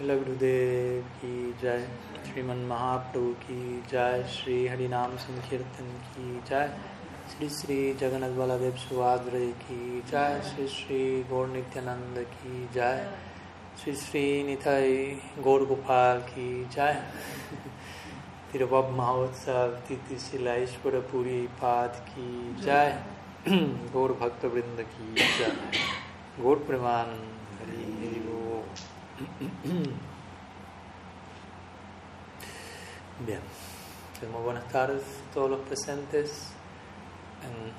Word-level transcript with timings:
Srila 0.00 0.16
Gurudev 0.16 1.02
ki 1.20 1.54
jai, 1.60 1.84
Sriman 2.24 2.66
Mahaprabhu 2.66 3.34
ki 3.40 3.82
jai, 3.86 4.24
Sri 4.26 4.66
Harinam 4.66 5.10
Sankirtan 5.18 5.88
ki 6.14 6.40
jai, 6.48 6.70
Sri 7.28 7.48
Sri 7.48 7.94
Jagannath 8.00 8.34
Baladev 8.34 8.72
Subhadra 8.78 9.52
ki 9.64 10.02
jai, 10.10 10.40
Sri 10.40 10.66
Sri 10.66 11.24
Gaur 11.28 11.48
Nityananda 11.48 12.24
ki 12.24 12.68
jai, 12.74 13.04
Sri 13.76 13.94
Sri 13.94 14.42
Nitai 14.42 15.20
Gaur 15.42 15.66
Gopal 15.66 16.22
ki 16.22 16.66
jai, 16.74 16.96
Tirubab 18.50 18.94
Mahotsav 18.96 19.84
Titi 19.86 20.16
Sila 20.16 20.56
Ishvara 20.56 21.06
Puri 21.06 21.46
Pad 21.60 21.92
ki 22.06 22.64
jai, 22.64 22.96
Gaur 23.92 24.14
Bhakta 24.14 24.48
Vrinda 24.48 24.86
ki 24.94 25.14
jai, 25.14 25.52
Gaur 26.40 26.56
Preman 26.56 27.18
Hari 27.58 27.84
Hari 28.00 28.20
Bol. 28.20 28.64
Bien, 33.26 33.40
muy 34.30 34.42
buenas 34.42 34.68
tardes 34.68 35.02
a 35.02 35.32
todos 35.32 35.48
los 35.48 35.60
presentes 35.60 36.48
en 37.42 37.72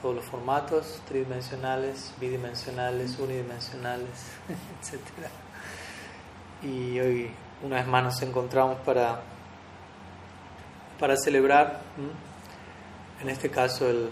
todos 0.00 0.14
los 0.14 0.24
formatos, 0.24 1.02
tridimensionales, 1.06 2.14
bidimensionales, 2.18 3.18
unidimensionales, 3.18 4.08
etc. 4.80 5.02
Y 6.62 6.98
hoy 6.98 7.30
una 7.62 7.76
vez 7.76 7.86
más 7.86 8.02
nos 8.02 8.22
encontramos 8.22 8.78
para, 8.78 9.20
para 10.98 11.14
celebrar, 11.18 11.82
en 13.20 13.28
este 13.28 13.50
caso, 13.50 13.86
el 13.86 14.08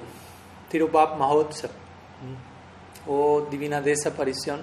Tirupap 0.68 1.16
Mahotsav 1.16 1.70
o 3.06 3.46
Divina 3.50 3.80
Desaparición 3.80 4.60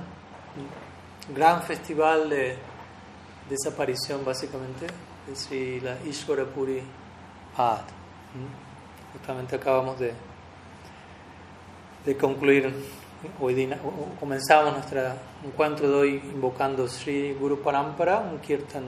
gran 1.33 1.63
festival 1.63 2.29
de 2.29 2.55
desaparición 3.49 4.23
básicamente 4.23 4.85
de 5.27 5.35
Sri 5.35 5.79
la 5.79 5.97
Ishvara 6.05 6.45
Puri 6.45 6.81
Pad. 7.55 7.81
Justamente 9.13 9.55
acabamos 9.55 9.99
de, 9.99 10.13
de 12.05 12.17
concluir, 12.17 12.71
hoy 13.39 13.73
comenzamos 14.19 14.73
nuestro 14.73 15.01
encuentro 15.43 15.89
de 15.89 15.95
hoy 15.95 16.21
invocando 16.33 16.87
Sri 16.87 17.33
Guru 17.33 17.61
Parampara, 17.61 18.19
un 18.19 18.39
kirtan 18.39 18.83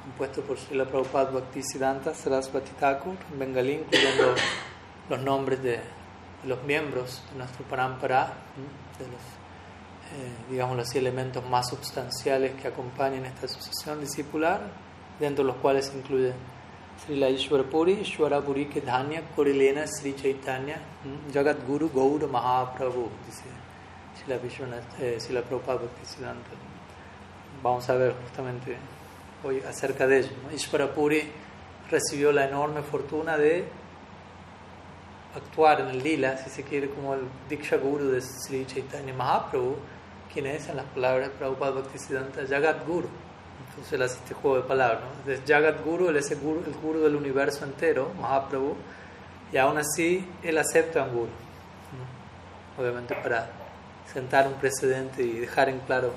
compuesto 0.00 0.42
por 0.42 0.58
Srila 0.58 0.84
Prabhupada 0.84 1.30
Bhaktisiddhanta 1.30 2.14
Sarasvati 2.14 2.72
Thakur 2.78 3.16
en 3.32 3.38
bengalí, 3.38 3.72
incluyendo 3.72 4.34
los 5.08 5.20
nombres 5.22 5.62
de, 5.62 5.80
los 6.44 6.62
miembros 6.64 7.22
de 7.32 7.38
nuestro 7.38 7.64
Parampara, 7.64 8.34
de 8.98 9.06
los 9.06 9.43
digamos 10.50 10.78
así, 10.78 10.98
elementos 10.98 11.44
más 11.48 11.68
substanciales 11.68 12.60
que 12.60 12.68
acompañan 12.68 13.24
esta 13.24 13.48
sucesión 13.48 14.00
discipular, 14.00 14.60
dentro 15.18 15.44
de 15.44 15.52
los 15.52 15.60
cuales 15.60 15.86
se 15.86 15.96
incluye 15.96 16.32
Srila 17.02 17.28
Ishwarapuri, 17.28 18.00
Ishwarapuri 18.00 18.66
que 18.66 18.80
Dhanya, 18.80 19.22
Korilena, 19.34 19.86
Sri 19.86 20.14
Chaitanya, 20.14 20.76
Jagat 21.32 21.66
Guru, 21.66 21.90
Gaura 21.90 22.26
Mahaprabhu, 22.26 23.08
dice 23.26 23.44
Srila, 24.16 24.80
eh, 25.00 25.18
Srila 25.18 25.42
Prabhupada 25.42 25.80
Vamos 27.62 27.88
a 27.88 27.94
ver 27.94 28.14
justamente 28.24 28.76
hoy 29.42 29.60
acerca 29.60 30.06
de 30.06 30.20
ello. 30.20 30.30
¿no? 30.44 30.54
Ishwarapuri 30.54 31.22
recibió 31.90 32.32
la 32.32 32.46
enorme 32.48 32.82
fortuna 32.82 33.36
de 33.36 33.64
actuar 35.34 35.80
en 35.80 35.88
el 35.88 36.02
lila, 36.02 36.36
si 36.38 36.48
se 36.48 36.62
quiere, 36.62 36.88
como 36.88 37.14
el 37.14 37.22
Diksha 37.48 37.76
Guru 37.76 38.06
de 38.06 38.22
Sri 38.22 38.64
Chaitanya 38.66 39.12
Mahaprabhu, 39.12 39.76
quien 40.34 40.46
es, 40.46 40.68
en 40.68 40.76
las 40.76 40.86
palabras 40.86 41.28
de 41.28 41.34
Prabhupada 41.36 41.70
Bhaktisiddhanta, 41.70 42.42
Jagat 42.46 42.84
Guru. 42.86 43.08
Entonces 43.68 43.92
él 43.92 44.02
hace 44.02 44.16
este 44.16 44.34
juego 44.34 44.56
de 44.56 44.62
palabras. 44.64 45.00
¿no? 45.24 45.32
Es 45.32 45.40
Jagat 45.46 45.82
Guru, 45.84 46.08
él 46.08 46.16
es 46.16 46.30
el 46.32 46.40
guru, 46.40 46.62
el 46.66 46.74
guru, 46.74 47.00
del 47.00 47.14
universo 47.14 47.64
entero, 47.64 48.12
Mahaprabhu, 48.20 48.76
y 49.52 49.56
aún 49.56 49.78
así 49.78 50.28
él 50.42 50.58
acepta 50.58 51.04
un 51.04 51.12
Guru. 51.12 51.26
¿no? 51.26 52.82
Obviamente 52.82 53.14
para 53.14 53.48
sentar 54.12 54.48
un 54.48 54.54
precedente 54.54 55.22
y 55.22 55.38
dejar 55.38 55.68
en 55.68 55.78
claro 55.80 56.12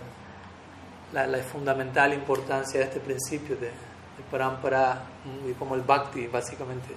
la, 1.14 1.28
la 1.28 1.38
fundamental 1.40 2.14
importancia 2.14 2.80
de 2.80 2.88
este 2.88 3.00
principio 3.00 3.56
de, 3.56 3.68
de 3.68 4.24
Parampara 4.32 5.04
y 5.48 5.54
cómo 5.54 5.76
el 5.76 5.82
Bhakti 5.82 6.28
básicamente 6.28 6.90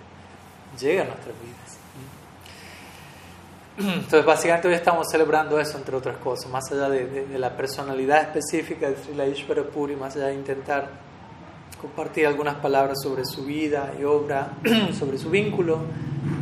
llega 0.79 1.03
a 1.03 1.07
nuestras 1.07 1.35
vidas. 1.41 1.80
Entonces, 3.83 4.25
básicamente 4.27 4.69
hoy 4.69 4.75
estamos 4.75 5.07
celebrando 5.11 5.59
eso, 5.59 5.79
entre 5.79 5.97
otras 5.97 6.19
cosas, 6.19 6.51
más 6.51 6.71
allá 6.71 6.91
de, 6.91 7.07
de, 7.07 7.27
de 7.27 7.39
la 7.39 7.57
personalidad 7.57 8.21
específica 8.23 8.91
de 8.91 8.97
Srila 8.97 9.27
Ishvara 9.27 9.63
Puri, 9.63 9.97
más 9.97 10.17
allá 10.17 10.27
de 10.27 10.35
intentar 10.35 10.91
compartir 11.81 12.27
algunas 12.27 12.57
palabras 12.57 12.99
sobre 13.03 13.25
su 13.25 13.45
vida 13.45 13.95
y 13.99 14.05
obra, 14.05 14.53
sobre 14.99 15.17
su 15.17 15.31
vínculo 15.31 15.79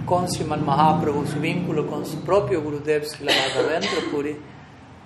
con 0.04 0.28
Sriman 0.28 0.64
Mahaprabhu, 0.64 1.26
su 1.26 1.38
vínculo 1.38 1.86
con 1.86 2.04
su 2.04 2.22
propio 2.22 2.60
Gurudev 2.60 3.04
Srila 3.04 3.32
Madhavendra 3.32 4.00
Puri, 4.10 4.36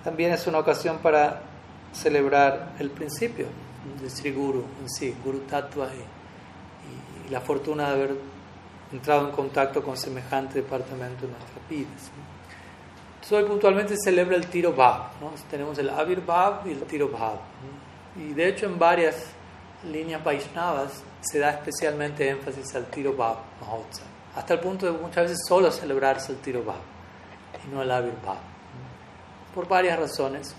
también 0.03 0.33
es 0.33 0.47
una 0.47 0.59
ocasión 0.59 0.97
para 1.03 1.43
celebrar 1.91 2.73
el 2.79 2.89
principio 2.89 3.45
de 4.01 4.09
Sri 4.09 4.31
Guru 4.31 4.63
en 4.81 4.89
sí, 4.89 5.15
Guru 5.23 5.39
Tattva 5.41 5.87
y, 5.93 7.27
y 7.27 7.29
la 7.29 7.41
fortuna 7.41 7.89
de 7.89 7.91
haber 7.91 8.15
entrado 8.93 9.27
en 9.27 9.35
contacto 9.35 9.83
con 9.83 9.97
semejante 9.97 10.61
departamento 10.61 11.25
en 11.25 11.31
nuestras 11.31 11.69
vidas. 11.69 12.11
Entonces 13.15 13.31
hoy 13.31 13.43
puntualmente 13.45 13.95
se 13.95 14.03
celebra 14.03 14.35
el 14.35 14.47
Tiro 14.47 14.73
Bhav. 14.73 15.19
¿no? 15.19 15.31
Tenemos 15.49 15.77
el 15.79 15.89
Avir 15.89 16.21
Bhav 16.21 16.67
y 16.67 16.71
el 16.71 16.83
Tiro. 16.83 17.09
¿no? 17.09 18.21
Y 18.21 18.33
de 18.33 18.49
hecho 18.49 18.67
en 18.67 18.77
varias 18.77 19.15
líneas 19.91 20.23
Vaishnavas 20.23 21.01
se 21.21 21.39
da 21.39 21.51
especialmente 21.51 22.29
énfasis 22.29 22.75
al 22.75 22.85
Tiro 22.85 23.13
Mahotsav. 23.13 24.05
Hasta 24.35 24.53
el 24.53 24.59
punto 24.59 24.85
de 24.85 24.91
muchas 24.91 25.23
veces 25.23 25.39
solo 25.47 25.71
celebrarse 25.71 26.31
el 26.31 26.39
Tiro 26.39 26.63
Bhav 26.63 26.81
y 27.65 27.73
no 27.73 27.81
el 27.81 27.91
Avir 27.91 28.13
Bhav. 28.25 28.37
Por 29.55 29.67
varias 29.67 29.99
razones. 29.99 30.55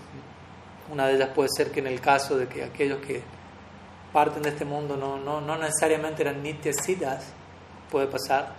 Una 0.91 1.07
de 1.07 1.15
ellas 1.15 1.29
puede 1.29 1.49
ser 1.55 1.71
que 1.71 1.79
en 1.79 1.87
el 1.87 1.99
caso 1.99 2.37
de 2.37 2.47
que 2.47 2.63
aquellos 2.63 2.99
que 2.99 3.23
parten 4.13 4.43
de 4.43 4.49
este 4.49 4.65
mundo 4.65 4.95
no, 4.95 5.17
no, 5.17 5.41
no 5.41 5.57
necesariamente 5.57 6.21
eran 6.21 6.41
nityasiddhas, 6.41 7.25
puede 7.91 8.07
pasar. 8.07 8.53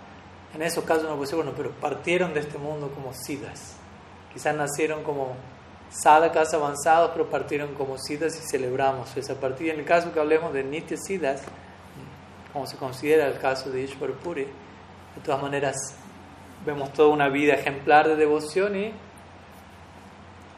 En 0.53 0.61
esos 0.61 0.83
casos 0.83 1.03
uno 1.03 1.13
puede 1.13 1.25
decir, 1.25 1.35
bueno, 1.35 1.53
pero 1.55 1.71
partieron 1.71 2.33
de 2.33 2.39
este 2.39 2.57
mundo 2.57 2.89
como 2.93 3.13
siddhas. 3.13 3.75
Quizás 4.33 4.55
nacieron 4.55 5.03
como 5.03 5.35
sadhakas 5.89 6.53
avanzados, 6.53 7.11
pero 7.11 7.29
partieron 7.29 7.73
como 7.75 7.97
siddhas 7.97 8.35
y 8.35 8.49
celebramos 8.49 9.15
esa 9.17 9.39
partida. 9.39 9.73
En 9.73 9.79
el 9.79 9.85
caso 9.85 10.13
que 10.13 10.19
hablemos 10.19 10.53
de 10.53 10.63
nitya 10.63 10.97
siddhas, 10.97 11.41
como 12.53 12.65
se 12.65 12.77
considera 12.77 13.27
el 13.27 13.37
caso 13.39 13.69
de 13.69 13.83
Ishwar 13.83 14.11
Puri, 14.13 14.43
de 14.43 15.21
todas 15.23 15.41
maneras 15.41 15.75
vemos 16.65 16.91
toda 16.93 17.09
una 17.09 17.29
vida 17.29 17.53
ejemplar 17.53 18.07
de 18.07 18.15
devoción 18.15 18.75
y, 18.75 18.93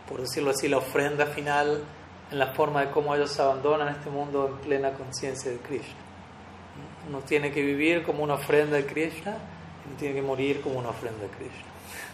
por 0.08 0.22
decirlo 0.22 0.52
así, 0.52 0.68
la 0.68 0.78
ofrenda 0.78 1.26
final 1.26 1.84
en 2.32 2.40
la 2.40 2.54
forma 2.54 2.82
de 2.82 2.92
cómo 2.92 3.16
ellos 3.16 3.40
abandonan 3.40 3.90
este 3.90 4.10
mundo 4.10 4.48
en 4.48 4.58
plena 4.68 4.92
conciencia 4.92 5.52
de 5.52 5.58
Krishna. 5.58 6.09
Uno 7.10 7.20
tiene 7.20 7.52
que 7.52 7.62
vivir 7.62 8.04
como 8.04 8.24
una 8.24 8.36
ofrenda 8.36 8.78
de 8.78 8.86
Krishna 8.86 9.36
uno 9.86 9.98
tiene 9.98 10.16
que 10.16 10.22
morir 10.22 10.62
como 10.62 10.80
una 10.80 10.90
ofrenda 10.90 11.22
de 11.22 11.30
Krishna. 11.30 11.66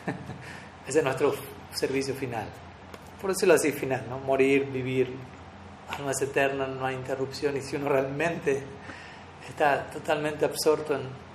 Ese 0.88 1.00
es 1.00 1.04
nuestro 1.04 1.36
servicio 1.74 2.14
final. 2.14 2.48
Por 3.20 3.32
decirlo 3.32 3.56
así, 3.56 3.72
final, 3.72 4.06
¿no? 4.10 4.20
Morir, 4.20 4.66
vivir, 4.66 5.14
alma 5.90 6.12
es 6.12 6.22
eterna, 6.22 6.68
no 6.68 6.86
hay 6.86 6.96
interrupción. 6.96 7.58
Y 7.58 7.62
si 7.62 7.76
uno 7.76 7.90
realmente 7.90 8.64
está 9.50 9.84
totalmente 9.90 10.46
absorto 10.46 10.96
en, 10.96 11.26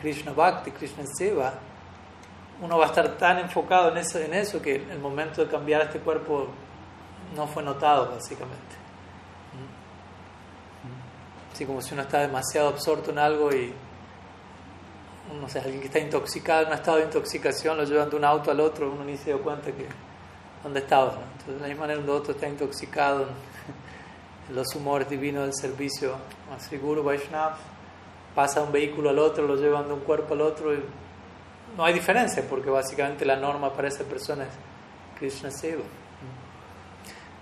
Krishna 0.00 0.32
Bhakti, 0.32 0.70
Krishna 0.70 1.04
Seva, 1.06 1.52
uno 2.62 2.78
va 2.78 2.86
a 2.86 2.88
estar 2.88 3.18
tan 3.18 3.38
enfocado 3.38 3.90
en 3.90 3.98
eso, 3.98 4.18
en 4.18 4.32
eso 4.32 4.62
que 4.62 4.76
el 4.76 4.98
momento 4.98 5.44
de 5.44 5.50
cambiar 5.50 5.82
este 5.82 5.98
cuerpo 5.98 6.48
no 7.36 7.46
fue 7.46 7.62
notado, 7.62 8.10
básicamente. 8.10 8.83
Así 11.54 11.64
como 11.66 11.80
si 11.80 11.94
uno 11.94 12.02
está 12.02 12.18
demasiado 12.18 12.66
absorto 12.66 13.12
en 13.12 13.18
algo 13.20 13.54
y, 13.54 13.72
no 15.40 15.48
sé, 15.48 15.60
alguien 15.60 15.78
que 15.78 15.86
está 15.86 16.00
intoxicado, 16.00 16.62
en 16.62 16.66
un 16.66 16.74
estado 16.74 16.96
de 16.96 17.04
intoxicación, 17.04 17.76
lo 17.76 17.84
llevan 17.84 18.10
de 18.10 18.16
un 18.16 18.24
auto 18.24 18.50
al 18.50 18.58
otro, 18.58 18.90
uno 18.90 19.04
ni 19.04 19.16
se 19.16 19.26
dio 19.26 19.40
cuenta 19.40 19.70
que 19.70 19.86
dónde 20.64 20.80
estaba. 20.80 21.12
Entonces, 21.12 21.54
de 21.54 21.60
la 21.60 21.68
misma 21.68 21.82
manera, 21.82 22.00
un 22.00 22.10
otro 22.10 22.32
está 22.32 22.48
intoxicado 22.48 23.28
en, 24.48 24.56
los 24.56 24.74
humores 24.74 25.08
divinos 25.08 25.44
del 25.44 25.54
servicio 25.54 26.16
a 26.52 26.58
Sri 26.58 26.76
Guru 26.76 27.04
Vaishnava, 27.04 27.56
pasa 28.34 28.60
un 28.60 28.72
vehículo 28.72 29.10
al 29.10 29.20
otro, 29.20 29.46
lo 29.46 29.54
llevan 29.54 29.86
de 29.86 29.94
un 29.94 30.00
cuerpo 30.00 30.34
al 30.34 30.40
otro 30.40 30.74
y 30.74 30.82
no 31.76 31.84
hay 31.84 31.94
diferencia 31.94 32.42
porque 32.50 32.68
básicamente 32.68 33.24
la 33.24 33.36
norma 33.36 33.72
para 33.72 33.86
esa 33.86 34.02
persona 34.02 34.42
es 34.42 34.50
Krishna 35.20 35.52
Seva. 35.52 35.84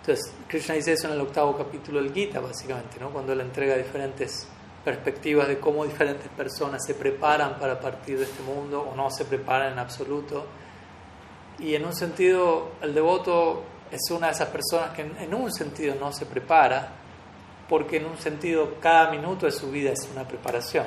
Entonces, 0.03 0.35
Krishna 0.49 0.75
dice 0.75 0.95
eso 0.95 1.07
en 1.07 1.13
el 1.13 1.21
octavo 1.21 1.57
capítulo 1.57 2.03
del 2.03 2.13
Gita, 2.13 2.41
básicamente, 2.41 2.99
¿no? 2.99 3.11
cuando 3.11 3.35
él 3.35 3.41
entrega 3.41 3.77
diferentes 3.77 4.49
perspectivas 4.85 5.47
de 5.47 5.61
cómo 5.61 5.85
diferentes 5.85 6.27
personas 6.27 6.85
se 6.85 6.95
preparan 6.95 7.57
para 7.57 7.79
partir 7.79 8.19
de 8.19 8.25
este 8.25 8.43
mundo 8.43 8.83
o 8.83 8.97
no 8.97 9.13
se 9.13 9.25
preparan 9.25 9.75
en 9.75 9.79
absoluto. 9.79 10.45
Y 11.61 11.77
en 11.77 11.85
un 11.85 11.95
sentido, 11.95 12.73
el 12.83 12.93
devoto 12.93 13.63
es 13.93 14.01
una 14.11 14.27
de 14.27 14.33
esas 14.33 14.49
personas 14.49 14.91
que 14.91 15.03
en, 15.03 15.33
un 15.33 15.53
sentido 15.53 15.95
no 15.95 16.13
se 16.13 16.27
prepara, 16.27 16.89
porque 17.69 17.99
en 17.99 18.07
un 18.07 18.19
sentido 18.19 18.75
cada 18.81 19.09
minuto 19.09 19.47
de 19.47 19.53
su 19.53 19.71
vida 19.71 19.93
es 19.93 20.11
una 20.13 20.27
preparación. 20.27 20.87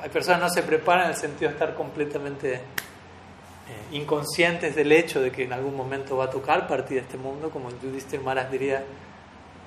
Hay 0.00 0.10
personas 0.10 0.38
que 0.38 0.44
no 0.44 0.50
se 0.50 0.62
preparan 0.62 1.06
en 1.06 1.10
el 1.10 1.16
sentido 1.16 1.48
de 1.48 1.54
estar 1.54 1.74
completamente 1.74 2.60
eh, 3.68 3.96
inconscientes 3.96 4.74
del 4.74 4.92
hecho 4.92 5.20
de 5.20 5.30
que 5.30 5.44
en 5.44 5.52
algún 5.52 5.76
momento 5.76 6.16
va 6.16 6.24
a 6.24 6.30
tocar 6.30 6.66
partir 6.66 6.98
de 6.98 7.02
este 7.02 7.16
mundo, 7.18 7.50
como 7.50 7.70
Yudhishthir 7.70 8.20
Maras 8.20 8.50
diría, 8.50 8.84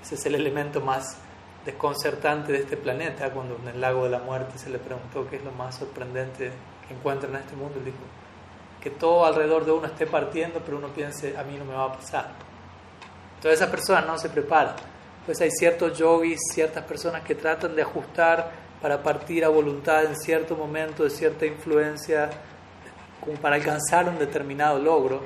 ese 0.02 0.16
es 0.16 0.26
el 0.26 0.36
elemento 0.36 0.82
más 0.82 1.18
desconcertante 1.66 2.52
de 2.52 2.60
este 2.60 2.78
planeta, 2.78 3.30
cuando 3.30 3.58
en 3.62 3.68
el 3.68 3.82
lago 3.82 4.06
de 4.06 4.10
la 4.10 4.20
muerte 4.20 4.58
se 4.58 4.70
le 4.70 4.80
preguntó 4.80 5.30
qué 5.30 5.36
es 5.36 5.44
lo 5.44 5.52
más 5.52 5.76
sorprendente 5.76 6.52
que 6.88 6.94
encuentra 6.94 7.30
en 7.30 7.36
este 7.36 7.56
mundo, 7.56 7.76
él 7.78 7.86
dijo 7.86 7.98
que 8.82 8.90
todo 8.90 9.26
alrededor 9.26 9.66
de 9.66 9.72
uno 9.72 9.86
esté 9.86 10.08
partiendo, 10.08 10.60
pero 10.66 10.78
uno 10.78 10.88
piense, 10.88 11.38
a 11.38 11.44
mí 11.44 11.56
no 11.58 11.66
me 11.66 11.74
va 11.74 11.86
a 11.86 11.94
pasar. 11.94 12.32
Entonces 13.36 13.62
esa 13.62 13.72
persona 13.72 14.02
no 14.02 14.18
se 14.18 14.30
prepara. 14.30 14.76
Pues 15.26 15.40
hay 15.40 15.52
ciertos 15.52 15.98
yogis, 15.98 16.40
ciertas 16.52 16.84
personas 16.86 17.22
que 17.22 17.36
tratan 17.36 17.76
de 17.76 17.84
ajustar 17.84 18.52
para 18.82 19.04
partir 19.04 19.46
a 19.46 19.50
voluntad 19.50 20.04
en 20.06 20.16
cierto 20.16 20.56
momento 20.56 21.04
de 21.04 21.12
cierta 21.12 21.46
influencia, 21.46 22.32
para 23.42 23.56
alcanzar 23.56 24.08
un 24.10 24.18
determinado 24.18 24.80
logro. 24.80 25.22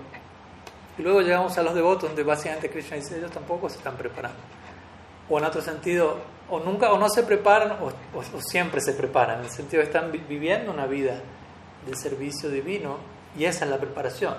Y 0.97 1.01
luego 1.01 1.21
llegamos 1.21 1.57
a 1.57 1.63
los 1.63 1.73
devotos, 1.73 2.09
donde 2.09 2.23
básicamente 2.23 2.69
Krishna 2.69 2.97
dice, 2.97 3.17
ellos 3.17 3.31
tampoco 3.31 3.69
se 3.69 3.77
están 3.77 3.95
preparando. 3.95 4.39
O 5.29 5.37
en 5.37 5.45
otro 5.45 5.61
sentido, 5.61 6.17
o 6.49 6.59
nunca, 6.59 6.91
o 6.91 6.97
no 6.97 7.09
se 7.09 7.23
preparan, 7.23 7.77
o, 7.81 8.41
siempre 8.41 8.79
se 8.81 8.93
preparan, 8.93 9.39
en 9.39 9.45
el 9.45 9.51
sentido 9.51 9.81
de 9.81 9.87
están 9.87 10.11
viviendo 10.11 10.71
una 10.71 10.85
vida 10.85 11.19
de 11.85 11.95
servicio 11.95 12.49
divino, 12.49 12.97
y 13.37 13.45
esa 13.45 13.65
es 13.65 13.71
la 13.71 13.77
preparación. 13.77 14.35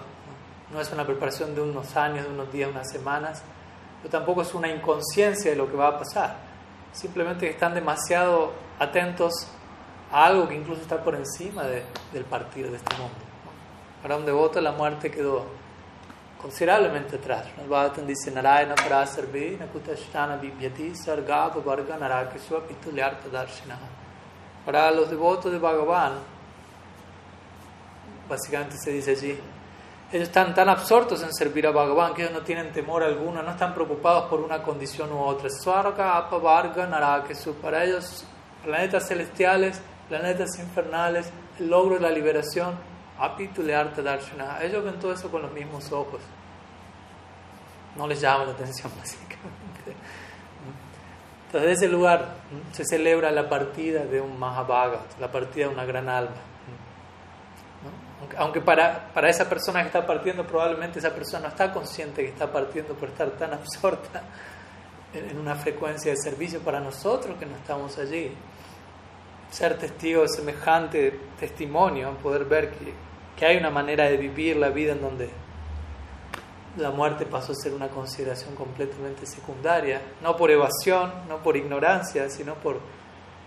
¿no? 0.73 0.81
es 0.81 0.91
una 0.93 1.05
preparación 1.05 1.55
de 1.55 1.61
unos 1.61 1.97
años, 1.97 2.27
de 2.27 2.33
unos 2.33 2.53
días, 2.53 2.71
unas 2.71 2.91
semanas, 2.91 3.43
pero 4.03 4.11
tampoco 4.11 4.43
es 4.43 4.55
una 4.55 4.69
inconsciencia 4.69 5.51
de 5.51 5.57
lo 5.57 5.71
que 5.71 5.77
va 5.77 5.89
a 5.89 5.99
pasar. 5.99 6.37
Simplemente 6.93 7.49
están 7.51 7.75
demasiado 7.75 8.53
atentos 8.79 9.49
a 10.11 10.27
algo 10.27 10.49
que 10.49 10.55
incluso 10.55 10.81
está 10.83 11.03
por 11.03 11.15
encima 11.15 11.65
de, 11.65 11.83
del 12.13 12.25
partir 12.25 12.71
de 12.71 12.77
este 12.77 12.97
mundo. 12.97 13.26
Para 14.07 14.19
un 14.19 14.25
devoto 14.25 14.61
la 14.61 14.71
muerte 14.71 15.11
quedó 15.11 15.45
considerablemente 16.41 17.17
atrás. 17.17 17.49
Bhagavatam 17.57 18.07
dice 18.07 18.31
Narayana 18.31 18.77
Parasarve 18.77 19.57
Nakutashtana 19.59 20.37
Vibhyati 20.37 20.95
Sargapa 20.95 21.59
Varga 21.59 21.97
Narakeswa 21.99 22.61
Pitulyarta 22.69 23.29
Darshina. 23.29 23.77
Para 24.65 24.93
los 24.93 25.11
devotos 25.11 25.51
de 25.51 25.59
Bhagavan, 25.59 26.21
básicamente 28.29 28.77
se 28.79 28.93
dice 28.93 29.11
allí, 29.11 29.41
ellos 30.13 30.29
están 30.29 30.55
tan 30.55 30.69
absortos 30.69 31.21
en 31.25 31.35
servir 31.35 31.67
a 31.67 31.73
Bhagavan 31.73 32.15
que 32.15 32.23
ellos 32.23 32.33
no 32.33 32.43
tienen 32.43 32.71
temor 32.71 33.03
alguno, 33.03 33.43
no 33.43 33.51
están 33.51 33.75
preocupados 33.75 34.31
por 34.31 34.39
una 34.39 34.63
condición 34.63 35.11
u 35.11 35.19
otra. 35.19 35.51
Swarga, 35.51 36.17
Apa, 36.17 36.39
Varga, 36.39 36.87
Narakesu. 36.87 37.55
Para 37.55 37.83
ellos, 37.83 38.25
planetas 38.63 39.09
celestiales, 39.09 39.81
planetas 40.09 40.57
infernales, 40.61 41.29
el 41.59 41.69
logro 41.69 41.97
de 41.97 42.03
la 42.03 42.11
liberación, 42.11 42.96
Apitulearta 43.19 44.03
Darshana. 44.03 44.63
Ellos 44.63 44.85
ven 44.85 44.99
todo 44.99 45.13
eso 45.13 45.31
con 45.31 45.43
los 45.43 45.53
mismos 45.53 45.91
ojos. 45.93 46.21
No 47.97 48.07
les 48.07 48.21
llama 48.21 48.45
la 48.45 48.53
atención, 48.53 48.93
básicamente. 48.99 49.97
Entonces, 51.47 51.69
en 51.69 51.77
ese 51.77 51.89
lugar 51.89 52.35
se 52.73 52.85
celebra 52.85 53.31
la 53.31 53.49
partida 53.49 54.05
de 54.05 54.21
un 54.21 54.39
Mahabhagat, 54.39 55.19
la 55.21 55.31
partida 55.31 55.69
de 55.69 55.75
una 55.75 55.85
gran 55.85 56.09
alma 56.09 56.37
aunque 58.39 58.61
para, 58.61 59.09
para 59.13 59.29
esa 59.29 59.49
persona 59.49 59.81
que 59.81 59.87
está 59.87 60.07
partiendo, 60.07 60.47
probablemente 60.47 60.99
esa 60.99 61.15
persona 61.15 61.43
no 61.43 61.49
está 61.49 61.73
consciente 61.73 62.23
que 62.23 62.29
está 62.29 62.51
partiendo 62.51 62.95
por 62.95 63.11
estar 63.11 63.31
tan 63.33 63.53
absorta 63.55 64.23
en, 65.13 65.39
una 65.39 65.55
frecuencia 65.55 66.11
de 66.11 66.17
servicio 66.17 66.61
para 66.61 66.81
nosotros 66.81 67.37
que 67.39 67.47
no 67.47 67.57
estamos 67.57 67.97
allí. 67.99 68.33
Ser 69.51 69.79
testigo 69.79 70.23
de 70.23 70.29
semejante 70.29 71.21
testimonio, 71.39 72.13
poder 72.23 72.45
ver 72.45 72.71
que, 72.73 72.93
que 73.37 73.47
hay 73.47 73.57
una 73.57 73.71
manera 73.71 74.05
de 74.05 74.17
vivir 74.17 74.57
la 74.57 74.71
vida 74.71 74.93
en 74.93 75.03
donde 75.03 75.31
la 76.77 76.91
muerte 76.91 77.27
pasó 77.27 77.53
a 77.53 77.55
ser 77.55 77.73
una 77.73 77.89
consideración 77.89 78.55
completamente 78.55 79.27
secundaria, 79.27 80.01
no 80.23 80.37
por 80.37 80.51
evasión, 80.51 81.13
no 81.29 81.39
por 81.39 81.57
ignorancia, 81.57 82.29
sino 82.29 82.55
por, 82.55 82.81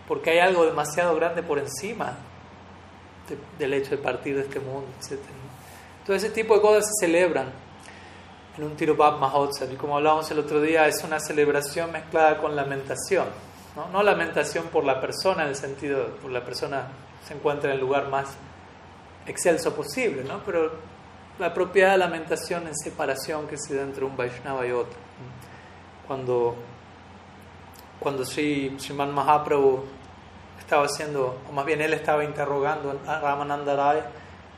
porque 0.07 0.31
hay 0.31 0.39
algo 0.39 0.65
demasiado 0.65 1.15
grande 1.15 1.43
por 1.43 1.59
encima 1.59 2.17
del 3.59 3.73
hecho 3.73 3.91
de 3.91 3.97
partir 3.97 4.35
de 4.35 4.41
este 4.41 4.59
mundo, 4.59 4.87
etc. 4.99 5.19
Todo 6.05 6.15
ese 6.15 6.31
tipo 6.31 6.55
de 6.55 6.61
cosas 6.61 6.85
se 6.85 7.05
celebran 7.05 7.51
en 8.57 8.63
un 8.63 8.75
Tirubab 8.75 9.19
Mahotsav 9.19 9.71
y 9.71 9.75
como 9.75 9.97
hablábamos 9.97 10.29
el 10.31 10.39
otro 10.39 10.59
día, 10.59 10.87
es 10.87 11.03
una 11.03 11.19
celebración 11.19 11.91
mezclada 11.91 12.37
con 12.39 12.55
lamentación. 12.55 13.27
¿no? 13.75 13.87
no 13.89 14.01
lamentación 14.01 14.65
por 14.67 14.83
la 14.83 14.99
persona, 14.99 15.43
en 15.43 15.49
el 15.49 15.55
sentido, 15.55 16.07
por 16.21 16.31
la 16.31 16.43
persona 16.43 16.87
se 17.27 17.35
encuentra 17.35 17.69
en 17.69 17.75
el 17.75 17.81
lugar 17.81 18.09
más 18.09 18.35
excelso 19.29 19.73
posible, 19.75 20.23
¿no? 20.23 20.41
pero 20.45 20.71
la 21.39 21.53
propiedad 21.53 21.91
de 21.91 21.99
lamentación 21.99 22.67
en 22.67 22.75
separación 22.75 23.47
que 23.47 23.57
se 23.57 23.75
da 23.75 23.83
entre 23.83 24.03
un 24.03 24.15
Vaishnava 24.17 24.67
y 24.67 24.71
otro. 24.71 24.97
Cuando, 26.05 26.55
cuando 27.99 28.25
Sri 28.25 28.75
Sriman 28.77 29.13
Mahaprabhu 29.13 29.85
estaba 30.59 30.85
haciendo, 30.85 31.37
o 31.49 31.51
más 31.53 31.65
bien 31.65 31.81
él 31.81 31.93
estaba 31.93 32.23
interrogando 32.23 32.99
a 33.07 33.19
Ramananda 33.19 33.75
Rai 33.75 34.01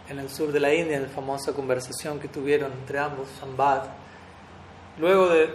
en 0.10 0.20
el 0.20 0.30
sur 0.30 0.52
de 0.52 0.60
la 0.60 0.74
India, 0.74 0.98
en 0.98 1.04
la 1.04 1.10
famosa 1.10 1.54
conversación 1.54 2.20
que 2.20 2.28
tuvieron 2.28 2.72
entre 2.72 3.00
ambos, 3.00 3.28
Sambad. 3.40 3.84
Luego 4.98 5.30
de, 5.30 5.50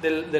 del, 0.00 0.30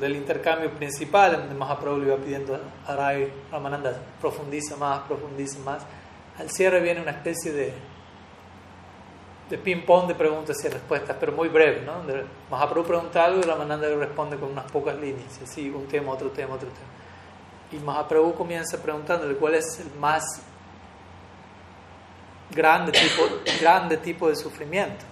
del, 0.00 0.16
intercambio 0.16 0.70
principal, 0.70 1.32
donde 1.32 1.54
Mahaprabhu 1.54 1.98
le 1.98 2.06
iba 2.06 2.16
pidiendo 2.16 2.58
a 2.86 2.94
Rai, 2.94 3.32
Ramananda, 3.50 4.00
profundiza 4.20 4.76
más, 4.76 5.00
profundiza 5.00 5.58
más, 5.60 5.82
al 6.38 6.50
cierre 6.50 6.80
viene 6.80 7.00
una 7.00 7.12
especie 7.12 7.52
de, 7.52 7.72
de 9.48 9.58
ping-pong 9.58 10.08
de 10.08 10.14
preguntas 10.14 10.56
y 10.64 10.68
respuestas, 10.68 11.16
pero 11.18 11.32
muy 11.32 11.48
breve, 11.48 11.82
¿no? 11.82 12.02
Mahaprabhu 12.50 12.86
pregunta 12.86 13.24
algo 13.24 13.40
y 13.40 13.42
Ramananda 13.42 13.88
le 13.88 13.96
responde 13.96 14.36
con 14.36 14.50
unas 14.50 14.70
pocas 14.70 14.96
líneas, 14.96 15.40
así, 15.42 15.70
un 15.70 15.86
tema, 15.86 16.12
otro 16.12 16.30
tema, 16.30 16.54
otro 16.54 16.68
tema. 16.68 16.96
Y 17.72 17.84
Mahaprabhu 17.84 18.34
comienza 18.34 18.80
preguntándole 18.82 19.34
cuál 19.36 19.54
es 19.54 19.80
el 19.80 19.98
más 19.98 20.24
grande 22.50 22.92
tipo, 22.92 23.22
grande 23.60 23.96
tipo 23.98 24.28
de 24.28 24.36
sufrimiento. 24.36 25.04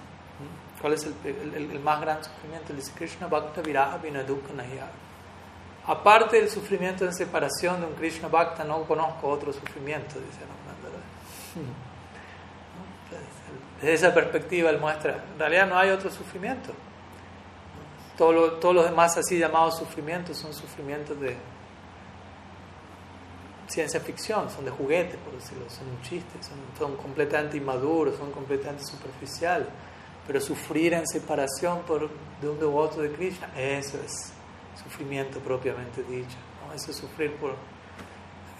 ¿Cuál 0.81 0.95
es 0.95 1.07
el, 1.07 1.81
más 1.81 2.01
grande 2.01 2.25
sufrimiento? 2.25 2.75
dice 2.75 2.93
Krishna 2.95 3.27
Bhakta 3.27 3.63
Viraha 3.63 3.97
Vinadukha 3.97 4.53
Aparte 5.87 6.37
del 6.37 6.51
sufrimiento 6.51 7.07
de 7.07 7.13
separación 7.13 7.81
de 7.81 7.87
un 7.87 7.95
Krishna 7.95 8.29
Bhakta, 8.29 8.65
no 8.65 8.85
conozco 8.85 9.29
otro 9.29 9.53
sufrimiento, 9.53 10.15
dice 10.19 10.41
Desde 13.81 13.95
esa 13.95 14.15
perspectiva 14.15 14.71
él 14.71 14.79
muestra, 14.79 15.25
en 15.33 15.39
realidad 15.39 15.67
no 15.69 15.79
hay 15.79 15.91
otro 15.91 16.11
sufrimiento. 16.11 16.73
Todos 18.17 18.75
los 18.75 18.85
demás 18.85 19.17
así 19.17 19.39
llamados 19.39 19.79
sufrimientos 19.79 20.39
son 20.39 20.55
sufrimientos 20.55 21.21
de, 21.21 21.37
ciencia 23.69 24.01
ficción, 24.01 24.51
son 24.51 24.65
de 24.65 24.71
juguete, 24.71 25.17
por 25.19 25.35
decirlo, 25.35 25.69
son 25.69 25.89
un 25.89 26.01
chiste, 26.03 26.39
son, 26.79 26.97
completamente 26.97 27.57
inmaduros, 27.57 28.17
son 28.17 28.31
completamente 28.31 28.85
superficiales. 28.85 29.69
Pero 30.27 30.41
sufrir 30.41 30.95
en 30.95 31.07
separación 31.07 31.81
por, 31.83 32.09
de 32.41 32.49
un 32.49 32.59
devoto 32.59 33.03
de 33.03 33.11
Krishna, 33.13 33.49
eso 33.57 33.99
es 34.05 34.33
sufrimiento 34.83 35.39
propiamente 35.41 36.03
dicho. 36.03 36.37
Eso 36.75 36.91
es 36.91 36.97
sufrir 36.97 37.35
por, 37.37 37.55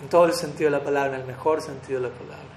en 0.03 0.09
todo 0.09 0.27
el 0.27 0.35
sentido 0.35 0.71
de 0.71 0.79
la 0.79 0.85
palabra, 0.85 1.15
en 1.15 1.23
el 1.23 1.27
mejor 1.27 1.63
sentido 1.63 2.01
de 2.01 2.09
la 2.09 2.15
palabra. 2.15 2.54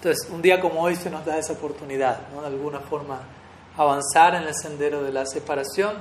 Entonces, 0.00 0.30
un 0.30 0.40
día 0.40 0.58
como 0.62 0.80
hoy 0.80 0.96
se 0.96 1.10
nos 1.10 1.26
da 1.26 1.36
esa 1.36 1.52
oportunidad, 1.52 2.20
de 2.28 2.46
alguna 2.46 2.80
forma, 2.80 3.20
avanzar 3.76 4.34
en 4.34 4.44
el 4.44 4.54
sendero 4.54 5.02
de 5.02 5.12
la 5.12 5.26
separación, 5.26 5.94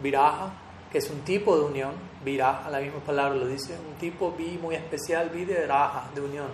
viraja, 0.00 0.52
que 0.92 0.98
es 0.98 1.10
un 1.10 1.22
tipo 1.22 1.58
de 1.58 1.64
unión, 1.64 1.90
viraja, 2.24 2.70
la 2.70 2.78
misma 2.78 3.00
palabra 3.00 3.34
lo 3.34 3.48
dice, 3.48 3.76
un 3.76 3.96
tipo 3.96 4.30
vi 4.30 4.56
muy 4.62 4.76
especial, 4.76 5.30
vi 5.30 5.44
de 5.46 5.66
raja, 5.66 6.04
de 6.14 6.20
unión. 6.20 6.46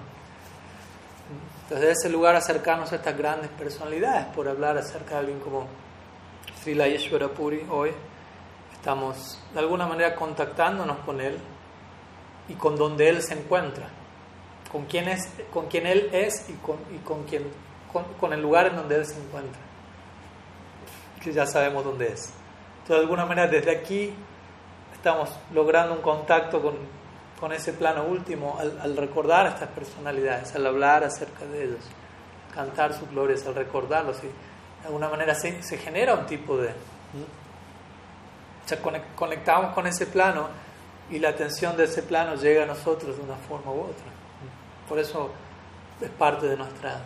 Entonces, 1.65 1.87
de 1.87 1.93
ese 1.93 2.09
lugar 2.09 2.35
acercarnos 2.35 2.91
a 2.91 2.97
estas 2.97 3.19
grandes 3.19 3.51
personalidades, 3.51 4.29
por 4.35 4.49
hablar 4.49 4.79
acerca 4.79 5.17
de 5.17 5.21
alguien 5.21 5.41
como 5.41 5.67
Srila 6.63 6.89
Yeshwara 6.89 7.29
Puri 7.29 7.67
hoy, 7.71 7.91
estamos 8.73 9.39
de 9.53 9.61
alguna 9.61 9.87
manera 9.87 10.15
contactándonos 10.15 10.97
con 11.01 11.21
él 11.21 11.37
y 12.49 12.55
con 12.55 12.75
donde 12.75 13.11
él 13.11 13.21
se 13.21 13.35
encuentra, 13.35 13.87
con 14.71 14.85
quién, 14.87 15.09
es, 15.09 15.29
con 15.53 15.67
quién 15.67 15.87
él 15.87 16.11
es 16.13 16.49
y 16.49 16.55
con, 16.55 16.77
y 16.95 16.99
con, 16.99 17.25
con 18.19 18.33
el 18.33 18.43
lugar 18.43 18.67
en 18.67 18.77
donde 18.77 18.97
él 18.97 19.07
se 19.07 19.19
encuentra, 19.19 19.61
que 21.23 21.33
ya 21.33 21.47
sabemos 21.47 21.85
dónde 21.85 22.13
es. 22.13 22.33
Entonces, 22.87 22.97
de 22.97 23.03
alguna 23.03 23.27
manera, 23.27 23.49
desde 23.49 23.71
aquí 23.71 24.15
estamos 24.93 25.31
logrando 25.53 25.95
un 25.95 26.03
contacto 26.03 26.61
con, 26.61 26.75
con 27.39 27.53
ese 27.53 27.73
plano 27.73 28.05
último 28.05 28.59
al, 28.59 28.97
recordar 28.97 29.47
a 29.47 29.49
estas 29.51 29.69
personalidades, 29.71 30.55
al 30.55 30.67
hablar 30.67 31.05
acerca 31.05 31.45
de 31.47 31.65
ellos, 31.65 31.85
cantar 32.55 32.93
sus 32.93 33.09
glorias, 33.11 33.47
al 33.47 33.55
recordarlos. 33.55 34.19
Y 34.19 34.27
de 34.27 34.87
alguna 34.87 35.09
manera 35.09 35.35
se, 35.35 35.63
se 35.63 35.79
genera 35.79 36.15
un 36.15 36.27
tipo 36.27 36.57
de, 36.57 36.69
O 36.69 36.75
sea, 38.69 38.79
conectamos 39.15 39.75
con 39.75 39.87
ese 39.87 40.07
plano 40.07 40.49
y 41.11 41.19
la 41.19 41.29
atención 41.29 41.77
de 41.77 41.85
ese 41.85 42.03
plano 42.03 42.35
llega 42.35 42.65
a 42.65 42.67
nosotros 42.67 43.17
de 43.17 43.23
una 43.23 43.37
forma 43.37 43.71
u 43.71 43.83
otra. 43.83 44.16
Por 44.89 44.99
eso 44.99 45.31
es 46.01 46.11
parte 46.11 46.47
de 46.47 46.57
nuestra 46.57 47.01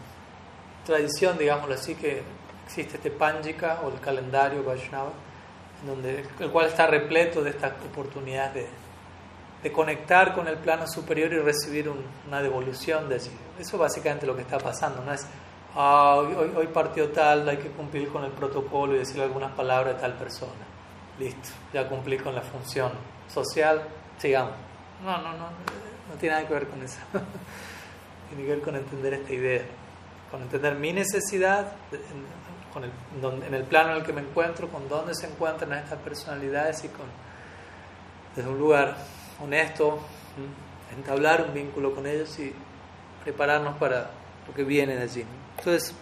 tradición, 0.84 1.38
digámoslo 1.38 1.74
así, 1.74 1.94
que 1.94 2.22
existe 2.66 2.96
este 2.96 3.10
Panjika 3.10 3.80
o 3.84 3.88
el 3.88 4.00
calendario 4.00 4.62
Vaishnava, 4.62 5.12
donde, 5.86 6.24
el 6.38 6.50
cual 6.50 6.66
está 6.66 6.86
repleto 6.86 7.42
de 7.42 7.50
estas 7.50 7.72
oportunidades 7.84 8.68
de, 9.62 9.72
conectar 9.72 10.34
con 10.34 10.48
el 10.48 10.56
plano 10.56 10.86
superior 10.86 11.32
y 11.32 11.38
recibir 11.38 11.92
una 12.26 12.40
devolución 12.40 13.08
de 13.08 13.16
allí. 13.16 13.30
Eso 13.58 13.76
es 13.76 13.80
básicamente 13.80 14.26
lo 14.26 14.34
que 14.34 14.42
está 14.42 14.58
pasando, 14.58 15.04
no 15.04 15.12
es, 15.12 15.26
ah, 15.76 16.16
hoy, 16.16 16.50
hoy 16.56 16.66
partió 16.68 17.10
tal, 17.10 17.46
hay 17.46 17.58
que 17.58 17.68
cumplir 17.70 18.08
con 18.08 18.24
el 18.24 18.30
protocolo 18.30 18.94
y 18.94 19.00
decir 19.00 19.20
algunas 19.20 19.52
palabras 19.52 19.96
de 19.96 20.00
tal 20.00 20.14
persona. 20.14 20.64
Listo, 21.18 21.50
ya 21.74 21.86
cumplí 21.86 22.16
con 22.16 22.34
la 22.34 22.40
función 22.40 22.90
social, 23.28 23.82
sigamos. 24.16 24.54
No, 25.04 25.18
no, 25.18 25.32
no, 25.34 25.89
no 26.08 26.14
tiene 26.18 26.34
nada 26.36 26.48
que 26.48 26.54
ver 26.54 26.68
con 26.68 26.82
eso. 26.82 26.98
tiene 28.28 28.44
que 28.44 28.50
ver 28.50 28.60
con 28.62 28.76
entender 28.76 29.14
esta 29.14 29.32
idea, 29.32 29.62
con 30.30 30.42
entender 30.42 30.74
mi 30.76 30.92
necesidad, 30.92 31.72
con 32.72 32.84
el, 32.84 32.90
en 33.44 33.54
el 33.54 33.64
plano 33.64 33.92
en 33.92 33.98
el 33.98 34.02
que 34.04 34.12
me 34.12 34.20
encuentro, 34.20 34.68
con 34.68 34.88
dónde 34.88 35.14
se 35.14 35.26
encuentran 35.26 35.72
estas 35.72 35.98
personalidades 35.98 36.84
y 36.84 36.88
con 36.88 37.06
desde 38.34 38.48
un 38.48 38.58
lugar 38.58 38.96
honesto, 39.42 39.98
entablar 40.96 41.44
un 41.48 41.54
vínculo 41.54 41.94
con 41.94 42.06
ellos 42.06 42.38
y 42.38 42.52
prepararnos 43.24 43.76
para 43.76 44.10
lo 44.46 44.54
que 44.54 44.64
viene 44.64 44.96
de 44.96 45.02
allí. 45.02 45.24
Entonces, 45.58 45.94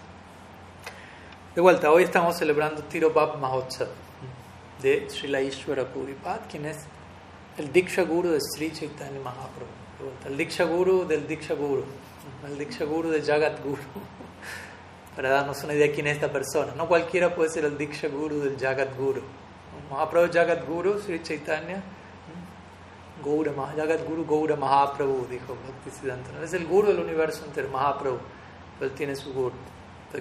de 1.54 1.60
vuelta, 1.60 1.90
hoy 1.90 2.04
estamos 2.04 2.36
celebrando 2.36 2.82
Tirobab 2.82 3.38
Mahotsav 3.38 3.88
de 4.82 5.08
Srila 5.08 5.40
Ishwara 5.40 5.86
Puripad, 5.86 6.40
quien 6.50 6.66
es 6.66 6.78
el 7.56 7.72
Diksha 7.72 8.02
Guru 8.02 8.30
de 8.30 8.40
Sri 8.40 8.72
Chaitanya 8.72 9.18
Mahaprabhu. 9.20 9.77
El 10.26 10.36
Diksha 10.36 10.64
Guru 10.64 11.04
del 11.04 11.26
Diksha 11.26 11.54
Guru, 11.54 11.84
el 12.46 12.56
Diksha 12.56 12.84
Guru 12.84 13.10
de 13.10 13.20
Jagat 13.20 13.60
Guru, 13.64 13.82
para 15.16 15.30
darnos 15.30 15.64
una 15.64 15.74
idea 15.74 15.88
de 15.88 15.92
quién 15.92 16.06
es 16.06 16.14
esta 16.14 16.30
persona. 16.30 16.72
No 16.76 16.86
cualquiera 16.86 17.34
puede 17.34 17.50
ser 17.50 17.64
el 17.64 17.76
Diksha 17.76 18.06
Guru 18.06 18.38
del 18.38 18.56
Jagat 18.56 18.96
Guru. 18.96 19.22
Mahaprabhu 19.90 20.32
Jagat 20.32 20.66
Guru, 20.66 21.00
Sri 21.00 21.20
Chaitanya, 21.20 21.82
Gaura, 23.24 23.52
Jagat 23.74 24.06
Guru 24.06 24.24
Gaura 24.24 24.54
Mahaprabhu, 24.54 25.26
dijo 25.28 25.56
Bhaktisiddhanta. 25.66 26.44
Es 26.44 26.52
el 26.52 26.66
Guru 26.66 26.88
del 26.88 27.00
universo 27.00 27.44
entero, 27.44 27.68
Mahaprabhu, 27.68 28.18
pero 28.78 28.90
él 28.90 28.96
tiene 28.96 29.16
su 29.16 29.32
Guru. 29.32 29.54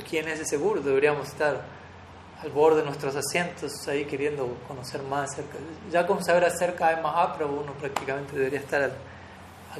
¿quién 0.10 0.28
es 0.28 0.40
ese 0.40 0.58
Guru? 0.58 0.82
Deberíamos 0.82 1.28
estar 1.28 1.62
al 2.42 2.50
borde 2.52 2.80
de 2.80 2.86
nuestros 2.86 3.16
asientos 3.16 3.88
ahí 3.88 4.06
queriendo 4.06 4.58
conocer 4.68 5.04
más 5.04 5.32
acerca. 5.32 5.58
Ya 5.92 6.08
con 6.08 6.24
saber 6.24 6.46
acerca 6.46 6.96
de 6.96 7.02
Mahaprabhu 7.02 7.62
uno 7.62 7.74
prácticamente 7.74 8.36
debería 8.36 8.60
estar 8.60 8.82
al, 8.82 8.94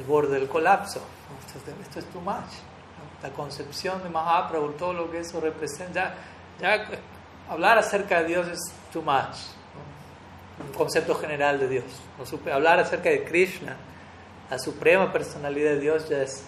borde 0.04 0.38
del 0.38 0.48
colapso. 0.48 1.00
Esto, 1.46 1.98
es 1.98 2.04
too 2.06 2.20
much. 2.20 2.52
La 3.22 3.30
concepción 3.30 4.02
de 4.02 4.08
Mahaprabhu, 4.08 4.72
todo 4.72 4.92
lo 4.92 5.10
que 5.10 5.20
eso 5.20 5.40
representa, 5.40 6.14
ya, 6.60 6.88
hablar 7.48 7.78
acerca 7.78 8.22
de 8.22 8.28
Dios 8.28 8.48
es 8.48 8.60
too 8.92 9.02
much. 9.02 9.36
Un 10.60 10.72
concepto 10.72 11.14
general 11.14 11.58
de 11.58 11.68
Dios. 11.68 11.84
Hablar 12.52 12.80
acerca 12.80 13.10
de 13.10 13.24
Krishna, 13.24 13.76
la 14.50 14.58
suprema 14.58 15.12
personalidad 15.12 15.72
de 15.72 15.80
Dios 15.80 16.08
ya 16.08 16.22
es 16.22 16.44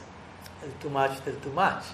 el 0.64 0.72
too 0.74 0.90
much 0.90 1.22
del 1.24 1.36
too 1.36 1.50
much. 1.50 1.84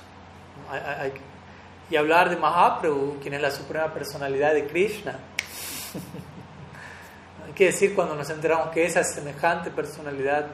y 1.88 1.96
hablar 1.96 2.30
de 2.30 2.36
Mahaprabhu, 2.36 3.18
quien 3.20 3.34
es 3.34 3.40
la 3.40 3.50
suprema 3.50 3.92
personalidad 3.92 4.54
de 4.54 4.66
Krishna. 4.66 5.12
Hay 7.46 7.52
que 7.52 7.66
decir 7.66 7.94
cuando 7.94 8.14
nos 8.14 8.28
enteramos 8.30 8.70
que 8.70 8.84
esa 8.84 9.04
semejante 9.04 9.70
personalidad 9.70 10.46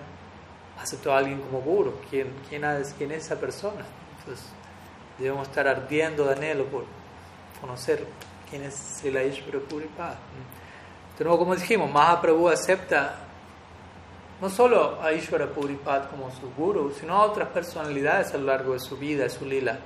aceptó 0.80 1.12
a 1.12 1.18
alguien 1.18 1.40
como 1.40 1.60
guru. 1.60 1.94
¿Quién, 2.10 2.32
quién, 2.48 2.64
es, 2.64 2.94
quién 2.96 3.12
es 3.12 3.26
esa 3.26 3.38
persona? 3.38 3.84
Entonces, 4.18 4.46
debemos 5.18 5.48
estar 5.48 5.66
ardiendo 5.68 6.24
de 6.24 6.32
anhelo 6.34 6.66
por 6.66 6.84
conocer 7.60 8.06
quién 8.48 8.62
es 8.64 8.74
Srila 8.74 9.22
Ishvara 9.22 9.60
Puripad. 9.60 10.14
De 11.18 11.24
nuevo, 11.24 11.38
como 11.38 11.54
dijimos, 11.54 11.90
Mahaprabhu 11.90 12.48
acepta 12.48 13.16
no 14.40 14.50
solo 14.50 15.00
a 15.00 15.12
Ishvara 15.12 15.46
Puripad 15.46 16.10
como 16.10 16.30
su 16.32 16.50
guru, 16.56 16.92
sino 16.98 17.14
a 17.14 17.24
otras 17.24 17.48
personalidades 17.48 18.34
a 18.34 18.38
lo 18.38 18.46
largo 18.46 18.72
de 18.72 18.80
su 18.80 18.96
vida, 18.96 19.24
de 19.24 19.30
su 19.30 19.44
lila 19.44 19.78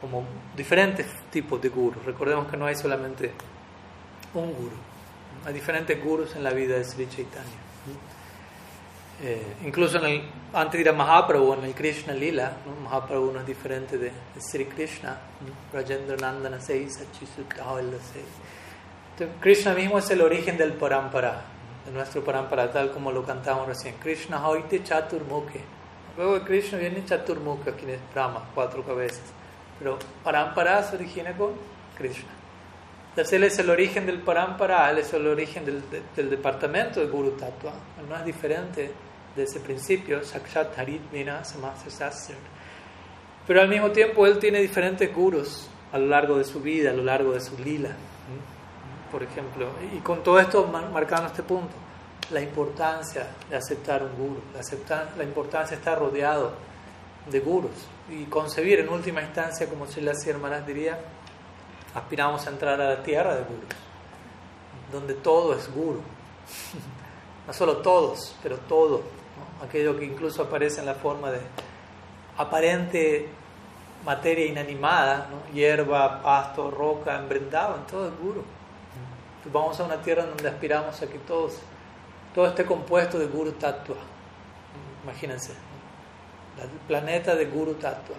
como 0.00 0.24
diferentes 0.56 1.06
tipos 1.30 1.60
de 1.60 1.68
gurus. 1.68 2.04
Recordemos 2.04 2.48
que 2.48 2.56
no 2.56 2.66
hay 2.66 2.76
solamente 2.76 3.32
un 4.34 4.52
guru, 4.52 4.76
hay 5.44 5.52
diferentes 5.52 6.02
gurus 6.02 6.36
en 6.36 6.44
la 6.44 6.50
vida 6.50 6.76
de 6.76 6.84
Sri 6.84 7.08
Chaitanya. 7.08 7.67
Eh, 9.20 9.56
incluso 9.64 9.98
en 9.98 10.04
el, 10.04 10.22
antes 10.52 10.84
de 10.84 10.92
Mahaprabhu, 10.92 11.54
en 11.54 11.64
el 11.64 11.74
Krishna 11.74 12.12
Lila, 12.12 12.52
Mahaprabhu 12.84 13.32
no 13.32 13.40
es 13.40 13.46
diferente 13.46 13.98
de, 13.98 14.12
Sri 14.38 14.66
Krishna, 14.66 15.18
Rajendra 15.72 16.16
Nandana 16.16 16.58
Entonces, 16.58 16.92
Krishna 19.40 19.74
mismo 19.74 19.98
es 19.98 20.08
el 20.10 20.20
origen 20.20 20.56
del 20.56 20.74
parampara, 20.74 21.42
de 21.84 21.90
nuestro 21.90 22.22
parampara, 22.22 22.70
tal 22.70 22.92
como 22.92 23.10
lo 23.10 23.24
cantamos 23.24 23.66
recién. 23.66 23.96
Krishna 23.96 24.46
Hoite 24.46 24.84
Chaturmukhe. 24.84 25.62
Luego 26.16 26.38
de 26.38 26.44
Krishna 26.44 26.78
viene 26.78 27.04
Chaturmukha, 27.04 27.72
quien 27.72 27.90
es 27.90 28.00
Brahma, 28.14 28.48
cuatro 28.54 28.84
cabezas. 28.84 29.32
Pero 29.80 29.98
Parampara 30.22 30.80
se 30.84 30.94
origina 30.94 31.36
con 31.36 31.54
Krishna. 31.96 32.30
Entonces 33.10 33.32
él 33.32 33.42
es 33.44 33.58
el 33.58 33.68
origen 33.68 34.06
del 34.06 34.20
Parampara, 34.20 34.88
él 34.90 34.98
es 34.98 35.12
el 35.12 35.26
origen 35.26 35.64
del, 35.64 35.82
del 36.14 36.30
departamento 36.30 37.00
de 37.00 37.06
Guru 37.06 37.32
Tattva. 37.32 37.72
no 38.08 38.14
es 38.14 38.24
diferente 38.24 38.92
de 39.38 39.44
ese 39.44 39.60
principio, 39.60 40.22
Sakshat 40.22 40.78
Harit 40.78 41.00
Pero 43.46 43.60
al 43.60 43.68
mismo 43.68 43.90
tiempo 43.92 44.26
él 44.26 44.38
tiene 44.38 44.60
diferentes 44.60 45.14
gurus 45.14 45.68
a 45.92 45.98
lo 45.98 46.06
largo 46.06 46.36
de 46.36 46.44
su 46.44 46.60
vida, 46.60 46.90
a 46.90 46.92
lo 46.92 47.04
largo 47.04 47.32
de 47.32 47.40
su 47.40 47.56
lila. 47.58 47.90
Por 49.10 49.22
ejemplo, 49.22 49.70
y 49.96 50.00
con 50.00 50.22
todo 50.22 50.38
esto 50.38 50.66
marcando 50.66 51.28
este 51.28 51.42
punto, 51.42 51.72
la 52.30 52.42
importancia 52.42 53.26
de 53.48 53.56
aceptar 53.56 54.02
un 54.02 54.14
guru, 54.16 54.42
la, 54.52 55.08
la 55.16 55.24
importancia 55.24 55.76
de 55.76 55.80
estar 55.80 55.98
rodeado 55.98 56.52
de 57.30 57.40
gurus 57.40 57.86
y 58.10 58.24
concebir 58.24 58.80
en 58.80 58.88
última 58.90 59.22
instancia, 59.22 59.66
como 59.66 59.86
las 59.86 60.26
hermanas 60.26 60.66
diría, 60.66 60.98
aspiramos 61.94 62.46
a 62.46 62.50
entrar 62.50 62.78
a 62.80 62.90
la 62.90 63.02
tierra 63.02 63.34
de 63.34 63.42
gurus, 63.42 63.68
donde 64.92 65.14
todo 65.14 65.54
es 65.54 65.72
guru. 65.72 66.02
No 67.46 67.54
solo 67.54 67.78
todos, 67.78 68.36
pero 68.42 68.58
todo. 68.58 69.00
Aquello 69.62 69.98
que 69.98 70.04
incluso 70.04 70.42
aparece 70.42 70.80
en 70.80 70.86
la 70.86 70.94
forma 70.94 71.30
de 71.30 71.40
aparente 72.36 73.28
materia 74.04 74.46
inanimada, 74.46 75.28
hierba, 75.52 76.22
pasto, 76.22 76.70
roca, 76.70 77.18
embrendaban, 77.18 77.86
todo 77.86 78.08
es 78.08 78.18
guru. 78.18 78.44
vamos 79.52 79.80
a 79.80 79.84
una 79.84 79.96
tierra 79.96 80.24
donde 80.24 80.48
aspiramos 80.48 81.02
a 81.02 81.06
que 81.06 81.18
todos, 81.18 81.58
todo 82.34 82.46
esté 82.46 82.64
compuesto 82.64 83.18
de 83.18 83.26
guru 83.26 83.52
tattva. 83.52 83.96
Imagínense 85.02 85.68
el 86.62 86.68
planeta 86.86 87.34
de 87.34 87.46
Guru 87.46 87.74
Tattva. 87.74 88.16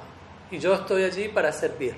Y 0.52 0.60
yo 0.60 0.74
estoy 0.74 1.04
allí 1.04 1.28
para 1.28 1.52
servir. 1.52 1.96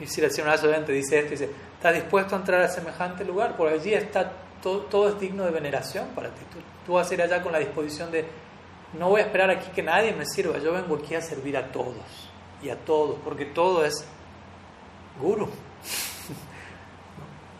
Y 0.00 0.06
si 0.06 0.20
la 0.20 0.30
señora 0.30 0.56
dice 0.56 1.18
esto, 1.18 1.30
dice, 1.30 1.50
¿estás 1.74 1.94
dispuesto 1.94 2.34
a 2.34 2.38
entrar 2.38 2.60
a 2.60 2.68
semejante 2.68 3.24
lugar? 3.24 3.56
Por 3.56 3.68
allí 3.68 3.94
está 3.94 4.32
todo, 4.62 4.80
todo 4.82 5.08
es 5.08 5.20
digno 5.20 5.44
de 5.44 5.50
veneración 5.50 6.08
para 6.14 6.30
ti. 6.30 6.42
Tú, 6.52 6.58
tú, 6.86 6.92
vas 6.94 7.10
a 7.10 7.14
ir 7.14 7.22
allá 7.22 7.42
con 7.42 7.52
la 7.52 7.58
disposición 7.58 8.10
de, 8.10 8.26
no 8.98 9.08
voy 9.08 9.20
a 9.20 9.24
esperar 9.24 9.50
aquí 9.50 9.70
que 9.74 9.82
nadie 9.82 10.12
me 10.12 10.26
sirva, 10.26 10.58
yo 10.58 10.72
vengo 10.72 10.96
aquí 10.96 11.14
a 11.14 11.20
servir 11.20 11.56
a 11.56 11.70
todos 11.70 11.94
y 12.62 12.70
a 12.70 12.76
todos, 12.76 13.16
porque 13.24 13.46
todo 13.46 13.84
es 13.84 14.04
guru. 15.20 15.44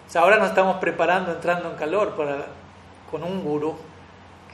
o 0.09 0.11
sea, 0.11 0.23
ahora 0.23 0.39
nos 0.39 0.49
estamos 0.49 0.77
preparando, 0.77 1.33
entrando 1.33 1.71
en 1.71 1.77
calor 1.77 2.17
para, 2.17 2.47
con 3.11 3.23
un 3.23 3.43
guru, 3.43 3.77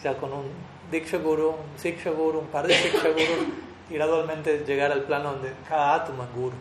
sea, 0.05 0.17
con 0.19 0.33
un 0.33 0.45
Diksha 0.91 1.17
Guru, 1.17 1.49
un 1.49 1.79
Siksha 1.79 2.11
Guru, 2.11 2.41
un 2.41 2.49
par 2.49 2.67
de 2.67 2.75
Siksha 2.75 3.09
Guru, 3.09 3.53
y 3.89 3.95
gradualmente 3.95 4.63
llegar 4.67 4.93
al 4.93 5.05
plano 5.05 5.33
donde 5.33 5.53
cada 5.67 5.95
átomo 5.95 6.25
es 6.25 6.33
Guru. 6.35 6.57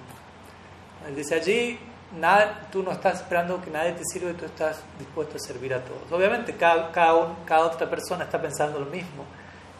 Él 1.07 1.15
dice 1.15 1.35
allí, 1.35 1.77
nada, 2.19 2.67
tú 2.71 2.83
no 2.83 2.91
estás 2.91 3.21
esperando 3.21 3.61
que 3.61 3.69
nadie 3.69 3.93
te 3.93 4.03
sirva 4.05 4.31
y 4.31 4.33
tú 4.33 4.45
estás 4.45 4.81
dispuesto 4.99 5.37
a 5.37 5.39
servir 5.39 5.73
a 5.73 5.83
todos. 5.83 6.11
Obviamente, 6.11 6.55
cada, 6.55 6.91
cada, 6.91 7.35
cada 7.45 7.65
otra 7.65 7.89
persona 7.89 8.25
está 8.25 8.41
pensando 8.41 8.79
lo 8.79 8.85
mismo, 8.85 9.25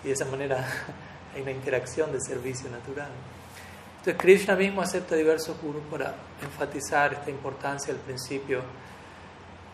y 0.03 0.07
de 0.07 0.13
esa 0.13 0.25
manera 0.25 0.57
hay 1.35 1.41
una 1.41 1.51
interacción 1.51 2.11
de 2.11 2.19
servicio 2.21 2.69
natural. 2.69 3.09
Entonces, 3.99 4.21
Krishna 4.21 4.55
mismo 4.55 4.81
acepta 4.81 5.15
diversos 5.15 5.55
gurus 5.61 5.83
para 5.89 6.13
enfatizar 6.41 7.13
esta 7.13 7.29
importancia 7.29 7.93
del 7.93 8.01
principio 8.01 8.61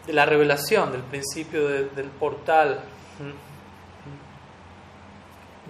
de 0.06 0.14
la 0.14 0.26
revelación, 0.26 0.92
del 0.92 1.02
principio 1.02 1.68
del 1.68 2.10
portal 2.20 2.82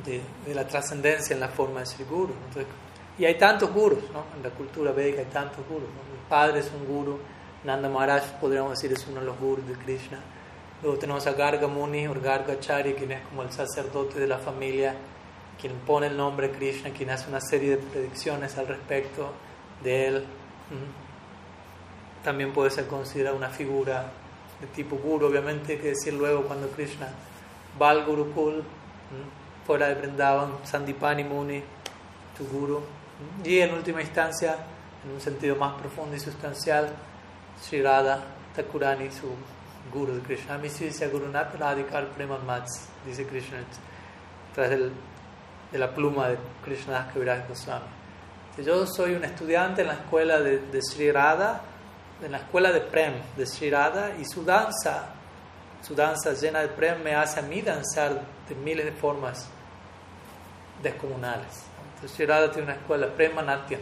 de, 0.06 0.54
la 0.54 0.68
trascendencia 0.68 1.34
en 1.34 1.40
la 1.40 1.48
forma 1.48 1.82
de 1.82 1.86
Sri 1.86 2.06
Guru. 2.06 2.34
Y 3.20 3.26
hay 3.26 3.36
tantos 3.36 3.72
gurus, 3.72 4.04
¿no? 4.14 4.24
En 4.36 4.42
la 4.42 4.50
cultura 4.50 4.92
védica 4.94 5.20
hay 5.20 5.28
tantos 5.28 5.68
gurus. 5.68 5.84
El 5.84 6.30
padre 6.30 6.62
es 6.62 6.72
un 6.72 6.86
guru, 6.88 7.20
Nanda 7.66 7.90
Maharaj, 7.90 8.40
podríamos 8.40 8.72
decir, 8.72 8.94
es 8.94 9.06
uno 9.08 9.20
de 9.20 9.26
los 9.26 9.38
gurus 9.38 9.68
de 9.68 9.74
Krishna. 9.74 10.20
Luego 10.82 10.98
tenemos 10.98 11.28
a 11.28 11.34
Garga 11.34 11.68
Muni 11.68 12.08
o 12.08 12.14
Gargachari, 12.14 12.94
quien 12.94 13.12
es 13.12 13.22
como 13.28 13.44
el 13.44 13.52
sacerdote 13.52 14.18
de 14.20 14.28
la 14.28 14.38
familia, 14.38 14.96
quien 15.60 15.74
pone 15.86 16.08
el 16.08 16.16
nombre 16.16 16.52
Krishna, 16.52 16.92
quien 16.92 17.10
hace 17.10 17.30
una 17.30 17.42
serie 17.42 17.72
de 17.72 17.78
predicciones 17.78 18.58
al 18.58 18.68
respecto 18.68 19.32
de 19.84 20.08
él. 20.08 20.26
También 22.24 22.54
puede 22.54 22.72
ser 22.72 22.88
considerada 22.88 23.36
una 23.36 23.50
figura 23.50 24.12
de 24.62 24.68
tipo 24.68 24.96
guru, 24.96 25.28
obviamente 25.28 25.74
hay 25.74 25.80
que 25.80 25.90
decir 25.90 26.14
luego 26.14 26.44
cuando 26.44 26.70
Krishna 26.70 27.10
va 27.82 27.90
al 27.90 28.06
Gurukul, 28.06 28.64
fuera 29.66 29.88
de 29.88 29.96
Vrindavan, 29.96 30.52
Sandipani 30.64 31.24
Muni, 31.24 31.62
tu 32.38 32.46
guru, 32.48 32.82
y 33.44 33.60
en 33.60 33.74
última 33.74 34.02
instancia, 34.02 34.58
en 35.06 35.12
un 35.12 35.22
sentido 35.22 35.56
más 35.56 35.80
profundo 35.80 36.16
y 36.16 36.20
sustancial, 36.20 36.90
Sri 37.62 37.82
Radha 37.82 38.24
Thakurani, 38.56 39.12
su 39.12 39.28
guru 39.94 40.14
de 40.14 40.22
Krishna. 40.22 40.58
Mi 40.58 40.70
dice 40.70 41.08
Gurunat 41.08 41.56
Radhikar 41.56 42.08
Preman 42.10 42.46
Mats, 42.46 42.88
dice 43.06 43.26
Krishna, 43.26 43.60
tras 44.54 44.70
del, 44.70 44.92
de 45.72 45.78
la 45.78 45.94
pluma 45.94 46.30
de 46.30 46.38
Krishna 46.64 47.10
Kaviraj 47.14 47.48
Goswami. 47.48 47.86
Yo 48.58 48.86
soy 48.86 49.14
un 49.14 49.24
estudiante 49.24 49.82
en 49.82 49.88
la 49.88 49.94
escuela 49.94 50.40
de, 50.40 50.60
de 50.60 50.82
Sri 50.82 51.12
Radha, 51.12 51.62
en 52.22 52.32
la 52.32 52.40
escuela 52.40 52.72
de 52.72 52.82
Prem 52.82 53.14
de 53.38 53.46
Sri 53.46 53.70
Radha, 53.70 54.16
y 54.20 54.26
su 54.26 54.44
danza, 54.44 55.10
su 55.82 55.96
danza 55.96 56.34
llena 56.34 56.60
de 56.60 56.68
Prem 56.68 57.02
me 57.02 57.16
hace 57.16 57.40
a 57.40 57.44
mí 57.44 57.62
danzar 57.62 58.22
de 58.48 58.56
miles 58.56 58.86
de 58.86 58.92
formas 58.92 59.48
descomunales. 60.84 61.69
Entonces 62.00 62.16
Sri 62.16 62.26
Radha 62.26 62.50
tiene 62.50 62.64
una 62.64 62.76
escuela, 62.76 63.08
Prema 63.08 63.42
Natyam, 63.42 63.82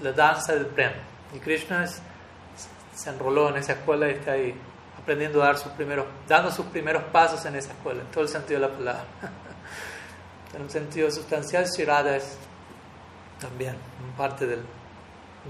la 0.00 0.12
danza 0.12 0.54
del 0.54 0.66
Prem. 0.66 0.92
Y 1.34 1.38
Krishna 1.38 1.84
es 1.84 2.00
se 2.94 3.10
enroló 3.10 3.48
en 3.50 3.56
esa 3.56 3.72
escuela 3.72 4.08
y 4.08 4.12
está 4.12 4.32
ahí 4.32 4.54
aprendiendo 4.98 5.42
a 5.42 5.46
dar 5.46 5.58
sus 5.58 5.72
primeros, 5.72 6.06
dando 6.28 6.50
sus 6.50 6.66
primeros 6.66 7.02
pasos 7.04 7.44
en 7.44 7.56
esa 7.56 7.72
escuela, 7.72 8.00
en 8.02 8.06
todo 8.08 8.22
el 8.22 8.28
sentido 8.30 8.60
de 8.60 8.68
la 8.68 8.72
palabra. 8.72 9.04
en 10.54 10.62
un 10.62 10.70
sentido 10.70 11.10
sustancial, 11.10 11.66
Shirada 11.66 12.16
es 12.16 12.36
también 13.40 13.74
parte 14.16 14.46
del 14.46 14.60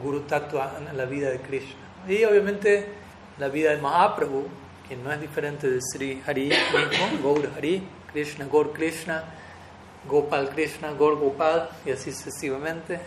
Guru 0.03 0.21
Tattva 0.21 0.73
en 0.79 0.97
la 0.97 1.05
vida 1.05 1.31
de 1.31 1.41
Krishna. 1.41 1.83
Y 2.09 2.25
obviamente 2.25 2.89
la 3.39 3.49
vida 3.49 3.71
de 3.71 3.81
Mahaprabhu, 3.81 4.49
que 4.89 4.97
no 4.97 5.13
es 5.13 5.21
diferente 5.21 5.71
de 5.71 5.81
Sri 5.81 6.23
Hari 6.27 6.49
mismo, 6.49 7.23
Gaur 7.23 7.51
Hari, 7.57 7.87
Krishna, 8.13 8.47
Gaur 8.51 8.73
Krishna, 8.73 9.25
Gopal 10.09 10.51
Krishna, 10.51 10.93
Gaur 10.93 11.19
Gopal, 11.19 11.69
y 11.85 11.91
así 11.91 12.13
sucesivamente. 12.13 13.01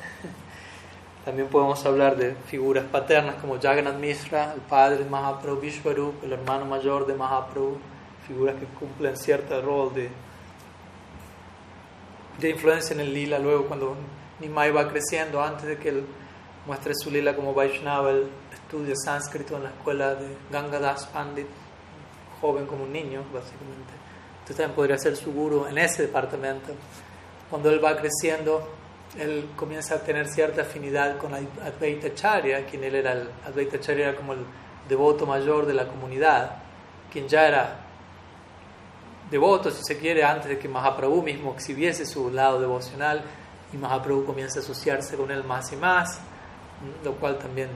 También 1.25 1.47
podemos 1.49 1.85
hablar 1.85 2.15
de 2.15 2.35
figuras 2.47 2.85
paternas 2.85 3.35
como 3.35 3.59
Jagannath 3.59 3.99
Mishra, 3.99 4.53
el 4.53 4.61
padre 4.61 4.99
de 4.99 5.09
Mahaprabhu, 5.09 5.59
Vishwarup, 5.59 6.23
el 6.23 6.33
hermano 6.33 6.65
mayor 6.65 7.05
de 7.05 7.15
Mahaprabhu, 7.15 7.77
figuras 8.25 8.55
que 8.55 8.65
cumplen 8.65 9.17
cierto 9.17 9.61
rol 9.61 9.93
de, 9.93 10.09
de 12.39 12.49
influencia 12.49 12.93
en 12.93 13.01
el 13.01 13.13
lila. 13.13 13.39
Luego, 13.39 13.65
cuando 13.65 13.95
Nimai 14.39 14.71
va 14.71 14.87
creciendo, 14.87 15.43
antes 15.43 15.65
de 15.65 15.77
que 15.77 15.89
él 15.89 16.05
muestre 16.65 16.93
su 16.95 17.11
lila 17.11 17.35
como 17.35 17.53
Vaishnava, 17.53 18.11
él 18.11 18.29
estudia 18.53 18.95
sánscrito 18.95 19.57
en 19.57 19.63
la 19.63 19.69
escuela 19.69 20.15
de 20.15 20.27
Gangadas 20.51 21.07
Pandit, 21.07 21.47
joven 22.39 22.65
como 22.67 22.83
un 22.83 22.93
niño, 22.93 23.23
básicamente. 23.33 23.96
También 24.47 24.71
podría 24.71 24.97
ser 24.97 25.15
su 25.15 25.33
guru 25.33 25.65
en 25.67 25.77
ese 25.77 26.03
departamento. 26.03 26.73
Cuando 27.49 27.69
él 27.69 27.83
va 27.83 27.97
creciendo, 27.97 28.67
él 29.17 29.49
comienza 29.55 29.95
a 29.95 29.99
tener 29.99 30.27
cierta 30.27 30.61
afinidad 30.61 31.17
con 31.17 31.33
Advaita 31.33 32.13
Charya, 32.13 32.65
quien 32.65 32.83
él 32.83 32.95
era, 32.95 33.13
el, 33.13 33.29
Advaita 33.45 33.79
Charya 33.79 34.09
era 34.09 34.17
como 34.17 34.33
el 34.33 34.39
devoto 34.87 35.25
mayor 35.25 35.65
de 35.65 35.73
la 35.73 35.87
comunidad, 35.87 36.57
quien 37.11 37.27
ya 37.27 37.47
era 37.47 37.79
devoto, 39.29 39.71
si 39.71 39.83
se 39.83 39.97
quiere, 39.97 40.23
antes 40.23 40.47
de 40.49 40.57
que 40.57 40.67
Mahaprabhu 40.67 41.21
mismo 41.21 41.53
exhibiese 41.53 42.05
su 42.05 42.29
lado 42.29 42.59
devocional, 42.59 43.23
y 43.73 43.77
Mahaprabhu 43.77 44.25
comienza 44.25 44.59
a 44.59 44.61
asociarse 44.63 45.17
con 45.17 45.29
él 45.31 45.43
más 45.43 45.71
y 45.73 45.75
más, 45.75 46.19
lo 47.03 47.13
cual 47.15 47.37
también, 47.37 47.67
eh, 47.67 47.73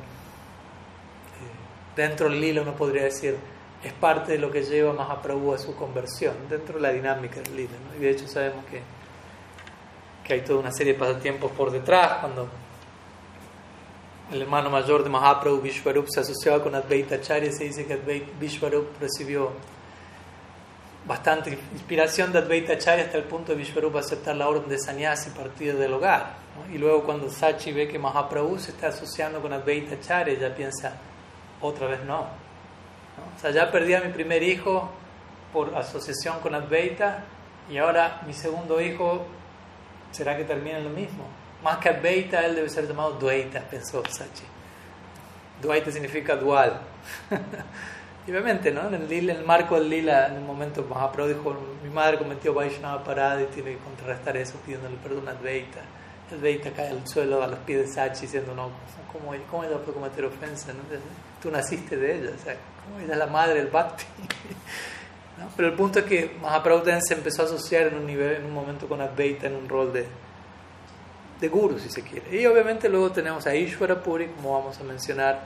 dentro 1.95 2.29
del 2.29 2.39
lila 2.39 2.61
uno 2.61 2.75
podría 2.75 3.03
decir, 3.03 3.37
es 3.83 3.93
parte 3.93 4.33
de 4.33 4.37
lo 4.37 4.51
que 4.51 4.63
lleva 4.63 4.91
a 4.91 4.93
Mahaprabhu 4.93 5.53
a 5.53 5.57
su 5.57 5.75
conversión, 5.75 6.35
dentro 6.49 6.75
de 6.75 6.81
la 6.81 6.91
dinámica 6.91 7.41
del 7.41 7.55
lila. 7.55 7.71
Y 7.97 8.01
de 8.01 8.09
hecho 8.11 8.27
sabemos 8.27 8.63
que 8.65 8.81
que 10.23 10.33
hay 10.33 10.41
toda 10.41 10.59
una 10.59 10.71
serie 10.71 10.93
de 10.93 10.99
pasatiempos 10.99 11.51
por 11.51 11.71
detrás, 11.71 12.19
cuando 12.19 12.47
el 14.31 14.41
hermano 14.41 14.69
mayor 14.69 15.03
de 15.03 15.09
Mahaprabhu, 15.09 15.61
Vishwarup, 15.61 16.07
se 16.07 16.21
asociaba 16.21 16.63
con 16.63 16.75
Advaita 16.75 17.15
Acharya, 17.15 17.51
se 17.51 17.65
dice 17.65 17.85
que 17.85 17.93
Advaita, 17.93 18.31
Vishwarup 18.39 18.99
recibió 18.99 19.51
bastante 21.05 21.57
inspiración 21.73 22.31
de 22.31 22.39
Advaita 22.39 22.73
Acharya 22.73 23.05
hasta 23.05 23.17
el 23.17 23.23
punto 23.23 23.51
de 23.51 23.57
Vishwarup 23.57 23.97
aceptar 23.97 24.35
la 24.35 24.47
orden 24.47 24.69
de 24.69 24.79
sannyasi 24.79 25.31
partido 25.31 25.77
del 25.77 25.93
hogar. 25.93 26.35
Y 26.71 26.77
luego 26.77 27.03
cuando 27.03 27.29
Sachi 27.29 27.71
ve 27.71 27.87
que 27.87 27.97
Mahaprabhu 27.97 28.59
se 28.59 28.71
está 28.71 28.87
asociando 28.87 29.41
con 29.41 29.51
Advaita 29.51 29.95
Acharya, 29.95 30.35
ya 30.35 30.55
piensa, 30.55 30.95
otra 31.59 31.87
vez 31.87 32.03
no. 32.05 32.40
O 33.37 33.39
sea, 33.39 33.51
ya 33.51 33.71
perdí 33.71 33.93
a 33.93 34.01
mi 34.01 34.11
primer 34.11 34.43
hijo 34.43 34.89
por 35.53 35.75
asociación 35.75 36.39
con 36.39 36.55
Advaita 36.55 37.23
y 37.69 37.77
ahora 37.77 38.21
mi 38.25 38.33
segundo 38.33 38.81
hijo 38.81 39.25
¿Será 40.11 40.35
que 40.35 40.43
termina 40.43 40.79
lo 40.79 40.89
mismo? 40.89 41.23
Más 41.63 41.77
que 41.77 41.89
Advaita, 41.89 42.45
él 42.45 42.55
debe 42.55 42.69
ser 42.69 42.87
llamado 42.87 43.13
Dvaita, 43.13 43.61
pensó 43.61 44.03
Sachi. 44.05 44.43
Dvaita 45.61 45.91
significa 45.91 46.35
dual. 46.35 46.81
y 48.27 48.31
obviamente, 48.31 48.71
¿no? 48.71 48.87
En 48.87 48.95
el, 48.95 49.07
lila, 49.07 49.33
en 49.33 49.39
el 49.39 49.45
marco 49.45 49.75
del 49.75 49.89
lila, 49.89 50.27
en 50.27 50.37
un 50.37 50.47
momento 50.47 50.83
Mahaprabhu 50.83 51.29
dijo, 51.29 51.55
mi 51.83 51.89
madre 51.89 52.17
cometió 52.17 52.53
Vaishnava 52.53 53.03
parada 53.03 53.41
y 53.41 53.45
tiene 53.45 53.71
que 53.71 53.77
contrarrestar 53.77 54.35
eso 54.37 54.55
pidiéndole 54.65 54.97
perdón 54.97 55.29
a 55.29 55.31
Advaita. 55.31 55.79
Advaita 56.31 56.71
cae 56.71 56.89
al 56.89 57.07
suelo 57.07 57.43
a 57.43 57.47
los 57.47 57.59
pies 57.59 57.87
de 57.87 57.93
Sachi 57.93 58.21
diciendo, 58.21 58.53
no, 58.55 58.69
¿cómo, 59.11 59.33
cómo 59.49 59.63
ella 59.63 59.77
puede 59.77 59.93
cometer 59.93 60.25
ofensa? 60.25 60.71
Tú 61.41 61.51
naciste 61.51 61.97
de 61.97 62.17
ella, 62.17 62.31
o 62.39 62.43
sea, 62.43 62.55
¿cómo 62.83 62.99
ella 62.99 63.13
es 63.13 63.19
la 63.19 63.27
madre 63.27 63.55
del 63.55 63.67
Bhakti? 63.67 64.05
Pero 65.55 65.69
el 65.69 65.73
punto 65.73 65.99
es 65.99 66.05
que 66.05 66.37
Mahaprabhu 66.41 66.83
se 67.01 67.13
empezó 67.13 67.43
a 67.43 67.45
asociar 67.45 67.87
en 67.87 67.95
un, 67.95 68.05
nivel, 68.05 68.35
en 68.35 68.45
un 68.45 68.53
momento 68.53 68.87
con 68.87 69.01
Advaita 69.01 69.47
en 69.47 69.55
un 69.55 69.67
rol 69.67 69.91
de, 69.91 70.05
de 71.39 71.47
guru, 71.49 71.79
si 71.79 71.89
se 71.89 72.03
quiere. 72.03 72.39
Y 72.39 72.45
obviamente 72.45 72.87
luego 72.89 73.11
tenemos 73.11 73.47
a 73.47 73.55
Ishvara 73.55 74.01
Puri, 74.01 74.27
como 74.27 74.53
vamos 74.53 74.79
a 74.79 74.83
mencionar 74.83 75.41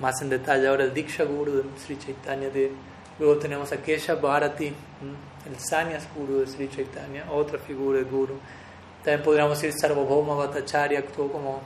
más 0.00 0.20
en 0.22 0.30
detalle 0.30 0.66
ahora, 0.66 0.84
el 0.84 0.94
Diksha 0.94 1.24
Guru 1.24 1.52
de 1.52 1.62
Sri 1.78 1.98
Chaitanya. 1.98 2.48
De, 2.48 2.70
luego 3.18 3.36
tenemos 3.36 3.70
a 3.72 3.76
Kesha 3.76 4.14
Bharati, 4.14 4.66
el 4.68 5.58
Sanyas 5.58 6.08
Guru 6.16 6.40
de 6.40 6.46
Sri 6.46 6.68
Chaitanya, 6.68 7.26
otra 7.30 7.58
figura 7.58 7.98
de 7.98 8.04
guru. 8.04 8.38
También 9.04 9.22
podríamos 9.22 9.60
decir 9.60 9.78
Sarvabhauma 9.78 10.34
Bhattacharya, 10.34 11.00
actuó 11.00 11.30
como 11.30 11.60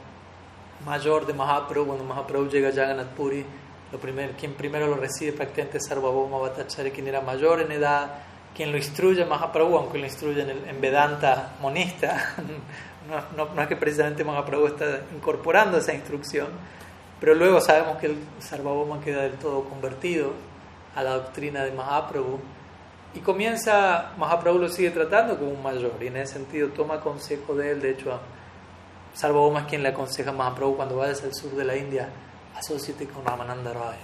mayor 0.84 1.24
de 1.24 1.34
Mahaprabhu 1.34 1.86
cuando 1.86 2.02
Mahaprabhu 2.02 2.48
llega 2.48 2.70
a 2.70 2.72
Jagannath 2.72 3.10
Puri 3.10 3.44
lo 3.92 3.98
primero, 3.98 4.32
quien 4.38 4.54
primero 4.54 4.86
lo 4.88 4.96
recibe 4.96 5.32
prácticamente 5.32 5.78
es 5.78 5.86
Sarvabhauma 5.86 6.38
Bhattacharya, 6.38 6.92
quien 6.92 7.06
era 7.06 7.20
mayor 7.20 7.60
en 7.60 7.70
edad, 7.72 8.10
quien 8.54 8.72
lo 8.72 8.76
instruye 8.76 9.24
Mahaprabhu, 9.24 9.76
aunque 9.76 9.98
lo 9.98 10.04
instruye 10.04 10.42
en, 10.42 10.80
Vedanta 10.80 11.52
monista. 11.62 12.34
no, 13.36 13.46
no, 13.54 13.62
es 13.62 13.68
que 13.68 13.76
precisamente 13.76 14.24
Mahaprabhu 14.24 14.66
está 14.66 15.02
incorporando 15.14 15.78
esa 15.78 15.94
instrucción, 15.94 16.48
pero 17.20 17.34
luego 17.34 17.60
sabemos 17.60 17.98
que 17.98 18.06
el 18.06 18.18
Sarvabhauma 18.40 19.00
queda 19.00 19.22
del 19.22 19.34
todo 19.34 19.62
convertido 19.62 20.32
a 20.96 21.04
la 21.04 21.14
doctrina 21.14 21.62
de 21.62 21.70
Mahaprabhu 21.70 22.40
y 23.18 23.20
comienza, 23.20 24.12
Mahaprabhu 24.16 24.60
lo 24.60 24.68
sigue 24.68 24.92
tratando 24.92 25.36
como 25.36 25.50
un 25.50 25.60
mayor 25.60 25.96
y 26.00 26.06
en 26.06 26.18
ese 26.18 26.34
sentido 26.34 26.68
toma 26.68 27.00
consejo 27.00 27.56
de 27.56 27.72
él, 27.72 27.82
de 27.82 27.90
hecho 27.90 28.16
Sarvabhauma 29.12 29.62
es 29.62 29.66
quien 29.66 29.82
le 29.82 29.88
aconseja 29.88 30.30
a 30.30 30.32
Mahaprabhu 30.32 30.76
cuando 30.76 30.98
vayas 30.98 31.24
al 31.24 31.34
sur 31.34 31.50
de 31.50 31.64
la 31.64 31.76
India 31.76 32.08
asociate 32.56 33.08
con 33.08 33.24
Ramananda 33.24 33.72
Rai. 33.72 33.98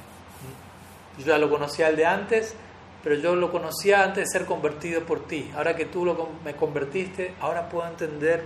Yo 1.18 1.26
ya 1.26 1.38
lo 1.38 1.48
conocía 1.48 1.90
el 1.90 1.96
de 1.96 2.06
antes, 2.06 2.56
pero 3.04 3.14
yo 3.14 3.36
lo 3.36 3.52
conocía 3.52 4.02
antes 4.02 4.24
de 4.24 4.38
ser 4.38 4.46
convertido 4.46 5.02
por 5.02 5.28
ti. 5.28 5.48
Ahora 5.54 5.76
que 5.76 5.84
tú 5.84 6.04
lo, 6.04 6.30
me 6.44 6.56
convertiste, 6.56 7.36
ahora 7.40 7.68
puedo 7.68 7.86
entender 7.86 8.42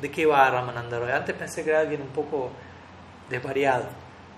de 0.00 0.10
qué 0.10 0.26
va 0.26 0.50
Ramananda 0.50 0.98
Rai. 0.98 1.12
Antes 1.12 1.36
pensé 1.36 1.62
que 1.62 1.70
era 1.70 1.78
alguien 1.78 2.02
un 2.02 2.08
poco 2.08 2.50
desvariado. 3.30 3.84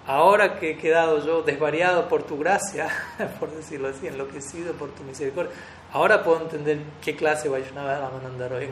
Ahora 0.06 0.58
que 0.58 0.72
he 0.72 0.76
quedado 0.76 1.24
yo 1.24 1.42
desvariado 1.42 2.08
por 2.08 2.24
tu 2.24 2.38
gracia, 2.38 2.88
por 3.40 3.50
decirlo 3.50 3.88
así, 3.88 4.06
enloquecido 4.06 4.74
por 4.74 4.90
tu 4.90 5.02
misericordia, 5.02 5.52
ahora 5.92 6.22
puedo 6.22 6.42
entender 6.42 6.78
qué 7.02 7.16
clase 7.16 7.48
Vaishnava 7.48 7.98
Ramananda 7.98 8.48
Rai. 8.48 8.68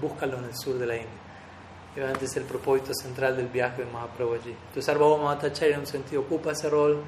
Búscalo 0.00 0.38
en 0.38 0.44
el 0.44 0.56
sur 0.56 0.78
de 0.78 0.86
la 0.86 0.96
India 0.96 1.22
obviamente 1.94 2.24
es 2.24 2.36
el 2.36 2.44
propósito 2.44 2.94
central 2.94 3.36
del 3.36 3.48
viaje 3.48 3.84
de 3.84 3.90
Mahaprabhu 3.90 4.34
allí. 4.34 4.50
Entonces 4.50 4.84
Sarvabhauma 4.84 5.34
Bhattacharya 5.34 5.74
en 5.74 5.80
un 5.80 5.86
sentido 5.86 6.22
ocupa 6.22 6.52
ese 6.52 6.70
rol 6.70 7.02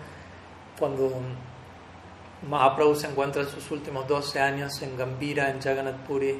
cuando 0.78 1.10
Mahaprabhu 2.48 2.94
se 2.94 3.06
encuentra 3.06 3.42
en 3.42 3.48
sus 3.48 3.70
últimos 3.70 4.06
12 4.06 4.40
años 4.40 4.82
en 4.82 4.96
Gambira, 4.96 5.50
en 5.50 5.60
Jagannath 5.60 6.06
Puri, 6.06 6.38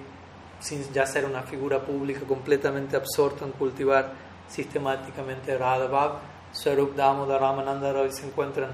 sin 0.61 0.93
ya 0.93 1.07
ser 1.07 1.25
una 1.25 1.43
figura 1.43 1.81
pública 1.81 2.21
completamente 2.27 2.97
absorto 2.97 3.45
en 3.45 3.53
cultivar 3.53 4.13
sistemáticamente 4.49 5.57
Radha 5.57 6.21
Swarup 6.55 6.95
Damodar 6.95 7.41
Ramananda 7.41 7.93
Roy 7.93 8.13
se 8.13 8.27
encuentran 8.27 8.71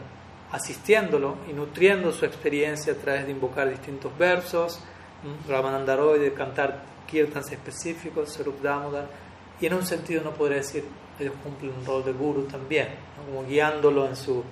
asistiéndolo 0.52 1.36
y 1.48 1.52
nutriendo 1.52 2.12
su 2.12 2.26
experiencia 2.26 2.92
a 2.92 2.96
través 2.96 3.24
de 3.24 3.32
invocar 3.32 3.68
distintos 3.70 4.16
versos, 4.18 4.80
Ramananda 5.48 5.96
Roy 5.96 6.18
de 6.18 6.34
cantar 6.34 6.82
kirtans 7.06 7.50
específicos, 7.50 8.32
Swarup 8.32 8.60
Damodar, 8.62 9.06
y 9.60 9.66
en 9.66 9.74
un 9.74 9.86
sentido 9.86 10.22
no 10.22 10.32
podría 10.32 10.58
decir, 10.58 10.84
ellos 11.18 11.34
cumplen 11.42 11.72
un 11.78 11.84
rol 11.84 12.04
de 12.04 12.12
guru 12.12 12.44
también, 12.44 12.88
como 13.16 13.46
guiándolo 13.46 14.06
en 14.06 14.16
su, 14.16 14.42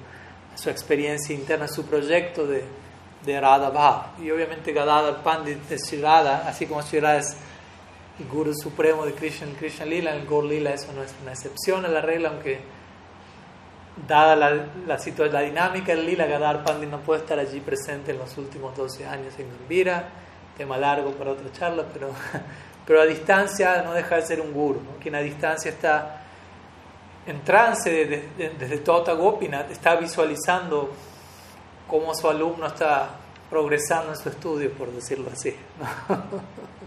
experiencia 0.66 1.34
interna, 1.34 1.68
su 1.68 1.84
proyecto 1.86 2.46
de, 2.46 2.64
de 3.24 3.40
Radha 3.40 3.70
Bhav. 3.70 4.20
Y 4.22 4.30
obviamente 4.30 4.72
Gadadhar 4.72 5.22
Pandit 5.22 5.58
de 5.68 5.78
Sri 5.78 6.02
así 6.04 6.66
como 6.66 6.82
Sri 6.82 6.98
es 6.98 7.36
el 8.18 8.26
guru 8.26 8.52
supremo 8.54 9.06
de 9.06 9.12
Krishna, 9.12 9.46
Krishna 9.58 9.86
Lila, 9.86 10.14
el 10.14 10.26
Gaur 10.26 10.44
Lila, 10.44 10.74
eso 10.74 10.92
no 10.92 11.02
es 11.02 11.14
una 11.22 11.32
excepción 11.32 11.84
a 11.84 11.88
la 11.88 12.00
regla, 12.00 12.30
aunque 12.30 12.58
dada 14.06 14.36
la, 14.36 14.66
la, 14.86 14.98
situación, 14.98 15.34
la 15.34 15.40
dinámica 15.40 15.94
del 15.94 16.06
Lila, 16.06 16.26
Gadar 16.26 16.64
Pandit 16.64 16.90
no 16.90 17.00
puede 17.00 17.20
estar 17.20 17.38
allí 17.38 17.60
presente 17.60 18.12
en 18.12 18.18
los 18.18 18.36
últimos 18.38 18.76
12 18.76 19.06
años 19.06 19.34
en 19.38 19.48
Gambira, 19.50 20.08
tema 20.56 20.76
largo 20.76 21.12
para 21.12 21.32
otra 21.32 21.50
charla, 21.52 21.84
pero, 21.92 22.10
pero 22.86 23.00
a 23.00 23.04
distancia 23.06 23.82
no 23.82 23.92
deja 23.92 24.16
de 24.16 24.22
ser 24.22 24.40
un 24.40 24.52
guru, 24.52 24.80
quien 25.00 25.14
a 25.14 25.20
distancia 25.20 25.70
está 25.70 26.22
en 27.26 27.42
trance 27.42 27.90
desde, 27.90 28.50
desde 28.58 28.78
Tota 28.78 29.12
Gopinath, 29.12 29.70
está 29.70 29.96
visualizando 29.96 30.90
cómo 31.86 32.14
su 32.14 32.28
alumno 32.28 32.66
está 32.66 33.10
progresando 33.50 34.10
en 34.10 34.16
su 34.16 34.28
estudio, 34.28 34.72
por 34.72 34.90
decirlo 34.92 35.30
así. 35.32 35.54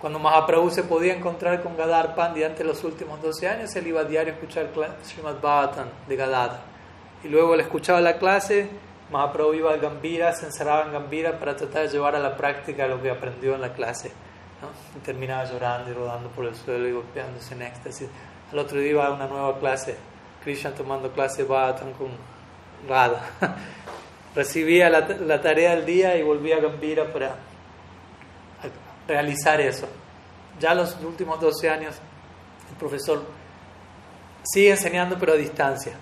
Cuando 0.00 0.20
Mahaprabhu 0.20 0.70
se 0.70 0.84
podía 0.84 1.12
encontrar 1.12 1.60
con 1.60 1.76
Gadar 1.76 2.14
Pandi 2.14 2.44
antes 2.44 2.60
de 2.60 2.64
los 2.64 2.84
últimos 2.84 3.20
12 3.20 3.48
años, 3.48 3.74
él 3.74 3.88
iba 3.88 4.02
a 4.02 4.04
diario 4.04 4.32
a 4.32 4.36
escuchar 4.36 4.68
Srimad 5.02 5.40
Bhavatan 5.42 5.90
de 6.06 6.14
Gadadhar. 6.14 6.60
Y 7.24 7.28
luego 7.28 7.54
él 7.54 7.60
escuchaba 7.60 8.00
la 8.00 8.16
clase, 8.16 8.68
Mahaprabhu 9.10 9.54
iba 9.54 9.72
a 9.72 9.76
Gambira, 9.76 10.32
se 10.34 10.46
encerraba 10.46 10.84
en 10.84 10.92
Gambira 10.92 11.36
para 11.40 11.56
tratar 11.56 11.82
de 11.82 11.88
llevar 11.88 12.14
a 12.14 12.20
la 12.20 12.36
práctica 12.36 12.86
lo 12.86 13.02
que 13.02 13.10
aprendió 13.10 13.56
en 13.56 13.60
la 13.60 13.72
clase. 13.72 14.12
Y 14.96 15.00
terminaba 15.00 15.44
llorando 15.44 15.90
y 15.90 15.94
rodando 15.94 16.28
por 16.28 16.44
el 16.44 16.54
suelo 16.54 16.86
y 16.86 16.92
golpeándose 16.92 17.54
en 17.54 17.62
éxtasis. 17.62 18.08
Al 18.52 18.58
otro 18.60 18.78
día 18.78 18.90
iba 18.90 19.06
a 19.06 19.10
una 19.10 19.26
nueva 19.26 19.58
clase, 19.58 19.96
Krishna 20.44 20.70
tomando 20.70 21.10
clase 21.10 21.42
Bhavatan 21.42 21.92
con 21.94 22.10
Radha. 22.88 23.20
Recibía 24.36 24.90
la, 24.90 25.00
la 25.00 25.40
tarea 25.40 25.74
del 25.74 25.84
día 25.84 26.16
y 26.16 26.22
volvía 26.22 26.58
a 26.58 26.60
Gambira 26.60 27.12
para 27.12 27.47
realizar 29.08 29.60
eso. 29.60 29.88
Ya 30.60 30.74
los 30.74 30.96
últimos 31.02 31.40
12 31.40 31.70
años 31.70 31.96
el 32.70 32.76
profesor 32.76 33.24
sigue 34.44 34.70
enseñando 34.70 35.16
pero 35.18 35.32
a 35.32 35.36
distancia, 35.36 35.94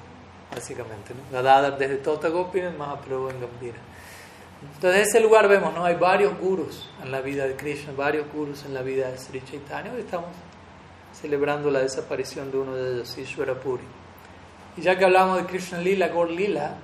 básicamente. 0.53 1.15
¿no? 1.33 1.43
desde 1.79 1.97
Tota 1.97 2.29
Gopinath, 2.29 2.77
Mahaprabhu 2.77 3.31
en 3.31 3.41
Gambira. 3.41 3.79
Entonces 4.75 5.01
en 5.01 5.07
ese 5.07 5.21
lugar 5.21 5.49
vemos, 5.49 5.73
¿no? 5.75 5.85
Hay 5.85 5.95
varios 5.95 6.37
gurus 6.39 6.91
en 7.03 7.13
la 7.13 7.21
vida 7.21 7.47
de 7.47 7.55
Krishna, 7.55 7.93
varios 7.97 8.27
gurus 8.33 8.65
en 8.65 8.75
la 8.75 8.83
vida 8.83 9.11
de 9.11 9.19
Sri 9.19 9.43
Chaitanya. 9.45 9.93
Hoy 9.93 10.01
estamos 10.01 10.31
celebrando 11.13 11.71
la 11.71 11.81
desaparición 11.81 12.51
de 12.51 12.59
uno 12.59 12.75
de 12.75 12.95
ellos, 12.95 13.17
Ishvara 13.17 13.55
Puri. 13.55 13.85
Y 14.77 14.83
ya 14.83 14.99
que 14.99 15.05
hablamos 15.05 15.39
de 15.39 15.47
Krishna 15.47 15.79
Lila, 15.79 16.09
Gaur 16.09 16.31
Lila, 16.31 16.75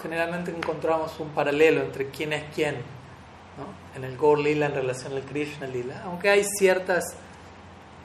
generalmente 0.00 0.50
encontramos 0.50 1.18
un 1.20 1.30
paralelo 1.30 1.82
entre 1.82 2.08
quién 2.08 2.32
es 2.32 2.44
quién 2.54 2.76
en 3.94 4.04
el 4.04 4.16
Gaur 4.16 4.38
Lila 4.38 4.66
en 4.66 4.74
relación 4.74 5.12
al 5.12 5.22
Krishna 5.22 5.66
Lila, 5.66 6.02
aunque 6.04 6.30
hay 6.30 6.44
ciertas 6.44 7.04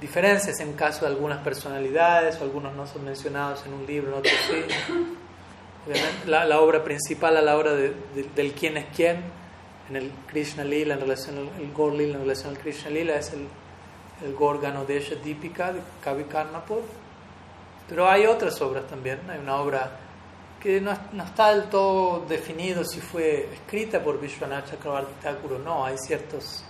diferencias 0.02 0.60
en 0.60 0.74
caso 0.74 1.06
de 1.06 1.12
algunas 1.12 1.39
personalidades, 1.39 2.39
o 2.39 2.44
algunos 2.44 2.74
no 2.76 2.86
son 2.86 3.06
mencionados 3.06 3.65
en 3.65 3.74
un 3.74 3.86
libro, 3.86 4.12
en 4.12 4.20
otros 4.20 4.34
sí. 4.48 4.63
Obviamente, 5.88 6.28
la, 6.28 6.60
obra 6.60 6.84
principal 6.84 7.38
a 7.38 7.41
la 7.41 7.58
hora 7.58 7.74
de, 7.74 7.94
del 8.36 8.54
quién 8.54 8.78
es 8.78 8.86
quién, 8.96 9.24
en 9.89 9.96
el 9.96 10.12
Krishna 10.28 10.63
Lila 10.63 10.96
en 10.96 11.02
relación 11.02 11.38
al 11.38 11.62
el 11.62 11.72
Gaur 11.74 11.94
Lila 11.94 12.15
en 12.15 12.22
relación 12.22 12.56
al 12.56 12.58
Krishna 12.60 12.89
Lila, 12.89 13.15
es 13.15 13.34
el, 13.34 13.48
el 14.26 14.34
Gorgano 14.34 14.84
Desha 14.86 15.15
Deepika 15.15 15.74
de 15.74 15.82
Kavi 16.04 16.24
Karnapur. 16.24 16.82
Pero 17.88 18.10
hay 18.10 18.26
otras 18.26 18.60
obras 18.62 18.88
también, 18.88 19.20
hay 19.30 19.38
una 19.38 19.58
obra 19.58 19.91
que 20.65 20.82
no, 20.82 20.91
está 21.23 21.54
del 21.54 21.69
todo 21.69 22.25
definido 22.28 22.84
si 22.84 22.99
fue 22.99 23.54
escrita 23.54 24.04
por 24.04 24.19
Vishwanath 24.19 24.71
Chakrabarti 24.71 25.13
Thakur 25.21 25.54
o 25.54 25.60
no, 25.60 25.86
hay 25.86 25.95
ciertas 25.99 26.65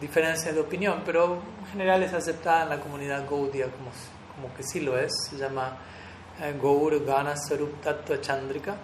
diferencias 0.00 0.52
de 0.52 0.60
opinión, 0.60 1.02
pero 1.06 1.40
en 1.60 1.66
general 1.70 2.02
es 2.02 2.12
aceptada 2.12 2.64
en 2.64 2.70
la 2.70 2.80
comunidad 2.80 3.24
Gaudiya 3.30 3.66
como, 3.66 3.92
como 4.34 4.52
que 4.56 4.64
sí 4.64 4.80
lo 4.80 4.98
es, 4.98 5.12
se 5.30 5.36
llama 5.36 5.76
eh, 6.40 6.58
Gaur 6.60 7.04
Gana 7.04 7.36
Sarup 7.36 7.80
Tattva 7.80 8.20
Chandrika, 8.20 8.74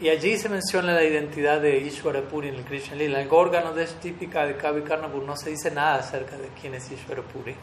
y 0.00 0.08
allí 0.08 0.36
se 0.36 0.48
menciona 0.48 0.92
la 0.92 1.04
identidad 1.04 1.60
de 1.60 1.78
Ishvara 1.78 2.22
Puri 2.22 2.48
en 2.48 2.56
el 2.56 2.64
Krishna 2.64 2.96
Lila. 2.96 3.20
El 3.20 3.28
órgano 3.30 3.72
de 3.72 3.86
típica 3.86 4.46
de 4.46 4.56
Kavi 4.56 4.82
Karnapur 4.82 5.22
no 5.22 5.36
se 5.36 5.50
dice 5.50 5.70
nada 5.70 6.00
acerca 6.00 6.36
de 6.36 6.48
quién 6.60 6.74
es 6.74 6.90
Ishvara 6.90 7.22
Puri, 7.22 7.54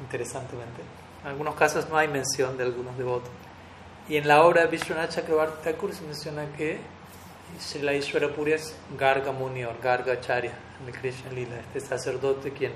interesantemente. 0.00 0.82
En 1.22 1.28
algunos 1.28 1.54
casos 1.54 1.88
no 1.88 1.96
hay 1.96 2.08
mención 2.08 2.56
de 2.56 2.64
algunos 2.64 2.98
devotos. 2.98 3.30
Y 4.10 4.16
en 4.16 4.26
la 4.26 4.42
obra 4.42 4.62
de 4.62 4.66
Vishwanath 4.66 5.10
Chakrabarti 5.10 5.62
Thakur 5.62 5.94
se 5.94 6.02
menciona 6.02 6.44
que 6.56 6.80
Srila 7.60 7.94
Ishvara 7.94 8.26
Puri 8.26 8.54
es 8.54 8.74
Garga 8.98 9.30
Muni 9.30 9.64
o 9.64 9.72
Garga 9.80 10.14
Acharya 10.14 10.50
en 10.82 10.92
el 10.92 11.00
Krishna 11.00 11.30
Lila, 11.30 11.60
este 11.60 11.78
sacerdote 11.78 12.50
quien 12.50 12.72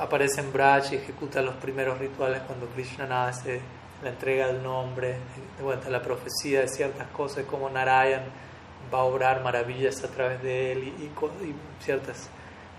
aparece 0.00 0.40
en 0.40 0.50
Braj 0.54 0.90
y 0.90 0.96
ejecuta 0.96 1.42
los 1.42 1.56
primeros 1.56 1.98
rituales 1.98 2.40
cuando 2.46 2.66
Krishna 2.68 3.06
nace, 3.06 3.60
la 4.02 4.08
entrega 4.08 4.46
del 4.46 4.62
nombre, 4.62 5.18
de 5.58 5.90
la 5.90 6.00
profecía 6.00 6.60
de 6.60 6.68
ciertas 6.68 7.08
cosas, 7.08 7.44
como 7.44 7.68
Narayan 7.68 8.24
va 8.92 9.00
a 9.00 9.04
obrar 9.04 9.42
maravillas 9.42 10.02
a 10.02 10.08
través 10.08 10.42
de 10.42 10.72
él 10.72 10.84
y, 10.84 11.10
ciertas 11.84 12.30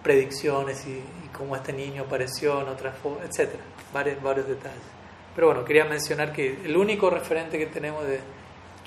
predicciones 0.01 0.87
y, 0.87 0.93
y, 0.93 1.29
cómo 1.31 1.55
este 1.55 1.71
niño 1.71 2.05
apareció 2.07 2.61
en 2.61 2.69
otras 2.69 2.97
formas, 2.97 3.29
etc. 3.29 3.51
Varios, 3.93 4.23
varios 4.23 4.47
detalles. 4.47 4.94
Pero 5.35 5.47
bueno, 5.47 5.65
quería 5.65 5.83
mencionar 5.83 6.31
que 6.31 6.61
el 6.63 6.77
único 6.77 7.09
referente 7.09 7.57
que 7.57 7.65
tenemos 7.65 8.07
de 8.07 8.21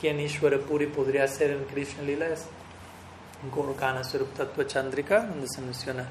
quién 0.00 0.18
Ishwara 0.18 0.58
Puri 0.58 0.86
podría 0.86 1.28
ser 1.28 1.50
en 1.50 1.64
Krishna 1.64 2.02
Lila 2.02 2.26
es 2.28 2.46
Gorkana 3.54 4.02
Swarup 4.02 4.32
Tattva 4.34 4.66
Chandrika, 4.66 5.26
donde 5.26 5.46
se 5.46 5.60
menciona, 5.60 6.08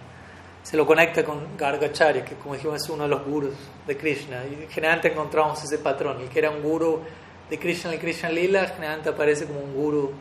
se 0.61 0.77
lo 0.77 0.85
conecta 0.85 1.23
con 1.23 1.57
Gargacharya, 1.57 2.23
que 2.23 2.35
como 2.35 2.53
dijimos 2.53 2.83
es 2.83 2.89
uno 2.89 3.03
de 3.03 3.09
los 3.09 3.25
gurus 3.25 3.55
de 3.87 3.97
Krishna. 3.97 4.43
Y 4.45 4.67
generalmente 4.69 5.11
encontramos 5.11 5.63
ese 5.63 5.79
patrón, 5.79 6.21
el 6.21 6.29
que 6.29 6.37
era 6.37 6.51
un 6.51 6.61
guru 6.61 7.01
de 7.49 7.57
Krishna 7.57 7.93
en 7.93 7.99
Krishna 7.99 8.29
Lila, 8.29 8.67
generalmente 8.67 9.09
aparece 9.09 9.45
como 9.47 9.61
un 9.61 9.73
guru 9.73 10.11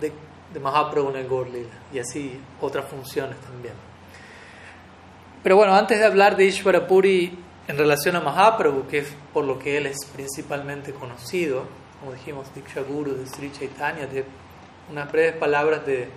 de, 0.00 0.12
de 0.52 0.60
Mahaprabhu 0.60 1.10
en 1.10 1.16
el 1.16 1.28
Gaur 1.28 1.48
Lila, 1.48 1.78
y 1.92 2.00
así 2.00 2.40
otras 2.60 2.86
funciones 2.86 3.36
también. 3.38 3.74
Pero 5.42 5.54
bueno, 5.54 5.74
antes 5.74 6.00
de 6.00 6.04
hablar 6.04 6.36
de 6.36 6.46
Ishwara 6.46 6.88
Puri 6.88 7.45
en 7.68 7.76
relación 7.76 8.16
a 8.16 8.20
Mahaprabhu, 8.20 8.86
que 8.86 8.98
es 8.98 9.08
por 9.32 9.44
lo 9.44 9.58
que 9.58 9.76
él 9.76 9.86
es 9.86 10.04
principalmente 10.14 10.92
conocido, 10.92 11.64
como 12.00 12.12
dijimos, 12.12 12.52
Diksha 12.54 12.82
Guru 12.82 13.14
de 13.14 13.26
Sri 13.26 13.50
Chaitanya, 13.50 14.06
de 14.06 14.24
unas 14.90 15.10
breves 15.10 15.36
palabras 15.36 15.84
de, 15.84 16.08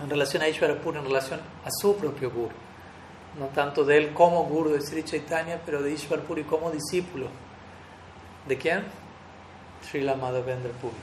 en 0.00 0.10
relación 0.10 0.42
a 0.42 0.48
Ishvara 0.48 0.80
Puri, 0.80 0.98
en 0.98 1.04
relación 1.04 1.40
a 1.64 1.70
su 1.70 1.96
propio 1.96 2.30
Guru. 2.30 2.54
No 3.38 3.46
tanto 3.46 3.84
de 3.84 3.96
él 3.96 4.12
como 4.12 4.44
Guru 4.44 4.70
de 4.70 4.80
Sri 4.80 5.02
Chaitanya, 5.02 5.60
pero 5.64 5.82
de 5.82 5.92
Ishvara 5.92 6.22
Puri 6.22 6.44
como 6.44 6.70
discípulo. 6.70 7.26
¿De 8.46 8.56
quién? 8.56 8.84
Srila 9.82 10.14
Madhavendra 10.14 10.70
Puri. 10.72 10.94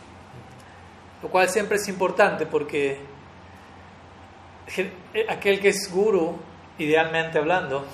Lo 1.21 1.29
cual 1.29 1.49
siempre 1.49 1.77
es 1.77 1.87
importante 1.89 2.45
porque 2.45 2.99
aquel 5.27 5.59
que 5.59 5.69
es 5.69 5.91
Guru, 5.91 6.37
idealmente 6.77 7.37
hablando, 7.39 7.85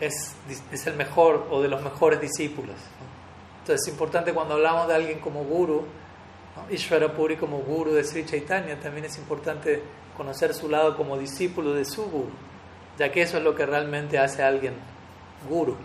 es, 0.00 0.34
es 0.72 0.86
el 0.86 0.96
mejor 0.96 1.46
o 1.50 1.60
de 1.60 1.68
los 1.68 1.82
mejores 1.82 2.20
discípulos. 2.20 2.76
Entonces 3.60 3.86
es 3.86 3.92
importante 3.92 4.32
cuando 4.32 4.54
hablamos 4.54 4.88
de 4.88 4.94
alguien 4.94 5.20
como 5.20 5.44
guru, 5.44 5.84
¿no? 6.56 6.74
Ishvara 6.74 7.12
Puri 7.12 7.36
como 7.36 7.58
guru 7.58 7.92
de 7.92 8.02
Sri 8.04 8.24
Chaitanya, 8.24 8.80
también 8.80 9.04
es 9.04 9.18
importante 9.18 9.82
conocer 10.16 10.54
su 10.54 10.68
lado 10.68 10.96
como 10.96 11.18
discípulo 11.18 11.74
de 11.74 11.84
su 11.84 12.04
guru, 12.04 12.30
ya 12.98 13.12
que 13.12 13.22
eso 13.22 13.38
es 13.38 13.44
lo 13.44 13.54
que 13.54 13.66
realmente 13.66 14.18
hace 14.18 14.42
a 14.42 14.48
alguien 14.48 14.74
guru, 15.48 15.76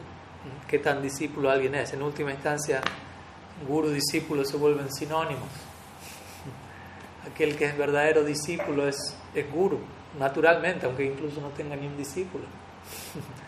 qué 0.68 0.80
tan 0.80 1.02
discípulo 1.02 1.50
alguien 1.50 1.76
es. 1.76 1.94
En 1.94 2.02
última 2.02 2.32
instancia, 2.32 2.82
guru 3.68 3.90
discípulo 3.90 4.46
se 4.46 4.58
vuelven 4.58 4.92
sinónimos. 4.92 5.50
Aquel 7.32 7.56
que 7.58 7.66
es 7.66 7.78
verdadero 7.78 8.24
discípulo 8.24 8.88
es, 8.88 9.18
es 9.34 9.52
guru, 9.52 9.80
naturalmente, 10.20 10.86
aunque 10.86 11.06
incluso 11.06 11.42
no 11.42 11.50
tenga 11.50 11.76
ni 11.76 11.88
un 11.88 11.98
discípulo. 11.98 12.46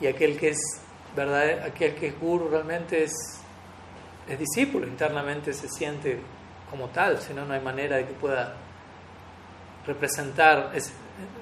y 0.00 0.06
aquel 0.06 0.38
que 0.38 0.50
es 0.50 0.60
verdad, 1.14 1.62
aquel 1.64 1.94
que 1.94 2.08
es 2.08 2.20
guru 2.20 2.48
realmente 2.48 3.04
es, 3.04 3.12
es 4.28 4.38
discípulo, 4.38 4.86
internamente 4.86 5.52
se 5.52 5.68
siente 5.68 6.20
como 6.70 6.88
tal, 6.88 7.18
si 7.18 7.34
no, 7.34 7.44
no 7.44 7.54
hay 7.54 7.60
manera 7.60 7.96
de 7.96 8.06
que 8.06 8.12
pueda 8.14 8.54
representar, 9.86 10.72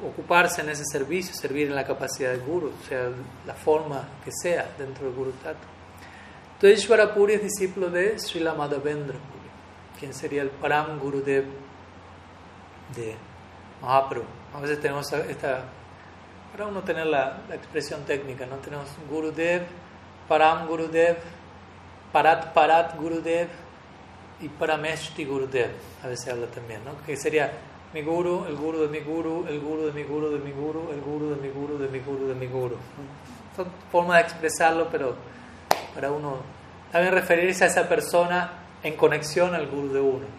ocuparse 0.06 0.62
en 0.62 0.70
ese 0.70 0.84
servicio, 0.84 1.34
servir 1.34 1.68
en 1.68 1.74
la 1.74 1.84
capacidad 1.84 2.32
de 2.32 2.38
guru, 2.38 2.68
o 2.68 2.88
sea, 2.88 3.08
la 3.46 3.54
forma 3.54 4.08
que 4.24 4.30
sea 4.32 4.70
dentro 4.78 5.06
del 5.06 5.14
guru. 5.14 5.32
Entonces 6.54 6.82
Ishvara 6.82 7.14
Puri 7.14 7.34
es 7.34 7.42
discípulo 7.42 7.90
de 7.90 8.18
Srila 8.18 8.54
Madhavendra 8.54 9.18
Puri, 9.18 9.50
quien 9.98 10.14
sería 10.14 10.42
el 10.42 10.50
Param 10.50 10.98
Gurudev 10.98 11.44
de 12.96 13.14
Mahaprabhu. 13.82 14.26
A 14.54 14.60
veces 14.60 14.80
tenemos 14.80 15.12
esta, 15.12 15.64
para 16.52 16.66
uno 16.66 16.82
tener 16.82 17.06
la, 17.06 17.38
la 17.48 17.54
expresión 17.54 18.02
técnica, 18.04 18.46
¿no? 18.46 18.56
Tenemos 18.56 18.88
Gurudev, 19.08 19.62
Param 20.28 20.66
Gurudev, 20.66 21.16
Parat 22.12 22.52
Parat 22.52 22.96
Gurudev 22.96 23.48
y 24.40 24.48
Parameshti 24.48 25.24
Gurudev. 25.24 25.70
A 26.02 26.08
veces 26.08 26.32
habla 26.32 26.46
también, 26.46 26.84
¿no? 26.84 26.92
Que 27.04 27.16
sería 27.16 27.52
mi 27.92 28.02
guru, 28.02 28.44
el 28.46 28.56
guru 28.56 28.80
de 28.80 28.88
mi 28.88 29.00
guru, 29.00 29.46
el 29.48 29.60
guru 29.60 29.86
de 29.86 29.92
mi 29.92 30.02
guru 30.04 30.30
de 30.30 30.38
mi 30.38 30.52
guru, 30.52 30.90
el 30.92 31.00
guru 31.00 31.30
de 31.30 31.36
mi 31.36 31.48
guru 31.48 31.78
de 31.78 31.88
mi 31.88 31.98
guru 32.00 32.28
de 32.28 32.34
mi 32.34 32.46
guru. 32.46 32.76
Son 33.56 33.66
formas 33.90 34.18
de 34.18 34.22
expresarlo, 34.24 34.88
pero 34.90 35.16
para 35.94 36.10
uno 36.12 36.36
también 36.92 37.14
referirse 37.14 37.64
a 37.64 37.66
esa 37.66 37.88
persona 37.88 38.52
en 38.82 38.94
conexión 38.96 39.54
al 39.54 39.66
guru 39.68 39.92
de 39.92 40.00
uno. 40.00 40.37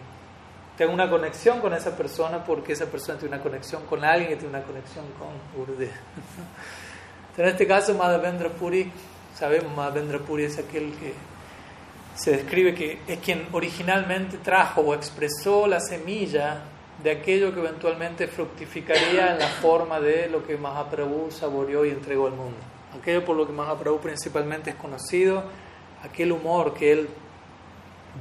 Tengo 0.80 0.94
una 0.94 1.10
conexión 1.10 1.60
con 1.60 1.74
esa 1.74 1.94
persona 1.94 2.42
porque 2.42 2.72
esa 2.72 2.86
persona 2.86 3.18
tiene 3.18 3.34
una 3.34 3.42
conexión 3.42 3.84
con 3.84 4.02
alguien 4.02 4.30
que 4.30 4.36
tiene 4.36 4.56
una 4.56 4.64
conexión 4.64 5.04
con 5.18 5.28
Gurudev. 5.54 5.90
En 7.36 7.44
este 7.44 7.66
caso, 7.66 7.94
Madhavendra 7.94 8.48
Puri, 8.48 8.90
sabemos, 9.34 9.76
Madhavendra 9.76 10.20
Puri 10.20 10.44
es 10.44 10.58
aquel 10.58 10.94
que 10.94 11.12
se 12.14 12.30
describe 12.30 12.74
que 12.74 12.98
es 13.06 13.18
quien 13.18 13.46
originalmente 13.52 14.38
trajo 14.38 14.80
o 14.80 14.94
expresó 14.94 15.66
la 15.66 15.80
semilla 15.80 16.62
de 17.02 17.10
aquello 17.10 17.52
que 17.52 17.60
eventualmente 17.60 18.26
fructificaría 18.26 19.32
en 19.32 19.38
la 19.38 19.48
forma 19.48 20.00
de 20.00 20.30
lo 20.30 20.46
que 20.46 20.56
Mahaprabhu 20.56 21.30
saboreó 21.30 21.84
y 21.84 21.90
entregó 21.90 22.26
al 22.26 22.32
mundo. 22.32 22.56
Aquello 22.98 23.22
por 23.22 23.36
lo 23.36 23.46
que 23.46 23.52
Mahaprabhu 23.52 24.00
principalmente 24.00 24.70
es 24.70 24.76
conocido, 24.76 25.44
aquel 26.02 26.32
humor 26.32 26.72
que 26.72 26.92
él 26.92 27.10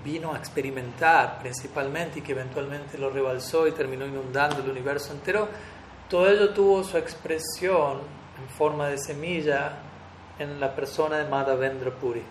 vino 0.03 0.33
a 0.33 0.37
experimentar 0.37 1.39
principalmente 1.39 2.19
y 2.19 2.21
que 2.21 2.31
eventualmente 2.31 2.97
lo 2.97 3.09
rebalsó 3.09 3.67
y 3.67 3.71
terminó 3.71 4.05
inundando 4.05 4.61
el 4.61 4.69
universo 4.69 5.11
entero, 5.13 5.47
todo 6.09 6.29
ello 6.29 6.53
tuvo 6.53 6.83
su 6.83 6.97
expresión 6.97 7.99
en 8.39 8.49
forma 8.49 8.87
de 8.87 8.97
semilla 8.97 9.73
en 10.37 10.59
la 10.59 10.73
persona 10.73 11.17
de 11.17 11.29
Madhavendra 11.29 11.91
Puri. 11.91 12.23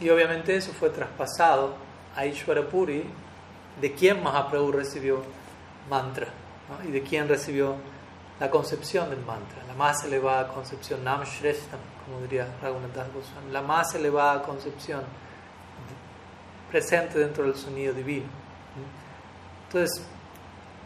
Y 0.00 0.10
obviamente 0.10 0.56
eso 0.56 0.72
fue 0.72 0.90
traspasado 0.90 1.74
a 2.14 2.26
Ishvara 2.26 2.68
Puri, 2.68 3.04
de 3.80 3.92
quien 3.94 4.22
Mahaprabhu 4.22 4.72
recibió 4.72 5.22
mantra 5.88 6.28
y 6.86 6.90
de 6.90 7.02
quien 7.02 7.28
recibió 7.28 7.76
la 8.40 8.50
concepción 8.50 9.08
del 9.08 9.20
mantra, 9.20 9.62
la 9.66 9.74
más 9.74 10.04
elevada 10.04 10.48
concepción, 10.48 11.02
Nam 11.02 11.22
Shreshtam, 11.22 11.80
como 12.04 12.20
diría 12.20 12.46
Raghunath 12.60 13.12
Goswami, 13.14 13.50
la 13.50 13.62
más 13.62 13.94
elevada 13.94 14.42
concepción 14.42 15.02
presente 16.70 17.18
dentro 17.18 17.44
del 17.44 17.54
sonido 17.54 17.92
divino. 17.92 18.26
Entonces, 19.66 20.02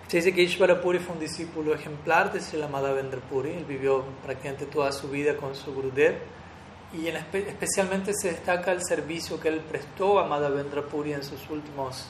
se 0.09 0.17
dice 0.17 0.35
que 0.35 0.43
Ishvara 0.43 0.81
Puri 0.81 0.99
fue 0.99 1.15
un 1.15 1.21
discípulo 1.21 1.73
ejemplar 1.75 2.33
de 2.33 2.41
Srila 2.41 2.67
Madhavendra 2.67 3.21
Puri, 3.21 3.51
él 3.51 3.65
vivió 3.65 4.05
prácticamente 4.25 4.67
toda 4.67 4.91
su 4.91 5.09
vida 5.09 5.37
con 5.37 5.55
su 5.55 5.73
Gurudev. 5.73 6.19
Y 6.93 7.07
en 7.07 7.17
especialmente 7.17 8.13
se 8.15 8.33
destaca 8.33 8.73
el 8.73 8.83
servicio 8.83 9.39
que 9.39 9.47
él 9.47 9.61
prestó 9.61 10.19
a 10.19 10.27
Madhavendra 10.27 10.83
Puri 10.83 11.13
en 11.13 11.23
sus 11.23 11.49
últimos 11.49 12.09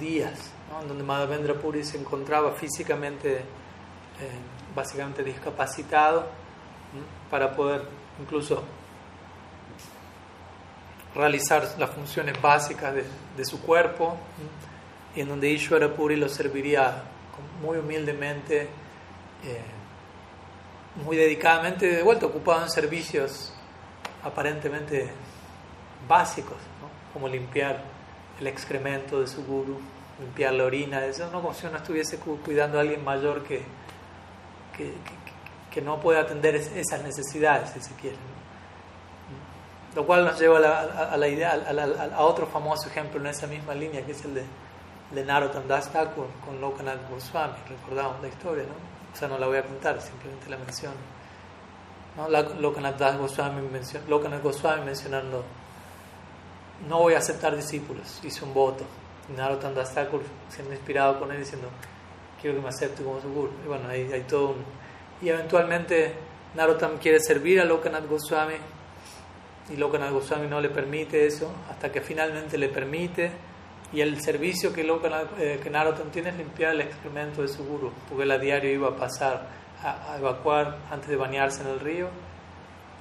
días, 0.00 0.50
donde 0.88 1.04
Madhavendra 1.04 1.54
Puri 1.54 1.84
se 1.84 1.98
encontraba 1.98 2.50
físicamente, 2.52 3.36
eh, 3.36 3.42
básicamente 4.74 5.22
discapacitado, 5.22 6.26
para 7.30 7.54
poder 7.54 7.82
incluso 8.20 8.64
realizar 11.18 11.68
las 11.78 11.90
funciones 11.90 12.40
básicas 12.40 12.94
de, 12.94 13.44
su 13.44 13.60
cuerpo, 13.60 14.16
y 15.16 15.20
en 15.20 15.28
donde 15.28 15.50
Ishvara 15.50 15.92
Puri 15.92 16.14
lo 16.14 16.28
serviría 16.28 17.02
muy 17.60 17.78
humildemente, 17.78 18.62
eh, 19.44 19.62
muy 21.04 21.16
dedicadamente, 21.16 21.88
de 21.88 22.02
vuelta 22.02 22.26
ocupado 22.26 22.62
en 22.62 22.70
servicios 22.70 23.52
aparentemente 24.22 25.10
básicos, 26.08 26.56
como 27.12 27.28
limpiar 27.28 27.82
el 28.38 28.46
excremento 28.46 29.20
de 29.20 29.26
su 29.26 29.44
guru, 29.44 29.80
limpiar 30.20 30.54
la 30.54 30.64
orina, 30.64 31.04
eso 31.04 31.28
no 31.32 31.42
como 31.42 31.52
si 31.52 31.66
uno 31.66 31.78
estuviese 31.78 32.18
cuidando 32.18 32.78
a 32.78 32.82
alguien 32.82 33.02
mayor 33.02 33.42
que, 33.42 33.62
que, 34.76 34.92
que 35.72 35.82
no 35.82 35.98
puede 36.00 36.20
atender 36.20 36.54
esas 36.54 37.02
necesidades, 37.02 37.70
si 37.70 37.80
se 37.80 37.94
quiere. 37.94 38.37
Lo 39.98 40.06
cual 40.06 40.24
nos 40.24 40.38
lleva 40.38 40.58
a 40.58 40.60
la, 40.60 40.80
a, 41.10 41.16
la 41.16 41.26
idea, 41.26 41.54
a, 41.54 42.14
a, 42.14 42.20
otro 42.20 42.46
famoso 42.46 42.88
ejemplo 42.88 43.18
en 43.18 43.26
esa 43.26 43.48
misma 43.48 43.74
línea, 43.74 44.06
que 44.06 44.12
es 44.12 44.24
el 44.24 44.32
de, 44.32 44.44
de 45.10 45.24
Narottam 45.24 45.66
Das 45.66 45.90
Thakur 45.90 46.28
con 46.46 46.60
Lokanath 46.60 47.10
Goswami. 47.10 47.54
Recordamos 47.68 48.22
la 48.22 48.28
historia, 48.28 48.62
¿no? 48.62 48.74
O 49.12 49.16
sea, 49.16 49.26
no 49.26 49.36
la 49.38 49.48
voy 49.48 49.56
a 49.56 49.64
contar, 49.64 50.00
simplemente 50.00 50.48
la 50.48 50.56
menciono. 50.56 50.94
¿no? 52.16 52.28
Lokanath 52.28 52.96
Das 52.96 53.18
Goswami, 53.18 53.60
Lokanath 54.06 54.40
Goswami 54.40 54.84
mencionando, 54.84 55.42
no 56.88 57.00
voy 57.00 57.14
a 57.14 57.18
aceptar 57.18 57.56
discípulos, 57.56 58.20
hice 58.22 58.44
un 58.44 58.54
voto. 58.54 58.84
Narottam 59.36 59.74
Das 59.74 59.92
Thakur 59.92 60.22
siendo 60.48 60.74
inspirado 60.74 61.18
con 61.18 61.32
él 61.32 61.40
diciendo, 61.40 61.70
quiero 62.40 62.54
que 62.54 62.62
me 62.62 62.68
acepte 62.68 63.02
como 63.02 63.20
su 63.20 63.32
guru. 63.32 63.50
Y 63.64 63.66
bueno, 63.66 63.88
hay, 63.88 64.12
hay 64.12 64.22
todo 64.22 64.50
un... 64.50 64.64
Y 65.20 65.28
eventualmente 65.28 66.14
Narottam 66.54 66.98
quiere 66.98 67.18
servir 67.18 67.60
a 67.60 67.64
Lokanath 67.64 68.06
Goswami 68.08 68.77
y 69.70 69.76
Lokanath 69.76 70.12
Goswami 70.12 70.46
no 70.46 70.60
le 70.60 70.70
permite 70.70 71.26
eso, 71.26 71.50
hasta 71.70 71.92
que 71.92 72.00
finalmente 72.00 72.56
le 72.56 72.68
permite, 72.68 73.30
y 73.92 74.00
el 74.00 74.20
servicio 74.20 74.72
que, 74.72 74.84
Lokanath, 74.84 75.38
eh, 75.38 75.60
que 75.62 75.70
Narottam 75.70 76.10
tiene 76.10 76.30
es 76.30 76.36
limpiar 76.36 76.74
el 76.74 76.82
excremento 76.82 77.42
de 77.42 77.48
su 77.48 77.64
guru, 77.64 77.92
porque 78.08 78.24
él 78.24 78.30
a 78.30 78.38
diario 78.38 78.70
iba 78.70 78.88
a 78.88 78.96
pasar 78.96 79.48
a, 79.82 80.16
evacuar 80.18 80.78
antes 80.90 81.08
de 81.08 81.16
bañarse 81.16 81.62
en 81.62 81.68
el 81.68 81.80
río, 81.80 82.08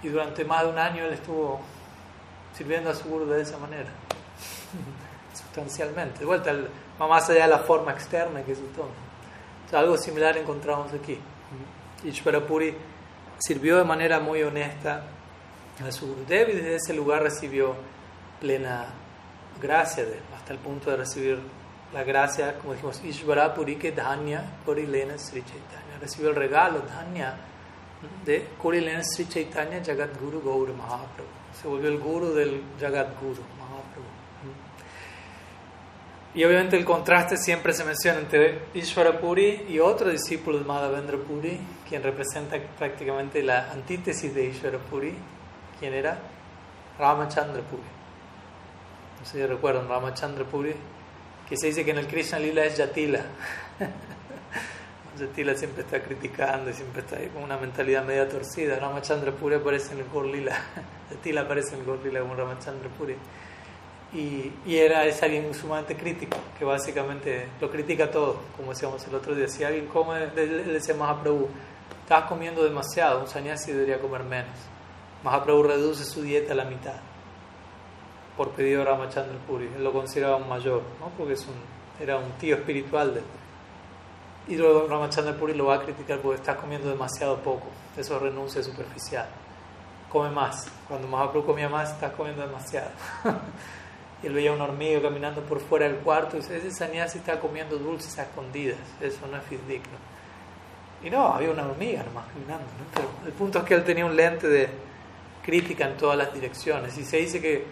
y 0.04 0.10
durante 0.10 0.46
más 0.46 0.64
de 0.64 0.70
un 0.70 0.78
año 0.78 1.06
él 1.06 1.14
estuvo 1.14 1.62
sirviendo 2.54 2.90
a 2.90 2.96
su 2.96 3.08
guru 3.10 3.26
de 3.26 3.42
esa 3.42 3.58
manera, 3.58 3.90
sustancialmente. 5.34 6.20
De 6.20 6.26
vuelta, 6.26 6.54
más 7.00 7.30
allá 7.30 7.44
de 7.44 7.50
la 7.50 7.60
forma 7.60 7.92
externa 7.92 8.44
que 8.44 8.52
es 8.54 8.60
todo. 8.76 8.90
O 9.72 9.78
algo 9.78 9.98
similar 9.98 10.38
encontramos 10.38 10.94
aquí. 10.94 11.18
Ishvarapuri 12.04 12.74
sirvió 13.40 13.78
de 13.78 13.84
manera 13.84 14.20
muy 14.20 14.42
honesta 14.44 15.04
a 15.86 15.92
su 15.92 16.08
Gurudev 16.08 16.50
y 16.50 16.54
desde 16.54 16.76
ese 16.76 16.94
lugar 16.94 17.24
recibió 17.24 17.76
plena 18.40 18.88
gracia 19.62 20.06
de 20.06 20.20
hasta 20.36 20.54
el 20.54 20.60
punto 20.60 20.90
de 20.92 20.98
recibir 20.98 21.40
la 21.94 22.04
gracia, 22.04 22.58
como 22.58 22.74
dijimos, 22.74 23.02
Ishvara 23.04 23.54
Purike 23.54 23.92
Dhanya 23.92 24.44
Kurilena 24.66 25.18
Sri 25.18 25.42
Chaitanya. 25.42 26.00
Recibió 26.02 26.30
el 26.30 26.36
regalo 26.36 26.80
Dhanya 26.82 27.36
de 28.26 28.46
Kurilena 28.62 29.04
Sri 29.04 29.28
Chaitanya 29.28 29.82
Jagat 29.84 30.20
Guru 30.20 30.42
Gaura 30.42 30.74
Mahaprabhu. 30.74 31.30
Se 31.60 31.68
volvió 31.68 31.90
el 31.90 31.98
guru 31.98 32.34
del 32.34 32.62
Jagat 32.80 33.20
Guru 33.20 33.42
Mahaprabhu. 33.58 34.08
Y 36.36 36.44
obviamente 36.44 36.78
el 36.78 36.86
contraste 36.86 37.38
siempre 37.38 37.74
se 37.74 37.84
menciona 37.84 38.20
entre 38.20 38.60
Ishvara 38.74 39.20
Puri 39.20 39.66
y 39.70 39.80
otro 39.80 40.10
discípulo 40.10 40.60
de 40.60 40.66
Madhavendra 40.66 41.18
Puri, 41.18 41.60
quien 41.88 42.04
representa 42.04 42.58
prácticamente 42.78 43.42
la 43.42 43.72
antítesis 43.72 44.36
de 44.36 44.46
Ishvara 44.46 44.78
Puri, 44.78 45.16
¿Quién 45.80 45.94
era? 45.94 46.18
Ramachandra 46.98 47.62
Puri. 47.62 47.84
No 49.20 49.26
sé 49.26 49.38
si 49.38 49.46
recuerdan 49.46 49.88
Ramachandra 49.88 50.44
Puri, 50.46 50.74
que 51.48 51.58
se 51.58 51.68
dice 51.68 51.86
que 51.86 51.92
en 51.92 52.00
el 52.00 52.08
Krishna 52.08 52.40
Lila 52.40 52.66
es 52.66 52.78
Yatila. 52.78 53.22
Yatila 55.20 55.56
siempre 55.56 55.84
está 55.84 56.02
criticando 56.02 56.70
y 56.70 56.74
siempre 56.74 57.02
está 57.02 57.18
ahí 57.18 57.28
con 57.30 57.44
una 57.44 57.58
mentalidad 57.58 58.04
media 58.04 58.28
torcida. 58.28 58.78
Ramachandra 58.80 59.32
Puri 59.32 59.56
aparece 59.56 59.94
en 59.94 60.00
el 60.00 60.06
Gaur 60.12 60.26
Lila. 60.26 60.58
Yatila 61.12 61.42
aparece 61.42 61.76
en 61.76 61.82
el 61.82 61.86
Gaur 61.86 62.04
Lila 62.04 62.22
como 62.22 62.36
Ramachandra 62.36 62.90
Puri. 62.90 63.16
Y, 64.14 64.52
y, 64.66 64.78
era, 64.78 65.06
es 65.06 65.22
alguien 65.22 65.54
sumamente 65.54 65.96
crítico, 65.98 66.38
que 66.58 66.64
básicamente 66.64 67.50
lo 67.60 67.70
critica 67.70 68.10
todo, 68.10 68.40
como 68.56 68.72
decíamos 68.72 69.06
el 69.06 69.14
otro 69.14 69.36
día. 69.36 69.50
Si 69.50 69.64
alguien 69.64 69.88
come, 69.88 70.28
le, 70.34 70.46
le 70.46 70.74
decía 70.74 70.96
Mahaprabhu, 70.96 71.50
estás 72.04 72.24
comiendo 72.24 72.64
demasiado, 72.64 73.20
un 73.20 73.28
sannyasi 73.28 73.74
debería 73.74 74.00
comer 74.00 74.24
menos. 74.24 74.56
Mahaprabhu 75.28 75.64
reduce 75.64 76.06
su 76.06 76.22
dieta 76.22 76.54
a 76.54 76.56
la 76.56 76.64
mitad 76.64 76.94
por 78.38 78.52
pedido 78.52 78.80
de 78.80 78.86
Ramachandra 78.86 79.38
Puri. 79.46 79.70
Él 79.76 79.84
lo 79.84 79.92
consideraba 79.92 80.38
un 80.38 80.48
mayor, 80.48 80.82
¿no? 81.02 81.10
porque 81.18 81.34
es 81.34 81.46
un, 81.46 81.56
era 82.02 82.16
un 82.16 82.32
tío 82.38 82.56
espiritual 82.56 83.14
de 83.14 83.20
él. 83.20 83.26
Y 84.48 84.56
luego 84.56 84.88
Ramachandra 84.88 85.34
Puri 85.34 85.54
lo 85.54 85.66
va 85.66 85.76
a 85.76 85.82
criticar 85.82 86.20
porque 86.20 86.38
estás 86.38 86.56
comiendo 86.56 86.88
demasiado 86.88 87.40
poco. 87.40 87.68
Eso 87.98 88.16
es 88.16 88.22
renuncia 88.22 88.64
superficial. 88.64 89.28
Come 90.10 90.30
más. 90.30 90.72
Cuando 90.88 91.10
Mahaprabhu 91.10 91.46
comía 91.46 91.68
más, 91.68 91.92
estás 91.92 92.14
comiendo 92.14 92.44
demasiado. 92.44 92.92
y 94.24 94.28
él 94.28 94.34
veía 94.34 94.54
una 94.54 94.64
hormiga 94.64 95.02
caminando 95.02 95.42
por 95.42 95.60
fuera 95.60 95.90
del 95.90 95.98
cuarto 95.98 96.38
y 96.38 96.40
dice, 96.40 96.56
ese 96.56 96.72
sannyasi 96.72 97.18
está 97.18 97.38
comiendo 97.38 97.78
dulces 97.78 98.18
a 98.18 98.24
escondidas. 98.24 98.78
Eso 99.02 99.28
no 99.28 99.36
es 99.36 99.68
digno. 99.68 99.98
Y 101.04 101.10
no, 101.10 101.34
había 101.34 101.52
una 101.52 101.68
hormiga 101.68 102.02
nomás 102.04 102.28
caminando. 102.28 102.66
Pero 102.94 103.10
el 103.26 103.34
punto 103.34 103.60
es 103.60 103.66
que 103.66 103.74
él 103.74 103.84
tenía 103.84 104.06
un 104.06 104.16
lente 104.16 104.48
de 104.48 104.87
crítica 105.48 105.88
en 105.88 105.96
todas 105.96 106.18
las 106.18 106.34
direcciones. 106.34 106.98
Y 106.98 107.06
se 107.06 107.18
dice 107.18 107.40
que, 107.40 107.66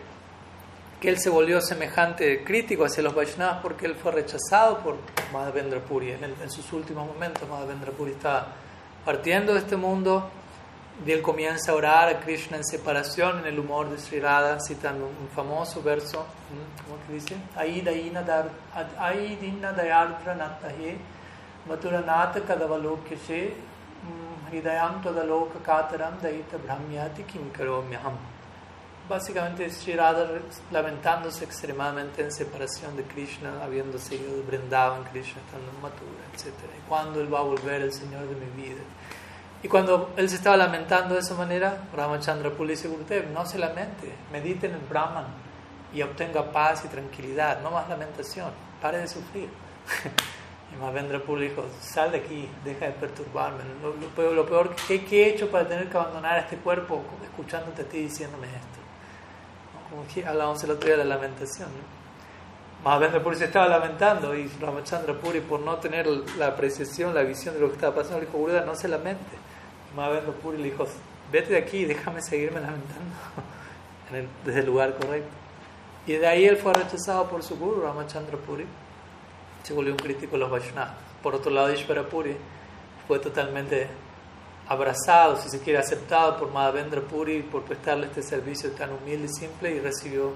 que 1.01 1.09
él 1.09 1.19
se 1.19 1.29
volvió 1.29 1.59
semejante 1.59 2.41
crítico 2.45 2.85
hacia 2.85 3.03
los 3.03 3.13
Vaishnavas 3.13 3.59
porque 3.61 3.85
él 3.85 3.95
fue 3.95 4.13
rechazado 4.13 4.79
por 4.79 4.95
Madhavendra 5.33 5.81
Puri. 5.81 6.11
En, 6.11 6.23
en 6.23 6.49
sus 6.49 6.71
últimos 6.71 7.05
momentos, 7.05 7.47
Madhavendra 7.49 7.91
Puri 7.91 8.11
estaba 8.11 8.47
partiendo 9.03 9.53
de 9.53 9.59
este 9.59 9.75
mundo 9.75 10.29
y 11.05 11.11
él 11.11 11.21
comienza 11.21 11.73
a 11.73 11.75
orar 11.75 12.07
a 12.07 12.19
Krishna 12.21 12.55
en 12.55 12.63
separación 12.63 13.39
en 13.39 13.47
el 13.47 13.59
humor 13.59 13.89
de 13.89 13.97
Sri 13.97 14.21
Radha, 14.21 14.57
citando 14.65 15.05
un 15.05 15.27
famoso 15.35 15.83
verso, 15.83 16.25
¿cómo 16.85 16.97
que 17.05 17.13
dice? 17.15 17.35
Aidina 17.57 18.21
dayardra 19.73 20.35
natahe 20.35 20.97
maturanata 21.67 22.39
kadavalokya 22.39 23.17
hridayam 24.55 25.01
todaloka 25.03 25.59
kataram 25.59 26.19
daita 26.21 26.57
brahmyati 26.57 27.23
kim 27.27 27.51
karomyaham. 27.51 28.17
Básicamente 29.09 29.69
Sri 29.69 29.95
lamentándose 30.71 31.43
extremadamente 31.43 32.23
en 32.23 32.31
separación 32.31 32.95
de 32.95 33.03
Krishna, 33.03 33.63
habiendo 33.63 33.99
seguido 33.99 34.35
de 34.35 34.41
Brindavan, 34.41 35.03
Krishna 35.03 35.41
estando 35.45 35.69
en 35.69 35.81
Mathura, 35.81 36.25
etc. 36.33 36.53
¿Y 36.75 36.89
cuándo 36.89 37.21
él 37.21 37.31
va 37.31 37.39
a 37.39 37.43
volver, 37.43 37.83
el 37.83 37.93
Señor 37.93 38.27
de 38.27 38.35
mi 38.35 38.63
vida? 38.63 38.81
Y 39.61 39.67
cuando 39.67 40.11
él 40.17 40.27
se 40.27 40.37
estaba 40.37 40.57
lamentando 40.57 41.13
de 41.13 41.19
esa 41.19 41.35
manera, 41.35 41.83
Ramachandra 41.95 42.49
Puri 42.49 42.71
dice, 42.71 42.89
no 43.31 43.45
se 43.45 43.59
lamente, 43.59 44.11
medite 44.31 44.67
en 44.67 44.73
el 44.73 44.81
Brahman 44.81 45.25
y 45.93 46.01
obtenga 46.01 46.51
paz 46.51 46.83
y 46.85 46.87
tranquilidad, 46.87 47.61
no 47.61 47.71
más 47.71 47.87
lamentación, 47.87 48.51
pare 48.81 48.99
de 48.99 49.07
sufrir. 49.07 49.49
y 50.75 50.81
Mahavendra 50.81 51.19
Puri 51.19 51.49
dijo, 51.49 51.63
sal 51.79 52.11
de 52.11 52.17
aquí, 52.17 52.49
deja 52.63 52.87
de 52.87 52.91
perturbarme. 52.93 53.63
Lo, 53.81 54.33
lo 54.33 54.45
peor, 54.45 54.75
que, 54.75 54.95
he 54.95 55.29
hecho 55.29 55.49
para 55.49 55.67
tener 55.67 55.89
que 55.89 55.97
abandonar 55.97 56.39
este 56.39 56.57
cuerpo 56.57 57.03
escuchándote 57.23 57.83
a 57.83 57.85
ti 57.85 57.99
diciéndome 57.99 58.47
esto. 58.47 58.79
Como 59.89 60.07
que 60.07 60.25
hablábamos 60.25 60.63
el 60.63 60.71
otro 60.71 60.87
día 60.87 60.97
de 60.97 61.05
la 61.05 61.15
lamentación. 61.15 61.69
¿no? 61.69 62.83
Mahavendra 62.83 63.23
Puri 63.23 63.37
se 63.37 63.45
estaba 63.45 63.67
lamentando 63.67 64.35
y 64.35 64.47
Ramachandra 64.59 65.13
Puri 65.13 65.41
por 65.41 65.59
no 65.59 65.77
tener 65.77 66.07
la 66.37 66.47
apreciación, 66.47 67.13
la 67.13 67.23
visión 67.23 67.55
de 67.55 67.61
lo 67.61 67.67
que 67.69 67.75
estaba 67.75 67.95
pasando, 67.95 68.19
le 68.19 68.25
dijo, 68.25 68.37
Gurudev, 68.37 68.65
no 68.65 68.75
se 68.75 68.87
lamente 68.87 69.45
Mahavendra 69.95 70.33
Puri 70.33 70.57
le 70.57 70.65
dijo, 70.65 70.85
vete 71.31 71.53
de 71.53 71.57
aquí 71.57 71.77
y 71.77 71.85
déjame 71.85 72.21
seguirme 72.21 72.59
lamentando 72.59 73.15
desde 74.45 74.59
el 74.59 74.65
lugar 74.65 74.95
correcto. 74.95 75.29
Y 76.05 76.13
de 76.13 76.27
ahí 76.27 76.45
él 76.45 76.57
fue 76.57 76.73
rechazado 76.73 77.27
por 77.27 77.41
su 77.41 77.57
guru, 77.57 77.81
Ramachandra 77.81 78.37
Puri. 78.37 78.65
Se 79.65 79.73
volvió 79.73 79.93
un 79.93 79.97
crítico 79.97 80.33
de 80.33 80.37
los 80.37 80.51
Vaishnavas. 80.51 80.93
Por 81.23 81.33
otro 81.33 81.49
lado, 81.49 81.73
Ishvara 81.73 82.03
Puri 82.03 82.37
fue 83.07 83.17
totalmente 83.17 83.87
abrazado, 84.67 85.37
si 85.37 85.49
se 85.49 85.59
quiere, 85.59 85.79
aceptado 85.79 86.37
por 86.37 86.51
Madhavendra 86.51 87.01
Puri 87.01 87.41
por 87.41 87.63
prestarle 87.63 88.05
este 88.05 88.21
servicio 88.21 88.69
tan 88.73 88.91
humilde 88.93 89.25
y 89.25 89.29
simple 89.29 89.71
y 89.71 89.79
recibió 89.79 90.33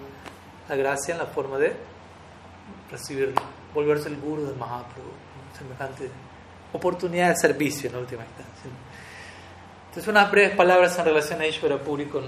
la 0.68 0.76
gracia 0.76 1.14
en 1.14 1.20
la 1.20 1.28
forma 1.28 1.60
de 1.60 1.76
recibir, 2.90 3.36
volverse 3.72 4.10
el 4.10 4.18
guru 4.18 4.48
de 4.48 4.56
Mahaprabhu. 4.56 5.12
Semejante 5.56 6.10
oportunidad 6.74 7.30
de 7.30 7.36
servicio 7.36 7.92
en 7.92 7.98
última 7.98 8.24
instancia. 8.24 8.72
Entonces, 9.90 10.08
unas 10.08 10.32
breves 10.32 10.56
palabras 10.56 10.98
en 10.98 11.06
relación 11.06 11.40
a 11.40 11.46
Ishvara 11.46 11.78
Puri 11.78 12.06
con, 12.06 12.24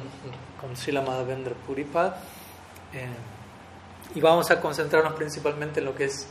con 0.60 0.78
Srila 0.78 1.02
Madhavendra 1.02 1.56
Puripad. 1.66 2.14
Eh, 2.94 3.08
y 4.14 4.22
vamos 4.22 4.52
a 4.52 4.62
concentrarnos 4.62 5.14
principalmente 5.14 5.80
en 5.80 5.86
lo 5.88 5.96
que 5.96 6.06
es 6.06 6.28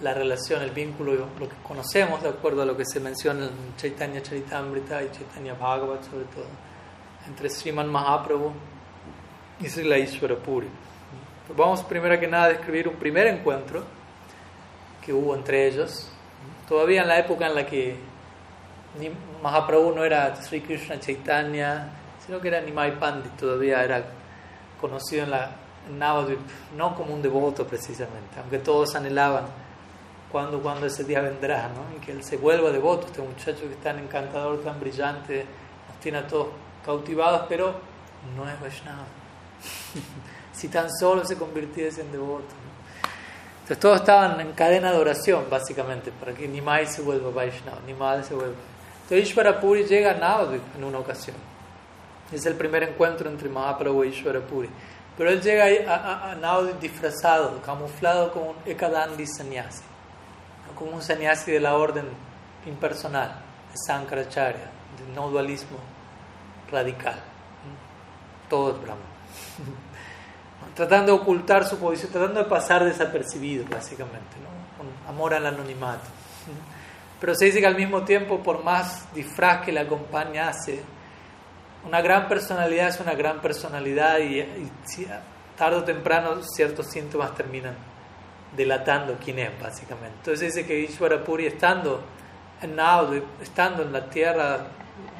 la 0.00 0.12
relación, 0.12 0.62
el 0.62 0.70
vínculo, 0.70 1.14
lo 1.14 1.48
que 1.48 1.56
conocemos 1.62 2.22
de 2.22 2.28
acuerdo 2.28 2.62
a 2.62 2.66
lo 2.66 2.76
que 2.76 2.84
se 2.84 3.00
menciona 3.00 3.46
en 3.46 3.76
Chaitanya 3.76 4.22
Charitamrita 4.22 5.02
y 5.02 5.10
Chaitanya 5.10 5.54
Bhagavat, 5.54 6.04
sobre 6.04 6.24
todo, 6.26 6.44
entre 7.26 7.48
Sriman 7.48 7.88
Mahaprabhu 7.88 8.52
y 9.60 9.68
Srila 9.68 9.98
Ishvara 9.98 10.36
Puri. 10.36 10.68
Vamos 11.56 11.82
primero 11.84 12.18
que 12.20 12.26
nada 12.26 12.44
a 12.44 12.48
describir 12.50 12.88
un 12.88 12.96
primer 12.96 13.26
encuentro 13.28 13.84
que 15.04 15.12
hubo 15.12 15.34
entre 15.34 15.66
ellos, 15.66 16.10
todavía 16.68 17.02
en 17.02 17.08
la 17.08 17.18
época 17.18 17.46
en 17.46 17.54
la 17.54 17.64
que 17.64 17.96
Mahaprabhu 19.42 19.94
no 19.94 20.04
era 20.04 20.34
Sri 20.36 20.60
Krishna 20.60 21.00
Chaitanya, 21.00 21.88
sino 22.24 22.40
que 22.40 22.48
era 22.48 22.60
Nimai 22.60 22.98
Pandit, 22.98 23.36
todavía 23.36 23.82
era 23.82 24.04
conocido 24.78 25.24
en 25.24 25.30
la 25.30 25.50
Navadvip, 25.96 26.40
no 26.76 26.94
como 26.94 27.14
un 27.14 27.22
devoto 27.22 27.66
precisamente, 27.66 28.40
aunque 28.40 28.58
todos 28.58 28.94
anhelaban 28.96 29.44
cuando, 30.30 30.60
cuando 30.60 30.86
ese 30.86 31.04
día 31.04 31.20
vendrá, 31.20 31.68
¿no? 31.68 31.96
y 31.96 32.00
que 32.00 32.12
él 32.12 32.24
se 32.24 32.36
vuelva 32.36 32.70
devoto, 32.70 33.06
este 33.06 33.22
muchacho 33.22 33.60
que 33.60 33.74
es 33.74 33.80
tan 33.80 33.98
encantador, 33.98 34.62
tan 34.62 34.78
brillante, 34.80 35.46
nos 35.88 36.00
tiene 36.00 36.18
a 36.18 36.26
todos 36.26 36.48
cautivados, 36.84 37.42
pero 37.48 37.74
no 38.36 38.48
es 38.48 38.60
Vaishnava. 38.60 39.04
si 40.52 40.68
tan 40.68 40.88
solo 40.90 41.24
se 41.24 41.36
convirtiese 41.36 42.00
en 42.00 42.12
devoto. 42.12 42.54
Entonces 43.62 43.78
todos 43.78 44.00
estaban 44.00 44.40
en 44.40 44.52
cadena 44.52 44.92
de 44.92 44.98
oración, 44.98 45.44
básicamente, 45.50 46.12
para 46.12 46.32
que 46.32 46.46
Nimai 46.46 46.86
se 46.86 47.02
vuelva 47.02 47.30
Vaishnava, 47.30 47.80
Nimai 47.86 48.22
se 48.22 48.34
vuelva 48.34 48.54
entonces 49.06 49.28
Ishvara 49.28 49.60
Puri 49.60 49.84
llega 49.84 50.10
a 50.10 50.14
Navadvip 50.14 50.62
en 50.76 50.82
una 50.82 50.98
ocasión. 50.98 51.36
Es 52.32 52.44
el 52.44 52.56
primer 52.56 52.82
encuentro 52.82 53.30
entre 53.30 53.48
Mahaprabhu 53.48 54.02
y 54.02 54.08
Ishvara 54.08 54.40
Puri. 54.40 54.68
Pero 55.16 55.30
él 55.30 55.40
llega 55.40 55.66
a, 55.88 56.32
a, 56.32 56.62
disfrazado, 56.80 57.62
camuflado 57.62 58.32
como 58.32 58.50
un 58.50 58.56
Ekadandi 58.66 59.24
sannyasi, 59.28 59.82
como 60.76 60.92
un 60.92 61.02
sannyasi 61.02 61.50
de 61.50 61.60
la 61.60 61.74
orden 61.74 62.06
impersonal, 62.66 63.30
de 63.72 63.78
Sankaracharya, 63.86 64.70
del 64.98 65.14
no 65.14 65.30
dualismo 65.30 65.78
radical. 66.70 67.18
Todo 68.48 68.74
es 68.74 68.80
Brahma. 68.80 69.00
tratando 70.74 71.12
de 71.12 71.18
ocultar 71.18 71.66
su 71.66 71.78
posición, 71.78 72.12
tratando 72.12 72.42
de 72.42 72.48
pasar 72.48 72.84
desapercibido, 72.84 73.64
básicamente, 73.68 74.36
¿no? 74.42 74.76
con 74.76 75.08
amor 75.08 75.34
al 75.34 75.46
anonimato. 75.46 76.04
Pero 77.20 77.34
se 77.34 77.46
dice 77.46 77.60
que 77.60 77.66
al 77.66 77.76
mismo 77.76 78.02
tiempo, 78.02 78.42
por 78.42 78.62
más 78.62 79.12
disfraz 79.14 79.64
que 79.64 79.72
la 79.72 79.82
acompaña 79.82 80.48
hace, 80.48 80.82
una 81.84 82.02
gran 82.02 82.28
personalidad 82.28 82.88
es 82.88 83.00
una 83.00 83.14
gran 83.14 83.40
personalidad 83.40 84.18
y, 84.18 84.44
tarde 85.56 85.76
o 85.76 85.84
temprano 85.84 86.42
ciertos 86.42 86.88
síntomas 86.90 87.34
terminan 87.34 87.74
delatando 88.56 89.16
quién 89.22 89.38
es, 89.38 89.60
básicamente. 89.60 90.16
Entonces 90.18 90.54
dice 90.54 90.66
que 90.66 90.80
Ishvara 90.80 91.22
Puri, 91.22 91.46
estando 91.46 92.02
en 92.62 92.74
Naud, 92.76 93.22
estando 93.42 93.82
en 93.82 93.92
la 93.92 94.08
tierra 94.08 94.66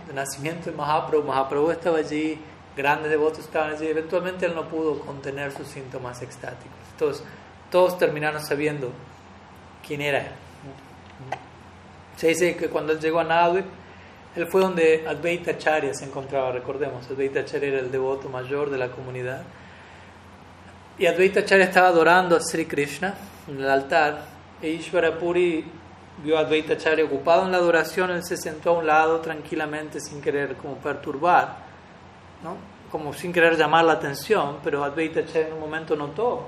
de 0.07 0.15
nacimiento 0.15 0.71
de 0.71 0.77
Mahaprabhu, 0.77 1.25
Mahaprabhu 1.25 1.71
estaba 1.71 1.99
allí, 1.99 2.39
grandes 2.77 3.11
devotos 3.11 3.41
estaban 3.41 3.73
allí, 3.73 3.87
eventualmente 3.87 4.47
él 4.47 4.55
no 4.55 4.69
pudo 4.69 5.01
contener 5.01 5.53
sus 5.53 5.67
síntomas 5.69 6.23
extáticos. 6.23 6.79
Entonces, 6.93 7.25
todos 7.71 7.99
terminaron 7.99 8.43
sabiendo 8.43 8.91
quién 9.87 10.01
era 10.01 10.19
él. 10.21 10.33
Se 12.17 12.29
dice 12.29 12.57
que 12.57 12.69
cuando 12.69 12.93
él 12.93 13.01
llegó 13.01 13.21
a 13.21 13.25
Navadvip, 13.25 13.67
él 14.37 14.47
fue 14.47 14.61
donde 14.61 15.07
Advaita 15.07 15.53
Acharya 15.53 15.95
se 15.95 16.05
encontraba, 16.05 16.53
recordemos, 16.53 17.11
Advaita 17.11 17.41
Acharya 17.41 17.69
era 17.69 17.79
el 17.81 17.91
devoto 17.91 18.29
mayor 18.29 18.71
de 18.71 18.79
la 18.79 18.89
comunidad. 18.89 19.43
Y 20.99 21.05
Advaita 21.05 21.41
Acharya 21.41 21.67
estaba 21.67 21.89
adorando 21.89 22.37
a 22.37 22.41
Sri 22.41 22.65
Krishna 22.65 23.15
en 23.49 23.61
el 23.61 23.69
altar, 23.69 24.23
e 24.63 24.71
Ishvara 24.71 25.19
Puri 25.19 25.63
vio 26.25 26.39
a 26.39 26.41
Advaita 26.41 26.73
Acharya 26.73 27.05
ocupado 27.05 27.45
en 27.45 27.53
la 27.53 27.59
adoración, 27.59 28.11
él 28.13 28.25
se 28.25 28.39
sentó 28.39 28.71
a 28.71 28.79
un 28.79 28.87
lado 28.87 29.21
tranquilamente 29.21 30.01
sin 30.01 30.23
querer 30.23 30.57
como 30.57 30.77
perturbar, 30.77 31.59
¿no? 32.43 32.57
como 32.91 33.13
sin 33.13 33.31
querer 33.31 33.59
llamar 33.59 33.85
la 33.85 33.93
atención, 33.93 34.57
pero 34.65 34.83
Advaita 34.83 35.21
Acharya 35.21 35.49
en 35.49 35.53
un 35.53 35.61
momento 35.61 35.95
notó 35.97 36.47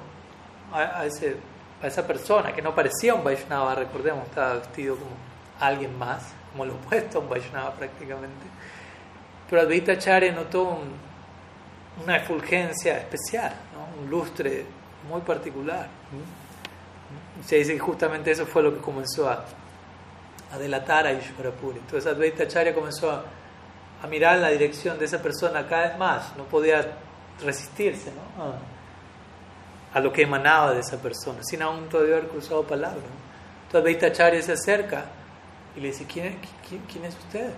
a, 0.73 1.05
ese, 1.05 1.37
a 1.83 1.87
esa 1.87 2.07
persona 2.07 2.55
que 2.55 2.63
no 2.63 2.75
parecía 2.75 3.15
un 3.15 3.23
Vaishnava, 3.23 3.75
recordemos, 3.75 4.25
estaba 4.29 4.55
vestido 4.55 4.97
como 4.97 5.11
alguien 5.61 5.99
más, 5.99 6.33
como 6.53 6.65
lo 6.65 6.75
opuesto 6.75 7.19
a 7.19 7.21
un 7.21 7.29
Vaishnava 7.29 7.73
prácticamente. 7.73 8.47
Pero 9.51 9.61
Advaita 9.61 9.93
Acharya 9.93 10.33
notó 10.33 10.79
una 12.03 12.17
efulgencia 12.17 12.97
especial, 12.97 13.53
un 14.01 14.11
lustre 14.11 14.67
muy 15.09 15.21
particular. 15.21 15.89
Se 17.45 17.57
dice 17.57 17.73
que 17.75 17.79
justamente 17.79 18.31
eso 18.31 18.47
fue 18.47 18.63
lo 18.63 18.75
que 18.75 18.81
comenzó 18.81 19.29
a, 19.29 19.45
a 20.53 20.59
delatar 20.59 21.07
a 21.07 21.13
Ishvara 21.13 21.51
Puri. 21.51 21.79
Entonces 21.79 22.11
Advaita 22.11 22.45
Acharya 22.45 22.75
comenzó 22.75 23.11
a, 23.11 23.25
a, 24.03 24.07
mirar 24.07 24.37
en 24.37 24.43
la 24.43 24.51
dirección 24.51 24.99
de 24.99 25.05
esa 25.05 25.21
persona 25.23 25.67
cada 25.67 25.89
vez 25.89 25.99
más, 25.99 26.37
no 26.37 26.45
podía 26.45 26.99
resistirse 27.45 28.11
¿no? 28.11 28.45
a, 28.45 29.99
a, 29.99 30.01
lo 30.01 30.13
que 30.13 30.23
emanaba 30.23 30.73
de 30.73 30.81
esa 30.81 31.01
persona, 31.01 31.43
sin 31.43 31.63
aún 31.63 31.89
todavía 31.89 32.17
haber 32.17 32.29
cruzado 32.29 32.63
palabras. 32.65 33.05
Entonces 33.67 33.81
Advaita 33.81 34.07
Acharya 34.07 34.43
se 34.43 34.53
acerca 34.53 35.05
y 35.77 35.81
le 35.81 35.89
dice, 35.89 36.07
¿quién, 36.07 36.39
quién, 36.91 37.05
es 37.05 37.17
usted? 37.17 37.51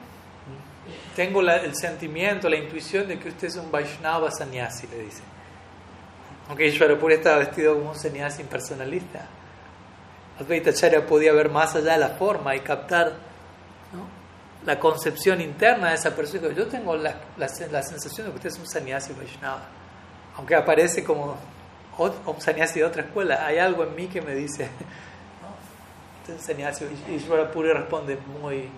Tengo 1.15 1.41
el 1.41 1.75
sentimiento, 1.75 2.49
la 2.49 2.57
intuición 2.57 3.07
de 3.09 3.19
que 3.19 3.29
usted 3.29 3.49
es 3.49 3.57
un 3.57 3.71
Vaishnava 3.71 4.31
sannyasi, 4.31 4.87
le 4.89 5.05
dice. 5.05 5.23
Aunque 6.51 6.67
Ishwarapuri 6.67 7.15
estaba 7.15 7.39
vestido 7.39 7.77
como 7.77 7.91
un 7.91 7.97
sannyasi 7.97 8.43
impersonalista. 8.43 9.25
Advaita 10.41 10.71
Acharya 10.71 11.07
podía 11.07 11.33
ver 11.33 11.49
más 11.49 11.77
allá 11.77 11.93
de 11.93 11.99
la 11.99 12.09
forma 12.09 12.57
y 12.57 12.61
captar 12.61 13.13
la 14.67 14.81
concepción 14.81 15.41
interna 15.41 15.91
de 15.91 15.95
esa 15.95 16.11
persona. 16.17 16.49
Yo 16.53 16.67
tengo 16.67 16.97
la, 16.97 17.15
sensación 17.49 18.27
de 18.27 18.33
que 18.33 18.37
usted 18.39 18.49
es 18.49 18.59
un 18.59 18.67
sannyasi 18.67 19.13
Vaishnava. 19.13 19.63
Aunque 20.37 20.57
aparece 20.57 21.05
como 21.05 21.37
un 21.99 22.41
sannyasi 22.41 22.81
de 22.81 22.85
otra 22.85 23.03
escuela, 23.03 23.47
hay 23.47 23.59
algo 23.59 23.85
en 23.85 23.95
mí 23.95 24.09
que 24.09 24.21
me 24.21 24.35
dice, 24.35 24.65
¿no? 25.41 25.55
Usted 26.21 26.35
es 26.35 26.41
un 26.41 26.47
sannyasi. 26.47 26.85
Y 27.09 27.13
Ishvara 27.13 27.49
Puri 27.53 27.73
responde 27.73 28.19
muy 28.43 28.69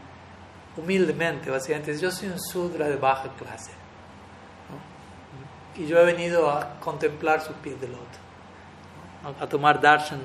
humildemente, 0.76 1.48
básicamente, 1.48 1.96
yo 1.98 2.10
soy 2.10 2.28
un 2.28 2.38
sudra 2.38 2.86
de 2.86 2.96
baja 2.96 3.30
clase. 3.38 3.70
Y 5.76 5.86
yo 5.86 5.98
he 5.98 6.04
venido 6.04 6.50
a 6.50 6.78
contemplar 6.80 7.40
sus 7.40 7.56
pies 7.56 7.80
de 7.80 7.88
loto, 7.88 8.18
a 9.40 9.46
tomar 9.46 9.80
darshan, 9.80 10.20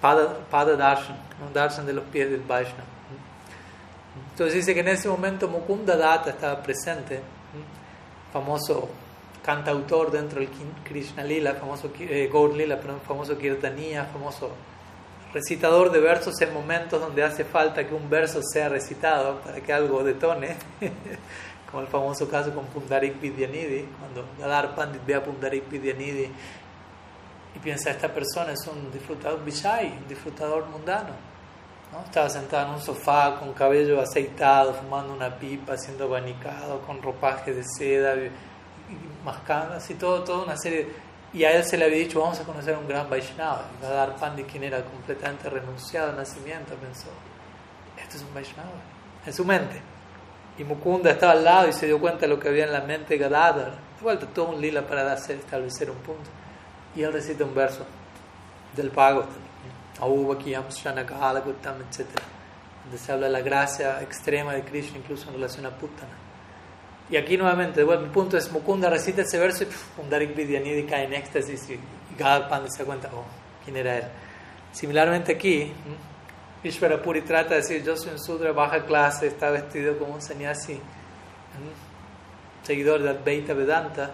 pada, 0.00 0.38
pada 0.50 0.76
darshan, 0.76 1.16
un 1.46 1.52
darshan 1.52 1.86
de 1.86 1.92
los 1.92 2.04
pies 2.04 2.30
del 2.30 2.40
Vaishnava. 2.40 2.84
Entonces 4.30 4.54
dice 4.54 4.74
que 4.74 4.80
en 4.80 4.88
ese 4.88 5.08
momento 5.08 5.48
Mukunda 5.48 5.96
Datta 5.96 6.30
estaba 6.30 6.62
presente, 6.62 7.20
famoso 8.32 8.88
cantautor 9.42 10.10
dentro 10.10 10.40
del 10.40 10.48
Krishna 10.84 11.22
Lila, 11.22 11.54
famoso 11.54 11.92
eh, 11.98 12.30
Gaur 12.32 12.54
Lila, 12.54 12.78
famoso 13.06 13.36
Kirtaniya, 13.36 14.06
famoso 14.06 14.50
recitador 15.32 15.90
de 15.90 16.00
versos 16.00 16.40
en 16.40 16.52
momentos 16.52 17.00
donde 17.00 17.22
hace 17.22 17.44
falta 17.44 17.86
que 17.86 17.94
un 17.94 18.08
verso 18.08 18.40
sea 18.42 18.68
recitado 18.68 19.40
para 19.40 19.60
que 19.60 19.72
algo 19.72 20.04
detone, 20.04 20.56
como 21.72 21.82
el 21.82 21.88
famoso 21.88 22.28
caso 22.28 22.54
con 22.54 22.66
Pundarik 22.66 23.20
Vidyanidhi, 23.20 23.88
cuando 23.98 24.24
Gadar 24.38 24.76
Pandit 24.76 25.04
ve 25.04 25.16
a 25.16 25.24
Pundarik 25.24 25.68
Vidyanidhi 25.68 26.30
y 27.56 27.58
piensa, 27.58 27.90
esta 27.90 28.12
persona 28.12 28.52
es 28.52 28.64
un 28.68 28.92
disfrutador 28.92 29.44
Vishai, 29.44 29.98
un 29.98 30.06
disfrutador 30.06 30.66
mundano 30.66 31.32
estaba 32.04 32.28
sentado 32.28 32.68
en 32.68 32.74
un 32.74 32.80
sofá 32.80 33.38
con 33.38 33.52
cabello 33.52 34.00
aceitado, 34.00 34.72
fumando 34.74 35.12
una 35.12 35.36
pipa, 35.36 35.76
siendo 35.76 36.04
abanicado, 36.04 36.80
con 36.80 37.02
ropaje 37.02 37.52
de 37.52 37.62
seda, 37.64 38.14
y, 38.16 38.30
mascando, 39.24 39.74
así 39.74 39.94
todo, 39.94 40.24
toda 40.24 40.44
una 40.44 40.56
serie. 40.56 40.88
Y 41.34 41.44
a 41.44 41.52
él 41.52 41.64
se 41.64 41.76
le 41.76 41.84
había 41.84 41.98
dicho, 41.98 42.20
vamos 42.20 42.40
a 42.40 42.44
conocer 42.44 42.76
un 42.76 42.88
gran 42.88 43.08
Vaishnava. 43.08 43.66
Y 43.78 43.82
va 43.84 43.90
a 43.90 43.94
dar 43.94 44.16
pan 44.16 44.36
de 44.36 44.44
quien 44.44 44.64
era 44.64 44.82
completamente 44.82 45.48
renunciado 45.50 46.10
al 46.10 46.16
nacimiento, 46.16 46.74
pensó, 46.76 47.08
esto 47.98 48.16
es 48.16 48.22
un 48.22 48.34
Vaishnava, 48.34 48.70
en 49.26 49.32
su 49.32 49.44
mente. 49.44 49.91
Y 50.58 50.64
Mukunda 50.64 51.10
estaba 51.10 51.32
al 51.32 51.44
lado 51.44 51.68
y 51.68 51.72
se 51.72 51.86
dio 51.86 51.98
cuenta 51.98 52.20
de 52.20 52.28
lo 52.28 52.38
que 52.38 52.48
había 52.48 52.64
en 52.64 52.72
la 52.72 52.82
mente 52.82 53.14
de 53.14 53.18
Gadadhar. 53.18 53.70
De 53.70 54.02
vuelta, 54.02 54.26
todo 54.26 54.50
un 54.50 54.60
lila 54.60 54.86
para 54.86 55.14
establecer 55.14 55.90
un 55.90 55.96
punto. 55.98 56.30
Y 56.94 57.02
él 57.02 57.12
recita 57.12 57.44
un 57.44 57.54
verso 57.54 57.86
del 58.76 58.90
pago 58.90 59.24
etc. 61.90 62.08
Donde 62.84 62.98
se 62.98 63.12
habla 63.12 63.26
de 63.26 63.32
la 63.32 63.40
gracia 63.40 64.02
extrema 64.02 64.52
de 64.52 64.62
Krishna, 64.62 64.98
incluso 64.98 65.28
en 65.28 65.34
relación 65.34 65.66
a 65.66 65.70
Putana. 65.70 66.12
Y 67.08 67.16
aquí 67.16 67.36
nuevamente, 67.36 67.84
bueno, 67.84 68.02
mi 68.02 68.08
punto 68.08 68.36
es: 68.36 68.50
Mukunda 68.50 68.90
recita 68.90 69.22
ese 69.22 69.38
verso 69.38 69.64
y 69.64 69.68
Pundarik 69.96 70.34
Vidyanidhi 70.34 70.84
cae 70.84 71.04
en 71.04 71.14
éxtasis 71.14 71.70
y, 71.70 71.74
y 71.74 71.80
Gadpanda 72.18 72.68
se 72.70 72.80
da 72.80 72.86
cuenta, 72.86 73.10
oh, 73.12 73.24
quién 73.64 73.76
era 73.76 73.98
él. 73.98 74.04
Similarmente 74.72 75.32
aquí, 75.32 75.62
Ishvara 75.62 76.11
Puri 77.02 77.22
trata 77.22 77.50
de 77.50 77.56
decir: 77.56 77.82
Yo 77.82 77.96
soy 77.96 78.12
un 78.12 78.18
Sudra 78.18 78.52
baja 78.52 78.84
clase, 78.84 79.26
está 79.26 79.50
vestido 79.50 79.98
como 79.98 80.14
un 80.14 80.22
sannyasi, 80.22 80.80
seguidor 82.62 83.02
de 83.02 83.10
Advaita 83.10 83.54
Vedanta. 83.54 84.10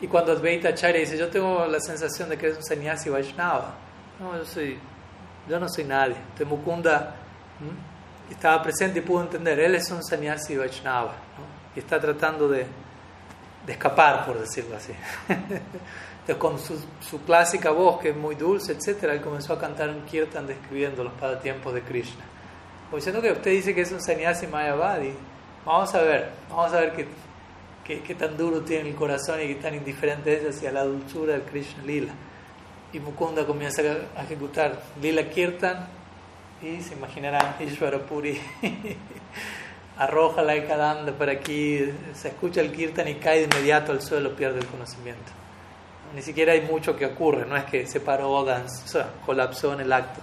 Y 0.00 0.06
cuando 0.06 0.32
Advaita 0.32 0.70
Acharya 0.70 1.00
dice: 1.00 1.18
Yo 1.18 1.28
tengo 1.28 1.66
la 1.66 1.80
sensación 1.80 2.28
de 2.28 2.38
que 2.38 2.48
es 2.48 2.56
un 2.56 2.64
sannyasi 2.64 3.10
Vaishnava. 3.10 3.74
No, 4.18 4.36
yo 4.36 4.44
soy 4.44 4.78
yo 5.48 5.60
no 5.60 5.68
soy 5.68 5.84
nadie. 5.84 6.16
De 6.38 6.44
Mukunda 6.44 7.14
estaba 8.30 8.62
presente 8.62 8.98
y 8.98 9.02
pudo 9.02 9.22
entender, 9.22 9.58
él 9.60 9.74
es 9.74 9.90
un 9.90 10.02
sannyasi 10.02 10.56
Vaishnava 10.56 11.14
y 11.74 11.78
está 11.78 12.00
tratando 12.00 12.48
de, 12.48 12.66
de, 13.64 13.72
escapar, 13.72 14.26
por 14.26 14.38
decirlo 14.38 14.76
así. 14.76 14.92
Entonces, 16.28 16.36
con 16.38 16.80
su, 17.00 17.22
clásica 17.24 17.70
voz, 17.70 18.00
que 18.00 18.10
es 18.10 18.16
muy 18.16 18.34
dulce, 18.34 18.72
etc., 18.72 19.04
él 19.04 19.20
comenzó 19.20 19.52
a 19.52 19.60
cantar 19.60 19.90
un 19.90 20.02
kirtan 20.02 20.46
describiendo 20.46 21.04
los 21.04 21.12
pasatiempos 21.12 21.72
de 21.72 21.82
Krishna. 21.82 22.24
Pues 22.90 23.04
diciendo 23.04 23.22
que 23.22 23.32
usted 23.32 23.52
dice 23.52 23.74
que 23.74 23.82
es 23.82 23.92
un 23.92 24.00
sannyasi 24.00 24.48
Mayavadi, 24.48 25.12
vamos 25.64 25.94
a 25.94 26.02
ver, 26.02 26.30
vamos 26.50 26.72
a 26.72 26.80
ver 26.80 26.92
qué, 26.94 27.06
qué, 27.84 28.00
qué 28.00 28.14
tan 28.16 28.36
duro 28.36 28.62
tiene 28.62 28.88
el 28.88 28.96
corazón 28.96 29.40
y 29.40 29.46
qué 29.46 29.54
tan 29.56 29.74
indiferente 29.74 30.34
es 30.34 30.56
hacia 30.56 30.72
la 30.72 30.84
dulzura 30.84 31.34
del 31.34 31.42
Krishna 31.42 31.84
Lila 31.84 32.12
y 32.92 33.00
Mukunda 33.00 33.46
comienza 33.46 33.82
a 34.16 34.22
ejecutar 34.22 34.82
Lila 35.00 35.28
Kirtan 35.28 35.86
y 36.62 36.80
se 36.80 36.94
imaginarán 36.94 37.56
Ishvara 37.60 37.98
Puri 37.98 38.40
arroja 39.98 40.42
la 40.42 40.54
Ekadanda 40.54 41.12
por 41.12 41.28
aquí, 41.28 41.80
se 42.14 42.28
escucha 42.28 42.60
el 42.60 42.72
Kirtan 42.72 43.08
y 43.08 43.14
cae 43.16 43.40
de 43.40 43.44
inmediato 43.44 43.92
al 43.92 44.02
suelo, 44.02 44.34
pierde 44.34 44.60
el 44.60 44.66
conocimiento. 44.66 45.45
Ni 46.16 46.22
siquiera 46.22 46.54
hay 46.54 46.62
mucho 46.62 46.96
que 46.96 47.04
ocurre, 47.04 47.44
no 47.44 47.58
es 47.58 47.64
que 47.64 47.86
se 47.86 48.00
paró 48.00 48.30
o 48.30 48.46
sea, 48.86 49.10
colapsó 49.26 49.74
en 49.74 49.80
el 49.80 49.92
acto. 49.92 50.22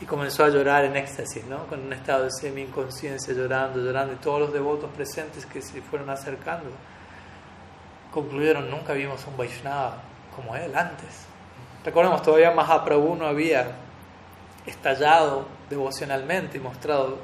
Y 0.00 0.04
comenzó 0.04 0.44
a 0.44 0.48
llorar 0.48 0.84
en 0.84 0.96
éxtasis, 0.96 1.44
¿no? 1.44 1.64
con 1.68 1.80
un 1.80 1.92
estado 1.92 2.24
de 2.24 2.30
semi-inconsciencia, 2.32 3.32
llorando, 3.32 3.78
llorando, 3.78 4.14
y 4.14 4.16
todos 4.16 4.40
los 4.40 4.52
devotos 4.52 4.90
presentes 4.90 5.46
que 5.46 5.62
se 5.62 5.80
fueron 5.80 6.10
acercando 6.10 6.70
concluyeron, 8.12 8.68
nunca 8.68 8.94
vimos 8.94 9.24
un 9.28 9.36
Vaishnava 9.36 10.02
como 10.34 10.56
él 10.56 10.74
antes. 10.74 11.26
Recordemos, 11.84 12.20
todavía 12.20 12.50
Mahaprabhu 12.50 13.14
no 13.14 13.28
había 13.28 13.76
estallado 14.66 15.46
devocionalmente 15.68 16.58
y 16.58 16.60
mostrado 16.60 17.18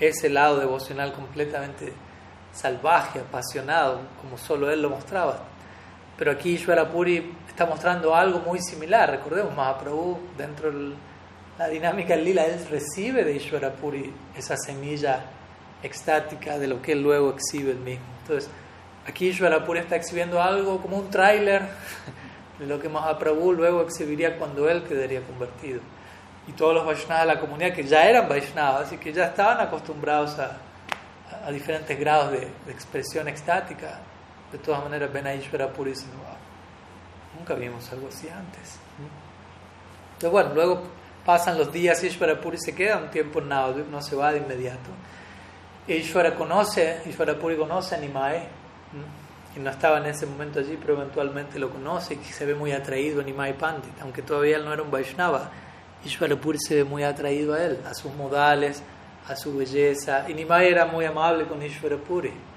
ese 0.00 0.28
lado 0.30 0.58
devocional 0.58 1.12
completamente 1.12 1.92
salvaje, 2.50 3.20
apasionado, 3.20 4.00
como 4.20 4.36
solo 4.36 4.68
él 4.72 4.82
lo 4.82 4.90
mostraba. 4.90 5.53
Pero 6.16 6.30
aquí 6.30 6.54
Ishvara 6.54 6.88
Puri 6.88 7.34
está 7.48 7.66
mostrando 7.66 8.14
algo 8.14 8.40
muy 8.40 8.60
similar. 8.60 9.10
Recordemos, 9.10 9.54
Mahaprabhu, 9.54 10.18
dentro 10.36 10.70
de 10.70 10.94
la 11.58 11.68
dinámica 11.68 12.14
del 12.14 12.24
lila, 12.24 12.44
él 12.44 12.64
recibe 12.70 13.24
de 13.24 13.36
Ishvara 13.36 13.72
Puri 13.72 14.12
esa 14.36 14.56
semilla 14.56 15.24
extática 15.82 16.58
de 16.58 16.66
lo 16.66 16.80
que 16.80 16.92
él 16.92 17.02
luego 17.02 17.34
exhibe 17.34 17.72
el 17.72 17.78
mismo. 17.78 18.04
Entonces, 18.22 18.50
aquí 19.06 19.28
Ishvara 19.28 19.64
Puri 19.64 19.80
está 19.80 19.96
exhibiendo 19.96 20.40
algo 20.42 20.80
como 20.80 20.96
un 20.96 21.10
tráiler 21.10 21.62
de 22.58 22.66
lo 22.66 22.80
que 22.80 22.88
Mahaprabhu 22.88 23.52
luego 23.52 23.82
exhibiría 23.82 24.38
cuando 24.38 24.68
él 24.68 24.82
quedaría 24.84 25.20
convertido. 25.22 25.80
Y 26.46 26.52
todos 26.52 26.74
los 26.74 26.86
Vaishnavas 26.86 27.26
de 27.26 27.34
la 27.34 27.40
comunidad 27.40 27.72
que 27.72 27.84
ya 27.84 28.04
eran 28.08 28.28
Vaishnavas 28.28 28.92
y 28.92 28.98
que 28.98 29.12
ya 29.12 29.26
estaban 29.26 29.60
acostumbrados 29.60 30.38
a, 30.38 30.58
a, 31.46 31.50
diferentes 31.50 31.98
grados 31.98 32.32
de, 32.32 32.48
expresión 32.70 33.28
extática, 33.28 34.00
de 34.54 34.60
todas 34.60 34.84
maneras 34.84 35.12
ven 35.12 35.26
a 35.26 35.34
Ishvara 35.34 35.72
Puri 35.72 35.90
y 35.90 37.36
nunca 37.36 37.54
vimos 37.54 37.90
algo 37.90 38.06
así 38.06 38.28
antes. 38.28 38.78
Entonces, 40.12 40.30
bueno, 40.30 40.54
luego 40.54 40.82
pasan 41.26 41.58
los 41.58 41.72
días 41.72 42.04
Ishvara 42.04 42.40
Puri 42.40 42.56
se 42.58 42.72
queda 42.72 42.98
un 42.98 43.10
tiempo 43.10 43.40
en 43.40 43.48
Navadvip, 43.48 43.88
no 43.88 44.00
se 44.00 44.14
va 44.14 44.32
de 44.32 44.38
inmediato. 44.38 44.90
Ishvara 45.88 46.36
conoce, 46.36 47.02
Ishvara 47.04 47.34
Puri 47.36 47.56
conoce 47.56 47.96
a 47.96 47.98
Nimai 47.98 48.46
y 49.56 49.58
no 49.58 49.70
estaba 49.70 49.98
en 49.98 50.06
ese 50.06 50.24
momento 50.24 50.60
allí, 50.60 50.78
pero 50.80 50.94
eventualmente 50.94 51.58
lo 51.58 51.68
conoce 51.68 52.14
y 52.14 52.24
se 52.24 52.46
ve 52.46 52.54
muy 52.54 52.70
atraído 52.70 53.22
a 53.22 53.24
Nimai 53.24 53.58
Pandit, 53.58 54.00
aunque 54.02 54.22
todavía 54.22 54.56
él 54.58 54.64
no 54.64 54.72
era 54.72 54.82
un 54.82 54.90
Vaishnava. 54.92 55.50
Ishwarapuri 56.04 56.60
se 56.60 56.76
ve 56.76 56.84
muy 56.84 57.02
atraído 57.02 57.54
a 57.54 57.64
él, 57.64 57.80
a 57.84 57.92
sus 57.92 58.14
modales, 58.14 58.84
a 59.26 59.34
su 59.34 59.56
belleza. 59.56 60.30
Y 60.30 60.34
Nimai 60.34 60.68
era 60.68 60.86
muy 60.86 61.04
amable 61.06 61.44
con 61.46 61.60
Ishwarapuri. 61.60 62.53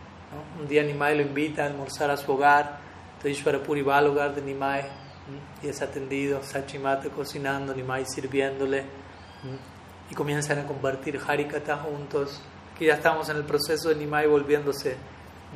Un 0.59 0.67
día 0.67 0.83
Nimai 0.83 1.15
lo 1.15 1.21
invita 1.21 1.63
a 1.63 1.67
almorzar 1.67 2.11
a 2.11 2.17
su 2.17 2.31
hogar, 2.31 2.79
entonces 3.15 3.39
Ishwarapuri 3.39 3.81
va 3.81 3.97
al 3.97 4.07
hogar 4.07 4.35
de 4.35 4.41
Nimai 4.41 4.85
y 5.61 5.67
es 5.67 5.81
atendido, 5.81 6.41
Sachimata 6.43 7.09
cocinando, 7.09 7.73
Nimai 7.73 8.05
sirviéndole. 8.05 8.85
Y 10.09 10.15
comienzan 10.15 10.59
a 10.59 10.65
compartir 10.65 11.19
Harikata 11.25 11.77
juntos. 11.77 12.41
Aquí 12.73 12.85
ya 12.85 12.95
estamos 12.95 13.29
en 13.29 13.37
el 13.37 13.43
proceso 13.43 13.89
de 13.89 13.95
Nimai 13.95 14.27
volviéndose 14.27 14.97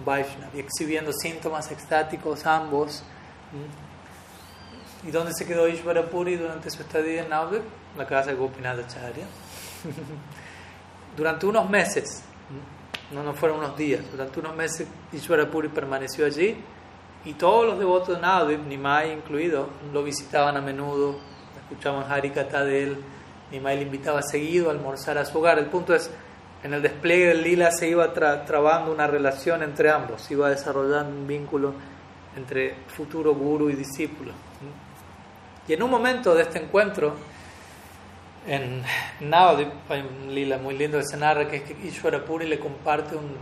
Vaishnav 0.05 0.55
y 0.55 0.59
exhibiendo 0.59 1.11
síntomas 1.13 1.71
extáticos 1.71 2.45
ambos. 2.45 3.03
¿Y 5.05 5.11
dónde 5.11 5.33
se 5.33 5.45
quedó 5.45 5.67
Ishvara 5.67 6.09
Puri 6.09 6.35
durante 6.35 6.69
su 6.69 6.81
estadía 6.81 7.23
en 7.23 7.29
Navdev? 7.29 7.63
La 7.97 8.05
casa 8.05 8.29
de 8.29 8.35
Gopinath 8.35 8.79
Acharya. 8.79 9.25
durante 11.17 11.45
unos 11.45 11.69
meses, 11.69 12.23
no, 13.13 13.23
no 13.23 13.33
fueron 13.33 13.59
unos 13.59 13.77
días, 13.77 14.03
durante 14.11 14.39
unos 14.39 14.55
meses 14.55 14.87
Ishvara 15.11 15.49
Puri 15.49 15.69
permaneció 15.69 16.25
allí 16.25 16.57
y 17.23 17.33
todos 17.33 17.67
los 17.67 17.77
devotos 17.77 18.15
de 18.15 18.21
Navdev, 18.21 18.65
Nimai 18.65 19.11
incluido, 19.11 19.69
lo 19.93 20.03
visitaban 20.03 20.57
a 20.57 20.61
menudo, 20.61 21.17
escuchaban 21.61 22.11
Harikata 22.11 22.63
de 22.63 22.83
él, 22.83 22.97
Nimai 23.51 23.75
le 23.77 23.83
invitaba 23.83 24.21
seguido 24.23 24.69
a 24.69 24.71
almorzar 24.71 25.17
a 25.17 25.25
su 25.25 25.37
hogar. 25.37 25.59
El 25.59 25.67
punto 25.67 25.93
es 25.93 26.09
en 26.63 26.73
el 26.73 26.81
despliegue 26.81 27.27
del 27.27 27.43
lila 27.43 27.71
se 27.71 27.87
iba 27.87 28.11
trabando 28.13 28.91
una 28.91 29.07
relación 29.07 29.61
entre 29.61 29.89
ambos, 29.89 30.21
se 30.21 30.33
iba 30.33 30.49
desarrollando 30.49 31.15
un 31.15 31.27
vínculo 31.27 31.73
entre 32.35 32.75
futuro 32.87 33.35
guru 33.35 33.69
y 33.69 33.73
discípulo. 33.73 34.31
Y 35.67 35.73
en 35.73 35.83
un 35.83 35.91
momento 35.91 36.33
de 36.33 36.43
este 36.43 36.59
encuentro, 36.59 37.15
En 38.47 38.83
Navadip 39.19 39.69
hay 39.89 40.01
un 40.01 40.33
lila 40.33 40.57
muy 40.57 40.75
lindo 40.75 40.97
que 40.97 41.05
se 41.05 41.15
narra 41.15 41.47
que 41.47 41.57
es 41.57 41.63
que 41.63 41.87
Ishvara 41.87 42.25
Puri 42.25 42.47
le 42.47 42.59
comparte 42.59 43.15
un, 43.15 43.37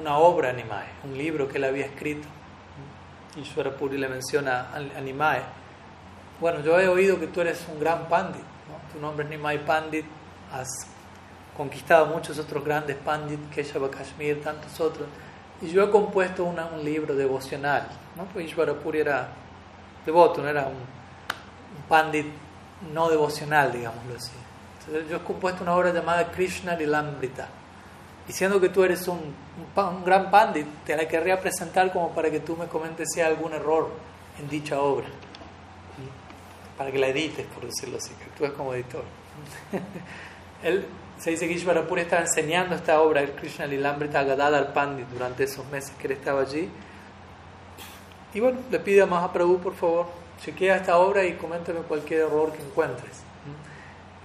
una 0.00 0.16
obra 0.16 0.48
a 0.48 0.52
Nimai, 0.52 0.86
un 1.04 1.18
libro 1.18 1.46
que 1.46 1.58
él 1.58 1.64
había 1.64 1.84
escrito. 1.84 2.26
Ishvara 3.36 3.70
Puri 3.72 3.98
le 3.98 4.08
menciona 4.08 4.70
a 4.72 5.00
Nimai. 5.00 5.42
Bueno, 6.40 6.60
yo 6.60 6.80
he 6.80 6.88
oído 6.88 7.20
que 7.20 7.26
tú 7.26 7.42
eres 7.42 7.66
un 7.70 7.78
gran 7.78 8.08
pandit, 8.08 8.40
¿no? 8.40 8.92
tu 8.92 8.98
nombre 8.98 9.24
es 9.24 9.30
Nimai 9.30 9.64
Pandit, 9.64 10.06
has 10.50 10.68
conquistado 11.54 12.06
muchos 12.06 12.38
otros 12.38 12.64
grandes 12.64 12.96
pandit, 12.96 13.38
Keshava 13.50 13.90
Kashmir, 13.90 14.42
tantos 14.42 14.80
otros, 14.80 15.06
y 15.60 15.68
yo 15.68 15.84
he 15.84 15.90
compuesto 15.90 16.44
una, 16.44 16.66
un 16.66 16.82
libro 16.82 17.14
devocional, 17.14 17.86
¿no? 18.16 18.24
pues 18.24 18.46
Ishvara 18.46 18.72
Puri 18.72 19.00
era 19.00 19.28
devoto, 20.06 20.42
no 20.42 20.48
era 20.48 20.62
un, 20.62 20.74
un 20.74 21.82
pandit 21.88 22.26
no 22.92 23.08
devocional, 23.08 23.72
digámoslo 23.72 24.16
así. 24.16 24.32
Yo 25.08 25.16
he 25.16 25.20
compuesto 25.20 25.62
una 25.62 25.74
obra 25.74 25.92
llamada 25.92 26.30
Krishna 26.30 26.76
Lilambrita. 26.76 27.48
Diciendo 28.26 28.60
que 28.60 28.68
tú 28.68 28.82
eres 28.84 29.06
un, 29.08 29.18
un, 29.18 29.84
un, 29.84 30.04
gran 30.04 30.30
pandit, 30.30 30.66
te 30.84 30.96
la 30.96 31.06
querría 31.06 31.40
presentar 31.40 31.92
como 31.92 32.10
para 32.14 32.30
que 32.30 32.40
tú 32.40 32.56
me 32.56 32.66
comentes 32.66 33.08
si 33.12 33.20
hay 33.20 33.30
algún 33.30 33.52
error 33.52 33.90
en 34.38 34.48
dicha 34.48 34.80
obra. 34.80 35.06
Para 36.76 36.90
que 36.90 36.98
la 36.98 37.08
edites, 37.08 37.46
por 37.46 37.66
decirlo 37.66 37.98
así, 37.98 38.10
que 38.14 38.24
tú 38.36 38.44
eres 38.44 38.56
como 38.56 38.74
editor. 38.74 39.04
Él 40.62 40.86
se 41.18 41.30
dice 41.30 41.46
que 41.46 41.54
Ishvarapuri 41.54 42.02
estaba 42.02 42.22
enseñando 42.22 42.74
esta 42.74 43.00
obra, 43.00 43.20
el 43.20 43.32
Krishna 43.32 43.66
Lilambrita, 43.66 44.20
a 44.20 44.24
Gadadhar 44.24 44.72
Pandit 44.72 45.06
durante 45.08 45.44
esos 45.44 45.64
meses 45.70 45.92
que 45.98 46.06
él 46.06 46.12
estaba 46.14 46.42
allí. 46.42 46.68
Y 48.34 48.40
bueno, 48.40 48.58
le 48.70 48.80
pide 48.80 49.02
a 49.02 49.06
Mahaprabhu, 49.06 49.58
por 49.58 49.74
favor, 49.74 50.06
chequea 50.40 50.76
esta 50.76 50.98
obra 50.98 51.24
y 51.24 51.34
coméntame 51.34 51.80
cualquier 51.80 52.22
error 52.22 52.52
que 52.52 52.62
encuentres. 52.62 53.22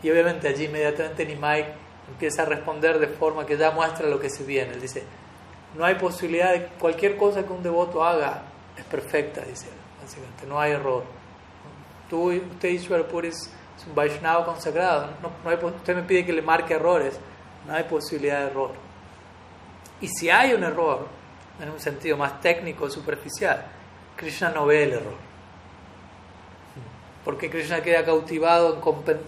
Y 0.01 0.09
obviamente 0.09 0.47
allí 0.47 0.65
inmediatamente 0.65 1.25
Nimai 1.25 1.65
empieza 2.07 2.43
a 2.43 2.45
responder 2.45 2.99
de 2.99 3.07
forma 3.07 3.45
que 3.45 3.57
ya 3.57 3.71
muestra 3.71 4.07
lo 4.07 4.19
que 4.19 4.29
se 4.29 4.43
viene. 4.43 4.73
Él 4.73 4.81
dice, 4.81 5.03
no 5.75 5.85
hay 5.85 5.95
posibilidad 5.95 6.53
de 6.53 6.65
cualquier 6.79 7.17
cosa 7.17 7.43
que 7.43 7.51
un 7.51 7.63
devoto 7.63 8.03
haga 8.03 8.43
es 8.77 8.85
perfecta, 8.85 9.41
dice 9.41 9.67
básicamente, 10.01 10.45
no 10.47 10.59
hay 10.59 10.71
error. 10.71 11.03
Tú, 12.09 12.31
usted 12.31 12.69
Ishwar 12.69 13.05
es 13.23 13.51
un 13.87 13.93
Vaishnava 13.93 14.45
consagrado, 14.45 15.11
no, 15.21 15.31
no 15.43 15.49
hay, 15.49 15.57
usted 15.63 15.95
me 15.95 16.03
pide 16.03 16.25
que 16.25 16.33
le 16.33 16.41
marque 16.41 16.73
errores, 16.73 17.19
no 17.67 17.73
hay 17.73 17.83
posibilidad 17.83 18.39
de 18.39 18.47
error. 18.47 18.71
Y 20.01 20.07
si 20.07 20.29
hay 20.29 20.53
un 20.53 20.63
error, 20.63 21.07
en 21.61 21.69
un 21.69 21.79
sentido 21.79 22.17
más 22.17 22.39
técnico, 22.39 22.89
superficial, 22.89 23.65
Krishna 24.15 24.49
no 24.49 24.65
ve 24.65 24.83
el 24.83 24.93
error 24.93 25.28
porque 27.23 27.49
Krishna 27.49 27.81
queda 27.81 28.03
cautivado 28.05 28.75
en 28.75 28.81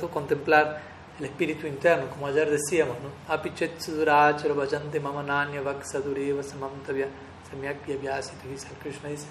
contemplar 0.10 0.82
el 1.20 1.26
espíritu 1.26 1.68
interno, 1.68 2.08
como 2.10 2.28
ayer 2.28 2.50
decíamos, 2.50 2.98
¿no? 3.00 3.34
Apichet 3.34 3.80
sudurachara 3.80 4.54
vayante 4.54 5.00
mamananya 5.00 5.62
vaksadureva 5.62 6.42
samamtavya 6.42 7.08
Krishna 8.82 9.10
dice, 9.10 9.28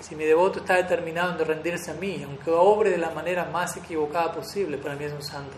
si 0.00 0.16
mi 0.16 0.24
devoto 0.24 0.60
está 0.60 0.76
determinado 0.76 1.32
en 1.32 1.46
rendirse 1.46 1.90
a 1.90 1.94
mí, 1.94 2.22
aunque 2.24 2.50
obre 2.50 2.90
de 2.90 2.98
la 2.98 3.10
manera 3.10 3.44
más 3.44 3.76
equivocada 3.76 4.32
posible, 4.32 4.78
para 4.78 4.96
mí 4.96 5.04
es 5.04 5.12
un 5.12 5.22
santo, 5.22 5.54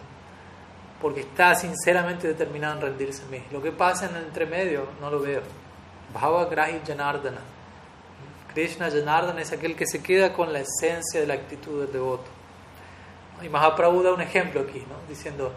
porque 1.00 1.20
está 1.20 1.54
sinceramente 1.54 2.26
determinado 2.26 2.74
en 2.74 2.80
rendirse 2.82 3.22
a 3.22 3.26
mí. 3.26 3.42
Lo 3.52 3.62
que 3.62 3.70
pasa 3.70 4.06
en 4.10 4.16
el 4.16 4.24
entremedio 4.24 4.88
no 5.00 5.08
lo 5.08 5.20
veo. 5.20 5.42
Bhava 6.12 6.46
Grahi 6.46 6.80
Janardana. 6.86 7.53
Krishna 8.54 8.88
Janardana 8.88 9.42
es 9.42 9.52
aquel 9.52 9.74
que 9.74 9.84
se 9.84 10.00
queda 10.00 10.32
con 10.32 10.52
la 10.52 10.60
esencia 10.60 11.20
de 11.20 11.26
la 11.26 11.34
actitud 11.34 11.80
del 11.80 11.92
devoto. 11.92 12.30
Y 13.42 13.48
Mahaprabhu 13.48 14.02
da 14.02 14.12
un 14.12 14.20
ejemplo 14.20 14.60
aquí, 14.60 14.78
¿no? 14.88 14.96
diciendo, 15.08 15.52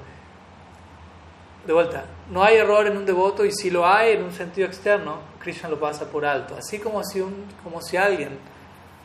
de 1.66 1.74
vuelta, 1.74 2.06
no 2.32 2.44
hay 2.44 2.56
error 2.58 2.88
en 2.88 2.98
un 2.98 3.06
devoto 3.06 3.46
y 3.46 3.52
si 3.52 3.70
lo 3.70 3.86
hay 3.86 4.14
en 4.14 4.24
un 4.24 4.34
sentido 4.34 4.68
externo, 4.68 5.20
Krishna 5.40 5.70
lo 5.70 5.80
pasa 5.80 6.10
por 6.10 6.26
alto. 6.26 6.56
Así 6.56 6.80
como 6.80 7.04
si, 7.04 7.22
un, 7.22 7.46
como 7.64 7.82
si 7.82 7.98
alguien, 7.98 8.40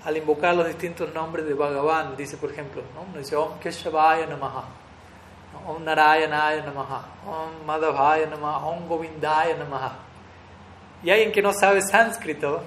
al 0.05 0.16
invocar 0.16 0.55
los 0.55 0.66
distintos 0.66 1.12
nombres 1.12 1.45
de 1.47 1.53
Bhagavan, 1.53 2.16
dice, 2.16 2.38
por 2.38 2.51
ejemplo, 2.51 2.82
¿no? 2.95 3.18
dice 3.18 3.36
Om 3.36 3.59
Keshavaya 3.59 4.26
Namaha, 4.26 4.64
Om 5.66 5.84
Narayanaya 5.84 6.64
Namaha, 6.64 7.05
Om 7.26 7.66
Madhavaya 7.66 8.26
Namaha, 8.26 8.64
Om 8.64 8.88
Govindaya 8.88 9.55
Namaha. 9.57 9.99
Y 11.03 11.11
alguien 11.11 11.30
que 11.30 11.43
no 11.43 11.53
sabe 11.53 11.82
sánscrito, 11.82 12.62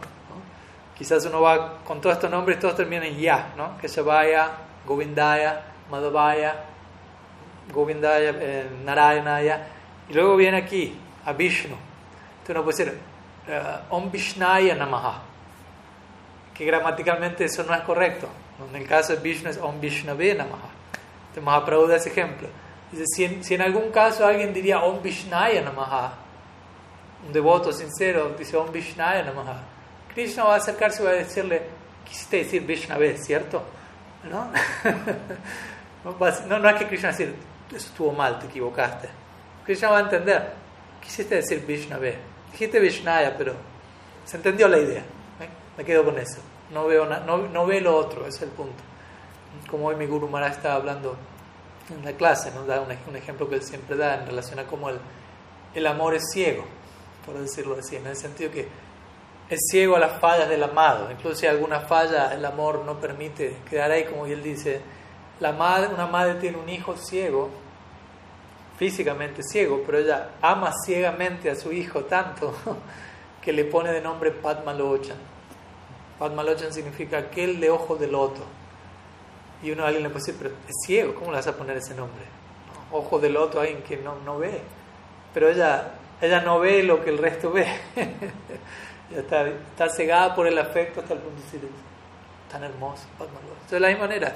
quizás 0.98 1.26
uno 1.26 1.42
va 1.42 1.80
con 1.84 2.02
todos 2.02 2.16
estos 2.16 2.30
nombres, 2.30 2.60
todos 2.60 2.76
terminan 2.76 3.04
en 3.04 3.18
ya, 3.18 3.54
¿no? 3.58 3.78
Keshavaya, 3.78 4.52
Govindaya, 4.86 5.62
Madhavaya, 5.90 6.56
Govindaya, 7.74 8.34
eh, 8.40 8.70
Narayanaya, 8.84 9.68
y 10.10 10.14
luego 10.14 10.36
viene 10.36 10.58
aquí 10.58 10.98
a 11.26 11.34
Vishnu. 11.34 11.76
Entonces 11.76 12.50
uno 12.50 12.64
puede 12.64 12.78
decir 12.78 13.00
uh, 13.48 13.96
Om 13.96 14.12
Vishnaya 14.12 14.76
Namaha, 14.76 15.22
que 16.54 16.66
gramaticalmente 16.66 17.46
eso 17.46 17.64
no 17.64 17.74
es 17.74 17.82
correcto. 17.82 18.30
En 18.70 18.76
el 18.76 18.88
caso 18.88 19.14
de 19.16 19.22
Vishnu 19.22 19.50
es 19.50 19.58
Om 19.58 19.80
Vishnave 19.82 20.36
Namaha. 20.36 20.70
Entonces 21.30 21.44
Mahaprabhu 21.44 21.88
da 21.88 21.96
ese 21.98 22.10
ejemplo. 22.10 22.48
Dice, 22.92 23.04
si 23.08 23.24
en, 23.26 23.44
si 23.44 23.56
en 23.56 23.62
algún 23.62 23.92
caso 23.92 24.26
alguien 24.26 24.54
diría 24.54 24.80
Om 24.80 25.02
Vishnaya 25.02 25.62
Namaha, 25.62 26.14
un 27.26 27.34
devoto 27.34 27.72
sincero 27.74 28.36
dice 28.38 28.56
Om 28.56 28.72
Vishnaya 28.72 29.24
Namaha, 29.24 29.75
Krishna 30.16 30.46
va 30.46 30.54
a 30.54 30.58
acercarse 30.58 31.04
y 31.04 31.06
va 31.06 31.12
a 31.12 31.16
decirle, 31.16 31.62
quisiste 32.06 32.38
decir 32.38 32.66
Vishnave, 32.66 33.18
¿cierto? 33.18 33.62
¿No? 34.24 34.50
No, 36.48 36.60
no 36.60 36.70
es 36.70 36.76
que 36.76 36.88
Krishna 36.88 37.10
decir, 37.10 37.34
eso 37.70 37.88
estuvo 37.88 38.12
mal, 38.12 38.38
te 38.38 38.46
equivocaste. 38.46 39.10
Krishna 39.66 39.90
va 39.90 39.98
a 39.98 40.02
entender, 40.02 40.54
quisiste 41.02 41.34
decir 41.34 41.66
Vishnave. 41.66 42.16
Dijiste 42.52 42.80
Vishnaya, 42.80 43.36
pero 43.36 43.54
se 44.24 44.38
entendió 44.38 44.68
la 44.68 44.78
idea. 44.78 45.00
¿eh? 45.02 45.50
Me 45.76 45.84
quedo 45.84 46.06
con 46.06 46.20
eso. 46.20 46.38
No 46.72 46.86
veo, 46.86 47.08
no, 47.08 47.38
no 47.38 47.66
ve 47.66 47.82
lo 47.82 47.98
otro, 47.98 48.28
ese 48.28 48.38
es 48.38 48.42
el 48.44 48.50
punto. 48.50 48.84
Como 49.68 49.88
hoy 49.88 49.96
mi 49.96 50.06
Guru 50.06 50.28
Maharaj 50.28 50.58
estaba 50.58 50.76
hablando 50.76 51.18
en 51.90 52.06
la 52.06 52.14
clase, 52.14 52.52
nos 52.52 52.68
da 52.68 52.82
un, 52.82 52.96
un, 53.10 53.16
ejemplo 53.16 53.50
que 53.50 53.56
él 53.56 53.64
siempre 53.64 53.98
da 53.98 54.22
en 54.22 54.28
relación 54.28 54.60
a 54.60 54.66
cómo 54.66 54.90
el, 54.90 55.00
el 55.74 55.88
amor 55.88 56.14
es 56.14 56.24
ciego, 56.32 56.66
por 57.26 57.40
decirlo 57.40 57.78
así, 57.80 57.96
en 57.96 58.06
el 58.06 58.16
sentido 58.16 58.52
que 58.52 58.68
es 59.50 59.60
ciego 59.70 59.96
a 59.96 60.00
las 60.00 60.20
fallas 60.20 60.50
del 60.50 60.64
amado. 60.64 61.12
Incluso 61.12 61.36
si 61.36 61.48
alguna 61.48 61.82
falla, 61.82 62.34
el 62.34 62.44
amor 62.46 62.84
no 62.86 63.00
permite 63.00 63.58
quedar 63.70 63.92
ahí, 63.92 64.06
como 64.06 64.26
él 64.26 64.42
dice, 64.42 64.82
la 65.40 65.52
madre, 65.52 65.94
una 65.94 66.08
madre 66.08 66.36
tiene 66.36 66.58
un 66.58 66.70
hijo 66.70 66.96
ciego, 66.98 67.50
físicamente 68.78 69.44
ciego, 69.44 69.84
pero 69.86 70.00
ella 70.00 70.32
ama 70.42 70.72
ciegamente 70.86 71.50
a 71.50 71.56
su 71.56 71.72
hijo 71.72 72.06
tanto 72.06 72.54
que 73.42 73.54
le 73.54 73.66
pone 73.66 73.92
de 73.92 74.02
nombre 74.02 74.32
Padmalochan. 74.32 75.18
Padmalochan 76.18 76.74
significa 76.74 77.18
aquel 77.18 77.60
de 77.60 77.70
ojo 77.70 77.96
de 77.96 78.08
loto. 78.08 78.42
Y 79.62 79.72
uno 79.72 79.84
a 79.84 79.88
alguien 79.88 80.04
le 80.04 80.10
puede 80.10 80.26
decir, 80.26 80.36
pero 80.38 80.54
es 80.68 80.76
ciego, 80.86 81.16
¿cómo 81.16 81.32
le 81.32 81.38
vas 81.38 81.48
a 81.48 81.56
poner 81.56 81.78
ese 81.78 81.96
nombre? 81.96 82.24
Ojo 82.92 83.20
de 83.20 83.30
loto, 83.30 83.60
alguien 83.60 83.82
que 83.84 83.98
no, 83.98 84.16
no 84.26 84.38
ve. 84.38 84.62
Pero 85.34 85.50
ella, 85.50 85.92
ella 86.22 86.42
no 86.42 86.60
ve 86.60 86.84
lo 86.84 87.04
que 87.04 87.10
el 87.10 87.18
resto 87.18 87.52
ve. 87.52 87.68
está, 89.14 89.48
está 89.48 89.90
cegada 89.90 90.34
por 90.34 90.48
el 90.48 90.58
afecto 90.58 91.02
hasta 91.02 91.14
el 91.14 91.20
punto 91.20 91.38
de 91.38 91.46
decir, 91.46 91.70
tan 92.52 92.64
hermoso. 92.64 93.04
Entonces, 93.20 93.72
de 93.72 93.80
la 93.80 93.88
misma 93.90 94.08
manera, 94.08 94.36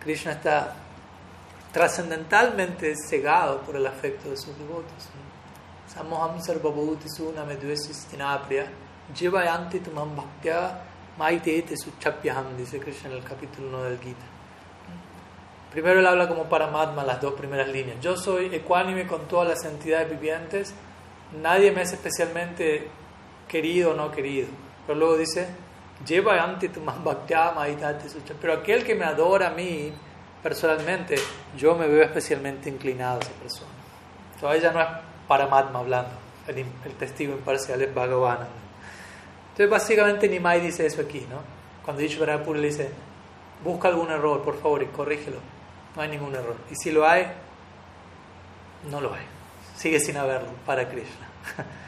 Krishna 0.00 0.32
está 0.32 0.74
trascendentalmente 1.72 2.94
cegado 2.96 3.60
por 3.60 3.76
el 3.76 3.86
afecto 3.86 4.30
de 4.30 4.36
sus 4.36 4.56
devotos. 4.58 5.08
Samoham 5.86 6.40
sarvabhuti 6.40 7.08
suname 7.08 7.56
dvesistinapria 7.56 8.66
jivayanti 9.14 9.80
tumam 9.80 10.16
bhaktya 10.16 10.80
maitete 11.18 11.76
suchapyaham, 11.76 12.56
dice 12.56 12.80
Krishna 12.80 13.10
en 13.10 13.16
el 13.16 13.22
capítulo 13.24 13.68
1 13.68 13.82
del 13.84 13.98
Gita. 13.98 14.26
Primero 15.70 16.00
él 16.00 16.06
habla 16.06 16.28
como 16.28 16.44
Paramatma, 16.44 17.04
las 17.04 17.20
dos 17.20 17.34
primeras 17.34 17.68
líneas. 17.68 17.98
Yo 18.00 18.16
soy 18.16 18.54
ecuánime 18.54 19.06
con 19.06 19.26
todas 19.28 19.48
las 19.48 19.64
entidades 19.64 20.10
vivientes, 20.10 20.74
nadie 21.42 21.70
me 21.72 21.82
es 21.82 21.92
especialmente 21.92 22.88
querido 23.48 23.92
o 23.92 23.94
no 23.94 24.10
querido. 24.10 24.48
Pero 24.86 24.98
luego 24.98 25.16
dice, 25.16 25.48
lleva 26.06 26.42
ante 26.42 26.68
tu 26.68 26.80
pero 28.40 28.52
aquel 28.52 28.84
que 28.84 28.94
me 28.94 29.04
adora 29.04 29.48
a 29.48 29.50
mí 29.50 29.92
personalmente, 30.42 31.16
yo 31.56 31.74
me 31.74 31.88
veo 31.88 32.02
especialmente 32.04 32.68
inclinado 32.68 33.18
a 33.18 33.22
esa 33.22 33.32
persona. 33.32 33.70
Entonces 34.34 34.60
ella 34.60 34.72
no 34.72 34.80
es 34.80 34.88
Paramatma 35.26 35.80
hablando, 35.80 36.10
el, 36.46 36.58
el 36.58 36.92
testigo 36.98 37.32
imparcial 37.32 37.82
es 37.82 37.92
Bhagavan. 37.92 38.46
Entonces 39.50 39.70
básicamente 39.70 40.28
Nimai 40.28 40.60
dice 40.60 40.86
eso 40.86 41.00
aquí, 41.00 41.26
¿no? 41.28 41.40
Cuando 41.84 42.02
Ishvara 42.02 42.42
Puri 42.42 42.60
le 42.60 42.68
dice, 42.68 42.90
busca 43.64 43.88
algún 43.88 44.10
error, 44.10 44.42
por 44.42 44.60
favor, 44.60 44.82
y 44.82 44.86
corrígelo. 44.86 45.38
No 45.94 46.02
hay 46.02 46.08
ningún 46.08 46.34
error. 46.34 46.56
Y 46.70 46.76
si 46.76 46.92
lo 46.92 47.08
hay, 47.08 47.26
no 48.90 49.00
lo 49.00 49.14
hay. 49.14 49.24
Sigue 49.76 49.98
sin 49.98 50.16
haberlo 50.16 50.50
para 50.64 50.88
Krishna. 50.88 51.26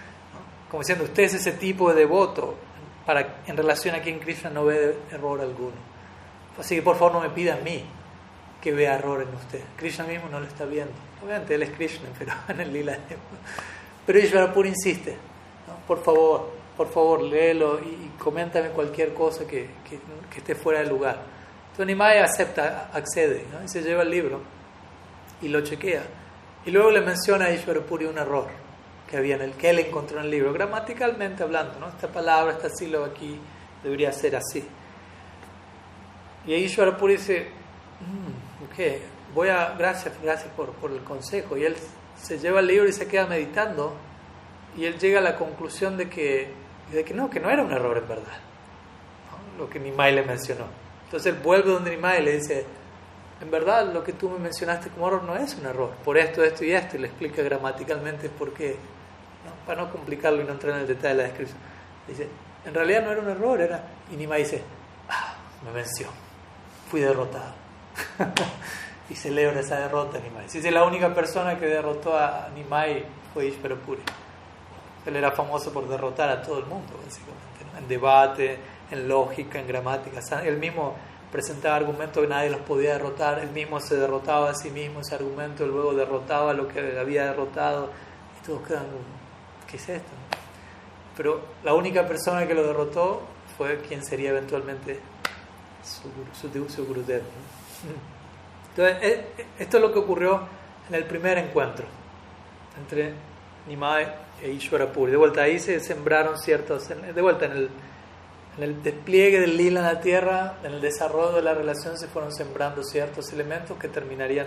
Como 0.71 0.83
diciendo, 0.83 1.05
usted 1.05 1.23
es 1.25 1.35
ese 1.35 1.53
tipo 1.53 1.91
de 1.91 2.01
devoto 2.01 2.55
para, 3.07 3.41
en 3.47 3.57
relación 3.57 3.95
a 3.95 4.01
quien 4.01 4.19
Krishna 4.19 4.51
no 4.51 4.67
ve 4.67 4.97
error 5.11 5.41
alguno. 5.41 5.77
Así 6.59 6.75
que 6.75 6.83
por 6.83 6.97
favor 6.97 7.15
no 7.15 7.21
me 7.21 7.31
pida 7.31 7.55
a 7.55 7.59
mí 7.59 7.85
que 8.61 8.73
vea 8.73 8.97
error 8.97 9.23
en 9.23 9.35
usted. 9.35 9.63
Krishna 9.77 10.05
mismo 10.05 10.29
no 10.29 10.41
lo 10.41 10.47
está 10.47 10.65
viendo. 10.67 10.93
Obviamente 11.25 11.55
él 11.55 11.63
es 11.63 11.71
Krishna, 11.71 12.09
pero 12.19 12.33
en 12.49 12.61
el 12.61 12.73
lila. 12.73 12.99
Pero 14.05 14.19
Ishvarapuri 14.19 14.71
insiste, 14.71 15.17
por 15.87 16.03
favor, 16.03 16.51
por 16.77 16.91
favor, 16.91 17.23
léelo 17.23 17.81
y, 17.81 18.13
coméntame 18.19 18.69
cualquier 18.71 19.15
cosa 19.15 19.47
que, 19.47 19.69
que, 19.89 20.39
esté 20.39 20.55
fuera 20.55 20.81
de 20.81 20.87
lugar. 20.87 21.19
Entonces 21.71 21.87
Nimai 21.87 22.19
acepta, 22.19 22.91
accede 22.93 23.45
y 23.65 23.69
se 23.69 23.83
lleva 23.83 24.03
el 24.03 24.11
libro 24.11 24.41
y 25.41 25.49
lo 25.49 25.61
chequea. 25.61 26.03
Y 26.67 26.71
luego 26.71 26.91
le 26.91 27.01
menciona 27.01 27.47
a 27.47 27.51
Ishvarapuri 27.53 28.07
un 28.07 28.19
error 28.19 28.68
que 29.09 29.17
había 29.17 29.37
en 29.37 29.43
el 29.43 29.53
que 29.53 29.71
él 29.71 29.79
encontró 29.79 30.19
en 30.19 30.27
el 30.27 30.31
libro, 30.31 30.53
gramaticalmente 30.53 31.43
hablando, 31.43 31.79
¿no? 31.81 31.89
esta 31.89 32.09
palabra, 32.09 32.53
esta 32.53 32.69
sílaba 32.69 33.07
aquí 33.07 33.39
debería 33.83 34.13
ser 34.13 34.37
así. 34.37 34.65
Y 36.47 36.55
Ishvarapuri 36.55 37.17
dice, 37.17 37.49
mm, 38.01 38.65
ok, 38.65 39.01
voy 39.35 39.49
a, 39.49 39.75
gracias, 39.77 40.15
gracias 40.23 40.51
por, 40.55 40.73
por 40.73 40.91
el 40.91 41.03
consejo. 41.03 41.57
Y 41.57 41.65
él 41.65 41.77
se 42.17 42.39
lleva 42.39 42.61
el 42.61 42.67
libro 42.67 42.89
y 42.89 42.93
se 42.93 43.07
queda 43.07 43.27
meditando 43.27 43.95
y 44.77 44.85
él 44.85 44.99
llega 44.99 45.19
a 45.19 45.23
la 45.23 45.37
conclusión 45.37 45.97
de 45.97 46.09
que, 46.09 46.49
de 46.93 47.05
que 47.05 47.15
no, 47.15 47.31
que 47.31 47.41
no 47.41 47.51
era 47.51 47.63
un 47.63 47.73
error 47.73 47.97
en 47.99 48.09
verdad, 48.09 48.39
lo 49.59 49.69
que 49.69 49.79
Nimai 49.79 50.15
le 50.15 50.23
mencionó. 50.23 50.65
Entonces 51.05 51.33
él 51.33 51.41
vuelve 51.43 51.71
donde 51.71 51.91
Nimai 51.91 52.23
le 52.23 52.37
dice, 52.37 52.65
en 53.41 53.51
verdad 53.51 53.93
lo 53.93 54.05
que 54.05 54.13
tú 54.13 54.29
me 54.31 54.39
mencionaste 54.39 54.91
como 54.91 55.09
error 55.09 55.23
no 55.25 55.37
es 55.37 55.55
un 55.55 55.67
error, 55.67 55.91
por 56.05 56.19
esto, 56.19 56.45
esto 56.45 56.65
y 56.65 56.73
esto, 56.73 56.97
y 56.97 57.01
le 57.01 57.09
explica 57.09 57.43
gramaticalmente 57.43 58.29
por 58.29 58.53
qué, 58.53 58.77
para 59.69 59.83
no 59.83 59.93
complicarlo 59.93 60.41
y 60.41 60.45
no 60.45 60.53
entrar 60.53 60.77
en 60.77 60.81
el 60.81 60.87
detalle 60.87 61.09
de 61.09 61.15
la 61.15 61.23
descripción. 61.25 61.59
Dice, 62.09 62.27
en 62.65 62.73
realidad 62.73 63.05
no 63.05 63.13
era 63.13 63.21
un 63.21 63.29
error, 63.29 63.61
era... 63.61 63.85
Y 64.11 64.17
Nimai 64.17 64.43
dice, 64.43 64.63
ah, 65.11 65.35
me 65.63 65.71
venció, 65.73 66.07
fui 66.91 67.03
derrotado. 67.03 67.53
y 69.11 69.15
celebra 69.15 69.61
esa 69.61 69.79
derrota 69.79 70.19
Nimai. 70.19 70.47
Dice, 70.49 70.71
la 70.71 70.85
única 70.85 71.15
persona 71.15 71.59
que 71.59 71.67
derrotó 71.67 72.17
a 72.17 72.49
Nimai 72.55 73.05
fue 73.35 73.49
Ishvarapuri. 73.49 74.01
Él 75.05 75.17
era 75.17 75.33
famoso 75.33 75.71
por 75.71 75.87
derrotar 75.87 76.31
a 76.31 76.41
todo 76.41 76.61
el 76.61 76.65
mundo, 76.65 76.95
básicamente, 77.05 77.79
en 77.79 77.89
debate, 77.89 78.59
en 78.91 79.07
lógica, 79.07 79.59
en 79.59 79.69
gramática. 79.69 80.21
Él 80.45 80.57
mismo 80.57 80.95
presentaba 81.31 81.77
argumentos 81.77 82.23
que 82.23 82.29
nadie 82.29 82.49
los 82.49 82.61
podía 82.63 82.95
derrotar, 82.95 83.39
él 83.41 83.51
mismo 83.51 83.81
se 83.81 83.97
derrotaba 83.97 84.49
a 84.49 84.55
sí 84.55 84.71
mismo 84.71 85.01
ese 85.01 85.15
argumento, 85.15 85.67
luego 85.67 85.93
derrotaba 85.93 86.55
lo 86.55 86.67
que 86.69 86.99
había 86.99 87.27
derrotado, 87.27 87.91
y 88.41 88.47
todos 88.47 88.67
quedan 88.67 88.87
¿qué 89.71 89.77
es 89.77 89.89
esto? 89.89 90.13
Pero 91.17 91.41
la 91.65 91.75
única 91.75 92.07
persona 92.07 92.47
que 92.47 92.55
lo 92.55 92.67
derrotó 92.67 93.23
fue 93.57 93.79
quien 93.81 94.05
sería 94.05 94.31
eventualmente 94.31 95.01
su, 95.83 96.49
su, 96.49 96.69
su 96.69 96.87
Gurudev. 96.87 97.23
Entonces, 98.71 98.97
eh, 99.03 99.27
eh, 99.39 99.47
esto 99.59 99.79
es 99.79 99.83
lo 99.83 99.93
que 99.93 99.99
ocurrió 99.99 100.43
en 100.89 100.95
el 100.95 101.05
primer 101.05 101.39
encuentro 101.39 101.87
entre 102.81 103.13
Nimai 103.67 104.07
e 104.43 104.51
Ishwarapuri. 104.51 105.11
De 105.11 105.19
vuelta 105.19 105.43
ahí 105.43 105.59
se 105.59 105.81
sembraron 105.81 106.39
ciertos, 106.39 106.89
de 106.89 107.21
vuelta 107.21 107.47
en 107.47 107.53
el, 107.53 107.71
en 108.57 108.63
el 108.63 108.83
despliegue 108.83 109.41
del 109.41 109.57
lila 109.57 109.81
en 109.81 109.87
la 109.87 110.01
tierra, 110.01 110.59
en 110.63 110.75
el 110.75 110.81
desarrollo 110.81 111.33
de 111.33 111.43
la 111.43 111.55
relación 111.55 111.99
se 111.99 112.07
fueron 112.07 112.33
sembrando 112.33 112.83
ciertos 112.85 113.33
elementos 113.33 113.77
que 113.79 113.89
terminarían 113.89 114.47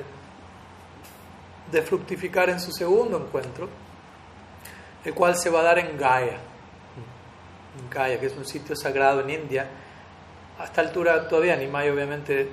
de 1.71 1.81
fructificar 1.81 2.49
en 2.49 2.59
su 2.59 2.71
segundo 2.71 3.17
encuentro, 3.17 3.69
el 5.03 5.13
cual 5.13 5.35
se 5.35 5.49
va 5.49 5.61
a 5.61 5.63
dar 5.63 5.79
en 5.79 5.97
Gaya, 5.97 6.37
en 7.79 7.89
Gaya, 7.89 8.19
que 8.19 8.27
es 8.27 8.35
un 8.35 8.45
sitio 8.45 8.75
sagrado 8.75 9.21
en 9.21 9.29
India. 9.29 9.67
A 10.59 10.65
esta 10.65 10.81
altura 10.81 11.27
todavía 11.27 11.55
Nimai 11.55 11.89
obviamente 11.89 12.49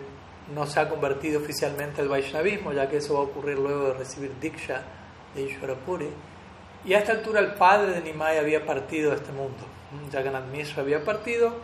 no 0.55 0.67
se 0.67 0.81
ha 0.81 0.89
convertido 0.89 1.41
oficialmente 1.41 2.01
al 2.01 2.09
Vaishnavismo, 2.09 2.73
ya 2.73 2.89
que 2.89 2.99
eso 2.99 3.15
va 3.15 3.21
a 3.21 3.23
ocurrir 3.25 3.59
luego 3.59 3.89
de 3.89 3.95
recibir 3.95 4.33
Diksha 4.41 4.83
de 5.35 5.43
Ishwarapuri. 5.43 6.09
Y 6.85 6.95
a 6.95 6.99
esta 7.01 7.13
altura 7.13 7.41
el 7.41 7.55
padre 7.55 7.93
de 7.93 8.01
Nimai 8.01 8.39
había 8.39 8.65
partido 8.65 9.11
de 9.11 9.17
este 9.17 9.33
mundo. 9.33 9.65
Jagannath 10.13 10.47
Mishra 10.53 10.83
había 10.83 11.05
partido 11.05 11.57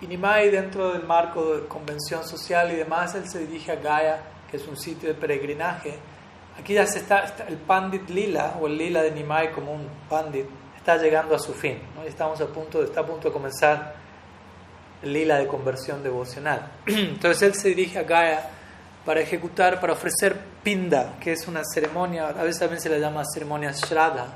y 0.00 0.06
Nimai 0.06 0.50
dentro 0.50 0.92
del 0.92 1.04
marco 1.04 1.56
de 1.56 1.66
convención 1.66 2.24
social 2.24 2.72
y 2.72 2.76
demás, 2.76 3.14
él 3.14 3.28
se 3.28 3.46
dirige 3.46 3.72
a 3.72 3.76
Gaya, 3.76 4.20
que 4.50 4.56
es 4.56 4.66
un 4.66 4.76
sitio 4.76 5.08
de 5.08 5.14
peregrinaje. 5.14 5.96
Aquí 6.58 6.74
ya 6.74 6.86
se 6.86 6.98
está, 6.98 7.24
el 7.48 7.56
Pandit 7.56 8.08
Lila, 8.10 8.56
o 8.60 8.66
el 8.66 8.76
Lila 8.76 9.02
de 9.02 9.10
Nimai 9.10 9.52
como 9.52 9.72
un 9.72 9.88
Pandit, 10.08 10.46
está 10.76 10.96
llegando 10.96 11.34
a 11.34 11.38
su 11.38 11.54
fin. 11.54 11.78
¿no? 11.96 12.02
Estamos 12.02 12.40
a 12.40 12.46
punto, 12.46 12.82
está 12.82 13.00
a 13.00 13.06
punto 13.06 13.28
de 13.28 13.32
comenzar 13.32 13.94
el 15.02 15.12
Lila 15.12 15.38
de 15.38 15.46
conversión 15.46 16.02
devocional. 16.02 16.72
Entonces 16.86 17.42
él 17.42 17.54
se 17.54 17.68
dirige 17.68 17.98
a 17.98 18.02
Gaya 18.02 18.50
para 19.04 19.20
ejecutar, 19.20 19.80
para 19.80 19.94
ofrecer 19.94 20.36
Pinda, 20.62 21.16
que 21.18 21.32
es 21.32 21.48
una 21.48 21.62
ceremonia, 21.64 22.28
a 22.28 22.42
veces 22.44 22.60
también 22.60 22.80
se 22.80 22.88
la 22.88 22.98
llama 22.98 23.22
ceremonia 23.24 23.72
Shraddha, 23.72 24.26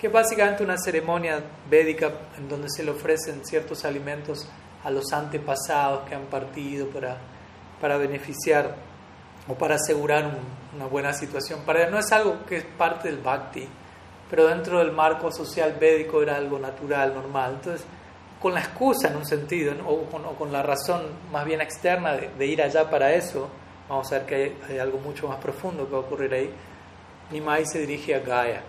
que 0.00 0.08
es 0.08 0.12
básicamente 0.12 0.62
una 0.62 0.76
ceremonia 0.76 1.40
védica 1.68 2.10
en 2.36 2.48
donde 2.48 2.68
se 2.68 2.82
le 2.82 2.90
ofrecen 2.90 3.44
ciertos 3.44 3.84
alimentos 3.84 4.48
a 4.84 4.90
los 4.90 5.12
antepasados 5.12 6.08
que 6.08 6.14
han 6.14 6.26
partido 6.26 6.88
para, 6.88 7.18
para 7.80 7.96
beneficiar 7.96 8.74
o 9.48 9.54
para 9.54 9.76
asegurar 9.76 10.30
una 10.74 10.86
buena 10.86 11.12
situación. 11.12 11.60
Para 11.64 11.88
no 11.88 11.98
es 11.98 12.12
algo 12.12 12.44
que 12.46 12.58
es 12.58 12.64
parte 12.64 13.08
del 13.08 13.18
bhakti, 13.18 13.66
pero 14.30 14.46
dentro 14.46 14.78
del 14.78 14.92
marco 14.92 15.32
social 15.32 15.76
védico 15.80 16.22
era 16.22 16.36
algo 16.36 16.58
natural, 16.58 17.14
normal. 17.14 17.54
Entonces, 17.54 17.86
con 18.40 18.54
la 18.54 18.60
excusa 18.60 19.08
en 19.08 19.16
un 19.16 19.26
sentido, 19.26 19.74
o, 19.86 20.04
con, 20.04 20.52
la 20.52 20.62
razón 20.62 21.02
más 21.32 21.44
bien 21.44 21.60
externa 21.60 22.12
de, 22.12 22.46
ir 22.46 22.62
allá 22.62 22.88
para 22.88 23.12
eso, 23.12 23.48
vamos 23.88 24.12
a 24.12 24.18
ver 24.18 24.26
que 24.26 24.56
hay, 24.68 24.78
algo 24.78 24.98
mucho 24.98 25.28
más 25.28 25.38
profundo 25.38 25.86
que 25.86 25.92
va 25.92 25.98
a 25.98 26.02
ocurrir 26.02 26.32
ahí. 26.34 26.50
Nimai 27.30 27.66
se 27.66 27.80
dirige 27.80 28.14
a 28.14 28.20
Gaia 28.20 28.62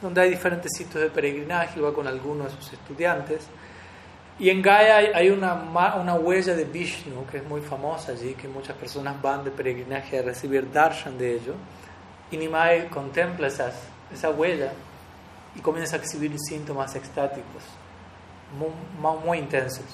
donde 0.00 0.20
hay 0.20 0.30
diferentes 0.30 0.72
sitios 0.76 1.02
de 1.02 1.10
peregrinaje, 1.10 1.80
va 1.80 1.92
con 1.92 2.06
algunos 2.06 2.50
de 2.50 2.62
sus 2.62 2.72
estudiantes. 2.72 3.46
Y 4.40 4.48
en 4.48 4.62
Gaia 4.62 5.14
hay 5.14 5.28
una, 5.28 5.52
una 6.00 6.14
huella 6.14 6.54
de 6.54 6.64
Vishnu 6.64 7.26
que 7.30 7.36
es 7.36 7.44
muy 7.44 7.60
famosa 7.60 8.12
allí, 8.12 8.32
que 8.32 8.48
muchas 8.48 8.74
personas 8.74 9.20
van 9.20 9.44
de 9.44 9.50
peregrinaje 9.50 10.18
a 10.18 10.22
recibir 10.22 10.72
darshan 10.72 11.18
de 11.18 11.34
ello. 11.34 11.54
Y 12.30 12.38
Nimai 12.38 12.88
contempla 12.88 13.48
esas, 13.48 13.74
esa 14.10 14.30
huella 14.30 14.72
y 15.54 15.60
comienza 15.60 15.96
a 15.96 15.98
exhibir 15.98 16.34
síntomas 16.38 16.96
extáticos 16.96 17.64
muy, 18.58 19.18
muy 19.24 19.38
intensos. 19.38 19.84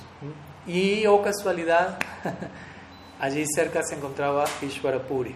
Y, 0.64 1.05
oh 1.07 1.20
casualidad, 1.22 1.99
allí 3.20 3.44
cerca 3.53 3.82
se 3.82 3.97
encontraba 3.97 4.44
Ishwarapuri. 4.62 5.34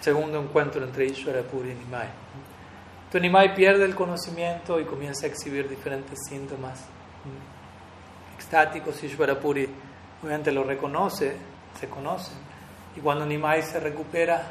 Segundo 0.00 0.40
encuentro 0.40 0.82
entre 0.82 1.04
Ishwarapuri 1.08 1.72
y 1.72 1.74
Nimai. 1.74 2.08
Entonces 3.00 3.20
Nimai 3.20 3.54
pierde 3.54 3.84
el 3.84 3.94
conocimiento 3.94 4.80
y 4.80 4.84
comienza 4.84 5.26
a 5.26 5.28
exhibir 5.28 5.68
diferentes 5.68 6.18
síntomas 6.26 6.86
extáticos. 8.50 9.00
Ishvarapuri 9.04 9.68
obviamente 10.20 10.50
lo 10.50 10.64
reconoce, 10.64 11.36
se 11.78 11.88
conocen. 11.88 12.34
Y 12.96 13.00
cuando 13.00 13.24
Nimai 13.24 13.62
se 13.62 13.78
recupera 13.78 14.42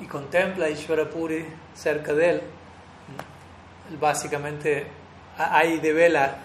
y 0.00 0.06
contempla 0.06 0.66
a 0.66 0.70
Ishvarapuri 0.70 1.46
cerca 1.72 2.12
de 2.12 2.30
él, 2.30 2.42
él 3.90 3.96
básicamente 3.96 4.86
ahí 5.38 5.78
devela 5.78 6.36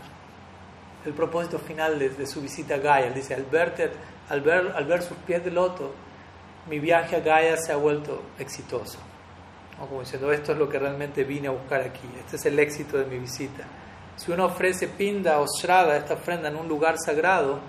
el 1.04 1.14
propósito 1.14 1.58
final 1.58 1.98
de, 1.98 2.28
su 2.28 2.42
visita 2.42 2.76
a 2.76 2.78
Gaia. 2.78 3.08
Él 3.08 3.16
dice, 3.16 3.34
al, 3.34 3.44
verte, 3.46 3.90
al, 4.30 4.42
ver, 4.42 4.72
al 4.76 4.86
ver 4.86 5.02
sus 5.02 5.18
pies 5.18 5.44
de 5.44 5.50
loto, 5.50 5.96
mi 6.70 6.78
viaje 6.78 7.16
a 7.16 7.22
Gaia 7.22 7.58
se 7.58 7.72
ha 7.72 7.78
vuelto 7.78 8.22
exitoso 8.38 9.00
como 9.86 10.00
diciendo, 10.00 10.32
esto 10.32 10.54
es 10.54 10.58
lo 10.58 10.68
que 10.68 10.80
realmente 10.80 11.24
vine 11.24 11.50
a 11.50 11.52
buscar 11.52 11.82
aquí, 11.82 12.10
este 12.20 12.36
es 12.36 12.46
el 12.48 12.58
éxito 12.58 12.98
de 12.98 13.06
mi 13.06 13.20
visita. 13.20 13.64
Si 14.18 14.32
uno 14.32 14.46
ofrece 14.46 14.88
pinda 14.90 15.40
o 15.40 15.46
shraddha, 15.46 15.96
esta 15.96 16.16
ofrenda, 16.16 16.50
en 16.50 16.58
un 16.58 16.68
lugar 16.68 16.98
sagrado, 16.98 17.60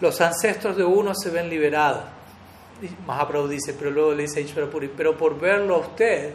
los 0.00 0.20
ancestros 0.20 0.76
de 0.76 0.84
uno 0.84 1.12
se 1.14 1.30
ven 1.30 1.50
liberados. 1.50 2.04
Mahaprabhu 3.06 3.48
dice, 3.48 3.74
pero 3.74 3.90
luego 3.90 4.14
le 4.14 4.22
dice 4.22 4.40
a 4.40 4.70
Puri, 4.70 4.88
pero 4.88 5.16
por 5.16 5.38
verlo 5.38 5.74
a 5.74 5.78
usted, 5.78 6.32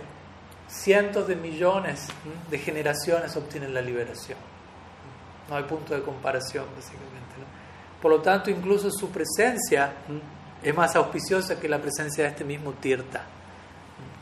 cientos 0.68 1.28
de 1.28 1.36
millones 1.36 2.08
de 2.52 2.60
generaciones 2.60 3.36
obtienen 3.36 3.74
la 3.74 3.82
liberación. 3.82 4.38
No 5.50 5.56
hay 5.56 5.64
punto 5.64 5.96
de 5.96 6.02
comparación, 6.02 6.66
básicamente. 6.76 7.16
Por 8.00 8.12
lo 8.12 8.22
tanto, 8.22 8.52
incluso 8.52 8.92
su 8.92 9.10
presencia 9.10 9.94
es 10.62 10.76
más 10.76 10.96
auspiciosa 10.96 11.60
que 11.60 11.68
la 11.68 11.80
presencia 11.80 12.26
de 12.26 12.30
este 12.30 12.44
mismo 12.44 12.74
Tirta 12.74 13.26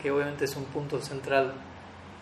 que 0.04 0.10
obviamente 0.10 0.44
es 0.44 0.54
un 0.54 0.64
punto 0.64 1.00
central 1.00 1.54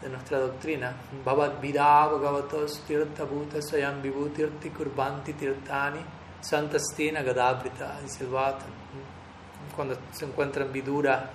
de 0.02 0.08
nuestra 0.08 0.38
doctrina. 0.38 0.94
Bhavat 1.24 1.60
Vida 1.60 2.06
Bhagavatos 2.08 2.84
Tirtha 2.86 3.24
Bhuta 3.24 3.62
Swayam 3.62 4.02
Vibhutirti 4.02 4.70
Kurbanti 4.70 5.34
Tirtani 5.34 6.00
Santastina 6.40 7.22
Gadabrita 7.22 8.00
dice 8.02 8.24
el 8.24 8.30
Cuando 9.74 9.96
se 10.10 10.24
encuentra 10.24 10.64
en 10.64 10.72
Vidura 10.72 11.30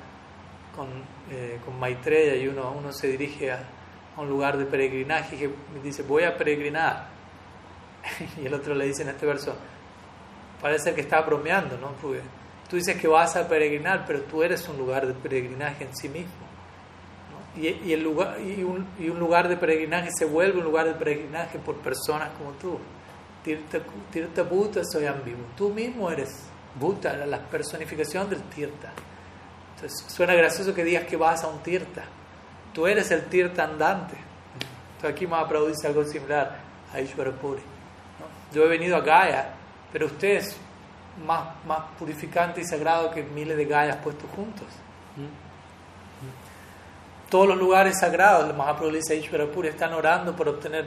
con, 0.75 0.87
eh, 1.31 1.59
con 1.63 1.79
Maitreya 1.79 2.35
y 2.35 2.47
uno, 2.47 2.71
uno 2.77 2.91
se 2.91 3.07
dirige 3.07 3.51
a, 3.51 3.59
un 4.17 4.27
lugar 4.27 4.57
de 4.57 4.65
peregrinaje 4.65 5.35
y 5.35 5.79
dice 5.83 6.03
voy 6.03 6.23
a 6.23 6.35
peregrinar. 6.35 7.07
y 8.41 8.45
el 8.45 8.53
otro 8.53 8.73
le 8.73 8.85
dice 8.85 9.03
en 9.03 9.09
este 9.09 9.25
verso, 9.25 9.55
parece 10.59 10.93
que 10.93 11.01
está 11.01 11.21
bromeando, 11.21 11.77
¿no? 11.77 11.91
Porque 12.01 12.21
Tú 12.69 12.75
dices 12.75 12.99
que 12.99 13.07
vas 13.07 13.35
a 13.37 13.47
peregrinar, 13.47 14.03
pero 14.05 14.21
tú 14.23 14.43
eres 14.43 14.67
un 14.67 14.77
lugar 14.77 15.07
de 15.07 15.13
peregrinaje 15.13 15.85
en 15.85 15.95
sí 15.95 16.09
mismo. 16.09 16.46
Y, 17.57 17.67
y, 17.85 17.93
el 17.93 18.03
lugar, 18.03 18.39
y, 18.39 18.63
un, 18.63 18.85
y 18.99 19.09
un 19.09 19.19
lugar 19.19 19.47
de 19.47 19.57
peregrinaje 19.57 20.09
se 20.17 20.25
vuelve 20.25 20.59
un 20.59 20.65
lugar 20.65 20.85
de 20.85 20.93
peregrinaje 20.93 21.57
por 21.59 21.75
personas 21.77 22.29
como 22.37 22.51
tú. 22.51 22.77
Tirta, 24.11 24.43
Bhuta 24.43 24.81
soy 24.83 25.05
ambiguo. 25.05 25.45
Tú 25.55 25.69
mismo 25.69 26.11
eres 26.11 26.29
Bhuta, 26.75 27.13
la 27.25 27.39
personificación 27.39 28.29
del 28.29 28.41
Tirta. 28.43 28.91
Entonces 29.75 30.05
suena 30.13 30.33
gracioso 30.33 30.73
que 30.73 30.83
digas 30.83 31.05
que 31.05 31.15
vas 31.15 31.43
a 31.43 31.47
un 31.47 31.59
Tirta. 31.63 32.03
Tú 32.73 32.85
eres 32.85 33.09
el 33.11 33.25
Tirta 33.25 33.63
andante. 33.63 34.15
Entonces 34.95 35.11
aquí 35.11 35.25
Mahaprabhu 35.25 35.67
dice 35.67 35.87
algo 35.87 36.03
similar 36.03 36.57
a 36.93 36.99
Ishwarapuri. 36.99 37.61
Yo 38.53 38.63
he 38.65 38.67
venido 38.67 38.97
a 38.97 39.01
Gaia, 39.01 39.49
pero 39.91 40.07
usted 40.07 40.37
es 40.37 40.57
más, 41.25 41.63
más 41.65 41.79
purificante 41.97 42.61
y 42.61 42.65
sagrado 42.65 43.11
que 43.11 43.23
miles 43.23 43.57
de 43.57 43.65
Gaias 43.65 43.97
puestos 43.97 44.29
juntos. 44.35 44.67
Todos 47.29 47.47
los 47.47 47.57
lugares 47.57 47.99
sagrados, 47.99 48.49
el 48.49 48.55
Mahaprabhu 48.55 48.93
dice 48.93 49.15
Ishwarapuri, 49.15 49.69
están 49.69 49.93
orando 49.93 50.35
por 50.35 50.47
obtener 50.47 50.85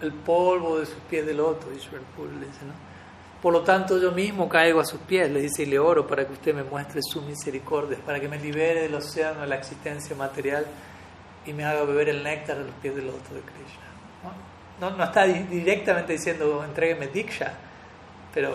el 0.00 0.12
polvo 0.12 0.78
de 0.78 0.86
sus 0.86 0.98
pies 1.08 1.26
del 1.26 1.40
otro, 1.40 1.72
Ishwarapuri 1.72 2.38
le 2.40 2.46
dice, 2.46 2.64
¿no? 2.64 2.92
Por 3.42 3.52
lo 3.52 3.62
tanto, 3.62 3.98
yo 3.98 4.12
mismo 4.12 4.48
caigo 4.48 4.78
a 4.78 4.84
sus 4.84 5.00
pies, 5.00 5.28
le 5.28 5.40
dice, 5.40 5.64
y 5.64 5.66
le 5.66 5.76
oro 5.76 6.06
para 6.06 6.24
que 6.24 6.32
usted 6.32 6.54
me 6.54 6.62
muestre 6.62 7.00
su 7.02 7.20
misericordia, 7.22 7.98
para 8.06 8.20
que 8.20 8.28
me 8.28 8.38
libere 8.38 8.82
del 8.82 8.94
océano 8.94 9.40
de 9.40 9.48
la 9.48 9.56
existencia 9.56 10.14
material 10.14 10.64
y 11.44 11.52
me 11.52 11.64
haga 11.64 11.82
beber 11.82 12.08
el 12.08 12.22
néctar 12.22 12.56
de 12.56 12.64
los 12.64 12.74
pies 12.76 12.94
del 12.94 13.08
otro 13.08 13.34
de 13.34 13.40
Krishna. 13.40 13.82
No, 14.80 14.90
no, 14.90 15.04
está 15.04 15.24
directamente 15.24 16.12
diciendo, 16.12 16.64
entrégueme 16.64 17.08
Diksha, 17.08 17.52
pero 18.32 18.54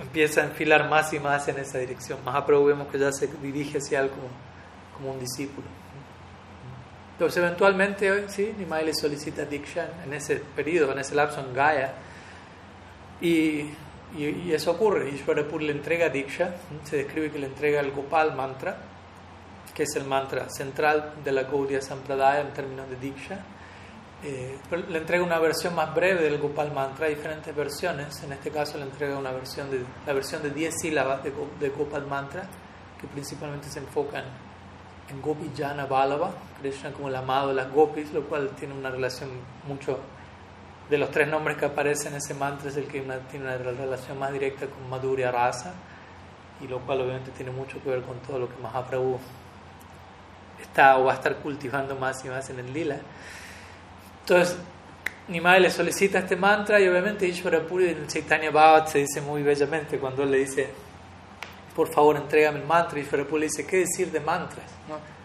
empieza 0.00 0.42
a 0.42 0.44
enfilar 0.44 0.88
más 0.88 1.12
y 1.12 1.18
más 1.18 1.48
en 1.48 1.58
esa 1.58 1.78
dirección. 1.78 2.20
Mahaprabhu 2.24 2.66
vemos 2.66 2.88
que 2.88 2.98
ya 2.98 3.10
se 3.10 3.26
dirige 3.26 3.78
hacia 3.78 4.00
algo 4.00 4.14
como 4.96 5.12
un 5.12 5.18
discípulo. 5.18 5.66
Entonces, 7.20 7.42
eventualmente, 7.42 8.30
sí, 8.30 8.54
Nimai 8.56 8.82
le 8.82 8.94
solicita 8.94 9.44
Diksha 9.44 10.04
en 10.06 10.14
ese 10.14 10.36
periodo, 10.36 10.92
en 10.92 11.00
ese 11.00 11.14
lapso 11.14 11.40
en 11.40 11.52
Gaya, 11.52 11.92
y, 13.20 13.66
y, 14.16 14.50
eso 14.50 14.70
ocurre. 14.70 15.12
Le 15.12 15.72
entrega 15.72 16.08
Diksha, 16.08 16.54
se 16.82 16.96
describe 16.96 17.30
que 17.30 17.38
le 17.38 17.48
entrega 17.48 17.80
el 17.80 17.90
Gopal 17.90 18.34
mantra, 18.34 18.74
que 19.74 19.82
es 19.82 19.94
el 19.96 20.04
mantra 20.04 20.48
central 20.48 21.16
de 21.22 21.32
la 21.32 21.42
Gaudiya 21.42 21.82
Sampradaya 21.82 22.40
en 22.40 22.54
términos 22.54 22.88
de 22.88 22.96
Diksha 22.96 23.44
eh, 24.22 24.58
le 24.88 24.98
entrega 24.98 25.22
una 25.22 25.38
versión 25.38 25.74
más 25.74 25.94
breve 25.94 26.22
del 26.22 26.38
Gopal 26.38 26.72
Mantra, 26.72 27.06
hay 27.06 27.16
diferentes 27.16 27.54
versiones. 27.54 28.22
En 28.22 28.32
este 28.32 28.50
caso 28.50 28.78
le 28.78 28.84
entrega 28.84 29.18
una 29.18 29.32
versión 29.32 29.70
de, 29.70 29.84
la 30.06 30.12
versión 30.14 30.42
de 30.42 30.50
10 30.50 30.74
sílabas 30.80 31.22
de, 31.22 31.68
Gopal 31.70 32.06
Mantra, 32.06 32.42
que 32.98 33.06
principalmente 33.08 33.68
se 33.68 33.78
enfocan 33.78 34.24
en 34.24 34.49
Gopi 35.22 35.50
Jana 35.56 35.86
Balava, 35.86 36.30
Krishna 36.60 36.92
como 36.92 37.08
el 37.08 37.16
amado 37.16 37.48
de 37.48 37.54
las 37.54 37.70
Gopis, 37.72 38.12
lo 38.12 38.22
cual 38.24 38.50
tiene 38.50 38.74
una 38.74 38.90
relación 38.90 39.30
mucho 39.66 39.98
de 40.88 40.98
los 40.98 41.10
tres 41.10 41.28
nombres 41.28 41.56
que 41.56 41.66
aparecen 41.66 42.12
en 42.12 42.18
ese 42.18 42.34
mantra, 42.34 42.68
es 42.68 42.76
el 42.76 42.84
que 42.84 43.00
tiene 43.30 43.46
una 43.46 43.56
relación 43.56 44.18
más 44.18 44.32
directa 44.32 44.66
con 44.66 44.88
Madhurya 44.88 45.30
Rasa, 45.30 45.72
y 46.60 46.68
lo 46.68 46.80
cual 46.80 47.00
obviamente 47.00 47.30
tiene 47.30 47.50
mucho 47.50 47.82
que 47.82 47.90
ver 47.90 48.02
con 48.02 48.18
todo 48.20 48.38
lo 48.38 48.48
que 48.48 48.56
Mahaprabhu 48.62 49.18
está 50.60 50.98
o 50.98 51.04
va 51.04 51.12
a 51.12 51.14
estar 51.16 51.36
cultivando 51.36 51.96
más 51.96 52.24
y 52.24 52.28
más 52.28 52.50
en 52.50 52.58
el 52.58 52.72
Lila. 52.72 52.98
Entonces, 54.20 54.56
Nimai 55.28 55.60
le 55.60 55.70
solicita 55.70 56.18
este 56.18 56.36
mantra 56.36 56.80
y 56.80 56.88
obviamente 56.88 57.26
Ishvara 57.26 57.60
Puri 57.60 57.90
en 57.90 57.98
el 57.98 58.06
Chaitanya 58.08 58.50
Bhavat 58.50 58.88
se 58.88 58.98
dice 58.98 59.20
muy 59.20 59.42
bellamente 59.42 59.98
cuando 59.98 60.24
él 60.24 60.32
le 60.32 60.38
dice, 60.38 60.68
por 61.74 61.92
favor 61.92 62.16
entrégame 62.16 62.60
el 62.60 62.66
mantra, 62.66 62.98
y 62.98 63.04
Puri 63.04 63.40
le 63.40 63.46
dice, 63.46 63.66
¿qué 63.66 63.78
decir 63.78 64.10
de 64.10 64.20
mantras? 64.20 64.66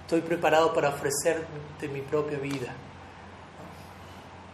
Estoy 0.02 0.22
preparado 0.22 0.74
para 0.74 0.90
ofrecerte 0.90 1.88
mi 1.88 2.02
propia 2.02 2.38
vida, 2.38 2.68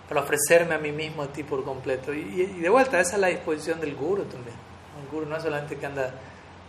para 0.07 0.21
ofrecerme 0.21 0.75
a 0.75 0.77
mí 0.77 0.91
mismo 0.91 1.23
a 1.23 1.27
ti 1.27 1.43
por 1.43 1.63
completo. 1.63 2.13
Y, 2.13 2.45
de 2.45 2.69
vuelta, 2.69 2.99
esa 2.99 3.15
es 3.15 3.21
la 3.21 3.27
disposición 3.27 3.79
del 3.79 3.95
guru 3.95 4.23
también. 4.23 4.55
El 5.01 5.11
guru 5.11 5.25
no 5.25 5.35
es 5.35 5.43
solamente 5.43 5.77
que 5.77 5.85
anda 5.85 6.13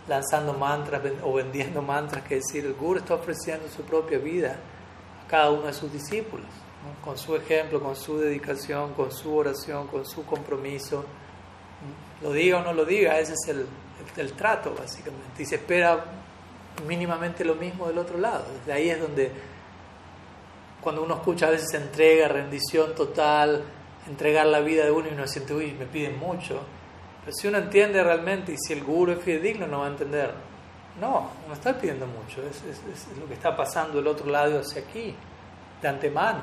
lanzando 0.07 0.53
mantras 0.53 1.01
o 1.23 1.33
vendiendo 1.33 1.81
mantras, 1.81 2.23
que 2.23 2.35
decir, 2.35 2.65
el 2.65 2.73
guru 2.73 2.99
está 2.99 3.15
ofreciendo 3.15 3.67
su 3.69 3.83
propia 3.83 4.17
vida 4.17 4.57
a 5.25 5.27
cada 5.29 5.51
uno 5.51 5.67
de 5.67 5.73
sus 5.73 5.91
discípulos 5.91 6.47
con 7.03 7.17
su 7.17 7.35
ejemplo, 7.35 7.81
con 7.81 7.95
su 7.95 8.17
dedicación, 8.17 8.93
con 8.93 9.11
su 9.11 9.35
oración, 9.35 9.87
con 9.87 10.05
su 10.05 10.25
compromiso. 10.25 11.05
Lo 12.21 12.31
diga 12.31 12.59
o 12.59 12.63
no 12.63 12.73
lo 12.73 12.85
diga, 12.85 13.19
ese 13.19 13.33
es 13.33 13.47
el, 13.49 13.65
el, 14.17 14.33
trato 14.33 14.75
básicamente. 14.77 15.43
Y 15.43 15.45
se 15.45 15.55
espera 15.55 16.03
mínimamente 16.87 17.43
lo 17.45 17.55
mismo 17.55 17.87
del 17.87 17.97
otro 17.97 18.17
lado. 18.17 18.45
Desde 18.59 18.73
ahí 18.73 18.89
es 18.89 18.99
donde, 18.99 19.31
cuando 20.81 21.03
uno 21.03 21.15
escucha 21.15 21.47
a 21.47 21.51
veces 21.51 21.73
entrega, 21.73 22.27
rendición 22.27 22.95
total, 22.95 23.63
entregar 24.07 24.45
la 24.47 24.59
vida 24.59 24.85
de 24.85 24.91
uno 24.91 25.07
y 25.09 25.13
uno 25.13 25.27
siente, 25.27 25.53
uy, 25.53 25.71
me 25.73 25.85
piden 25.85 26.19
mucho. 26.19 26.61
Pero 27.23 27.35
si 27.35 27.47
uno 27.47 27.57
entiende 27.57 28.03
realmente 28.03 28.51
y 28.51 28.57
si 28.57 28.73
el 28.73 28.83
guru 28.83 29.13
es 29.13 29.19
fidedigno, 29.19 29.67
no 29.67 29.79
va 29.79 29.85
a 29.85 29.89
entender. 29.89 30.31
No, 30.99 31.29
no 31.47 31.53
está 31.53 31.77
pidiendo 31.77 32.05
mucho, 32.05 32.41
es, 32.43 32.57
es, 32.63 32.79
es 32.87 33.17
lo 33.17 33.27
que 33.27 33.33
está 33.33 33.55
pasando 33.55 33.97
del 33.97 34.05
otro 34.07 34.29
lado 34.29 34.59
hacia 34.59 34.81
aquí, 34.81 35.15
de 35.81 35.87
antemano. 35.87 36.41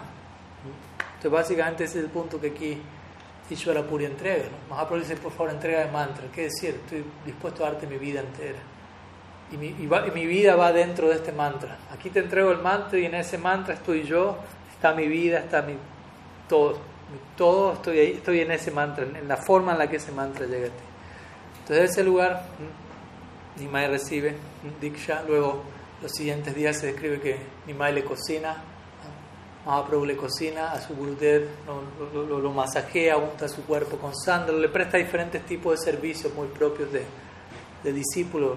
Entonces, 1.21 1.31
básicamente 1.31 1.85
ese 1.85 1.99
es 1.99 2.05
el 2.05 2.11
punto 2.11 2.41
que 2.41 2.49
aquí 2.49 2.83
Ishvara 3.51 3.82
Puri 3.82 4.05
entrega. 4.05 4.44
¿no? 4.44 4.74
Mahaprabhu 4.74 5.03
dice, 5.03 5.16
por 5.16 5.32
favor, 5.32 5.51
entrega 5.51 5.84
de 5.84 5.90
mantra. 5.90 6.24
¿Qué 6.32 6.42
decir? 6.42 6.80
Estoy 6.84 7.05
dispuesto 7.24 7.64
a 7.64 7.70
darte 7.70 7.86
mi 7.86 7.98
vida 7.98 8.20
entera. 8.20 8.59
Y 9.53 9.57
mi, 9.57 9.70
mi, 9.70 10.26
vida 10.26 10.55
va 10.55 10.72
dentro 10.72 11.09
de 11.09 11.16
este 11.16 11.32
mantra. 11.32 11.78
Aquí 11.92 12.11
te 12.11 12.20
entrego 12.20 12.53
el 12.53 12.59
mantra 12.59 12.98
y 12.98 13.07
en 13.07 13.16
ese 13.16 13.36
mantra 13.36 13.74
estoy 13.74 14.05
yo, 14.05 14.36
está 14.72 14.94
mi 14.94 15.09
vida, 15.09 15.40
está 15.40 15.62
mi 15.62 15.74
todo. 16.48 16.78
todo 17.36 17.72
estoy 17.72 17.98
ahí, 17.98 18.12
estoy 18.12 18.40
en 18.40 18.53
ese 18.53 18.70
mantra, 18.70 19.05
en 19.05 19.26
la 19.26 19.36
forma 19.36 19.72
en 19.72 19.78
la 19.78 19.88
que 19.88 19.96
ese 19.96 20.12
mantra 20.12 20.46
llega 20.46 20.66
a 20.66 20.70
ti. 20.70 20.84
Entonces, 21.62 21.90
ese 21.90 22.05
lugar, 22.05 22.44
Nimai 23.59 23.88
recibe 23.88 24.36
Diksha. 24.80 25.22
Luego, 25.26 25.64
los 26.01 26.12
siguientes 26.12 26.55
días 26.55 26.78
se 26.78 26.86
describe 26.86 27.20
que 27.20 27.36
Nimai 27.66 27.92
le 27.92 28.05
cocina 28.05 28.57
Mahaprabhu 29.67 30.07
le 30.07 30.17
cocina 30.17 30.73
a 30.73 30.81
su 30.81 30.95
Gurudev, 30.95 31.47
lo, 32.15 32.39
lo, 32.39 32.51
masajea, 32.51 33.19
unta 33.19 33.47
su 33.47 33.63
cuerpo 33.65 33.99
con 33.99 34.17
sándalo, 34.17 34.59
le 34.59 34.69
presta 34.69 34.97
diferentes 34.97 35.45
tipos 35.45 35.79
de 35.79 35.85
servicios 35.85 36.33
muy 36.35 36.49
propios 36.49 36.91
de, 36.91 37.05
de 37.85 37.93
discípulos 37.93 38.57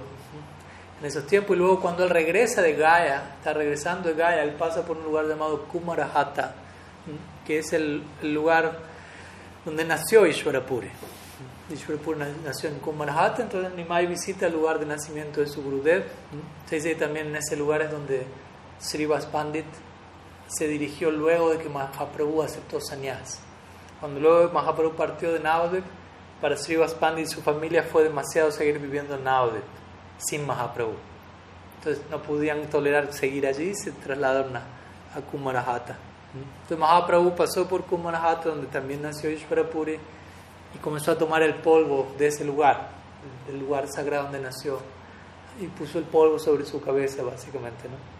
en 1.01 1.05
esos 1.05 1.27
tiempos. 1.27 1.55
Y 1.55 1.59
luego 1.59 1.81
cuando 1.81 2.05
él 2.05 2.09
regresa 2.09 2.61
de 2.61 2.73
Gaya, 2.73 3.33
está 3.37 3.53
regresando 3.53 4.09
de 4.09 4.15
Gaya, 4.15 4.43
él 4.43 4.53
pasa 4.53 4.85
por 4.85 4.95
un 4.95 5.03
lugar 5.03 5.25
llamado 5.27 5.63
Kumarahata, 5.63 6.55
que 7.45 7.59
es 7.59 7.73
el, 7.73 8.01
el 8.21 8.33
lugar 8.33 8.79
donde 9.65 9.83
nació 9.83 10.25
Ishwarapuri. 10.25 10.89
Ishwarapuri 11.69 12.19
nació 12.45 12.69
en 12.69 12.79
Kumarahata, 12.79 13.43
entonces 13.43 13.73
Nimai 13.73 14.07
visita 14.07 14.47
el 14.47 14.53
lugar 14.53 14.79
de 14.79 14.85
nacimiento 14.85 15.41
de 15.41 15.47
su 15.47 15.61
Gurudev. 15.61 16.05
Se 16.69 16.75
dice 16.75 16.95
también 16.95 17.27
en 17.27 17.35
ese 17.35 17.57
lugar 17.57 17.81
es 17.81 17.91
donde 17.91 18.25
Srivas 18.79 19.25
Pandit 19.25 19.65
se 20.53 20.67
dirigió 20.67 21.11
luego 21.11 21.51
de 21.51 21.57
que 21.57 21.69
Mahaprabhu 21.69 22.41
aceptó 22.41 22.79
sannyas. 22.79 23.39
Cuando 23.99 24.19
luego 24.19 24.51
Mahaprabhu 24.53 24.95
partió 24.95 25.31
de 25.31 25.39
Navadvip, 25.39 25.85
para 26.41 26.57
Srivas 26.57 26.93
Pandit 26.93 27.25
y 27.25 27.29
su 27.29 27.41
familia 27.41 27.83
fue 27.83 28.03
demasiado 28.03 28.51
seguir 28.51 28.77
viviendo 28.77 29.15
en 29.15 29.23
Navadvip 29.23 29.63
sin 30.17 30.45
Mahaprabhu. 30.45 30.95
Entonces 31.77 32.03
no 32.09 32.21
podían 32.21 32.69
tolerar 32.69 33.13
seguir 33.13 33.47
allí 33.47 33.69
y 33.69 33.75
se 33.75 33.91
trasladaron 33.91 34.55
a, 34.55 34.63
a. 35.15 35.17
Entonces 35.17 36.77
Mahaprabhu 36.77 37.35
pasó 37.35 37.67
por 37.67 37.85
Kumarahata, 37.85 38.49
donde 38.49 38.67
también 38.67 39.01
nació 39.01 39.29
Ishvarapuri, 39.29 39.99
y 40.75 40.77
comenzó 40.79 41.11
a 41.11 41.17
tomar 41.17 41.43
el 41.43 41.55
polvo 41.55 42.13
de 42.17 42.27
ese 42.27 42.43
lugar, 42.43 42.89
del 43.47 43.59
lugar 43.59 43.87
sagrado 43.87 44.23
donde 44.23 44.39
nació, 44.39 44.79
y 45.61 45.67
puso 45.67 45.99
el 45.99 46.05
polvo 46.05 46.39
sobre 46.39 46.65
su 46.65 46.81
cabeza, 46.81 47.21
básicamente. 47.23 47.87
¿no? 47.87 48.12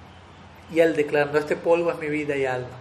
Y 0.71 0.79
él 0.79 0.95
declarando, 0.95 1.37
este 1.37 1.55
polvo 1.55 1.91
es 1.91 1.99
mi 1.99 2.07
vida 2.07 2.35
y 2.35 2.45
alma. 2.45 2.77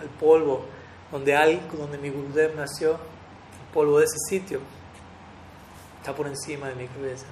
El 0.00 0.08
polvo 0.08 0.64
donde, 1.10 1.36
hay, 1.36 1.60
donde 1.72 1.98
mi 1.98 2.10
Gurudev 2.10 2.56
nació, 2.56 2.92
el 2.92 3.72
polvo 3.72 3.98
de 3.98 4.04
ese 4.04 4.18
sitio, 4.28 4.60
está 5.98 6.14
por 6.14 6.26
encima 6.26 6.68
de 6.68 6.74
mi 6.74 6.86
cabeza. 6.86 7.26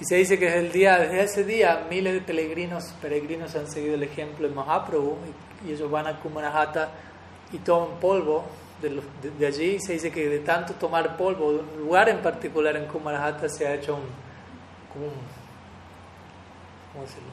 Y 0.00 0.04
se 0.04 0.16
dice 0.16 0.38
que 0.38 0.46
desde, 0.46 0.60
el 0.60 0.72
día, 0.72 0.98
desde 0.98 1.22
ese 1.22 1.44
día 1.44 1.86
miles 1.90 2.14
de 2.14 2.20
peregrinos, 2.22 2.84
peregrinos 3.02 3.54
han 3.54 3.70
seguido 3.70 3.94
el 3.94 4.02
ejemplo 4.02 4.48
de 4.48 4.54
Mahaprabhu 4.54 5.18
y, 5.66 5.70
ellos 5.72 5.90
van 5.90 6.06
a 6.06 6.18
Kumarahata 6.18 6.90
y 7.52 7.58
toman 7.58 8.00
polvo 8.00 8.46
de, 8.80 9.02
de, 9.38 9.46
allí. 9.46 9.78
Se 9.78 9.92
dice 9.92 10.10
que 10.10 10.26
de 10.26 10.38
tanto 10.38 10.72
tomar 10.72 11.18
polvo, 11.18 11.48
un 11.48 11.78
lugar 11.78 12.08
en 12.08 12.22
particular 12.22 12.74
en 12.76 12.86
Kumarahata 12.86 13.46
se 13.50 13.66
ha 13.66 13.74
hecho 13.74 13.96
un, 13.96 14.04
como 14.90 15.04
un, 15.04 15.12
¿cómo 16.92 17.04
decirlo? 17.04 17.28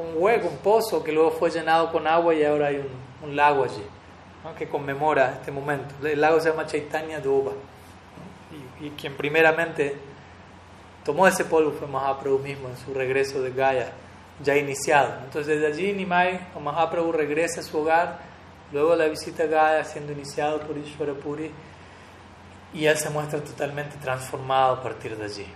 Un 0.00 0.14
hueco, 0.16 0.48
un 0.48 0.56
pozo 0.58 1.02
que 1.04 1.12
luego 1.12 1.30
fue 1.30 1.50
llenado 1.50 1.92
con 1.92 2.06
agua 2.06 2.34
y 2.34 2.44
ahora 2.44 2.68
hay 2.68 2.84
un, 3.22 3.36
lago 3.36 3.64
allí 3.64 3.82
que 4.58 4.68
conmemora 4.68 5.34
este 5.34 5.52
momento. 5.52 5.94
El 6.06 6.20
lago 6.20 6.40
se 6.40 6.48
llama 6.48 6.66
Chaitanya 6.66 7.20
Duba 7.20 7.52
y, 8.80 8.90
quien 8.90 9.14
primeramente 9.14 9.94
tomó 11.04 11.26
ese 11.26 11.44
polvo 11.44 11.72
fue 11.72 11.86
Mahaprabhu 11.86 12.38
mismo 12.38 12.68
en 12.68 12.76
su 12.76 12.94
regreso 12.94 13.42
de 13.42 13.50
Gaya, 13.50 13.92
ya 14.42 14.56
iniciado. 14.56 15.12
Entonces 15.24 15.60
desde 15.60 15.66
allí 15.66 15.92
Nimai, 15.92 16.40
Mahaprabhu 16.58 17.12
regresa 17.12 17.60
a 17.60 17.62
su 17.62 17.78
hogar, 17.78 18.18
luego 18.72 18.96
la 18.96 19.06
visita 19.06 19.44
a 19.44 19.46
Gaya 19.46 19.84
siendo 19.84 20.12
iniciado 20.12 20.60
por 20.60 20.78
Ishvara 20.78 21.12
Puri 21.12 21.50
y 22.72 22.86
él 22.86 22.96
se 22.96 23.10
muestra 23.10 23.40
totalmente 23.40 23.96
transformado 23.96 24.74
a 24.74 24.82
partir 24.82 25.16
de 25.16 25.24
allí. 25.24 25.46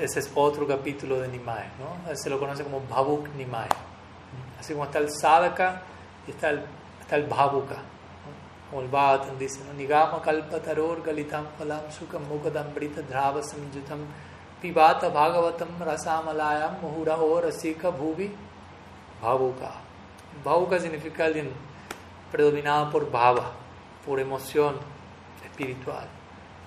Ese 0.00 0.18
es 0.18 0.30
otro 0.34 0.66
capítulo 0.66 1.20
de 1.20 1.28
Nimai, 1.28 1.66
¿no? 1.78 2.16
se 2.16 2.28
lo 2.28 2.38
conoce 2.38 2.64
como 2.64 2.80
Bhavuk 2.80 3.28
Nimai. 3.34 3.68
Así 4.58 4.72
como 4.72 4.84
está 4.84 4.98
el 4.98 5.10
Sadaka 5.10 5.82
y 6.26 6.32
está 6.32 6.50
el, 6.50 6.62
está 7.00 7.16
el 7.16 7.26
Bhavuka. 7.26 7.76
Como 8.70 8.82
el 8.82 8.88
Bhagavatam 8.88 9.38
dice, 9.38 9.60
¿no? 9.64 9.72
Nigama 9.74 10.20
kalpataror 10.20 11.00
galitam 11.02 11.46
palam 11.56 11.82
sukam 11.88 12.22
mukadam 12.26 12.74
brita 12.74 13.00
dhrava 13.00 13.40
samjutam 13.40 14.00
pibata 14.60 15.08
bhagavatam 15.08 15.68
rasamalayam 15.78 16.80
muhuraho 16.80 17.40
rasika 17.40 17.92
bhuvi 17.92 18.32
bhavuka. 19.22 19.70
Bhavuka 20.42 20.80
significa 20.80 21.26
alguien 21.26 21.52
predominado 22.32 22.90
por 22.90 23.08
bhava, 23.08 23.52
por 24.04 24.18
emoción 24.18 24.74
espiritual. 25.44 26.15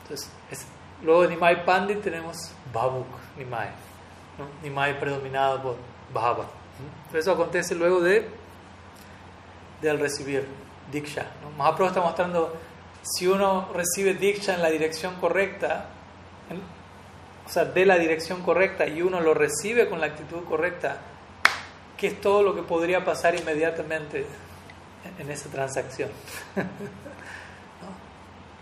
Entonces, 0.09 0.65
luego 1.03 1.21
de 1.21 1.29
Nimai 1.29 1.65
Pandit 1.65 2.01
tenemos 2.01 2.51
Bhavuk 2.73 3.07
Nimai, 3.37 3.69
¿no? 4.39 4.47
Nimai 4.63 4.99
predominado 4.99 5.61
por 5.61 5.75
bhava. 6.11 6.45
Eso 7.13 7.33
acontece 7.33 7.75
luego 7.75 8.01
de 8.01 8.27
del 9.81 9.99
recibir 9.99 10.45
Diksha. 10.91 11.27
¿no? 11.41 11.51
Mahaprabhu 11.51 11.89
está 11.89 12.01
mostrando, 12.01 12.53
si 13.03 13.27
uno 13.27 13.69
recibe 13.73 14.15
Diksha 14.15 14.55
en 14.55 14.61
la 14.61 14.69
dirección 14.69 15.15
correcta, 15.15 15.85
o 17.45 17.49
sea, 17.49 17.65
de 17.65 17.85
la 17.85 17.97
dirección 17.97 18.41
correcta 18.41 18.87
y 18.87 19.01
uno 19.01 19.19
lo 19.21 19.33
recibe 19.33 19.87
con 19.87 19.99
la 19.99 20.07
actitud 20.07 20.43
correcta, 20.43 20.97
¿qué 21.97 22.07
es 22.07 22.21
todo 22.21 22.43
lo 22.43 22.55
que 22.55 22.63
podría 22.63 23.05
pasar 23.05 23.35
inmediatamente 23.35 24.25
en 25.17 25.31
esa 25.31 25.49
transacción? 25.49 26.09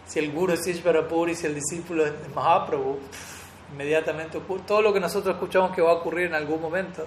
Si 0.08 0.20
el 0.20 0.32
guru 0.32 0.53
es 0.53 0.66
Ishvarapuri, 0.66 1.36
si 1.36 1.47
el 1.47 1.55
discípulo 1.55 2.05
es 2.05 2.14
Mahaprabhu, 2.34 2.97
inmediatamente 3.74 4.38
ocurre. 4.38 4.62
Todo 4.66 4.82
lo 4.82 4.93
que 4.93 4.99
nosotros 4.99 5.36
escuchamos 5.36 5.76
que 5.76 5.82
va 5.82 5.91
a 5.91 5.95
ocurrir 5.95 6.28
en 6.28 6.34
algún 6.34 6.62
momento, 6.62 7.05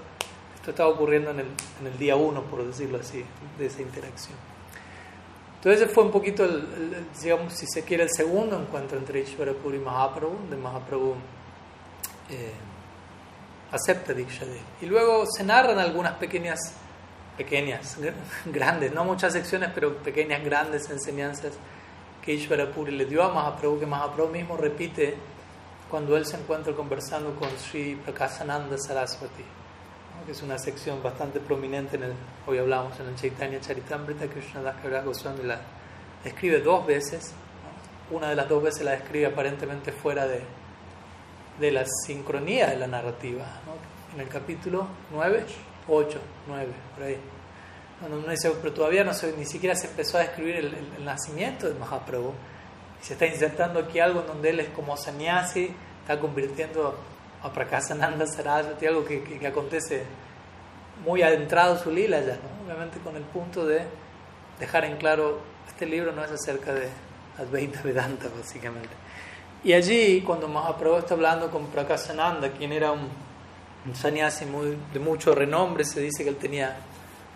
esto 0.55 0.71
está 0.71 0.87
ocurriendo 0.87 1.31
en 1.31 1.41
el, 1.41 1.99
día 1.99 2.17
uno, 2.17 2.43
por 2.43 2.65
decirlo 2.65 2.99
así, 2.99 3.25
de 3.59 3.67
esa 3.67 3.81
interacción. 3.81 4.37
Entonces 5.57 5.83
ese 5.83 5.93
fue 5.93 6.05
un 6.05 6.11
poquito, 6.11 6.45
el, 6.45 7.07
digamos, 7.23 7.55
si 7.55 7.67
se 7.67 7.83
quiere, 7.85 8.05
el 8.05 8.11
segundo 8.11 8.59
encuentro 8.61 8.99
entre 8.99 9.21
Ishvarapuri 9.21 9.79
y 9.79 9.81
Mahaprabhu, 9.81 10.51
de 10.51 10.57
Mahaprabhu 10.57 11.15
eh, 12.31 12.53
acepta 13.73 14.13
Diksha 14.13 14.45
Y 14.81 14.87
luego 14.87 15.25
se 15.27 15.43
narran 15.45 15.79
algunas 15.79 16.15
pequeñas, 16.15 16.59
pequeñas, 17.39 17.97
grandes, 18.47 18.93
no 18.93 19.05
muchas 19.05 19.33
secciones, 19.33 19.71
pero 19.75 19.97
pequeñas, 19.97 20.45
grandes 20.45 20.91
enseñanzas 20.91 21.53
que 22.23 22.33
Ishvarapuri 22.33 22.93
le 22.93 23.07
dio 23.07 23.23
a 23.23 23.33
Mahaprabhu, 23.33 23.79
que 23.79 23.87
Mahaprabhu 23.87 24.31
mismo 24.31 24.57
repite 24.57 25.17
cuando 25.91 26.17
él 26.17 26.25
se 26.25 26.37
encuentra 26.37 26.73
conversando 26.75 27.35
con 27.35 27.49
Sri 27.59 27.97
Prakasananda 27.97 28.79
Saraswati, 28.79 29.45
que 30.25 30.33
es 30.33 30.43
una 30.43 30.59
sección 30.59 31.03
bastante 31.03 31.41
prominente, 31.41 31.97
en 31.97 32.05
el, 32.05 32.13
hoy 32.47 32.59
hablamos 32.59 32.99
en 33.01 33.09
el 33.09 33.17
Chaitanya 33.17 33.61
Charitamrita, 33.61 34.27
Krishnadas 34.27 34.77
Kaviraj 34.77 35.05
Goswami 35.05 35.43
la 35.45 35.61
escribe 36.25 36.61
dos 36.61 36.87
veces, 36.87 37.33
una 38.11 38.29
de 38.29 38.37
las 38.37 38.49
dos 38.49 38.63
veces 38.63 38.85
la 38.85 38.95
escribe 38.95 39.27
aparentemente 39.27 39.91
fuera 39.91 40.27
de, 40.27 40.43
de 41.59 41.71
la 41.73 41.85
sincronía 42.07 42.69
de 42.69 42.77
la 42.77 42.87
narrativa, 42.87 43.47
en 44.15 44.21
el 44.21 44.29
capítulo 44.29 44.87
9, 45.13 45.45
8, 45.89 46.21
9, 46.47 46.73
por 46.95 47.05
ahí. 47.05 47.19
Cuando 48.01 48.19
uno 48.19 48.31
dice, 48.31 48.51
pero 48.63 48.73
todavía 48.73 49.05
no 49.05 49.13
se, 49.13 49.37
ni 49.37 49.45
siquiera 49.45 49.77
se 49.77 49.87
empezó 49.87 50.17
a 50.17 50.23
describir 50.23 50.57
el, 50.57 51.05
nacimiento 51.05 51.69
de 51.69 51.79
Mahaprabhu. 51.79 52.33
Y 53.01 53.05
se 53.05 53.13
está 53.13 53.27
insertando 53.27 53.79
aquí 53.79 54.01
algo 54.01 54.21
en 54.21 54.27
donde 54.27 54.51
él 54.51 54.61
es 54.61 54.71
como 54.71 54.97
sannyasi, 54.97 55.71
está 56.01 56.19
convirtiendo 56.19 56.99
a 57.43 57.53
Prakasananda 57.53 58.27
Saraswati, 58.27 58.87
algo 58.87 59.05
que, 59.05 59.23
que, 59.23 59.47
acontece 59.47 60.05
muy 61.05 61.23
adentrado 61.23 61.79
su 61.79 61.91
lila 61.91 62.21
ya, 62.21 62.35
¿no? 62.35 62.65
obviamente 62.65 62.99
con 63.01 63.17
el 63.17 63.23
punto 63.23 63.67
de 63.67 63.83
dejar 64.59 64.85
en 64.85 64.97
claro, 64.97 65.41
este 65.67 65.87
libro 65.87 66.13
no 66.13 66.23
es 66.23 66.31
acerca 66.31 66.75
de 66.75 66.89
Advaita 67.39 67.83
Vedanta 67.83 68.29
básicamente. 68.37 68.91
Y 69.63 69.75
allí, 69.75 70.23
cuando 70.23 70.49
Mahaprabhu 70.49 70.99
está 70.99 71.15
hablando 71.15 71.51
con 71.51 71.67
Prakasananda, 71.67 72.51
quien 72.51 72.73
era 72.73 72.93
un, 72.93 73.09
un 73.87 73.95
sannyasi 73.95 74.47
muy, 74.47 74.77
de 74.93 74.99
mucho 74.99 75.35
renombre, 75.35 75.85
se 75.85 76.01
dice 76.01 76.23
que 76.23 76.31
él 76.31 76.37
tenía 76.37 76.77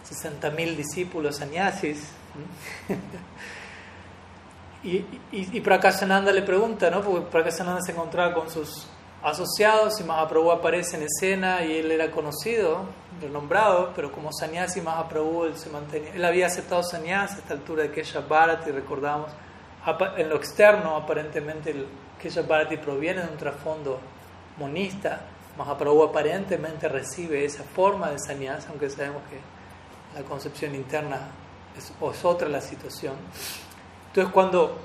60.000 0.08 0.76
discípulos 0.76 1.36
sannyasis. 1.36 2.10
y, 4.84 4.96
y, 4.96 5.16
y 5.30 5.60
Prakasananda 5.60 6.32
le 6.32 6.42
pregunta, 6.42 6.90
¿no? 6.90 7.02
porque 7.02 7.26
Prakasananda 7.30 7.80
se 7.82 7.92
encontraba 7.92 8.34
con 8.34 8.50
sus 8.50 8.88
asociados 9.24 9.98
y 10.00 10.04
Mahaprabhu 10.04 10.52
aparece 10.52 10.98
en 10.98 11.04
escena 11.04 11.64
y 11.64 11.78
él 11.78 11.90
era 11.90 12.10
conocido, 12.10 12.84
renombrado, 13.22 13.92
pero 13.96 14.12
como 14.12 14.30
sannyasi 14.30 14.82
Mahaprabhu 14.82 15.44
él 15.46 15.56
se 15.56 15.70
mantenía, 15.70 16.12
él 16.14 16.24
había 16.24 16.46
aceptado 16.46 16.82
sannyasi 16.82 17.36
a 17.36 17.38
esta 17.38 17.54
altura 17.54 17.84
de 17.84 17.90
Kesha 17.90 18.20
Bharati, 18.20 18.70
recordamos, 18.70 19.30
en 20.18 20.28
lo 20.28 20.36
externo 20.36 20.96
aparentemente 20.96 21.70
el 21.70 21.86
Bharati 22.46 22.76
proviene 22.76 23.22
de 23.22 23.28
un 23.28 23.36
trasfondo 23.36 23.98
monista, 24.58 25.22
Mahaprabhu 25.56 26.02
aparentemente 26.02 26.88
recibe 26.88 27.44
esa 27.44 27.64
forma 27.64 28.10
de 28.10 28.18
sannyasi, 28.18 28.66
aunque 28.68 28.90
sabemos 28.90 29.22
que 29.30 29.38
la 30.14 30.22
concepción 30.22 30.74
interna 30.74 31.28
es, 31.76 31.90
es 31.90 32.24
otra 32.24 32.48
la 32.48 32.60
situación. 32.60 33.14
Entonces 34.08 34.32
cuando 34.32 34.78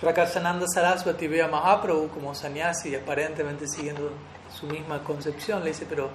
Prakasananda 0.00 0.64
Saraswati 0.72 1.26
ve 1.26 1.42
a 1.42 1.48
Mahaprabhu 1.48 2.08
como 2.08 2.34
sannyasi, 2.34 2.94
aparentemente 2.94 3.66
siguiendo 3.66 4.10
su 4.54 4.66
misma 4.66 5.02
concepción, 5.02 5.62
le 5.64 5.70
dice, 5.70 5.86
pero, 5.88 6.08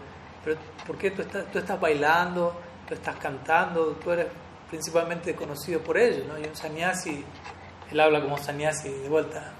pero 0.43 0.57
¿por 0.87 0.97
qué 0.97 1.11
tú 1.11 1.21
estás, 1.21 1.51
tú 1.51 1.59
estás 1.59 1.79
bailando, 1.79 2.55
tú 2.87 2.93
estás 2.93 3.17
cantando, 3.17 3.87
tú 4.01 4.11
eres 4.11 4.27
principalmente 4.69 5.35
conocido 5.35 5.81
por 5.81 5.97
ello? 5.97 6.23
¿no? 6.27 6.39
Y 6.39 6.45
un 6.45 6.55
sannyasi, 6.55 7.25
él 7.91 7.99
habla 7.99 8.21
como 8.21 8.37
sannyasi 8.37 8.89
de 8.89 9.09
vuelta, 9.09 9.51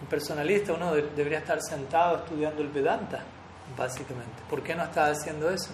un 0.00 0.08
personalista, 0.08 0.72
uno 0.72 0.94
debería 0.94 1.38
estar 1.38 1.62
sentado 1.62 2.16
estudiando 2.16 2.62
el 2.62 2.68
Vedanta, 2.68 3.20
básicamente. 3.78 4.42
¿Por 4.50 4.62
qué 4.64 4.74
no 4.74 4.82
está 4.82 5.06
haciendo 5.06 5.48
eso? 5.48 5.70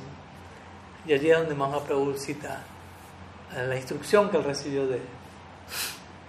Y 1.08 1.14
allí 1.14 1.30
es 1.30 1.38
donde 1.38 1.54
Mahaprabhu 1.54 2.18
cita 2.18 2.60
la 3.56 3.74
instrucción 3.74 4.28
que 4.28 4.36
él 4.36 4.44
recibió 4.44 4.86
de, 4.86 5.00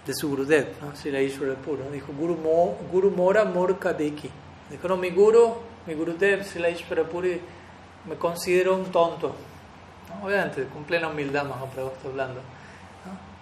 de 0.05 0.13
su 0.13 0.29
Gurudev, 0.29 0.81
¿no? 0.81 0.95
Srila 0.95 1.21
Ishwara 1.21 1.55
Puro. 1.55 1.91
Dijo, 1.91 2.13
Guru, 2.17 2.37
Mo, 2.37 2.77
Guru 2.89 3.11
Mora 3.11 3.43
Morka 3.43 3.91
Deki. 3.91 4.29
Dijo, 4.71 4.87
no, 4.87 4.95
mi 4.95 5.09
Guru, 5.09 5.53
mi 5.85 5.95
Gurudev, 5.95 6.45
Srila 6.45 6.69
Ishwara 6.69 7.03
Puri, 7.03 7.41
me 8.05 8.15
considero 8.15 8.73
un 8.73 8.85
tonto. 8.85 9.35
Obviamente, 10.23 10.65
con 10.73 10.85
plena 10.85 11.09
humildad 11.09 11.43
Mahaprabhu 11.43 11.89
está 11.89 12.07
hablando. 12.07 12.39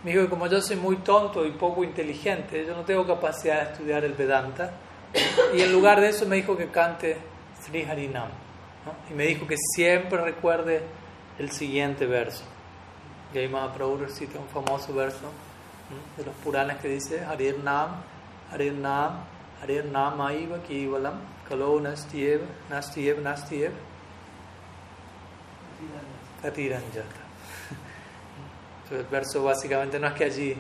Me 0.03 0.11
dijo 0.11 0.23
que 0.23 0.29
como 0.29 0.47
yo 0.47 0.59
soy 0.59 0.77
muy 0.77 0.95
tonto 0.97 1.45
y 1.45 1.51
poco 1.51 1.83
inteligente, 1.83 2.65
yo 2.65 2.75
no 2.75 2.81
tengo 2.81 3.05
capacidad 3.05 3.63
de 3.63 3.73
estudiar 3.73 4.03
el 4.03 4.13
Vedanta. 4.13 4.71
Y 5.53 5.61
en 5.61 5.71
lugar 5.71 6.01
de 6.01 6.09
eso 6.09 6.25
me 6.25 6.38
dijo 6.38 6.57
que 6.57 6.69
cante 6.69 7.17
Sri 7.61 7.83
Harinam. 7.83 8.29
Y 9.11 9.13
me 9.13 9.27
dijo 9.27 9.45
que 9.45 9.55
siempre 9.75 10.19
recuerde 10.19 10.81
el 11.39 11.51
siguiente 11.51 12.05
verso. 12.05 12.43
Y 13.33 13.47
Mahaprabhu 13.47 13.97
recita 13.97 14.39
un 14.39 14.47
famoso 14.47 14.93
verso 14.93 15.29
de 16.17 16.25
los 16.25 16.35
Puranas 16.35 16.77
que 16.77 16.88
dice 16.88 17.23
Harir 17.23 17.59
Nam, 17.59 18.01
Harir 18.51 18.73
Nam, 18.73 19.23
Harir 19.61 19.85
Nam 19.85 20.21
Aiva 20.21 20.57
Kivalam, 20.63 21.19
Kalo 21.47 21.79
Nastiev, 21.79 22.41
Nastiev, 22.69 23.21
Nastiev, 23.21 23.71
Katiranjata. 26.41 27.03
El 28.91 29.03
verso 29.03 29.43
básicamente 29.43 29.99
no 29.99 30.07
es 30.07 30.13
que 30.13 30.23
allí 30.23 30.57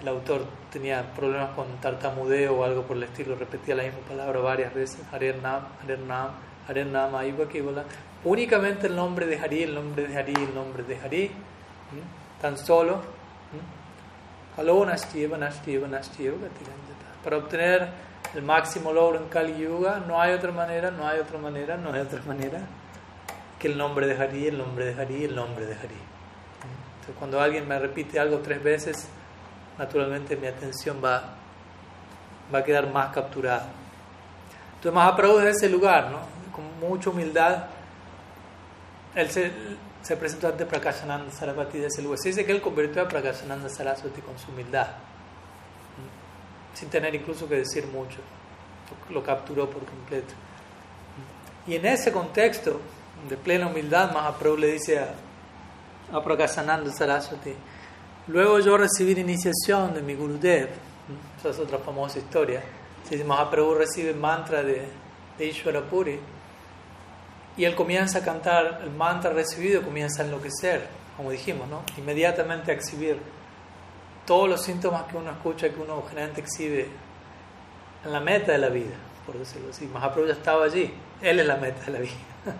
el 0.00 0.08
autor 0.08 0.44
tenía 0.70 1.02
problemas 1.14 1.50
con 1.54 1.66
tartamudeo 1.80 2.56
o 2.56 2.64
algo 2.64 2.82
por 2.82 2.96
el 2.96 3.04
estilo, 3.04 3.36
repetía 3.36 3.74
la 3.74 3.84
misma 3.84 4.00
palabra 4.00 4.40
varias 4.40 4.74
veces, 4.74 5.00
Harir 5.12 5.36
Nam, 5.42 5.62
Harir 5.82 6.00
Nam, 6.00 6.30
Harir 6.68 6.86
Nam 6.86 7.14
Aiva 7.14 7.48
Kivalam. 7.48 7.84
Únicamente 8.24 8.86
el 8.86 8.96
nombre 8.96 9.26
de 9.26 9.38
Hari, 9.38 9.62
el 9.64 9.74
nombre 9.74 10.06
de 10.06 10.16
Hari, 10.16 10.34
el 10.34 10.54
nombre 10.54 10.82
de 10.82 10.98
Hari, 10.98 11.30
tan 12.40 12.56
solo 12.56 13.02
para 17.22 17.36
obtener 17.36 17.88
el 18.34 18.42
máximo 18.42 18.92
logro 18.92 19.18
en 19.18 19.28
Kali 19.28 19.58
Yuga, 19.58 20.02
no 20.06 20.20
hay 20.20 20.32
otra 20.32 20.52
manera, 20.52 20.90
no 20.90 21.06
hay 21.06 21.18
otra 21.18 21.38
manera, 21.38 21.76
no 21.76 21.92
hay 21.92 22.00
otra 22.00 22.20
manera 22.26 22.60
que 23.58 23.68
el 23.68 23.76
nombre 23.76 24.06
de 24.06 24.16
Hari, 24.16 24.48
el 24.48 24.58
nombre 24.58 24.86
de 24.86 25.00
Hari, 25.00 25.24
el 25.24 25.34
nombre 25.34 25.66
de 25.66 25.74
Hari. 25.74 25.84
Entonces, 25.84 27.14
cuando 27.18 27.40
alguien 27.40 27.66
me 27.66 27.78
repite 27.78 28.18
algo 28.18 28.38
tres 28.38 28.62
veces, 28.62 29.08
naturalmente 29.78 30.36
mi 30.36 30.46
atención 30.46 31.00
va, 31.04 31.34
va 32.54 32.58
a 32.58 32.64
quedar 32.64 32.90
más 32.92 33.12
capturada. 33.12 33.66
Entonces 34.76 34.92
Mahaprabhu 34.92 35.38
desde 35.38 35.50
ese 35.50 35.68
lugar, 35.68 36.10
¿no? 36.10 36.18
con 36.52 36.64
mucha 36.78 37.10
humildad, 37.10 37.64
él 39.14 39.30
se, 39.30 39.50
se 40.02 40.16
presentó 40.16 40.48
ante 40.48 40.66
Prakashananda 40.66 41.30
Saraswati 41.30 41.78
de 41.78 41.86
ese 41.86 42.02
lugar. 42.02 42.18
Se 42.18 42.28
dice 42.28 42.44
que 42.44 42.52
él 42.52 42.60
convirtió 42.60 43.02
a 43.02 43.08
Prakashananda 43.08 43.68
Saraswati 43.68 44.20
con 44.20 44.38
su 44.38 44.50
humildad, 44.50 44.88
sin 46.74 46.88
tener 46.88 47.14
incluso 47.14 47.48
que 47.48 47.56
decir 47.56 47.86
mucho. 47.86 48.18
Lo 49.10 49.22
capturó 49.22 49.68
por 49.70 49.84
completo. 49.84 50.34
Y 51.66 51.76
en 51.76 51.86
ese 51.86 52.12
contexto 52.12 52.80
de 53.28 53.36
plena 53.36 53.66
humildad, 53.66 54.12
Mahaprabhu 54.12 54.56
le 54.56 54.72
dice 54.72 54.98
a, 54.98 55.14
a 56.12 56.22
Prakashananda 56.22 56.92
Saraswati, 56.92 57.54
luego 58.26 58.58
yo 58.60 58.76
recibí 58.76 59.12
iniciación 59.12 59.94
de 59.94 60.02
mi 60.02 60.14
Gurudev, 60.14 60.68
esa 61.38 61.50
es 61.50 61.58
otra 61.58 61.78
famosa 61.78 62.18
historia, 62.18 62.62
si 63.08 63.22
Mahaprabhu 63.22 63.74
recibe 63.74 64.12
mantra 64.12 64.62
de, 64.62 64.86
de 65.38 65.46
Ishvara 65.46 65.82
Puri, 65.82 66.18
y 67.56 67.64
él 67.64 67.74
comienza 67.74 68.18
a 68.18 68.22
cantar 68.22 68.80
el 68.82 68.90
mantra 68.90 69.32
recibido, 69.32 69.82
comienza 69.82 70.22
a 70.22 70.26
enloquecer, 70.26 70.86
como 71.16 71.30
dijimos, 71.30 71.68
¿no? 71.68 71.82
Inmediatamente 71.96 72.72
a 72.72 72.74
exhibir 72.74 73.18
todos 74.26 74.48
los 74.48 74.62
síntomas 74.62 75.04
que 75.04 75.16
uno 75.16 75.30
escucha, 75.30 75.68
que 75.68 75.80
uno 75.80 76.02
generalmente 76.08 76.40
exhibe 76.40 76.88
en 78.04 78.12
la 78.12 78.20
meta 78.20 78.52
de 78.52 78.58
la 78.58 78.68
vida, 78.68 78.94
por 79.24 79.38
decirlo 79.38 79.70
así. 79.70 79.86
Mahaprabhu 79.86 80.26
ya 80.26 80.34
estaba 80.34 80.64
allí, 80.64 80.92
él 81.22 81.40
es 81.40 81.46
la 81.46 81.56
meta 81.56 81.84
de 81.84 81.92
la 81.92 81.98
vida. 82.00 82.12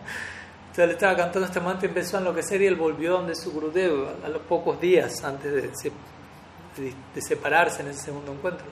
Entonces 0.74 0.84
él 0.84 0.90
estaba 0.90 1.16
cantando 1.16 1.46
este 1.46 1.60
mantra 1.60 1.86
y 1.86 1.88
empezó 1.88 2.16
a 2.16 2.20
enloquecer 2.20 2.62
y 2.62 2.66
él 2.66 2.76
volvió 2.76 3.12
donde 3.12 3.34
su 3.34 3.52
Gurudev 3.52 4.24
a 4.24 4.28
los 4.28 4.42
pocos 4.42 4.80
días 4.80 5.22
antes 5.22 5.52
de, 5.52 6.92
de, 7.14 7.22
separarse 7.22 7.82
en 7.82 7.88
ese 7.88 8.02
segundo 8.06 8.32
encuentro. 8.32 8.66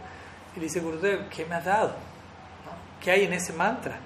Y 0.55 0.61
le 0.61 0.65
dice, 0.67 0.81
Gurudev, 0.81 1.29
¿qué 1.29 1.45
me 1.45 1.55
has 1.55 1.65
dado? 1.65 1.95
¿Qué 3.01 3.11
hay 3.11 3.25
en 3.25 3.33
ese 3.33 3.53
mantra? 3.53 3.99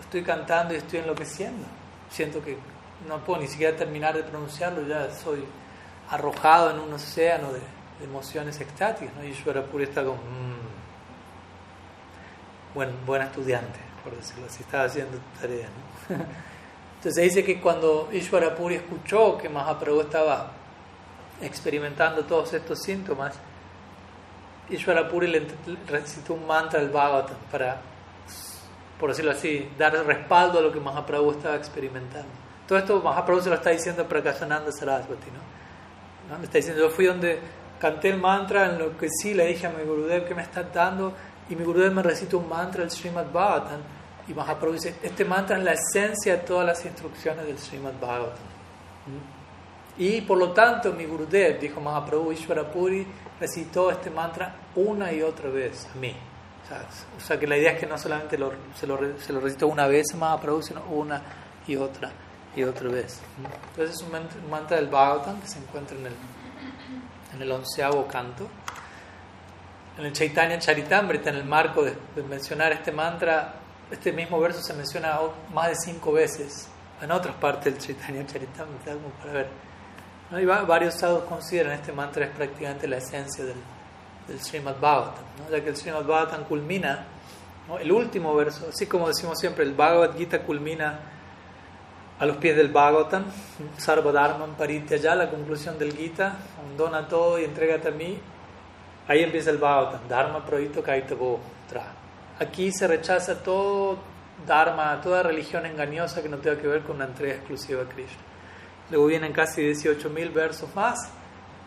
Estoy 0.00 0.22
cantando 0.22 0.74
y 0.74 0.78
estoy 0.78 1.00
enloqueciendo. 1.00 1.66
Siento 2.10 2.42
que 2.42 2.56
no 3.06 3.18
puedo 3.18 3.40
ni 3.40 3.48
siquiera 3.48 3.76
terminar 3.76 4.14
de 4.16 4.22
pronunciarlo, 4.22 4.86
ya 4.86 5.10
soy 5.10 5.44
arrojado 6.10 6.70
en 6.70 6.80
un 6.80 6.92
océano 6.92 7.52
de, 7.52 7.60
emociones 8.02 8.60
extáticas. 8.60 9.12
¿no? 9.16 9.62
Puri 9.64 9.84
está 9.84 10.04
como, 10.04 10.18
mmm, 10.18 10.68
buen, 12.74 12.90
buen 13.04 13.22
estudiante, 13.22 13.80
por 14.04 14.16
decirlo 14.16 14.46
así, 14.46 14.62
estaba 14.62 14.84
haciendo 14.84 15.18
tarea. 15.40 15.66
¿no? 16.08 16.16
Entonces 16.98 17.24
dice 17.24 17.44
que 17.44 17.60
cuando 17.60 18.08
Ishvara 18.12 18.54
Puri 18.54 18.76
escuchó 18.76 19.36
que 19.36 19.48
Mahaprabhu 19.48 20.00
estaba 20.02 20.52
experimentando 21.40 22.24
todos 22.24 22.52
estos 22.54 22.80
síntomas, 22.82 23.34
Ishvara 24.70 25.08
Puri 25.08 25.28
le 25.28 25.46
recitó 25.86 26.34
un 26.34 26.46
mantra 26.46 26.80
al 26.80 26.90
Bhagavatam 26.90 27.36
para 27.50 27.80
por 28.98 29.10
decirlo 29.10 29.30
así, 29.30 29.68
dar 29.78 29.92
respaldo 30.04 30.58
a 30.58 30.62
lo 30.62 30.72
que 30.72 30.80
Mahaprabhu 30.80 31.32
estaba 31.32 31.56
experimentando. 31.56 32.28
Todo 32.66 32.78
esto 32.78 33.00
Mahaprabhu 33.00 33.42
se 33.42 33.48
lo 33.48 33.56
está 33.56 33.70
diciendo 33.70 34.02
a 34.02 34.08
Prakashananda 34.08 34.72
Saraswati, 34.72 35.30
¿no? 35.30 36.34
¿no? 36.34 36.38
Le 36.38 36.44
está 36.44 36.58
diciendo, 36.58 36.82
yo 36.82 36.90
fui 36.90 37.06
donde 37.06 37.38
canté 37.80 38.10
el 38.10 38.18
mantra, 38.18 38.66
en 38.66 38.78
lo 38.78 38.96
que 38.96 39.08
sí 39.08 39.34
le 39.34 39.46
dije 39.46 39.66
a 39.66 39.70
mi 39.70 39.84
Gurudev 39.84 40.26
que 40.26 40.34
me 40.34 40.42
está 40.42 40.64
dando, 40.64 41.12
y 41.48 41.56
mi 41.56 41.64
Gurudev 41.64 41.92
me 41.92 42.02
recita 42.02 42.36
un 42.36 42.48
mantra 42.48 42.82
del 42.82 42.90
Srimad 42.90 43.30
Bhagavatam, 43.32 43.80
y 44.26 44.34
Mahaprabhu 44.34 44.74
dice, 44.74 44.96
este 45.02 45.24
mantra 45.24 45.56
es 45.56 45.64
la 45.64 45.72
esencia 45.72 46.36
de 46.36 46.42
todas 46.42 46.66
las 46.66 46.84
instrucciones 46.84 47.46
del 47.46 47.58
Srimad 47.58 47.94
Bhagavatam. 48.00 48.46
¿Mm? 49.06 49.38
Y 50.00 50.20
por 50.20 50.38
lo 50.38 50.52
tanto, 50.52 50.92
mi 50.92 51.06
Gurudev, 51.06 51.58
dijo 51.58 51.80
Mahaprabhu 51.80 52.32
Ishwarapuri, 52.32 53.06
recitó 53.40 53.90
este 53.90 54.10
mantra 54.10 54.54
una 54.76 55.12
y 55.12 55.22
otra 55.22 55.48
vez 55.50 55.88
a 55.92 55.98
mí. 55.98 56.14
O 57.16 57.20
sea, 57.20 57.38
que 57.38 57.46
la 57.46 57.56
idea 57.56 57.72
es 57.72 57.80
que 57.80 57.86
no 57.86 57.96
solamente 57.96 58.36
se, 58.76 58.86
lo, 58.86 59.00
se 59.18 59.32
lo 59.32 59.68
una 59.68 59.86
vez 59.86 60.14
más 60.14 60.38
a 60.38 60.62
sino 60.62 60.82
una 60.90 61.22
y 61.66 61.76
otra 61.76 62.10
y 62.54 62.62
otra 62.62 62.88
vez. 62.90 63.20
Entonces 63.70 63.96
es 63.96 64.02
un 64.02 64.50
mantra 64.50 64.76
del 64.76 64.88
Bhagavatam 64.88 65.40
que 65.40 65.48
se 65.48 65.58
encuentra 65.58 65.96
en 65.96 66.06
el, 66.06 66.12
en 67.34 67.42
el 67.42 67.52
onceavo 67.52 68.06
canto. 68.06 68.48
En 69.96 70.04
el 70.04 70.12
Chaitanya 70.12 70.58
Charitamrita, 70.58 71.30
en 71.30 71.36
el 71.36 71.44
marco 71.44 71.82
de, 71.82 71.96
mencionar 72.28 72.72
este 72.72 72.92
mantra, 72.92 73.54
este 73.90 74.12
mismo 74.12 74.38
verso 74.38 74.60
se 74.62 74.74
menciona 74.74 75.18
más 75.52 75.68
de 75.68 75.76
cinco 75.76 76.12
veces 76.12 76.68
en 77.00 77.10
otras 77.10 77.34
partes 77.36 77.72
del 77.72 77.78
Chaitanya 77.78 78.26
Charitamrita, 78.26 78.92
como 78.92 79.08
para 79.20 79.32
ver. 79.32 79.48
¿no? 80.30 80.38
Y 80.38 80.44
varios 80.44 80.94
sadhus 80.94 81.24
consideran 81.24 81.72
este 81.72 81.92
mantra 81.92 82.26
es 82.26 82.30
prácticamente 82.30 82.86
la 82.86 82.98
esencia 82.98 83.44
del, 83.44 83.56
del 84.28 84.40
Srimad 84.40 84.78
Bhagavatam, 84.80 85.24
ya 85.50 85.60
que 85.62 85.70
el 85.70 85.76
Srimad 85.76 86.04
Bhagavatam 86.04 86.44
culmina, 86.44 87.06
el 87.80 87.90
último 87.90 88.34
verso, 88.34 88.68
así 88.68 88.86
como 88.86 89.08
decimos 89.08 89.38
siempre, 89.38 89.64
el 89.64 89.72
Bhagavad 89.72 90.16
Gita 90.16 90.42
culmina 90.42 91.00
a 92.18 92.26
los 92.26 92.36
pies 92.36 92.56
del 92.56 92.68
Bhagavatam, 92.68 93.24
Sarvadharman 93.78 94.54
Parityaya, 94.54 95.14
la 95.14 95.30
conclusión 95.30 95.78
del 95.78 95.96
Gita, 95.96 96.36
dona 96.76 97.08
todo 97.08 97.38
y 97.38 97.44
entrégate 97.44 97.88
a 97.88 97.92
mí, 97.92 98.18
ahí 99.08 99.22
empieza 99.22 99.50
el 99.50 99.58
Bhagavatam, 99.58 100.08
Dharma 100.08 100.44
Prohito 100.44 100.82
Kaitavo 100.82 101.40
Tra. 101.68 101.86
Aquí 102.38 102.70
se 102.70 102.86
rechaza 102.86 103.42
todo 103.42 103.98
Dharma, 104.46 105.00
toda 105.00 105.22
religión 105.22 105.66
engañosa 105.66 106.22
que 106.22 106.28
no 106.28 106.38
tenga 106.38 106.60
que 106.60 106.68
ver 106.68 106.82
con 106.82 106.96
una 106.96 107.06
entrega 107.06 107.34
exclusiva 107.34 107.82
a 107.82 107.88
Krishna. 107.88 108.22
Luego 108.90 109.06
vienen 109.06 109.32
casi 109.32 109.62
18.000 109.62 110.32
versos 110.32 110.74
más 110.74 111.10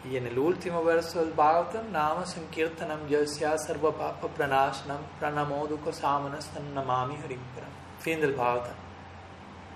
y 0.10 0.18
en 0.18 0.26
el 0.26 0.40
último 0.40 0.84
verso 0.84 1.20
del 1.20 1.34
Bhagavatam, 1.34 1.92
Nama 1.92 2.26
Sankirtanam 2.26 3.08
Yasya 3.08 3.58
Sarva 3.58 3.92
Papa 3.92 4.28
Pranashanam 4.28 4.98
Pranamoduka 5.20 5.94
Samanastan 5.94 6.74
Namami 6.74 7.16
Harimparam. 7.18 7.70
Fin 8.00 8.20
del 8.20 8.34
Bhagavatam. 8.34 8.74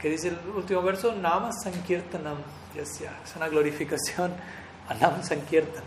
¿Qué 0.02 0.10
dice 0.10 0.30
el 0.30 0.40
último 0.56 0.82
verso? 0.82 1.14
Nama 1.14 1.52
Sankirtanam 1.52 2.38
Yasya. 2.76 3.12
Es 3.24 3.36
una 3.36 3.50
glorificación 3.50 4.34
a 4.90 4.94
Nama 4.96 5.22
Sankirtan. 5.22 5.84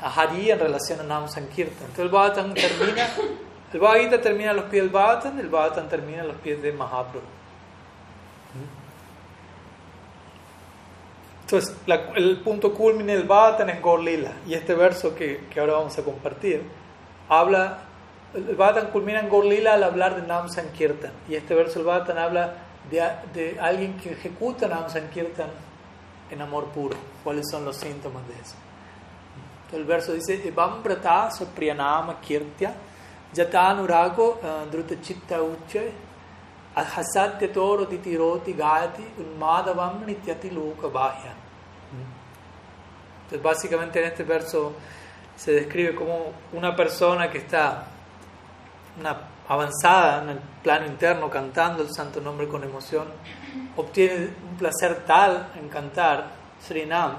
A 0.00 0.10
Hari 0.10 0.50
en 0.50 0.60
relación 0.60 1.00
a 1.00 1.02
Nama 1.02 1.26
Sankirtan. 1.28 1.86
Entonces 1.88 2.04
el 2.04 2.10
Bhagavatam 2.10 2.54
termina, 2.54 3.08
el 3.72 3.80
Bhagavad 3.80 4.20
termina 4.20 4.50
a 4.50 4.54
los 4.54 4.64
pies 4.66 4.84
del 4.84 4.92
Bhagavatam, 4.92 5.40
el 5.40 5.48
Bhagavatam 5.48 5.88
termina 5.88 6.22
a 6.22 6.26
los 6.26 6.36
pies 6.36 6.62
de 6.62 6.72
Mahaprabhu. 6.72 7.26
Entonces, 11.54 11.76
el 12.16 12.38
punto 12.38 12.74
culmine 12.74 13.16
del 13.16 13.28
Bhattan 13.28 13.70
es 13.70 13.80
Gorlila. 13.80 14.32
Y 14.44 14.54
este 14.54 14.74
verso 14.74 15.14
que, 15.14 15.46
que, 15.48 15.60
ahora 15.60 15.74
vamos 15.74 15.96
a 15.96 16.02
compartir, 16.02 16.64
habla, 17.28 17.78
el 18.34 18.56
Bhattan 18.56 18.88
culmina 18.88 19.20
en 19.20 19.28
Gorlila 19.28 19.74
al 19.74 19.84
hablar 19.84 20.20
de 20.20 20.26
Nam 20.26 20.48
Sankirtan. 20.48 21.12
Y 21.28 21.36
este 21.36 21.54
verso 21.54 21.78
del 21.78 21.86
Bhattan 21.86 22.18
habla 22.18 22.54
de, 22.90 23.08
de, 23.32 23.60
alguien 23.60 23.96
que 23.98 24.14
ejecuta 24.14 24.66
Nam 24.66 24.90
Sankirtan 24.90 25.46
en 26.28 26.42
amor 26.42 26.64
puro. 26.70 26.96
¿Cuáles 27.22 27.48
son 27.48 27.64
los 27.64 27.76
síntomas 27.76 28.26
de 28.26 28.34
eso? 28.34 28.56
Entonces, 29.66 29.78
el 29.78 29.84
verso 29.84 30.12
dice, 30.12 30.48
Evam 30.48 30.82
brata 30.82 31.30
sapriyanama 31.30 32.20
kirtya 32.20 32.74
jatanurago 33.32 34.40
eh, 34.42 34.66
druta 34.72 35.00
chitta 35.00 35.40
uche 35.40 35.92
Hasatya 36.76 37.52
toro 37.54 37.86
titiroti 37.86 38.52
gayati 38.52 39.04
unmadavam 39.16 40.04
nityati 40.04 40.50
loka 40.52 40.88
bahya. 40.88 41.33
Entonces, 43.34 43.42
básicamente 43.42 43.98
en 43.98 44.06
este 44.06 44.22
verso 44.22 44.72
se 45.36 45.52
describe 45.52 45.94
como 45.96 46.32
una 46.52 46.76
persona 46.76 47.28
que 47.28 47.38
está 47.38 47.86
avanzada 49.48 50.22
en 50.22 50.28
el 50.30 50.38
plano 50.62 50.86
interno, 50.86 51.28
cantando 51.28 51.82
el 51.82 51.92
santo 51.92 52.20
nombre 52.20 52.46
con 52.46 52.62
emoción, 52.62 53.08
obtiene 53.76 54.28
un 54.50 54.56
placer 54.56 55.04
tal 55.04 55.48
en 55.58 55.68
cantar 55.68 56.28
Srinam, 56.62 57.16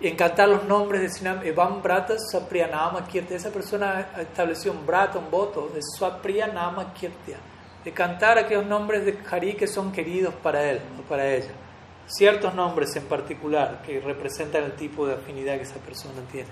y 0.00 0.08
en 0.08 0.16
cantar 0.16 0.50
los 0.50 0.64
nombres 0.64 1.00
de 1.00 1.08
Srinam, 1.08 1.42
Evam 1.46 1.82
Brata 1.82 2.16
Sapriyanama 2.18 3.06
Kirtya. 3.06 3.36
Esa 3.36 3.50
persona 3.50 4.08
estableció 4.18 4.72
un 4.72 4.84
brata, 4.84 5.18
un 5.18 5.30
voto 5.30 5.70
de 5.72 5.80
Sapriyanama 5.98 6.92
Kirtya 6.92 7.38
de 7.84 7.92
cantar 7.92 8.36
aquellos 8.38 8.66
nombres 8.66 9.06
de 9.06 9.18
Hari 9.30 9.54
que 9.54 9.66
son 9.66 9.92
queridos 9.92 10.34
para 10.42 10.62
él 10.62 10.80
o 10.98 11.08
para 11.08 11.26
ella. 11.26 11.52
Ciertos 12.06 12.54
nombres 12.54 12.94
en 12.96 13.04
particular 13.04 13.82
que 13.82 14.00
representan 14.00 14.64
el 14.64 14.72
tipo 14.72 15.06
de 15.06 15.14
afinidad 15.14 15.56
que 15.56 15.62
esa 15.62 15.76
persona 15.76 16.20
tiene. 16.30 16.48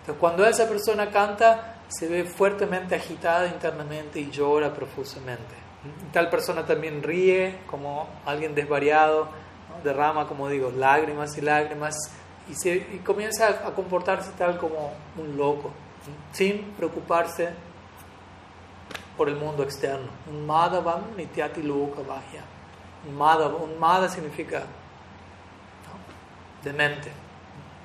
Entonces, 0.00 0.20
cuando 0.20 0.46
esa 0.46 0.68
persona 0.68 1.10
canta, 1.10 1.76
se 1.88 2.08
ve 2.08 2.24
fuertemente 2.24 2.94
agitada 2.94 3.46
internamente 3.46 4.20
y 4.20 4.30
llora 4.30 4.72
profusamente. 4.72 5.54
Tal 6.12 6.30
persona 6.30 6.64
también 6.64 7.02
ríe 7.02 7.58
como 7.66 8.08
alguien 8.24 8.54
desvariado, 8.54 9.28
derrama, 9.82 10.26
como 10.28 10.48
digo, 10.48 10.70
lágrimas 10.70 11.36
y 11.36 11.40
lágrimas 11.40 11.96
y, 12.48 12.54
se, 12.54 12.74
y 12.76 13.00
comienza 13.04 13.48
a 13.48 13.74
comportarse 13.74 14.30
tal 14.38 14.58
como 14.58 14.92
un 15.16 15.36
loco, 15.36 15.70
sin 16.32 16.62
preocuparse 16.76 17.50
por 19.16 19.28
el 19.28 19.36
mundo 19.36 19.62
externo. 19.62 20.08
Un 20.30 20.46
Madhavam 20.46 21.16
Nityati 21.16 21.62
Loka 21.62 22.02
Bahya. 22.02 22.44
Un 23.08 23.16
Madhava, 23.16 23.56
un 23.56 23.78
Madha 23.78 24.08
significa 24.08 24.62
¿no? 26.62 26.70
demente. 26.70 27.10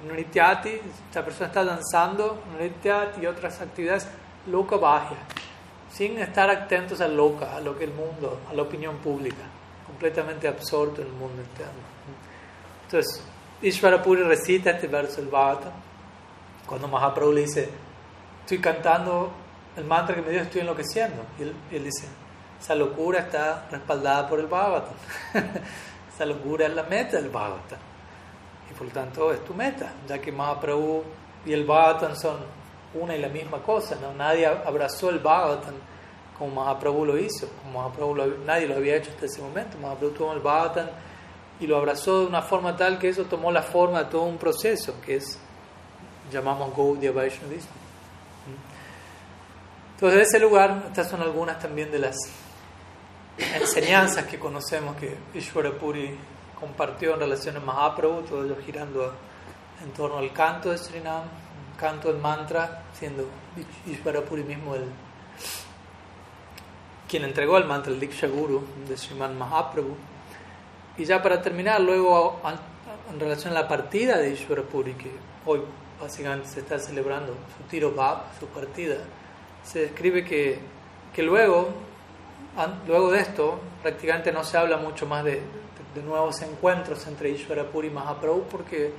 Un 0.08 0.16
Nityati, 0.16 0.80
esta 1.08 1.26
persona 1.26 1.48
está 1.48 1.64
danzando, 1.64 2.44
un 2.52 2.60
Nityati 2.60 3.22
y 3.22 3.26
otras 3.26 3.60
actividades 3.62 4.08
Loka 4.48 4.78
Bahya. 4.78 5.18
sin 5.90 6.18
estar 6.20 6.50
atentos 6.50 7.02
a 7.02 7.08
loca, 7.08 7.56
a 7.56 7.60
lo 7.60 7.78
que 7.78 7.86
el 7.86 7.94
mundo, 7.94 8.42
a 8.50 8.54
la 8.54 8.62
opinión 8.62 8.98
pública, 8.98 9.44
completamente 9.86 10.48
absorto 10.48 11.02
en 11.02 11.08
el 11.08 11.14
mundo 11.14 11.42
interno. 11.42 11.82
Entonces, 12.84 13.24
Ishvara 13.62 14.04
Puri 14.04 14.22
recita 14.22 14.72
este 14.72 14.88
verso 14.88 15.22
del 15.22 15.30
Bhagavatam, 15.30 15.72
cuando 16.68 16.88
Mahaprabhu 16.88 17.32
le 17.32 17.42
dice, 17.42 17.70
estoy 18.42 18.60
cantando 18.60 19.32
el 19.76 19.86
mantra 19.86 20.16
que 20.16 20.22
me 20.22 20.30
dio, 20.30 20.42
estoy 20.42 20.62
enloqueciendo. 20.62 21.24
Y 21.40 21.44
él, 21.44 21.56
él 21.72 21.84
dice, 21.86 22.08
esa 22.62 22.76
locura 22.76 23.20
está 23.20 23.66
respaldada 23.72 24.28
por 24.28 24.40
el 24.40 24.48
Bhagavatam. 24.48 24.94
esa 26.14 26.26
locura 26.26 26.68
es 26.68 26.74
la 26.74 26.84
meta 26.84 27.18
del 27.18 27.30
Bhagavatam. 27.30 27.80
Y 28.70 28.74
por 28.74 28.88
lo 28.88 28.94
tanto 28.94 29.32
es 29.32 29.44
tu 29.44 29.54
meta, 29.54 29.94
ya 30.08 30.20
que 30.20 30.32
Mahaprabhu 30.32 31.04
y 31.46 31.54
el 31.54 31.66
Bhagavatam 31.66 32.16
son 32.16 32.38
una 32.94 33.16
y 33.16 33.22
la 33.22 33.30
misma 33.30 33.60
cosa. 33.60 33.98
¿no? 34.02 34.14
Nadie 34.14 34.46
abrazó 34.46 35.10
el 35.10 35.20
Bhagavatam 35.20 35.76
como 36.38 36.56
Mahaprabhu 36.64 37.06
lo 37.06 37.18
hizo. 37.18 37.48
Como 37.64 37.80
Mahaprabhu 37.80 38.16
nadie 38.46 38.68
lo 38.68 38.76
había 38.76 38.96
hecho 38.96 39.12
hasta 39.12 39.26
ese 39.26 39.42
momento. 39.42 39.78
Mahaprabhu 39.78 40.14
tomó 40.14 40.34
el 40.34 40.40
Bhagavatam 40.40 40.88
y 41.60 41.68
lo 41.68 41.78
abrazó 41.78 42.22
de 42.22 42.26
una 42.28 42.42
forma 42.42 42.76
tal 42.76 43.00
que 43.00 43.10
eso 43.10 43.26
tomó 43.26 43.52
la 43.52 43.64
forma 43.64 44.04
de 44.04 44.06
todo 44.12 44.24
un 44.24 44.38
proceso, 44.38 45.00
que 45.02 45.16
es, 45.16 45.40
llamamos 46.32 46.76
Gaudiya 46.76 47.12
Vaishnavismo. 47.12 47.72
Entonces, 49.96 50.18
de 50.20 50.24
ese 50.24 50.40
lugar, 50.40 50.84
estas 50.88 51.10
son 51.10 51.22
algunas 51.22 51.58
también 51.60 51.92
de 51.92 51.98
las 51.98 52.16
enseñanzas 53.56 54.26
que 54.26 54.38
conocemos 54.38 54.96
que 54.98 55.18
Ishvara 55.34 55.72
Puri 55.72 56.16
compartió 56.60 57.14
en 57.14 57.20
relación 57.20 57.58
a 57.58 57.60
Mahaprabhu, 57.60 58.24
todo 58.24 58.46
ello 58.46 58.56
girando 58.66 59.14
en 59.84 59.92
torno 59.92 60.18
al 60.18 60.32
canto 60.34 60.72
de 60.72 60.78
Srinam, 60.78 61.24
canto 61.78 62.12
del 62.12 62.22
mantra, 62.22 62.84
siendo 62.94 63.26
Ishvara 63.86 64.22
Puri 64.22 64.44
mismo 64.44 64.76
el 64.76 64.86
quien 67.08 67.24
entregó 67.24 67.58
el 67.58 67.66
mantra, 67.66 67.94
el 67.94 68.00
Diksha 68.00 68.28
Guru 68.28 68.62
de 68.88 68.98
Sriman 68.98 69.38
Mahaprabhu. 69.38 69.96
Y 70.98 71.06
ya 71.06 71.22
para 71.24 71.42
terminar, 71.42 71.80
luego 71.80 72.42
en 73.12 73.20
relación 73.20 73.56
a 73.56 73.62
la 73.62 73.68
partida 73.68 74.18
de 74.18 74.32
Ishvara 74.32 74.64
Puri, 74.64 74.94
que 74.96 75.12
hoy 75.46 75.62
básicamente 76.02 76.50
se 76.50 76.60
está 76.60 76.80
celebrando 76.80 77.34
su 77.58 77.64
tiro 77.70 77.94
Bab, 77.94 78.24
su 78.40 78.48
partida, 78.48 78.98
se 79.64 79.80
describe 79.80 80.26
que, 80.26 80.60
que 81.14 81.24
luego, 81.24 81.70
luego 82.88 83.12
de 83.12 83.22
esto 83.22 83.60
prácticamente 83.82 84.32
no 84.32 84.44
se 84.44 84.58
habla 84.58 84.78
mucho 84.78 85.06
más 85.06 85.24
de, 85.24 85.42
de, 85.98 86.04
nuevos 86.04 86.42
encuentros 86.42 87.06
entre 87.08 87.30
Ishvarapuri 87.32 87.88
y 87.88 87.92
Mahaprabhu 87.92 88.44
porque 88.50 88.92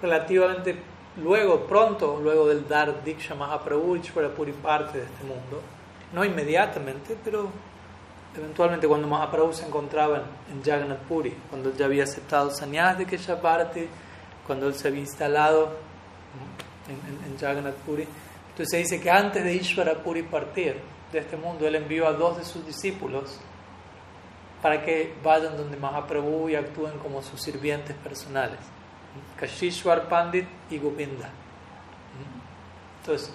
relativamente 0.00 0.76
luego, 1.22 1.66
pronto, 1.66 2.18
luego 2.22 2.48
del 2.48 2.66
dar 2.68 3.02
Diksha 3.04 3.34
Mahaprabhu, 3.34 3.96
Ishvarapuri 3.96 4.52
parte 4.52 4.98
de 4.98 5.04
este 5.04 5.24
mundo. 5.24 5.62
No 6.12 6.24
inmediatamente, 6.24 7.16
pero 7.24 7.48
eventualmente 8.36 8.86
cuando 8.86 9.06
Mahaprabhu 9.08 9.52
se 9.52 9.66
encontraba 9.66 10.22
en 10.52 10.62
Jagannath 10.62 11.00
Puri, 11.00 11.34
cuando 11.48 11.74
ya 11.74 11.86
había 11.86 12.04
aceptado 12.04 12.50
Sanyas 12.50 12.98
de 12.98 13.36
parte 13.36 13.88
cuando 14.46 14.66
él 14.66 14.74
se 14.74 14.88
había 14.88 15.00
instalado 15.00 15.70
en, 16.88 17.26
en, 17.26 17.32
en 17.32 17.38
Jagannath 17.38 17.76
Puri, 17.86 18.06
entonces 18.50 18.68
se 18.70 18.76
dice 18.78 19.00
que 19.00 19.10
antes 19.10 19.44
de 19.44 19.54
Ishvara 19.54 19.94
Puri 19.94 20.22
partir 20.22 20.76
de 21.12 21.18
este 21.18 21.36
mundo, 21.36 21.66
él 21.66 21.74
envió 21.74 22.06
a 22.06 22.12
dos 22.12 22.38
de 22.38 22.44
sus 22.44 22.66
discípulos 22.66 23.38
para 24.62 24.82
que 24.82 25.14
vayan 25.22 25.56
donde 25.56 25.76
Mahaprabhu 25.76 26.48
y 26.48 26.54
actúen 26.54 26.98
como 26.98 27.22
sus 27.22 27.40
sirvientes 27.40 27.96
personales. 27.96 28.58
Kashishwar 29.38 30.08
Pandit 30.08 30.46
y 30.70 30.78
Govinda. 30.78 31.30
Entonces, 33.00 33.32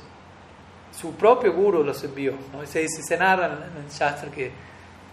su 0.92 1.14
propio 1.16 1.54
guru 1.54 1.84
los 1.84 2.04
envió. 2.04 2.34
¿no? 2.54 2.66
Se 2.66 2.80
dice, 2.80 3.02
se 3.04 3.18
narra 3.18 3.48
en 3.48 3.84
el 3.84 3.90
Shastra 3.90 4.30
que 4.30 4.52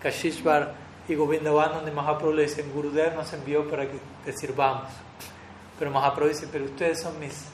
Kashishwar 0.02 0.74
y 1.08 1.14
Govinda 1.14 1.50
van 1.50 1.72
donde 1.72 1.90
Mahaprabhu 1.90 2.34
le 2.34 2.42
dicen, 2.42 2.70
Gurudev 2.72 3.14
nos 3.14 3.32
envió 3.32 3.68
para 3.68 3.86
que 3.86 4.32
sirvamos. 4.32 4.90
Pero 5.78 5.90
Mahaprabhu 5.90 6.28
dice, 6.28 6.48
pero 6.52 6.66
ustedes 6.66 7.00
son 7.00 7.18
mis 7.18 7.46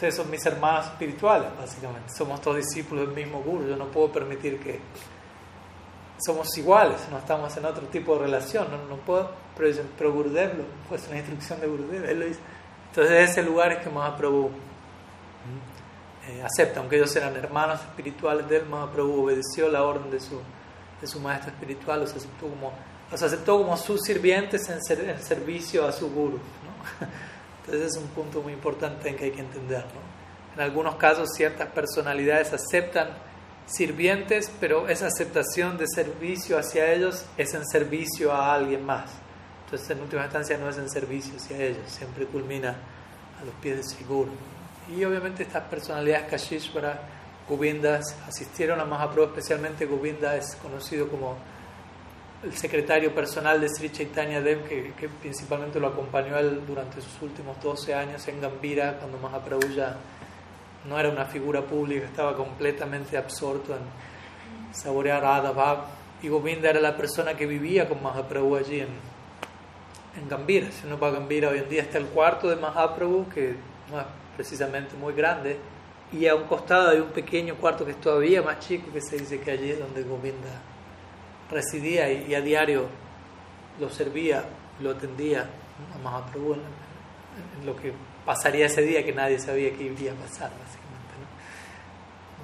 Ustedes 0.00 0.16
son 0.16 0.30
mis 0.30 0.46
hermanos 0.46 0.86
espirituales, 0.86 1.48
básicamente. 1.58 2.14
Somos 2.16 2.40
todos 2.40 2.56
discípulos 2.56 3.06
del 3.06 3.14
mismo 3.14 3.42
Guru. 3.42 3.68
Yo 3.68 3.76
no 3.76 3.86
puedo 3.88 4.10
permitir 4.10 4.58
que 4.58 4.80
somos 6.24 6.56
iguales, 6.58 6.98
no 7.10 7.18
estamos 7.18 7.56
en 7.56 7.64
otro 7.64 7.86
tipo 7.88 8.14
de 8.14 8.22
relación. 8.26 8.68
No, 8.70 8.78
no 8.88 8.96
puedo, 9.02 9.30
pero, 9.56 9.82
pero 9.96 10.12
Gurudev, 10.12 10.52
pues 10.88 11.06
una 11.08 11.18
instrucción 11.18 11.60
de 11.60 11.66
Gurudev, 11.66 12.04
él 12.04 12.20
lo 12.20 12.26
dice. 12.26 12.40
Entonces, 12.88 13.30
ese 13.30 13.42
lugar 13.42 13.72
es 13.72 13.78
que 13.78 13.90
Mahaprabhu 13.90 14.50
eh, 16.28 16.42
acepta, 16.42 16.80
aunque 16.80 16.96
ellos 16.96 17.14
eran 17.16 17.36
hermanos 17.36 17.80
espirituales 17.80 18.48
de 18.48 18.58
él, 18.58 18.66
Mahaprabhu 18.66 19.24
obedeció 19.24 19.68
la 19.68 19.82
orden 19.84 20.10
de 20.10 20.20
su, 20.20 20.40
de 21.00 21.06
su 21.06 21.20
maestro 21.20 21.52
espiritual, 21.52 22.00
los 22.00 22.10
aceptó 22.10 22.48
como, 22.48 22.72
los 23.10 23.22
aceptó 23.22 23.58
como 23.58 23.76
sus 23.76 24.00
sirvientes 24.02 24.68
en, 24.68 25.08
en 25.08 25.22
servicio 25.22 25.86
a 25.86 25.92
su 25.92 26.10
Guru. 26.10 26.38
¿no? 26.38 27.06
Ese 27.72 27.86
es 27.86 27.96
un 27.96 28.08
punto 28.08 28.42
muy 28.42 28.52
importante 28.52 29.08
en 29.08 29.16
que 29.16 29.26
hay 29.26 29.30
que 29.30 29.40
entender. 29.40 29.84
En 30.54 30.60
algunos 30.60 30.96
casos 30.96 31.28
ciertas 31.32 31.68
personalidades 31.68 32.52
aceptan 32.52 33.08
sirvientes, 33.70 34.50
pero 34.60 34.88
esa 34.88 35.06
aceptación 35.06 35.78
de 35.78 35.86
servicio 35.86 36.58
hacia 36.58 36.92
ellos 36.92 37.24
es 37.36 37.54
en 37.54 37.66
servicio 37.66 38.32
a 38.32 38.54
alguien 38.54 38.84
más. 38.84 39.10
Entonces 39.64 39.90
en 39.90 40.00
última 40.00 40.24
instancia 40.24 40.58
no 40.58 40.68
es 40.68 40.78
en 40.78 40.90
servicio 40.90 41.36
hacia 41.36 41.56
ellos, 41.58 41.82
siempre 41.86 42.26
culmina 42.26 42.70
a 43.40 43.44
los 43.44 43.54
pies 43.56 43.76
de 43.76 43.82
Sigur. 43.84 44.28
Y 44.94 45.04
obviamente 45.04 45.44
estas 45.44 45.64
personalidades 45.64 46.28
Kashishvara, 46.28 47.00
Govindas, 47.48 48.16
asistieron 48.26 48.80
a 48.80 48.84
Mahaprabhu, 48.84 49.28
especialmente 49.28 49.86
Govinda 49.86 50.36
es 50.36 50.56
conocido 50.56 51.08
como 51.08 51.36
el 52.42 52.56
secretario 52.56 53.14
personal 53.14 53.60
de 53.60 53.68
Sri 53.68 53.90
Chaitanya 53.90 54.40
Dev, 54.40 54.66
que, 54.66 54.92
que, 54.94 55.08
principalmente 55.08 55.78
lo 55.78 55.88
acompañó 55.88 56.38
él 56.38 56.62
durante 56.66 57.00
sus 57.00 57.22
últimos 57.22 57.60
12 57.62 57.94
años 57.94 58.26
en 58.28 58.40
Gambira, 58.40 58.98
cuando 58.98 59.18
Mahaprabhu 59.18 59.68
ya 59.68 59.96
no 60.88 60.98
era 60.98 61.10
una 61.10 61.26
figura 61.26 61.62
pública, 61.62 62.06
estaba 62.06 62.34
completamente 62.34 63.16
absorto 63.16 63.74
en 63.74 63.82
saborear 64.72 65.22
Radha 65.22 65.84
Y 66.22 66.28
Govinda 66.28 66.70
era 66.70 66.80
la 66.80 66.96
persona 66.96 67.34
que 67.34 67.46
vivía 67.46 67.88
con 67.88 68.02
Mahaprabhu 68.02 68.56
allí 68.56 68.80
en, 68.80 68.88
en 70.20 70.28
Gambira. 70.28 70.70
Si 70.70 70.86
uno 70.86 70.98
va 70.98 71.08
a 71.08 71.12
Gambira 71.12 71.50
hoy 71.50 71.58
en 71.58 71.68
día 71.68 71.82
está 71.82 71.98
el 71.98 72.06
cuarto 72.06 72.48
de 72.48 72.56
Mahaprabhu, 72.56 73.28
que 73.28 73.54
no 73.90 74.00
es 74.00 74.06
precisamente 74.36 74.96
muy 74.96 75.12
grande, 75.14 75.58
y 76.12 76.26
a 76.26 76.34
un 76.34 76.44
costado 76.44 76.90
hay 76.90 76.98
un 76.98 77.10
pequeño 77.10 77.54
cuarto 77.56 77.84
que 77.84 77.92
es 77.92 78.00
todavía 78.00 78.42
más 78.42 78.58
chico, 78.58 78.92
que 78.92 79.00
se 79.00 79.16
dice 79.16 79.40
que 79.40 79.50
allí 79.52 79.70
es 79.70 79.78
donde 79.78 80.02
Govinda 80.02 80.60
residía 81.50 82.10
y, 82.10 82.34
a 82.34 82.40
diario 82.40 82.86
lo 83.78 83.88
servía, 83.90 84.44
lo 84.80 84.90
atendía 84.90 85.48
a 85.94 85.98
Mahaprabhu 85.98 86.54
en, 86.54 87.66
lo 87.66 87.76
que 87.76 87.92
pasaría 88.24 88.66
ese 88.66 88.82
día 88.82 89.04
que 89.04 89.12
nadie 89.12 89.38
sabía 89.38 89.72
que 89.72 89.84
iría 89.84 90.12
a 90.12 90.14
pasar. 90.14 90.50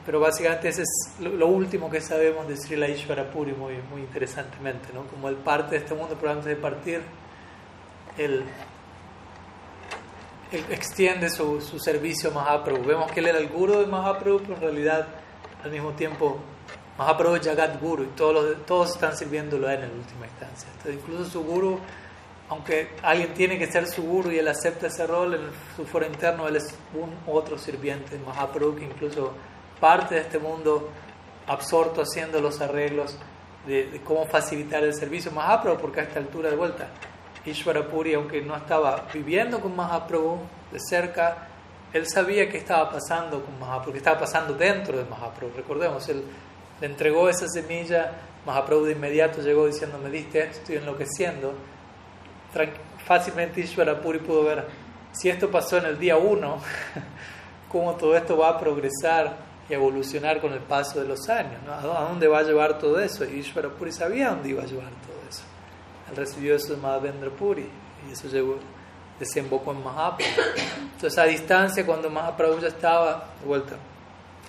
Pero 0.07 0.21
básicamente 0.21 0.69
ese 0.69 0.83
es 0.83 1.21
lo, 1.21 1.49
último 1.49 1.91
que 1.91 2.01
sabemos 2.01 2.47
de 2.47 2.57
Srila 2.57 2.89
Ishvara 2.89 3.29
Puri, 3.29 3.53
muy, 3.53 3.75
muy 3.91 4.03
interesantemente, 4.03 4.93
¿no? 4.95 5.05
como 5.09 5.29
él 5.29 5.35
parte 5.35 5.73
de 5.73 5.79
este 5.79 5.95
mundo, 5.95 6.17
pero 6.19 6.31
antes 6.31 6.47
de 6.47 6.55
partir, 6.55 7.03
él, 8.17 8.45
extiende 10.71 11.29
su, 11.29 11.61
su 11.61 11.81
servicio 11.81 12.31
a 12.31 12.35
Mahaprabhu. 12.35 12.85
Vemos 12.85 13.11
que 13.11 13.19
él 13.19 13.27
era 13.27 13.39
el 13.39 13.49
guru 13.49 13.81
de 13.81 13.87
Mahaprabhu, 13.87 14.43
pero 14.43 14.55
en 14.55 14.61
realidad 14.61 15.09
al 15.65 15.73
mismo 15.73 15.91
tiempo 15.93 16.39
Mahaprabhu 16.99 17.35
es 17.35 17.47
Jagat 17.47 17.81
Guru 17.81 18.05
y 18.05 18.07
todos, 18.09 18.65
todos 18.65 18.91
están 18.91 19.17
sirviéndolo 19.17 19.69
él 19.69 19.83
en 19.83 19.91
última 19.91 20.27
instancia. 20.27 20.69
Entonces, 20.77 20.95
incluso 21.03 21.31
su 21.31 21.43
guru, 21.43 21.81
aunque 22.49 22.91
alguien 23.03 23.35
tiene 23.35 23.59
que 23.59 23.67
ser 23.67 23.89
su 23.89 24.03
guru 24.03 24.31
y 24.31 24.39
él 24.39 24.47
acepta 24.47 24.87
ese 24.87 25.05
rol, 25.07 25.35
en 25.35 25.41
su 25.77 25.85
foro 25.85 26.07
interno 26.07 26.47
él 26.47 26.57
es 26.57 26.75
un 26.95 27.13
otro 27.27 27.59
sirviente, 27.59 28.19
Mahaprabhu, 28.25 28.77
que 28.77 28.85
incluso 28.85 29.35
parte 29.81 30.15
de 30.15 30.21
este 30.23 30.39
mundo 30.39 30.89
absorto 31.47 32.03
haciendo 32.03 32.41
los 32.41 32.61
arreglos 32.61 33.17
de, 33.67 34.01
cómo 34.05 34.27
facilitar 34.27 34.83
el 34.85 34.95
servicio. 34.95 35.31
Mahaprabhu, 35.33 35.79
porque 35.79 36.01
a 36.01 36.03
esta 36.05 36.19
altura 36.19 36.51
de 36.51 36.57
vuelta, 36.57 36.89
Ishvara 37.45 37.87
Puri, 37.87 38.15
aunque 38.15 38.43
no 38.43 38.57
estaba 38.57 39.07
viviendo 39.13 39.61
con 39.61 39.75
Mahaprabhu 39.77 40.39
de 40.73 40.79
cerca, 40.81 41.49
él 41.93 42.07
sabía 42.09 42.49
qué 42.49 42.59
estaba 42.59 42.91
pasando 42.91 43.45
con 43.45 43.59
Mahaprabhu, 43.59 43.93
que 43.93 43.99
estaba 43.99 44.21
pasando 44.21 44.55
dentro 44.55 44.99
de 44.99 45.05
Mahaprabhu. 45.05 45.53
Recordemos, 45.57 46.09
él 46.09 46.25
le 46.81 46.87
entregó 46.87 47.29
esa 47.29 47.49
semilla, 47.49 48.13
Mahaprabhu 48.45 48.85
de 48.85 48.93
inmediato 48.93 49.41
llegó 49.41 49.67
diciendo, 49.67 49.99
me 49.99 50.11
diste 50.11 50.41
esto, 50.41 50.59
estoy 50.59 50.77
enloqueciendo. 50.77 51.55
Fácilmente 53.05 53.61
Ishvara 53.61 54.01
Puri 54.01 54.19
pudo 54.19 54.45
ver, 54.45 54.67
si 55.13 55.29
esto 55.29 55.51
pasó 55.51 55.79
en 55.79 55.87
el 55.87 55.99
día 55.99 56.17
uno, 56.17 56.59
cómo 57.71 57.95
todo 57.95 58.17
esto 58.17 58.37
va 58.37 58.51
a 58.51 58.59
progresar 58.59 59.46
evolucionar 59.69 60.41
con 60.41 60.53
el 60.53 60.61
paso 60.61 61.01
de 61.01 61.09
los 61.09 61.29
años. 61.29 61.61
¿A 61.69 61.81
dónde 61.81 62.29
va 62.29 62.41
a 62.41 62.43
llevar 62.43 62.79
todo 62.79 63.01
eso? 63.01 63.25
Y 63.25 63.39
Ishvara 63.39 63.69
Puri 63.69 63.93
sabía 63.93 64.31
dónde 64.31 64.51
iba 64.51 64.63
a 64.63 64.67
llevar 64.67 64.91
todo 65.07 65.17
eso. 65.29 65.43
Él 66.11 66.17
recibió 66.17 66.55
eso 66.55 66.75
de 66.75 66.81
Madhavendra 66.81 67.31
Puri 67.31 67.69
y 68.09 68.13
eso 68.13 68.29
desembocó 69.19 69.73
en 69.73 69.83
Mahaprabhu. 69.83 70.33
Entonces 70.95 71.19
a 71.19 71.25
distancia, 71.25 71.85
cuando 71.85 72.11
Mahaprabhu 72.11 72.61
ya 72.61 72.69
estaba 72.69 73.31
de 73.41 73.47
vuelta 73.47 73.77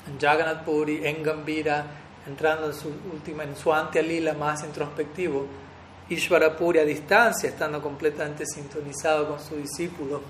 en 0.08 0.20
Jagannath 0.20 0.64
Puri, 0.64 1.06
en 1.06 1.24
Gambira, 1.24 1.86
entrando 2.28 2.68
en 2.68 2.74
su 2.74 2.90
última, 3.12 3.44
en 3.44 3.56
su 3.56 3.74
lila 4.04 4.34
más 4.34 4.64
introspectivo, 4.64 5.46
Ishvarapuri 6.10 6.80
a 6.80 6.86
distancia, 6.86 7.50
estando 7.50 7.82
completamente 7.82 8.46
sintonizado 8.46 9.28
con 9.28 9.40
su 9.40 9.56
discípulo, 9.56 10.22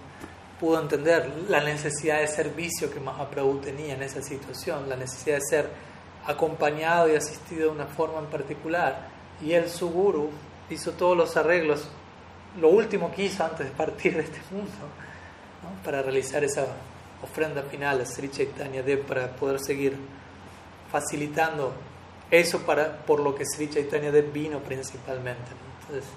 pudo 0.60 0.82
entender 0.82 1.32
la 1.50 1.62
necesidad 1.64 2.20
de 2.20 2.28
servicio 2.28 2.92
que 2.92 3.00
Mahaprabhu 3.00 3.60
tenía 3.60 3.94
en 3.94 4.04
esa 4.04 4.22
situación, 4.22 4.90
la 4.90 4.96
necesidad 4.96 5.36
de 5.36 5.42
ser 5.42 5.70
acompañado 6.26 7.12
y 7.12 7.16
asistido 7.16 7.66
de 7.66 7.70
una 7.70 7.86
forma 7.86 8.20
en 8.20 8.26
particular. 8.26 9.08
Y 9.42 9.54
él, 9.54 9.70
su 9.70 9.90
guru, 9.90 10.32
hizo 10.70 10.92
todos 10.94 11.16
los 11.16 11.38
arreglos, 11.38 11.88
lo 12.60 12.70
último 12.70 13.12
que 13.12 13.26
hizo 13.26 13.44
antes 13.44 13.68
de 13.68 13.72
partir 13.72 14.16
de 14.16 14.24
este 14.24 14.40
mundo, 14.52 14.72
para 15.84 16.02
realizar 16.02 16.44
esa 16.44 16.66
ofrenda 17.22 17.62
final 17.64 18.02
a 18.02 18.06
Sri 18.06 18.30
Chaitanya 18.30 18.82
Dev, 18.82 19.06
para 19.06 19.28
poder 19.36 19.60
seguir 19.60 19.96
facilitando 20.92 21.74
eso 22.32 22.60
para, 22.60 22.98
por 22.98 23.20
lo 23.20 23.36
que 23.36 23.46
Sri 23.46 23.70
Chaitanya 23.70 24.12
Dev 24.12 24.32
vino 24.32 24.60
principalmente. 24.60 25.52
Entonces, 25.82 26.10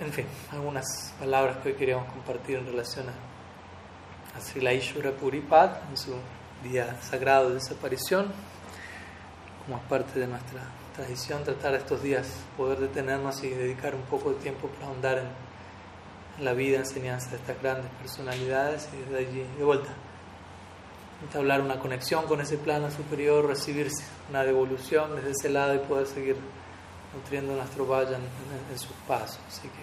en 0.00 0.12
fin, 0.12 0.26
algunas 0.52 1.12
palabras 1.18 1.58
que 1.58 1.70
hoy 1.70 1.74
queríamos 1.74 2.12
compartir 2.12 2.58
en 2.58 2.66
relación 2.66 3.06
a, 3.08 4.38
a 4.38 4.40
Sri 4.40 4.60
Laishwara 4.60 5.12
Puripad 5.12 5.70
en 5.90 5.96
su 5.96 6.14
día 6.62 6.96
sagrado 7.02 7.48
de 7.48 7.54
desaparición, 7.56 8.32
como 9.66 9.80
parte 9.82 10.20
de 10.20 10.26
nuestra 10.26 10.62
tradición, 10.94 11.44
tratar 11.44 11.74
estos 11.74 12.02
días, 12.02 12.28
poder 12.56 12.78
detenernos 12.78 13.42
y 13.44 13.50
dedicar 13.50 13.94
un 13.94 14.02
poco 14.02 14.30
de 14.30 14.36
tiempo 14.36 14.68
para 14.68 14.86
ahondar 14.86 15.18
en, 15.18 15.48
la 16.44 16.52
vida, 16.52 16.78
enseñanza 16.78 17.30
de 17.30 17.36
estas 17.36 17.60
grandes 17.60 17.90
personalidades 18.00 18.88
y 18.92 18.98
desde 18.98 19.18
allí, 19.18 19.44
de 19.58 19.64
vuelta, 19.64 19.90
entablar 21.20 21.60
una 21.60 21.80
conexión 21.80 22.26
con 22.26 22.40
ese 22.40 22.56
plano 22.58 22.92
superior, 22.92 23.44
recibir 23.44 23.88
una 24.30 24.44
devolución 24.44 25.16
desde 25.16 25.32
ese 25.32 25.48
lado 25.48 25.74
y 25.74 25.78
poder 25.78 26.06
seguir 26.06 26.36
nutriendo 27.14 27.54
nuestro 27.54 27.86
vayan 27.86 28.20
en, 28.70 28.78
sus 28.78 28.92
pasos. 29.06 29.40
Así 29.48 29.62
que, 29.62 29.82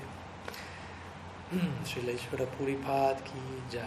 Sri 1.83 2.01
Ishvara 2.01 2.45
Puripad 2.57 3.23
ki 3.23 3.39
jai. 3.71 3.83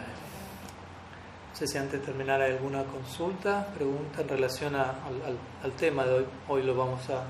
No 1.51 1.57
sé 1.57 1.67
si 1.67 1.77
antes 1.77 2.01
de 2.01 2.07
terminar 2.07 2.41
hay 2.41 2.53
alguna 2.53 2.85
consulta, 2.85 3.67
pregunta 3.75 4.23
en 4.23 4.29
relación 4.29 4.77
al, 4.77 5.39
al, 5.65 5.73
tema 5.73 6.05
de 6.05 6.13
hoy. 6.19 6.27
Hoy 6.47 6.63
lo 6.63 6.77
vamos 6.77 7.11
a, 7.11 7.25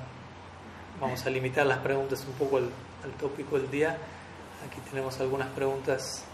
vamos 1.01 1.25
a 1.25 1.31
limitar 1.31 1.65
las 1.65 1.79
preguntas 1.79 2.27
un 2.27 2.35
poco 2.35 2.59
al, 2.59 2.69
al 3.05 3.13
tópico 3.13 3.59
del 3.59 3.71
día. 3.71 3.97
Aquí 4.67 4.81
tenemos 4.91 5.19
algunas 5.21 5.49
preguntas 5.49 6.25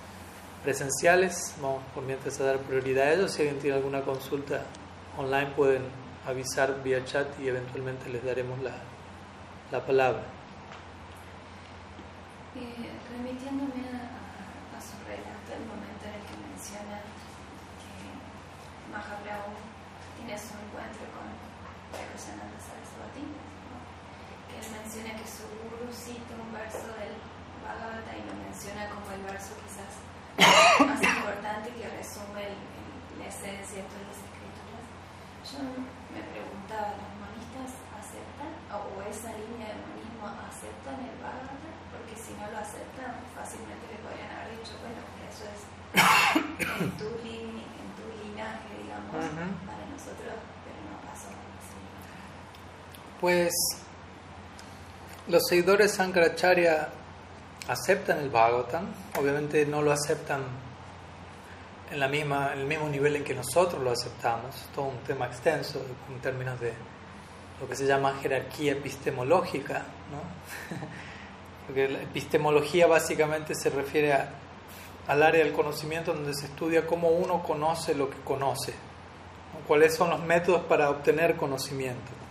presenciales. 0.65 1.55
Vamos 1.63 1.85
por 1.95 2.03
mientras 2.03 2.41
a 2.41 2.47
dar 2.47 2.59
prioridad 2.59 3.07
a 3.07 3.13
ellos. 3.13 3.31
Si 3.31 3.43
alguien 3.43 3.61
tiene 3.61 3.77
alguna 3.77 4.01
consulta 4.01 4.65
online 5.17 5.53
pueden 5.55 5.83
avisar 6.27 6.83
vía 6.83 7.05
chat 7.05 7.29
y 7.39 7.47
eventualmente 7.47 8.11
les 8.11 8.25
daremos 8.25 8.61
la, 8.61 8.73
la 9.71 9.87
palabra. 9.87 10.25
Eh, 12.57 12.95
remitiéndome 13.11 13.83
a, 13.91 14.79
su 14.79 14.95
relato, 15.11 15.51
el 15.59 15.67
momento 15.67 16.07
en 16.07 16.15
el 16.15 16.23
que 16.23 16.39
menciona 16.39 17.03
que 17.83 18.15
Mahaprabhu 18.95 19.59
tiene 20.15 20.39
su 20.39 20.55
encuentro 20.55 21.03
con 21.15 21.35
Prakasananda 21.91 22.55
Saraswati, 22.63 23.27
¿no? 23.27 23.79
que 24.47 24.55
él 24.63 24.67
menciona 24.71 25.19
que 25.19 25.27
su 25.27 25.51
guru 25.51 25.84
cita 25.95 26.35
un 26.35 26.51
verso 26.51 26.91
del 26.99 27.15
Bhagavata 27.63 28.11
y 28.19 28.27
lo 28.27 28.35
menciona 28.43 28.91
como 28.91 29.07
el 29.15 29.23
verso 29.23 29.55
quizás 29.63 30.03
más 30.83 30.99
importante 31.17 31.71
que 31.71 31.87
resume 31.87 32.51
la 33.15 33.27
esencia 33.31 33.79
de 33.79 33.87
todas 33.87 34.11
las 34.11 34.19
escrituras. 34.19 34.85
Yo 35.47 35.63
me 36.11 36.23
preguntaba, 36.35 36.99
¿los 36.99 37.15
monistas 37.23 37.79
aceptan 37.95 38.51
o 38.75 38.99
esa 39.07 39.39
línea 39.39 39.71
de 39.71 39.79
monismo 39.87 40.27
aceptan 40.27 40.99
el 40.99 41.15
Bhagavata? 41.23 41.71
Porque 41.95 42.19
si 42.19 42.35
no 42.43 42.51
lo 42.51 42.59
aceptan, 42.59 43.23
fácilmente 43.31 43.87
le 43.87 44.03
podrían 44.03 44.35
haber 44.35 44.59
dicho, 44.59 44.75
bueno, 44.83 44.99
eso 45.31 45.47
es 45.47 45.63
en 45.95 46.91
tu, 46.99 47.07
en 47.23 47.89
tu 47.95 48.05
linaje, 48.19 48.83
digamos, 48.83 49.15
para 49.63 49.87
nosotros, 49.87 50.43
pero 50.67 50.79
no 50.91 50.99
pasó 51.07 51.31
así. 51.31 51.79
Pues 53.23 53.55
los 55.29 55.43
seguidores 55.49 55.93
Sankaracharya 55.93 56.89
aceptan 57.69 58.19
el 58.19 58.29
Bhagavatam, 58.29 58.87
obviamente 59.19 59.65
no 59.65 59.81
lo 59.81 59.93
aceptan 59.93 60.43
en, 61.91 61.99
la 61.99 62.09
misma, 62.09 62.53
en 62.53 62.61
el 62.61 62.67
mismo 62.67 62.89
nivel 62.89 63.17
en 63.17 63.25
que 63.25 63.35
nosotros 63.35 63.83
lo 63.83 63.91
aceptamos, 63.91 64.55
todo 64.75 64.87
un 64.87 64.99
tema 64.99 65.27
extenso 65.27 65.81
en 66.11 66.21
términos 66.21 66.61
de 66.61 66.73
lo 67.61 67.69
que 67.69 67.75
se 67.75 67.87
llama 67.87 68.15
jerarquía 68.21 68.73
epistemológica, 68.73 69.85
¿no? 70.11 70.77
porque 71.67 71.89
la 71.89 72.03
epistemología 72.03 72.87
básicamente 72.87 73.55
se 73.55 73.71
refiere 73.71 74.13
a, 74.13 74.29
al 75.07 75.23
área 75.23 75.43
del 75.43 75.55
conocimiento 75.55 76.13
donde 76.13 76.35
se 76.35 76.47
estudia 76.47 76.87
cómo 76.87 77.09
uno 77.09 77.43
conoce 77.43 77.95
lo 77.95 78.11
que 78.11 78.19
conoce, 78.19 78.75
cuáles 79.67 79.95
son 79.95 80.11
los 80.11 80.21
métodos 80.21 80.65
para 80.65 80.91
obtener 80.91 81.37
conocimiento. 81.37 82.24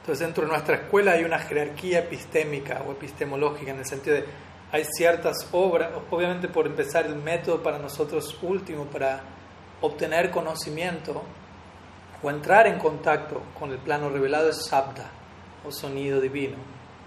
Entonces 0.00 0.26
dentro 0.26 0.44
de 0.44 0.50
nuestra 0.50 0.76
escuela 0.76 1.12
hay 1.12 1.24
una 1.24 1.38
jerarquía 1.38 2.00
epistémica 2.00 2.82
o 2.86 2.92
epistemológica 2.92 3.70
en 3.70 3.78
el 3.78 3.86
sentido 3.86 4.16
de 4.16 4.24
hay 4.72 4.84
ciertas 4.84 5.48
obras, 5.52 5.90
obviamente 6.10 6.46
por 6.48 6.66
empezar 6.66 7.06
el 7.06 7.16
método 7.16 7.62
para 7.62 7.78
nosotros 7.78 8.38
último 8.40 8.84
para 8.84 9.20
obtener 9.80 10.30
conocimiento 10.30 11.22
o 12.22 12.30
entrar 12.30 12.66
en 12.66 12.78
contacto 12.78 13.42
con 13.58 13.72
el 13.72 13.78
plano 13.78 14.10
revelado 14.10 14.50
es 14.50 14.64
sabda 14.64 15.10
o 15.66 15.72
sonido 15.72 16.20
divino. 16.20 16.56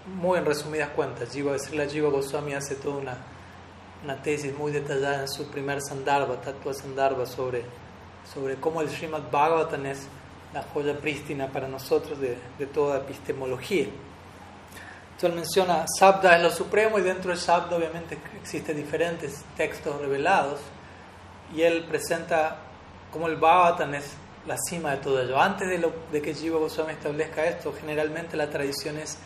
Muy 0.06 0.38
en 0.38 0.44
resumidas 0.44 0.90
cuentas, 0.90 1.32
Jiva, 1.32 1.56
la 1.72 1.86
Jiva 1.86 2.10
Goswami 2.10 2.52
hace 2.52 2.74
toda 2.74 2.96
una, 2.96 3.16
una 4.02 4.20
tesis 4.20 4.54
muy 4.56 4.70
detallada 4.70 5.22
en 5.22 5.28
su 5.28 5.50
primer 5.50 5.80
Sandarbha, 5.80 6.40
Tattva 6.42 6.74
Sandarbha, 6.74 7.24
sobre, 7.24 7.64
sobre 8.30 8.56
cómo 8.56 8.82
el 8.82 8.90
Srimad 8.90 9.30
Bhagavatam 9.30 9.86
es 9.86 10.06
la 10.54 10.62
joya 10.62 10.96
prístina 10.96 11.48
para 11.48 11.66
nosotros 11.66 12.18
de, 12.20 12.66
toda 12.66 12.98
epistemología. 12.98 13.86
Entonces 13.86 15.30
él 15.30 15.34
menciona 15.34 15.84
Sabda 15.98 16.36
es 16.36 16.42
lo 16.42 16.50
supremo 16.50 16.98
y 16.98 17.02
dentro 17.02 17.32
de 17.32 17.36
Sabda 17.36 17.76
obviamente 17.76 18.16
existen 18.40 18.76
diferentes 18.76 19.44
textos 19.56 20.00
revelados 20.00 20.60
y 21.54 21.62
él 21.62 21.84
presenta 21.84 22.56
como 23.12 23.26
el 23.26 23.36
Bhagavatam 23.36 23.94
es 23.94 24.14
la 24.46 24.56
cima 24.56 24.92
de 24.92 24.96
todo 24.98 25.20
ello. 25.20 25.40
Antes 25.40 25.68
de, 25.68 26.22
que 26.22 26.34
Jiva 26.34 26.58
Goswami 26.58 26.92
establezca 26.92 27.44
esto, 27.44 27.74
generalmente 27.78 28.36
la 28.36 28.48
tradición 28.48 28.98
es 28.98 29.18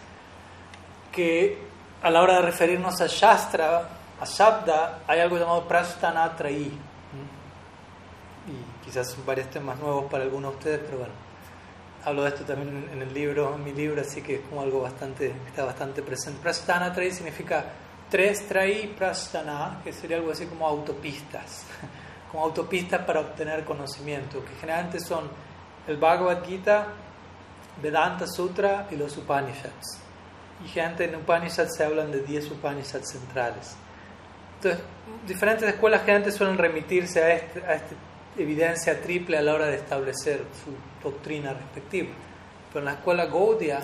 que 1.13 1.59
a 2.03 2.11
la 2.11 2.23
hora 2.23 2.37
de 2.37 2.43
referirnos 2.43 3.01
a 3.01 3.07
Shastra, 3.07 3.89
a 4.21 4.25
Shabda, 4.25 5.01
hay 5.07 5.21
algo 5.21 5.37
llamado 5.37 5.67
Prashtanatrayi 5.67 6.88
quizás 8.89 9.11
son 9.11 9.27
varios 9.27 9.51
temas 9.51 9.79
nuevos 9.79 10.11
para 10.11 10.25
algunos 10.25 10.53
de 10.53 10.57
ustedes, 10.57 10.81
pero 10.87 10.99
bueno, 10.99 11.13
hablo 12.07 12.23
de 12.23 12.31
esto 12.31 12.45
también 12.45 12.89
en 12.91 13.03
el 13.03 13.13
libro, 13.13 13.55
en 13.55 13.63
mi 13.63 13.73
libro, 13.73 14.01
así 14.01 14.23
que 14.23 14.37
es 14.37 14.41
como 14.49 14.63
algo 14.63 14.81
bastante, 14.81 15.35
está 15.47 15.63
bastante 15.65 16.03
presente. 16.03 16.41
Prasthana 16.43 16.91
Trai 16.91 17.11
significa 17.11 17.67
tres 18.09 18.49
trai 18.49 18.87
prasthana, 18.97 19.83
que 19.85 19.93
sería 19.93 20.17
algo 20.17 20.31
así 20.31 20.47
como 20.47 20.67
autopistas, 20.67 21.65
como 22.33 22.45
autopistas 22.45 23.03
para 23.03 23.21
obtener 23.21 23.63
conocimiento, 23.67 24.43
que 24.43 24.55
generalmente 24.59 25.01
son 25.01 25.29
el 25.87 25.99
Bhagavad 25.99 26.43
Gita, 26.47 26.87
Vedanta 27.83 28.27
Sutra 28.27 28.89
y 28.91 28.97
los 28.97 29.19
Upanishads. 29.19 30.01
Y 30.65 30.69
gente 30.69 31.05
en 31.05 31.15
Upanishads 31.15 31.77
se 31.77 31.85
hablan 31.85 32.11
de 32.11 32.23
10 32.23 32.53
Upanishads 32.53 33.11
centrales. 33.13 33.77
Entonces, 34.57 34.83
diferentes 35.27 35.69
escuelas 35.69 36.01
generalmente 36.01 36.33
suelen 36.33 36.57
remitirse 36.57 37.23
a 37.23 37.35
este, 37.35 37.65
a 37.65 37.75
este 37.75 37.95
evidencia 38.39 39.01
triple 39.01 39.37
a 39.37 39.43
la 39.43 39.55
hora 39.55 39.67
de 39.67 39.77
establecer 39.77 40.45
su 40.65 40.73
doctrina 41.03 41.53
respectiva. 41.53 42.11
Pero 42.69 42.81
en 42.81 42.85
la 42.87 42.93
escuela 42.93 43.27
Gaudiya 43.27 43.81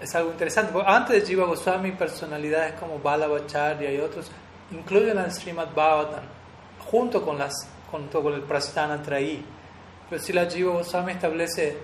es 0.00 0.14
algo 0.14 0.32
interesante. 0.32 0.72
Antes 0.84 1.20
de 1.20 1.26
Jiva 1.26 1.46
Goswami, 1.46 1.92
personalidades 1.92 2.74
como 2.74 2.98
Balabacharya 2.98 3.92
y 3.92 3.98
otros 3.98 4.30
incluyen 4.70 5.18
al 5.18 5.30
Srimad 5.32 5.74
Bhagavatam 5.74 6.24
junto 6.90 7.24
con, 7.24 7.38
las, 7.38 7.52
junto 7.90 8.22
con 8.22 8.34
el 8.34 8.42
Prasthana 8.42 9.02
Traí. 9.02 9.44
Pero 10.08 10.22
si 10.22 10.32
la 10.32 10.46
Jiva 10.46 10.72
Goswami 10.72 11.12
establece 11.12 11.76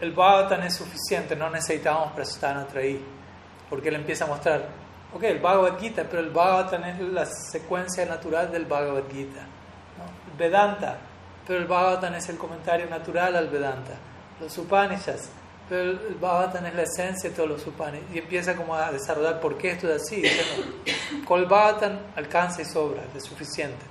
el 0.00 0.12
Bhagavatam 0.12 0.62
es 0.62 0.74
suficiente, 0.74 1.36
no 1.36 1.48
necesitamos 1.50 2.12
Prasthana 2.12 2.66
Traí. 2.66 3.02
Porque 3.70 3.88
él 3.88 3.96
empieza 3.96 4.24
a 4.24 4.28
mostrar, 4.28 4.68
ok, 5.14 5.22
el 5.24 5.38
Bhagavad 5.38 5.78
Gita, 5.78 6.04
pero 6.08 6.20
el 6.20 6.30
Bhagavatam 6.30 6.84
es 6.84 7.00
la 7.00 7.26
secuencia 7.26 8.04
natural 8.06 8.52
del 8.52 8.66
Bhagavad 8.66 9.04
Gita. 9.10 9.46
Vedanta, 10.36 10.98
pero 11.46 11.60
el 11.60 11.66
Bhagavatam 11.66 12.14
es 12.14 12.28
el 12.28 12.36
comentario 12.36 12.88
natural 12.88 13.36
al 13.36 13.48
Vedanta. 13.48 13.92
Los 14.40 14.56
Upanishads, 14.58 15.28
pero 15.68 15.82
el 15.82 16.16
Bhagavatam 16.20 16.66
es 16.66 16.74
la 16.74 16.82
esencia 16.82 17.30
de 17.30 17.36
todos 17.36 17.48
los 17.48 17.66
Upanishads. 17.66 18.14
Y 18.14 18.18
empieza 18.18 18.54
como 18.54 18.74
a 18.74 18.90
desarrollar 18.92 19.40
por 19.40 19.56
qué 19.56 19.72
esto 19.72 19.90
es 19.92 20.02
así. 20.02 20.22
con 21.24 21.40
el 21.40 21.46
Bhagavatam 21.46 21.98
alcanza 22.16 22.62
y 22.62 22.64
sobra, 22.64 23.02
es 23.14 23.24
suficiente. 23.24 23.84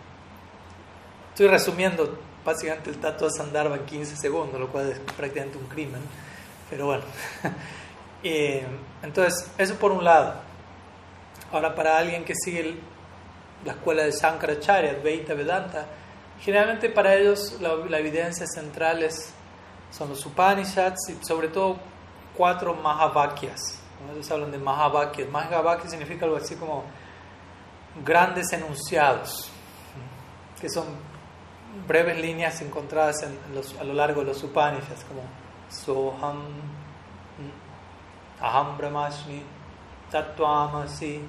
Estoy 1.29 1.47
resumiendo 1.47 2.17
básicamente 2.45 2.91
el 2.91 2.97
Tato 2.97 3.29
Sandharma 3.29 3.75
en 3.75 3.85
15 3.85 4.15
segundos, 4.15 4.59
lo 4.59 4.69
cual 4.69 4.91
es 4.91 4.99
prácticamente 4.99 5.57
un 5.57 5.67
crimen. 5.67 6.01
Pero 6.69 6.85
bueno. 6.87 7.03
Eh, 8.27 8.65
entonces, 9.03 9.51
eso 9.55 9.75
por 9.75 9.91
un 9.91 10.03
lado. 10.03 10.33
Ahora, 11.51 11.75
para 11.75 11.95
alguien 11.95 12.25
que 12.25 12.33
sigue 12.33 12.75
la 13.63 13.73
escuela 13.73 14.01
de 14.01 14.11
Shankaracharya, 14.11 14.93
Advaita 14.93 15.35
Vedanta, 15.35 15.85
generalmente 16.39 16.89
para 16.89 17.15
ellos 17.15 17.59
la, 17.61 17.99
evidencia 17.99 18.45
central 18.47 19.07
son 19.91 20.09
los 20.09 20.25
Upanishads 20.25 21.09
y 21.09 21.25
sobre 21.25 21.47
todo 21.47 21.77
cuatro 22.35 22.73
Mahavakyas. 22.73 23.81
Ellos 24.13 24.29
hablan 24.29 24.51
de 24.51 24.57
Mahavakyas. 24.57 25.29
Mahavakya 25.29 25.89
significa 25.89 26.25
algo 26.25 26.37
así 26.37 26.55
como 26.55 26.83
grandes 28.03 28.51
enunciados, 28.51 29.49
que 30.59 30.69
son 30.69 30.85
breves 31.87 32.17
líneas 32.17 32.61
encontradas 32.61 33.25
a 33.79 33.83
lo 33.83 33.93
largo 33.93 34.21
de 34.21 34.27
los 34.27 34.43
Upanishads, 34.43 35.05
como 35.05 35.21
Soham, 35.69 36.43
Aham 38.41 38.77
Brahmasmi, 38.77 39.41
Tattvamasi, 40.11 41.21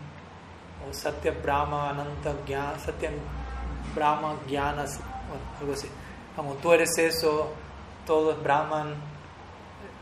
o 0.88 0.92
Satya 0.92 1.32
Brahma, 1.32 1.90
Ananta 1.90 2.34
Satya 2.78 3.10
Brahma, 3.94 4.36
Jnana, 4.48 4.84
algo 5.60 5.72
así. 5.72 5.88
Como 6.34 6.54
tú 6.54 6.72
eres 6.72 6.96
eso, 6.98 7.52
todo 8.06 8.32
es 8.32 8.42
Brahman, 8.42 8.94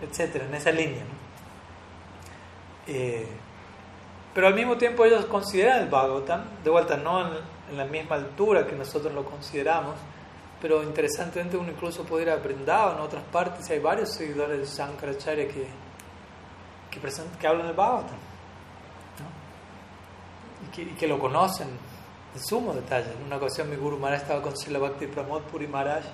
etcétera, 0.02 0.46
en 0.46 0.54
esa 0.54 0.70
línea. 0.70 1.04
Eh, 2.86 3.26
pero 4.34 4.48
al 4.48 4.54
mismo 4.54 4.76
tiempo 4.76 5.04
ellos 5.04 5.24
consideran 5.26 5.82
el 5.82 5.88
Bhagavatam, 5.88 6.42
de 6.62 6.70
vuelta 6.70 6.96
no 6.96 7.26
en, 7.26 7.54
la 7.76 7.84
misma 7.86 8.16
altura 8.16 8.66
que 8.66 8.76
nosotros 8.76 9.14
lo 9.14 9.24
consideramos, 9.24 9.94
pero 10.60 10.82
interesantemente 10.82 11.56
uno 11.56 11.70
incluso 11.70 12.04
puede 12.04 12.24
ir 12.24 12.30
a 12.30 12.34
en 12.34 13.00
otras 13.00 13.22
partes, 13.32 13.68
hay 13.70 13.78
varios 13.78 14.12
seguidores 14.12 14.58
de 14.58 14.66
Shankaracharya 14.66 15.48
que, 15.48 15.66
que, 16.90 17.00
que 17.40 17.46
hablan 17.46 17.66
del 17.66 17.76
Bhagavatam 17.76 18.18
y, 20.76 20.84
que, 20.94 21.06
lo 21.06 21.18
conocen 21.18 21.68
en 22.34 22.40
sumo 22.40 22.72
detalle. 22.72 23.12
En 23.18 23.26
una 23.26 23.36
ocasión 23.36 23.70
mi 23.70 23.76
Guru 23.76 23.98
Maharaj 23.98 24.22
estaba 24.22 24.42
con 24.42 24.56
Sila 24.56 24.78
Bhakti 24.78 25.06
Pramod 25.06 25.42
Puri 25.42 25.66
Maharaj 25.66 26.04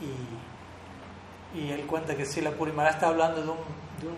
y, 0.00 1.58
y 1.58 1.70
él 1.70 1.86
cuenta 1.86 2.16
que 2.16 2.24
Sila 2.24 2.50
Puri 2.50 2.72
Maharaj 2.72 2.94
está 2.94 3.08
hablando 3.08 3.42
de 3.42 3.48
un, 3.48 3.58
de 4.00 4.08
un 4.08 4.16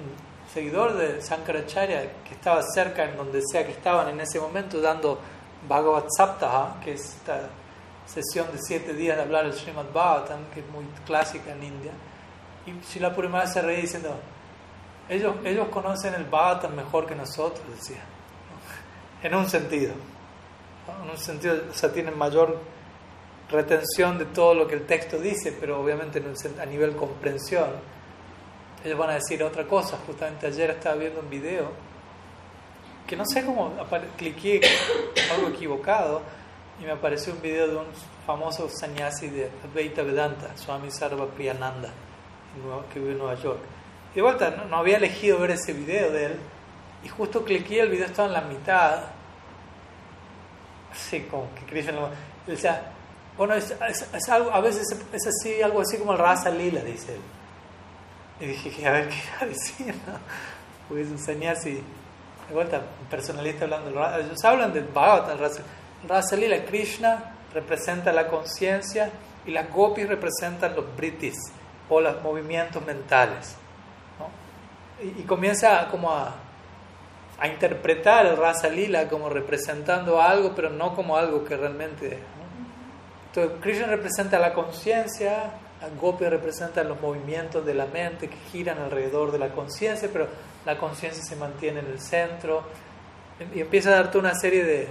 seguidor 0.52 0.96
de 0.96 1.20
Sankaracharya 1.20 2.22
que 2.24 2.34
estaba 2.34 2.62
cerca 2.62 3.04
en 3.04 3.16
donde 3.16 3.40
sea 3.50 3.66
que 3.66 3.72
estaban 3.72 4.08
en 4.08 4.20
ese 4.20 4.40
momento 4.40 4.80
dando 4.80 5.18
Bhagavad 5.68 6.04
Saptaha, 6.16 6.80
que 6.82 6.92
es 6.92 7.16
esta 7.16 7.48
sesión 8.06 8.46
de 8.52 8.58
siete 8.58 8.94
días 8.94 9.16
de 9.16 9.22
hablar 9.22 9.44
el 9.44 9.52
Srimad 9.52 9.86
Bhagavatam, 9.92 10.44
que 10.54 10.60
es 10.60 10.68
muy 10.70 10.84
clásica 11.04 11.52
en 11.52 11.62
India. 11.64 11.92
Y 12.66 12.84
Srila 12.84 13.14
Purimara 13.14 13.46
se 13.46 13.60
reía 13.60 13.80
diciendo, 13.80 14.14
ellos, 15.08 15.34
ellos 15.44 15.68
conocen 15.68 16.14
el 16.14 16.24
Bhagavatam 16.24 16.74
mejor 16.74 17.06
que 17.06 17.14
nosotros, 17.14 17.62
decía. 17.74 18.02
En 19.22 19.34
un 19.34 19.50
sentido. 19.50 19.94
En 21.02 21.10
un 21.10 21.18
sentido, 21.18 21.56
o 21.70 21.74
sea, 21.74 21.92
tienen 21.92 22.16
mayor 22.16 22.58
retención 23.50 24.18
de 24.18 24.26
todo 24.26 24.54
lo 24.54 24.66
que 24.66 24.74
el 24.74 24.86
texto 24.86 25.18
dice, 25.18 25.56
pero 25.58 25.80
obviamente 25.80 26.22
a 26.60 26.66
nivel 26.66 26.96
comprensión 26.96 27.70
ellos 28.84 28.98
van 28.98 29.10
a 29.10 29.14
decir 29.14 29.42
otra 29.42 29.64
cosa. 29.64 29.98
Justamente 30.06 30.46
ayer 30.46 30.70
estaba 30.70 30.96
viendo 30.96 31.20
un 31.20 31.30
video 31.30 31.70
que 33.06 33.16
no 33.16 33.24
sé 33.24 33.44
cómo 33.44 33.72
cliqué 34.16 34.60
algo 35.34 35.48
equivocado 35.48 36.20
y 36.80 36.84
me 36.84 36.92
apareció 36.92 37.32
un 37.32 37.40
video 37.40 37.66
de 37.66 37.76
un 37.76 37.86
famoso 38.26 38.68
sannyasi 38.68 39.28
de 39.28 39.50
Advaita 39.64 40.02
Vedanta, 40.02 40.56
Swami 40.56 40.90
Sarva 40.90 41.26
Priyananda, 41.26 41.90
que 42.92 43.00
vive 43.00 43.12
en 43.12 43.18
Nueva 43.18 43.34
York. 43.34 43.60
Y 44.12 44.16
de 44.16 44.22
vuelta, 44.22 44.50
no, 44.68 44.76
había 44.76 44.98
elegido 44.98 45.38
ver 45.38 45.52
ese 45.52 45.72
video 45.72 46.10
de 46.10 46.26
él 46.26 46.36
y 47.02 47.08
justo 47.08 47.44
cliqué, 47.44 47.80
el 47.80 47.88
video 47.88 48.06
estaba 48.06 48.28
en 48.28 48.34
la 48.34 48.40
mitad. 48.42 49.04
Así 50.92 51.20
como 51.22 51.48
que 51.54 51.64
Krishna 51.66 51.92
decía, 52.46 52.92
bueno, 53.36 53.54
es, 53.54 53.72
algo, 54.28 54.50
a 54.50 54.60
veces 54.60 54.84
es 55.12 55.26
así, 55.26 55.62
algo 55.62 55.80
así 55.80 55.96
como 55.96 56.12
el 56.12 56.18
Rasa 56.18 56.50
Lila, 56.50 56.80
dice 56.80 57.14
él. 57.14 57.20
Y 58.40 58.46
dije, 58.46 58.86
a 58.86 58.92
ver 58.92 59.08
qué 59.08 59.16
iba 59.16 59.42
a 59.42 59.46
decir, 59.46 59.94
¿no? 60.06 60.18
Pues 60.88 61.08
enseñar 61.08 61.56
si, 61.56 61.74
de 61.74 62.54
vuelta, 62.54 62.82
un 63.00 63.06
personalista 63.08 63.64
hablando, 63.64 63.90
ellos 63.90 64.44
hablan 64.44 64.72
del 64.72 64.84
Bhagavatam, 64.84 65.38
Rasa 66.08 66.36
Lila, 66.36 66.64
Krishna 66.64 67.36
representa 67.52 68.12
la 68.12 68.28
conciencia 68.28 69.10
y 69.46 69.50
las 69.50 69.70
gopis 69.70 70.08
representan 70.08 70.74
los 70.74 70.96
britis 70.96 71.36
o 71.88 72.00
los 72.00 72.22
movimientos 72.22 72.84
mentales. 72.84 73.56
¿no? 74.18 75.04
Y, 75.04 75.22
comienza 75.22 75.88
como 75.90 76.10
a, 76.10 76.34
a, 77.38 77.48
interpretar 77.48 78.26
el 78.26 78.36
Rasa 78.36 78.68
Lila 78.68 79.08
como 79.08 79.28
representando 79.28 80.20
algo, 80.20 80.54
pero 80.54 80.70
no 80.70 80.94
como 80.94 81.16
algo 81.16 81.44
que 81.44 81.56
realmente... 81.56 82.18
Entonces, 83.26 83.58
Krishna 83.60 83.86
representa 83.86 84.38
la 84.38 84.54
conciencia, 84.54 85.52
Gopi 86.00 86.24
representa 86.24 86.82
los 86.82 87.00
movimientos 87.00 87.64
de 87.64 87.74
la 87.74 87.86
mente 87.86 88.28
que 88.28 88.36
giran 88.50 88.78
alrededor 88.78 89.30
de 89.30 89.38
la 89.38 89.50
conciencia, 89.50 90.08
pero 90.12 90.26
la 90.64 90.76
conciencia 90.76 91.22
se 91.22 91.36
mantiene 91.36 91.80
en 91.80 91.86
el 91.86 92.00
centro 92.00 92.64
y 93.54 93.60
empieza 93.60 93.90
a 93.90 93.92
darte 93.92 94.18
una 94.18 94.34
serie 94.34 94.64
de, 94.64 94.88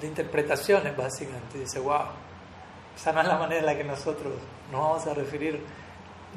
de, 0.00 0.06
interpretaciones 0.06 0.96
básicamente. 0.96 1.58
Y 1.58 1.60
dice, 1.60 1.78
wow, 1.78 2.06
esa 2.96 3.12
no 3.12 3.20
es 3.20 3.28
la 3.28 3.36
manera 3.36 3.60
en 3.60 3.66
la 3.66 3.76
que 3.76 3.84
nosotros 3.84 4.32
nos 4.72 4.80
vamos 4.80 5.06
a 5.06 5.14
referir 5.14 5.60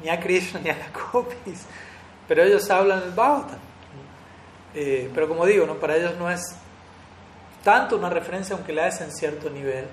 ni 0.02 0.10
a 0.10 0.20
Krishna 0.20 0.60
ni 0.60 0.70
a 0.70 0.76
las 0.76 0.92
Gopis, 1.12 1.64
pero 2.28 2.42
ellos 2.42 2.68
hablan 2.70 3.02
el 3.04 3.10
Bhagavatam. 3.10 3.71
Eh, 4.74 5.10
pero 5.14 5.28
como 5.28 5.44
digo, 5.46 5.66
¿no? 5.66 5.74
para 5.74 5.96
ellos 5.96 6.16
no 6.18 6.30
es 6.30 6.40
tanto 7.62 7.96
una 7.96 8.10
referencia, 8.10 8.56
aunque 8.56 8.72
la 8.72 8.88
es 8.88 9.00
en 9.00 9.12
cierto 9.12 9.50
nivel 9.50 9.86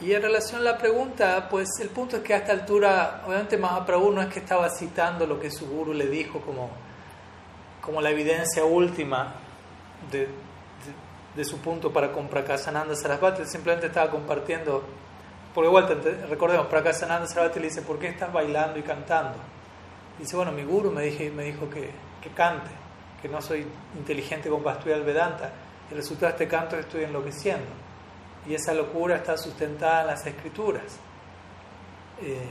y 0.00 0.12
en 0.12 0.22
relación 0.22 0.60
a 0.60 0.64
la 0.64 0.78
pregunta, 0.78 1.46
pues 1.48 1.68
el 1.80 1.88
punto 1.88 2.16
es 2.16 2.22
que 2.22 2.34
a 2.34 2.38
esta 2.38 2.52
altura, 2.52 3.22
obviamente 3.26 3.56
Mahaprabhu 3.56 4.10
no 4.10 4.22
es 4.22 4.28
que 4.28 4.40
estaba 4.40 4.68
citando 4.68 5.26
lo 5.26 5.38
que 5.38 5.50
su 5.50 5.66
guru 5.66 5.92
le 5.92 6.08
dijo 6.08 6.40
como, 6.40 6.70
como 7.80 8.00
la 8.00 8.10
evidencia 8.10 8.64
última 8.64 9.34
de, 10.10 10.28
de, 11.36 11.44
su 11.44 11.58
punto 11.58 11.92
para 11.92 12.10
con 12.10 12.26
Prakasananda 12.26 12.96
Sarasvati, 12.96 13.44
simplemente 13.46 13.86
estaba 13.86 14.10
compartiendo, 14.10 14.82
porque 15.54 15.68
igual 15.68 15.86
recordemos, 16.28 16.66
Prakasananda 16.66 17.28
Sarasvati 17.28 17.60
le 17.60 17.68
dice, 17.68 17.82
¿por 17.82 17.98
qué 18.00 18.08
estás 18.08 18.32
bailando 18.32 18.78
y 18.80 18.82
cantando? 18.82 19.38
Dice, 20.18 20.34
bueno, 20.34 20.50
mi 20.50 20.64
guru 20.64 20.90
me, 20.90 21.02
dije, 21.02 21.30
me 21.30 21.44
dijo 21.44 21.70
que, 21.70 21.92
que 22.20 22.30
cante, 22.30 22.70
que 23.24 23.28
no 23.30 23.40
soy 23.40 23.66
inteligente 23.96 24.50
como 24.50 24.62
para 24.62 24.76
estudiar 24.76 25.02
Vedanta, 25.02 25.50
el 25.90 25.96
resultado 25.96 26.26
de 26.26 26.32
este 26.32 26.46
canto 26.46 26.76
es 26.76 26.82
que 26.84 26.88
estoy 26.88 27.04
enloqueciendo 27.04 27.70
y 28.46 28.52
esa 28.52 28.74
locura 28.74 29.16
está 29.16 29.38
sustentada 29.38 30.02
en 30.02 30.06
las 30.08 30.26
escrituras. 30.26 30.98
Eh, 32.20 32.46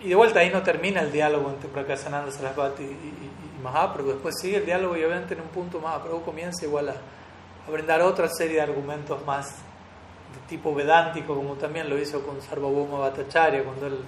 y 0.00 0.08
de 0.08 0.14
vuelta 0.16 0.40
ahí 0.40 0.50
no 0.50 0.60
termina 0.64 1.02
el 1.02 1.12
diálogo 1.12 1.50
entre 1.50 1.68
Prakasananda 1.68 2.32
Sarasvati 2.32 2.82
y, 2.82 2.86
y, 2.86 2.88
y, 2.88 3.62
Mahaprabhu, 3.62 4.14
después 4.14 4.34
sigue 4.40 4.56
el 4.56 4.66
diálogo 4.66 4.96
y 4.96 5.04
obviamente 5.04 5.34
en 5.34 5.42
un 5.42 5.48
punto 5.50 5.78
Mahaprabhu 5.78 6.24
comienza 6.24 6.64
igual 6.64 6.88
a, 6.88 6.94
a, 6.94 7.70
brindar 7.70 8.02
otra 8.02 8.28
serie 8.28 8.56
de 8.56 8.62
argumentos 8.62 9.24
más 9.24 9.50
de 9.52 10.48
tipo 10.48 10.74
vedántico, 10.74 11.36
como 11.36 11.54
también 11.54 11.88
lo 11.88 11.96
hizo 11.96 12.26
con 12.26 12.42
Sarvabhauma 12.42 12.98
Bhattacharya, 12.98 13.62
cuando 13.62 13.86
él 13.86 13.98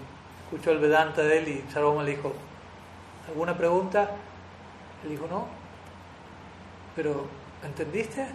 escuchó 0.42 0.72
el 0.72 0.78
Vedanta 0.78 1.22
de 1.22 1.38
él 1.38 1.48
y 1.48 1.72
Sarvabhauma 1.72 2.02
le 2.02 2.16
dijo, 2.16 2.32
¿alguna 3.28 3.56
pregunta? 3.56 4.10
Él 5.04 5.10
dijo, 5.10 5.26
no, 5.30 5.46
pero 6.96 7.26
¿entendiste? 7.62 8.26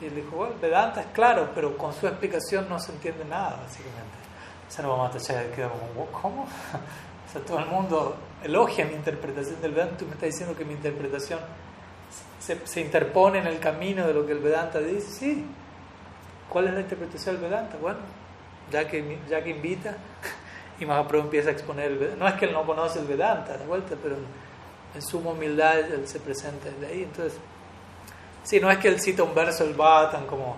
Y 0.00 0.06
él 0.06 0.14
dijo, 0.14 0.36
bueno, 0.36 0.54
Vedanta 0.60 1.00
es 1.00 1.06
claro, 1.08 1.50
pero 1.54 1.76
con 1.76 1.92
su 1.92 2.06
explicación 2.06 2.68
no 2.68 2.78
se 2.78 2.92
entiende 2.92 3.24
nada, 3.24 3.60
básicamente. 3.62 4.16
Sarvamata 4.68 5.18
queda 5.54 5.70
como, 5.70 6.06
¿cómo? 6.06 6.46
O 7.28 7.30
sea, 7.30 7.42
todo 7.42 7.58
el 7.58 7.66
mundo 7.66 8.16
elogia 8.42 8.86
mi 8.86 8.94
interpretación 8.94 9.60
del 9.60 9.72
Vedanta, 9.72 9.98
tú 9.98 10.06
me 10.06 10.12
estás 10.12 10.30
diciendo 10.30 10.56
que 10.56 10.64
mi 10.64 10.72
interpretación 10.72 11.38
se, 12.40 12.66
se 12.66 12.80
interpone 12.80 13.40
en 13.40 13.46
el 13.46 13.58
camino 13.58 14.06
de 14.06 14.14
lo 14.14 14.24
que 14.24 14.32
el 14.32 14.38
Vedanta 14.38 14.78
dice. 14.78 15.10
Sí. 15.10 15.44
¿Cuál 16.48 16.68
es 16.68 16.72
la 16.72 16.80
interpretación 16.80 17.34
del 17.34 17.50
Vedanta? 17.50 17.76
Bueno, 17.76 17.98
ya 18.72 18.88
que, 18.88 19.18
ya 19.28 19.44
que 19.44 19.50
invita, 19.50 19.94
y 20.80 20.86
Mahaprabhu 20.86 21.24
empieza 21.24 21.50
a 21.50 21.52
exponer 21.52 21.92
el 21.92 21.98
Vedanta. 21.98 22.24
No 22.24 22.28
es 22.30 22.34
que 22.36 22.46
él 22.46 22.54
no 22.54 22.64
conoce 22.64 22.98
el 23.00 23.06
Vedanta, 23.06 23.58
de 23.58 23.66
vuelta, 23.66 23.94
pero 24.02 24.16
en 24.94 25.02
suma 25.02 25.30
humildad 25.30 25.78
él 25.78 26.06
se 26.06 26.20
presenta 26.20 26.70
desde 26.70 26.86
ahí. 26.86 27.02
Entonces, 27.02 27.38
Sí, 28.48 28.60
no 28.60 28.70
es 28.70 28.78
que 28.78 28.88
él 28.88 28.98
cita 28.98 29.22
un 29.24 29.34
verso 29.34 29.62
del 29.64 29.74
Bhatan 29.74 30.26
como 30.26 30.56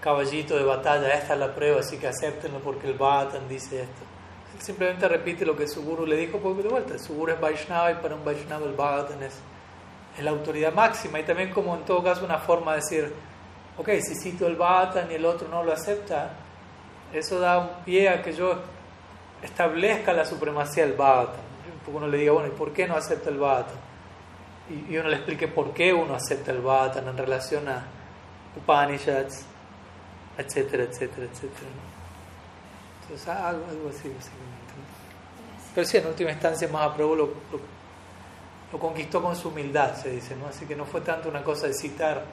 caballito 0.00 0.56
de 0.56 0.62
batalla, 0.62 1.08
esta 1.08 1.34
es 1.34 1.40
la 1.40 1.52
prueba, 1.52 1.80
así 1.80 1.98
que 1.98 2.06
acéptenlo 2.06 2.60
porque 2.60 2.86
el 2.86 2.94
Bhatan 2.96 3.48
dice 3.48 3.80
esto. 3.80 4.02
Él 4.54 4.62
simplemente 4.62 5.08
repite 5.08 5.44
lo 5.44 5.56
que 5.56 5.66
su 5.66 5.82
guru 5.82 6.06
le 6.06 6.16
dijo, 6.16 6.38
porque 6.38 6.62
de 6.62 6.68
vuelta, 6.68 6.96
su 7.00 7.14
guru 7.14 7.32
es 7.32 7.40
Vaishnava 7.40 7.90
y 7.90 7.94
para 7.96 8.14
un 8.14 8.24
Vaishnava 8.24 8.64
el 8.66 8.74
Bhatan 8.74 9.20
es, 9.24 9.34
es, 10.16 10.22
la 10.22 10.30
autoridad 10.30 10.72
máxima 10.72 11.18
y 11.18 11.24
también 11.24 11.50
como 11.50 11.74
en 11.74 11.84
todo 11.84 12.00
caso 12.00 12.24
una 12.24 12.38
forma 12.38 12.74
de 12.74 12.76
decir, 12.76 13.12
ok, 13.76 13.88
si 14.00 14.14
cito 14.14 14.46
el 14.46 14.54
Bhatan 14.54 15.10
y 15.10 15.14
el 15.14 15.24
otro 15.24 15.48
no 15.48 15.64
lo 15.64 15.72
acepta, 15.72 16.30
eso 17.12 17.40
da 17.40 17.58
un 17.58 17.84
pie 17.84 18.08
a 18.08 18.22
que 18.22 18.32
yo 18.32 18.54
establezca 19.42 20.12
la 20.12 20.24
supremacía 20.24 20.86
del 20.86 20.94
Bhagavatam. 20.94 21.45
Poco 21.86 21.98
uno 21.98 22.08
le 22.08 22.18
diga, 22.18 22.32
bueno, 22.32 22.48
¿y 22.48 22.50
por 22.50 22.72
qué 22.72 22.86
no 22.86 22.96
acepta 22.96 23.30
el 23.30 23.38
Bhagavatam? 23.38 23.76
Y, 24.68 24.92
y 24.92 24.98
uno 24.98 25.08
le 25.08 25.16
explique 25.16 25.48
por 25.48 25.72
qué 25.72 25.94
uno 25.94 26.14
acepta 26.14 26.50
el 26.50 26.60
Bhagavatam 26.60 27.08
en 27.08 27.16
relación 27.16 27.68
a 27.68 27.84
Upanishads, 28.56 29.46
etcétera, 30.36 30.84
etcétera, 30.84 31.26
etcétera. 31.30 31.70
Entonces, 33.02 33.28
algo, 33.28 33.64
algo 33.70 33.88
así, 33.88 34.08
básicamente. 34.08 34.66
Pero 35.74 35.86
sí, 35.86 35.96
en 35.98 36.06
última 36.06 36.30
instancia, 36.30 36.68
Mahaprabhu 36.68 37.14
lo, 37.14 37.26
lo, 37.26 37.60
lo, 38.72 38.78
conquistó 38.78 39.22
con 39.22 39.36
su 39.36 39.48
humildad, 39.48 39.94
se 39.94 40.10
dice, 40.10 40.34
¿no? 40.34 40.46
Así 40.48 40.66
que 40.66 40.74
no 40.74 40.84
fue 40.84 41.02
tanto 41.02 41.28
una 41.28 41.44
cosa 41.44 41.66
de 41.66 41.74
citar 41.74 42.24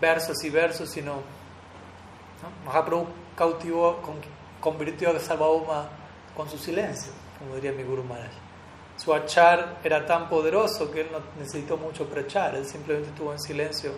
versos 0.00 0.42
y 0.44 0.50
versos, 0.50 0.90
sino 0.90 1.14
¿no? 1.14 2.70
Mahaprabhu 2.70 3.06
cautivó, 3.36 4.00
con, 4.02 4.14
convirtió 4.60 5.10
a 5.10 5.20
Sarvabhauma 5.20 5.88
con 6.34 6.48
su 6.48 6.58
silencio, 6.58 7.12
como 7.38 7.54
diría 7.54 7.72
mi 7.72 7.82
Guru 7.82 8.02
Maharaj. 8.04 8.49
Su 9.02 9.14
achar 9.14 9.78
era 9.82 10.04
tan 10.04 10.28
poderoso 10.28 10.90
que 10.90 11.00
él 11.00 11.08
no 11.10 11.20
necesitó 11.38 11.78
mucho 11.78 12.04
prechar, 12.06 12.54
él 12.54 12.66
simplemente 12.66 13.08
estuvo 13.08 13.32
en 13.32 13.40
silencio 13.40 13.92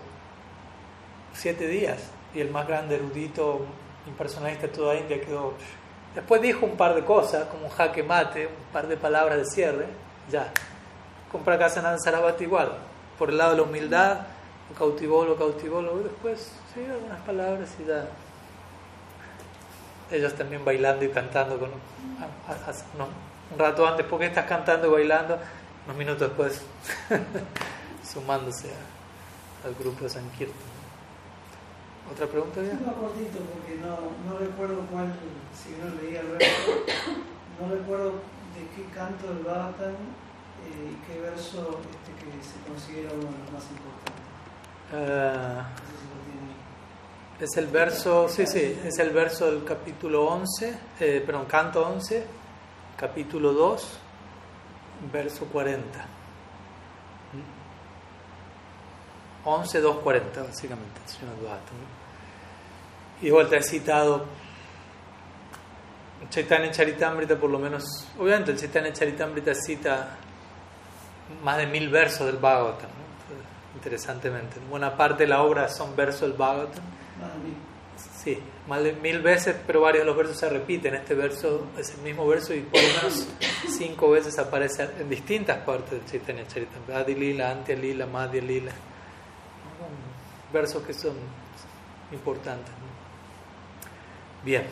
siete 1.33 1.67
días 1.67 1.99
y 2.33 2.41
el 2.41 2.51
más 2.53 2.69
grande 2.69 2.95
erudito 2.95 3.63
impersonalista 4.07 4.69
de 4.69 4.73
toda 4.73 4.95
India 4.95 5.21
quedó. 5.21 5.55
Después 6.15 6.41
dijo 6.41 6.67
un 6.67 6.77
par 6.77 6.95
de 6.95 7.05
cosas, 7.05 7.47
como 7.49 7.65
un 7.65 7.71
jaque 7.71 8.05
mate, 8.05 8.47
un 8.47 8.73
par 8.73 8.87
de 8.87 8.97
palabras 8.97 9.39
de 9.39 9.45
cierre, 9.47 9.87
ya. 10.31 10.53
Compra 11.33 11.59
casa 11.59 11.81
en 11.81 11.99
Sarabati 11.99 12.45
igual. 12.45 12.71
Por 13.19 13.31
el 13.31 13.39
lado 13.39 13.53
de 13.53 13.57
la 13.57 13.63
humildad, 13.65 14.19
lo 14.71 14.77
cautivó, 14.77 15.25
lo 15.25 15.35
cautivó, 15.35 15.83
lo 15.83 15.99
después, 15.99 16.53
sí, 16.73 16.85
algunas 16.89 17.21
palabras 17.23 17.69
y 17.83 17.87
ya. 17.87 18.07
Ellos 20.13 20.33
también 20.35 20.65
bailando 20.65 21.05
y 21.05 21.09
cantando 21.09 21.59
con 21.59 21.71
no, 21.71 23.32
un 23.53 23.59
rato 23.59 23.87
antes, 23.87 24.07
porque 24.07 24.27
estás 24.27 24.47
cantando 24.47 24.89
y 24.89 24.91
bailando, 24.91 25.39
unos 25.85 25.97
minutos 25.97 26.21
después, 26.21 26.63
sumándose 28.13 28.69
a, 28.69 29.67
al 29.69 29.75
grupo 29.75 30.05
de 30.05 30.11
Sankirtan. 30.11 30.73
¿Otra 32.11 32.27
pregunta 32.27 32.63
ya? 32.63 32.75
No, 32.75 32.93
cortito, 32.95 33.39
porque 33.39 33.77
no, 33.81 33.97
no 34.31 34.39
recuerdo 34.39 34.85
cuál, 34.91 35.13
si 35.55 35.71
no 35.81 35.95
leía 36.03 36.21
el 36.21 36.29
verso, 36.29 36.85
no 37.61 37.75
recuerdo 37.75 38.13
de 38.55 38.67
qué 38.75 38.85
canto 38.95 39.29
del 39.29 39.45
Bhagavatam 39.45 39.93
eh, 39.93 40.93
y 40.93 40.97
qué 41.07 41.21
verso 41.21 41.81
este 41.91 42.13
que 42.19 42.31
se 42.43 42.59
considera 42.69 43.13
uno 43.15 43.31
de 43.31 43.39
los 43.39 43.53
más 43.53 43.65
importantes. 43.71 44.23
Uh, 44.93 45.63
es 47.43 47.57
el 47.57 47.67
verso, 47.69 48.29
sí, 48.29 48.47
sí, 48.47 48.79
es 48.85 48.99
el 48.99 49.11
verso 49.11 49.47
del 49.47 49.65
capítulo 49.65 50.27
11, 50.27 50.79
eh, 51.01 51.23
perdón, 51.25 51.47
canto 51.47 51.87
11, 51.87 52.25
capítulo 53.03 53.53
2, 53.53 53.99
verso 55.13 55.47
40. 55.47 55.83
11, 59.45 59.81
2, 59.81 59.97
40, 59.97 60.43
básicamente, 60.45 61.01
el 61.05 61.09
señor. 61.09 61.35
Y 63.21 63.25
de 63.25 63.33
vuelta 63.33 63.57
he 63.57 63.63
citado 63.65 64.25
Chaitanya 66.31 66.71
Charitamrita, 66.71 67.35
por 67.35 67.51
lo 67.51 67.59
menos, 67.59 67.83
obviamente 68.21 68.53
el 68.53 68.59
Chaitanya 68.61 68.93
Charitamrita 68.93 69.53
cita 69.53 70.17
más 71.43 71.57
de 71.57 71.67
mil 71.67 71.89
versos 71.89 72.25
del 72.25 72.37
Bhagavatam, 72.37 72.89
¿no? 72.89 73.75
interesantemente. 73.75 74.61
Buena 74.71 74.97
parte 74.97 75.25
de 75.25 75.29
la 75.29 75.43
obra 75.43 75.69
son 75.69 75.97
versos 75.97 76.21
del 76.21 76.35
Bhagavatam. 76.35 76.85
Sí, 78.23 78.39
más 78.69 78.85
de 78.85 78.93
mil 78.93 79.21
veces, 79.21 79.57
pero 79.67 79.81
varios 79.81 80.03
de 80.03 80.07
los 80.07 80.17
versos 80.17 80.37
se 80.37 80.49
repiten. 80.49 80.95
Este 80.95 81.15
verso 81.15 81.67
es 81.77 81.93
el 81.95 82.03
mismo 82.03 82.25
verso 82.25 82.55
y 82.55 82.61
por 82.61 82.81
lo 82.81 82.89
menos 82.89 83.27
cinco 83.69 84.11
veces 84.11 84.39
aparece 84.39 84.89
en 85.01 85.09
distintas 85.09 85.59
partes 85.65 85.91
del 85.91 86.05
Chaitanya 86.05 86.47
Charitamrita. 86.47 86.99
Adi 86.99 87.15
Lila, 87.17 87.51
Antya 87.51 87.75
Lila, 87.75 88.07
Madhya 88.07 88.41
Lila. 88.41 88.71
Versos 90.53 90.85
que 90.85 90.93
son 90.93 91.17
importantes. 92.13 92.71
¿no? 92.71 94.45
Bien, 94.45 94.67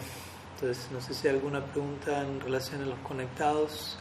entonces 0.55 0.89
no 0.93 1.01
sé 1.01 1.13
si 1.13 1.27
hay 1.27 1.35
alguna 1.35 1.65
pregunta 1.65 2.23
en 2.23 2.39
relación 2.39 2.83
a 2.83 2.87
los 2.87 2.99
conectados 3.01 3.99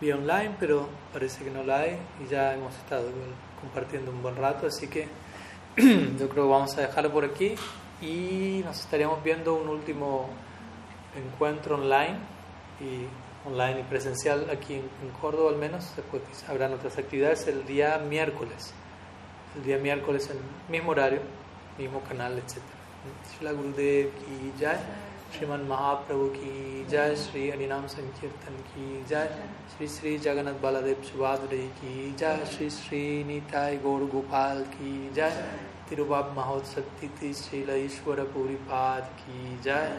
vía 0.00 0.14
online, 0.14 0.54
pero 0.60 0.88
parece 1.12 1.42
que 1.42 1.50
no 1.50 1.64
la 1.64 1.80
hay 1.80 1.98
y 2.24 2.30
ya 2.30 2.54
hemos 2.54 2.72
estado 2.76 3.08
compartiendo 3.60 4.12
un 4.12 4.22
buen 4.22 4.36
rato, 4.36 4.68
así 4.68 4.86
que 4.86 5.08
yo 5.76 6.28
creo 6.28 6.44
que 6.44 6.50
vamos 6.50 6.76
a 6.78 6.82
dejarlo 6.82 7.12
por 7.12 7.24
aquí 7.24 7.56
y 8.00 8.62
nos 8.64 8.80
estaríamos 8.80 9.22
viendo 9.22 9.54
un 9.54 9.68
último 9.68 10.28
encuentro 11.16 11.76
online 11.76 12.16
y 12.80 13.06
online 13.48 13.80
y 13.80 13.82
presencial 13.84 14.48
aquí 14.50 14.74
en, 14.74 14.80
en 15.02 15.10
Córdoba 15.20 15.50
al 15.50 15.56
menos, 15.56 15.92
después 15.96 16.22
habrán 16.48 16.72
otras 16.74 16.98
actividades 16.98 17.46
el 17.46 17.64
día 17.64 17.98
miércoles, 17.98 18.72
el 19.56 19.64
día 19.64 19.78
miércoles 19.78 20.28
en 20.30 20.38
mismo 20.70 20.90
horario, 20.90 21.20
mismo 21.78 22.00
canal, 22.00 22.38
etcétera. 22.38 22.76
Shila 23.30 23.52
Gurudev 23.52 24.10
ki 24.18 24.52
jai, 24.58 24.76
Sriman 25.32 25.66
Mahaprabhu 25.68 26.32
ki 26.32 26.86
jai, 26.90 27.14
Sri 27.16 27.50
Harinam 27.50 27.88
Sankirtan 27.88 28.56
ki 28.72 29.04
jai, 29.08 29.28
Sri 29.76 29.86
Sri 29.86 30.18
Jagannath 30.18 30.60
Baladev 30.60 30.96
Subhadre 31.04 31.70
ki 31.80 32.14
jai, 32.18 32.44
Sri 32.44 32.68
Sri 32.68 33.24
Nitai 33.24 33.80
Gaur 33.82 34.06
Gopal 34.06 34.64
ki 34.76 35.10
jai, 35.14 35.30
Tirubab 35.88 36.34
Mahotsav 36.34 36.84
Titi 37.00 37.30
Srila 37.30 37.74
Ishwara 37.78 38.24
Puri 38.32 38.56
Pad 38.68 39.04
ki 39.18 39.56
jai, 39.62 39.92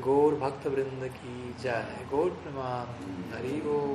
Gaur 0.00 0.32
Bhakta 0.32 0.70
Vrinda 0.70 1.10
ki 1.12 1.54
jai, 1.62 1.84
Gaur 2.10 2.30
Praman 2.30 2.88
Hari 3.30 3.60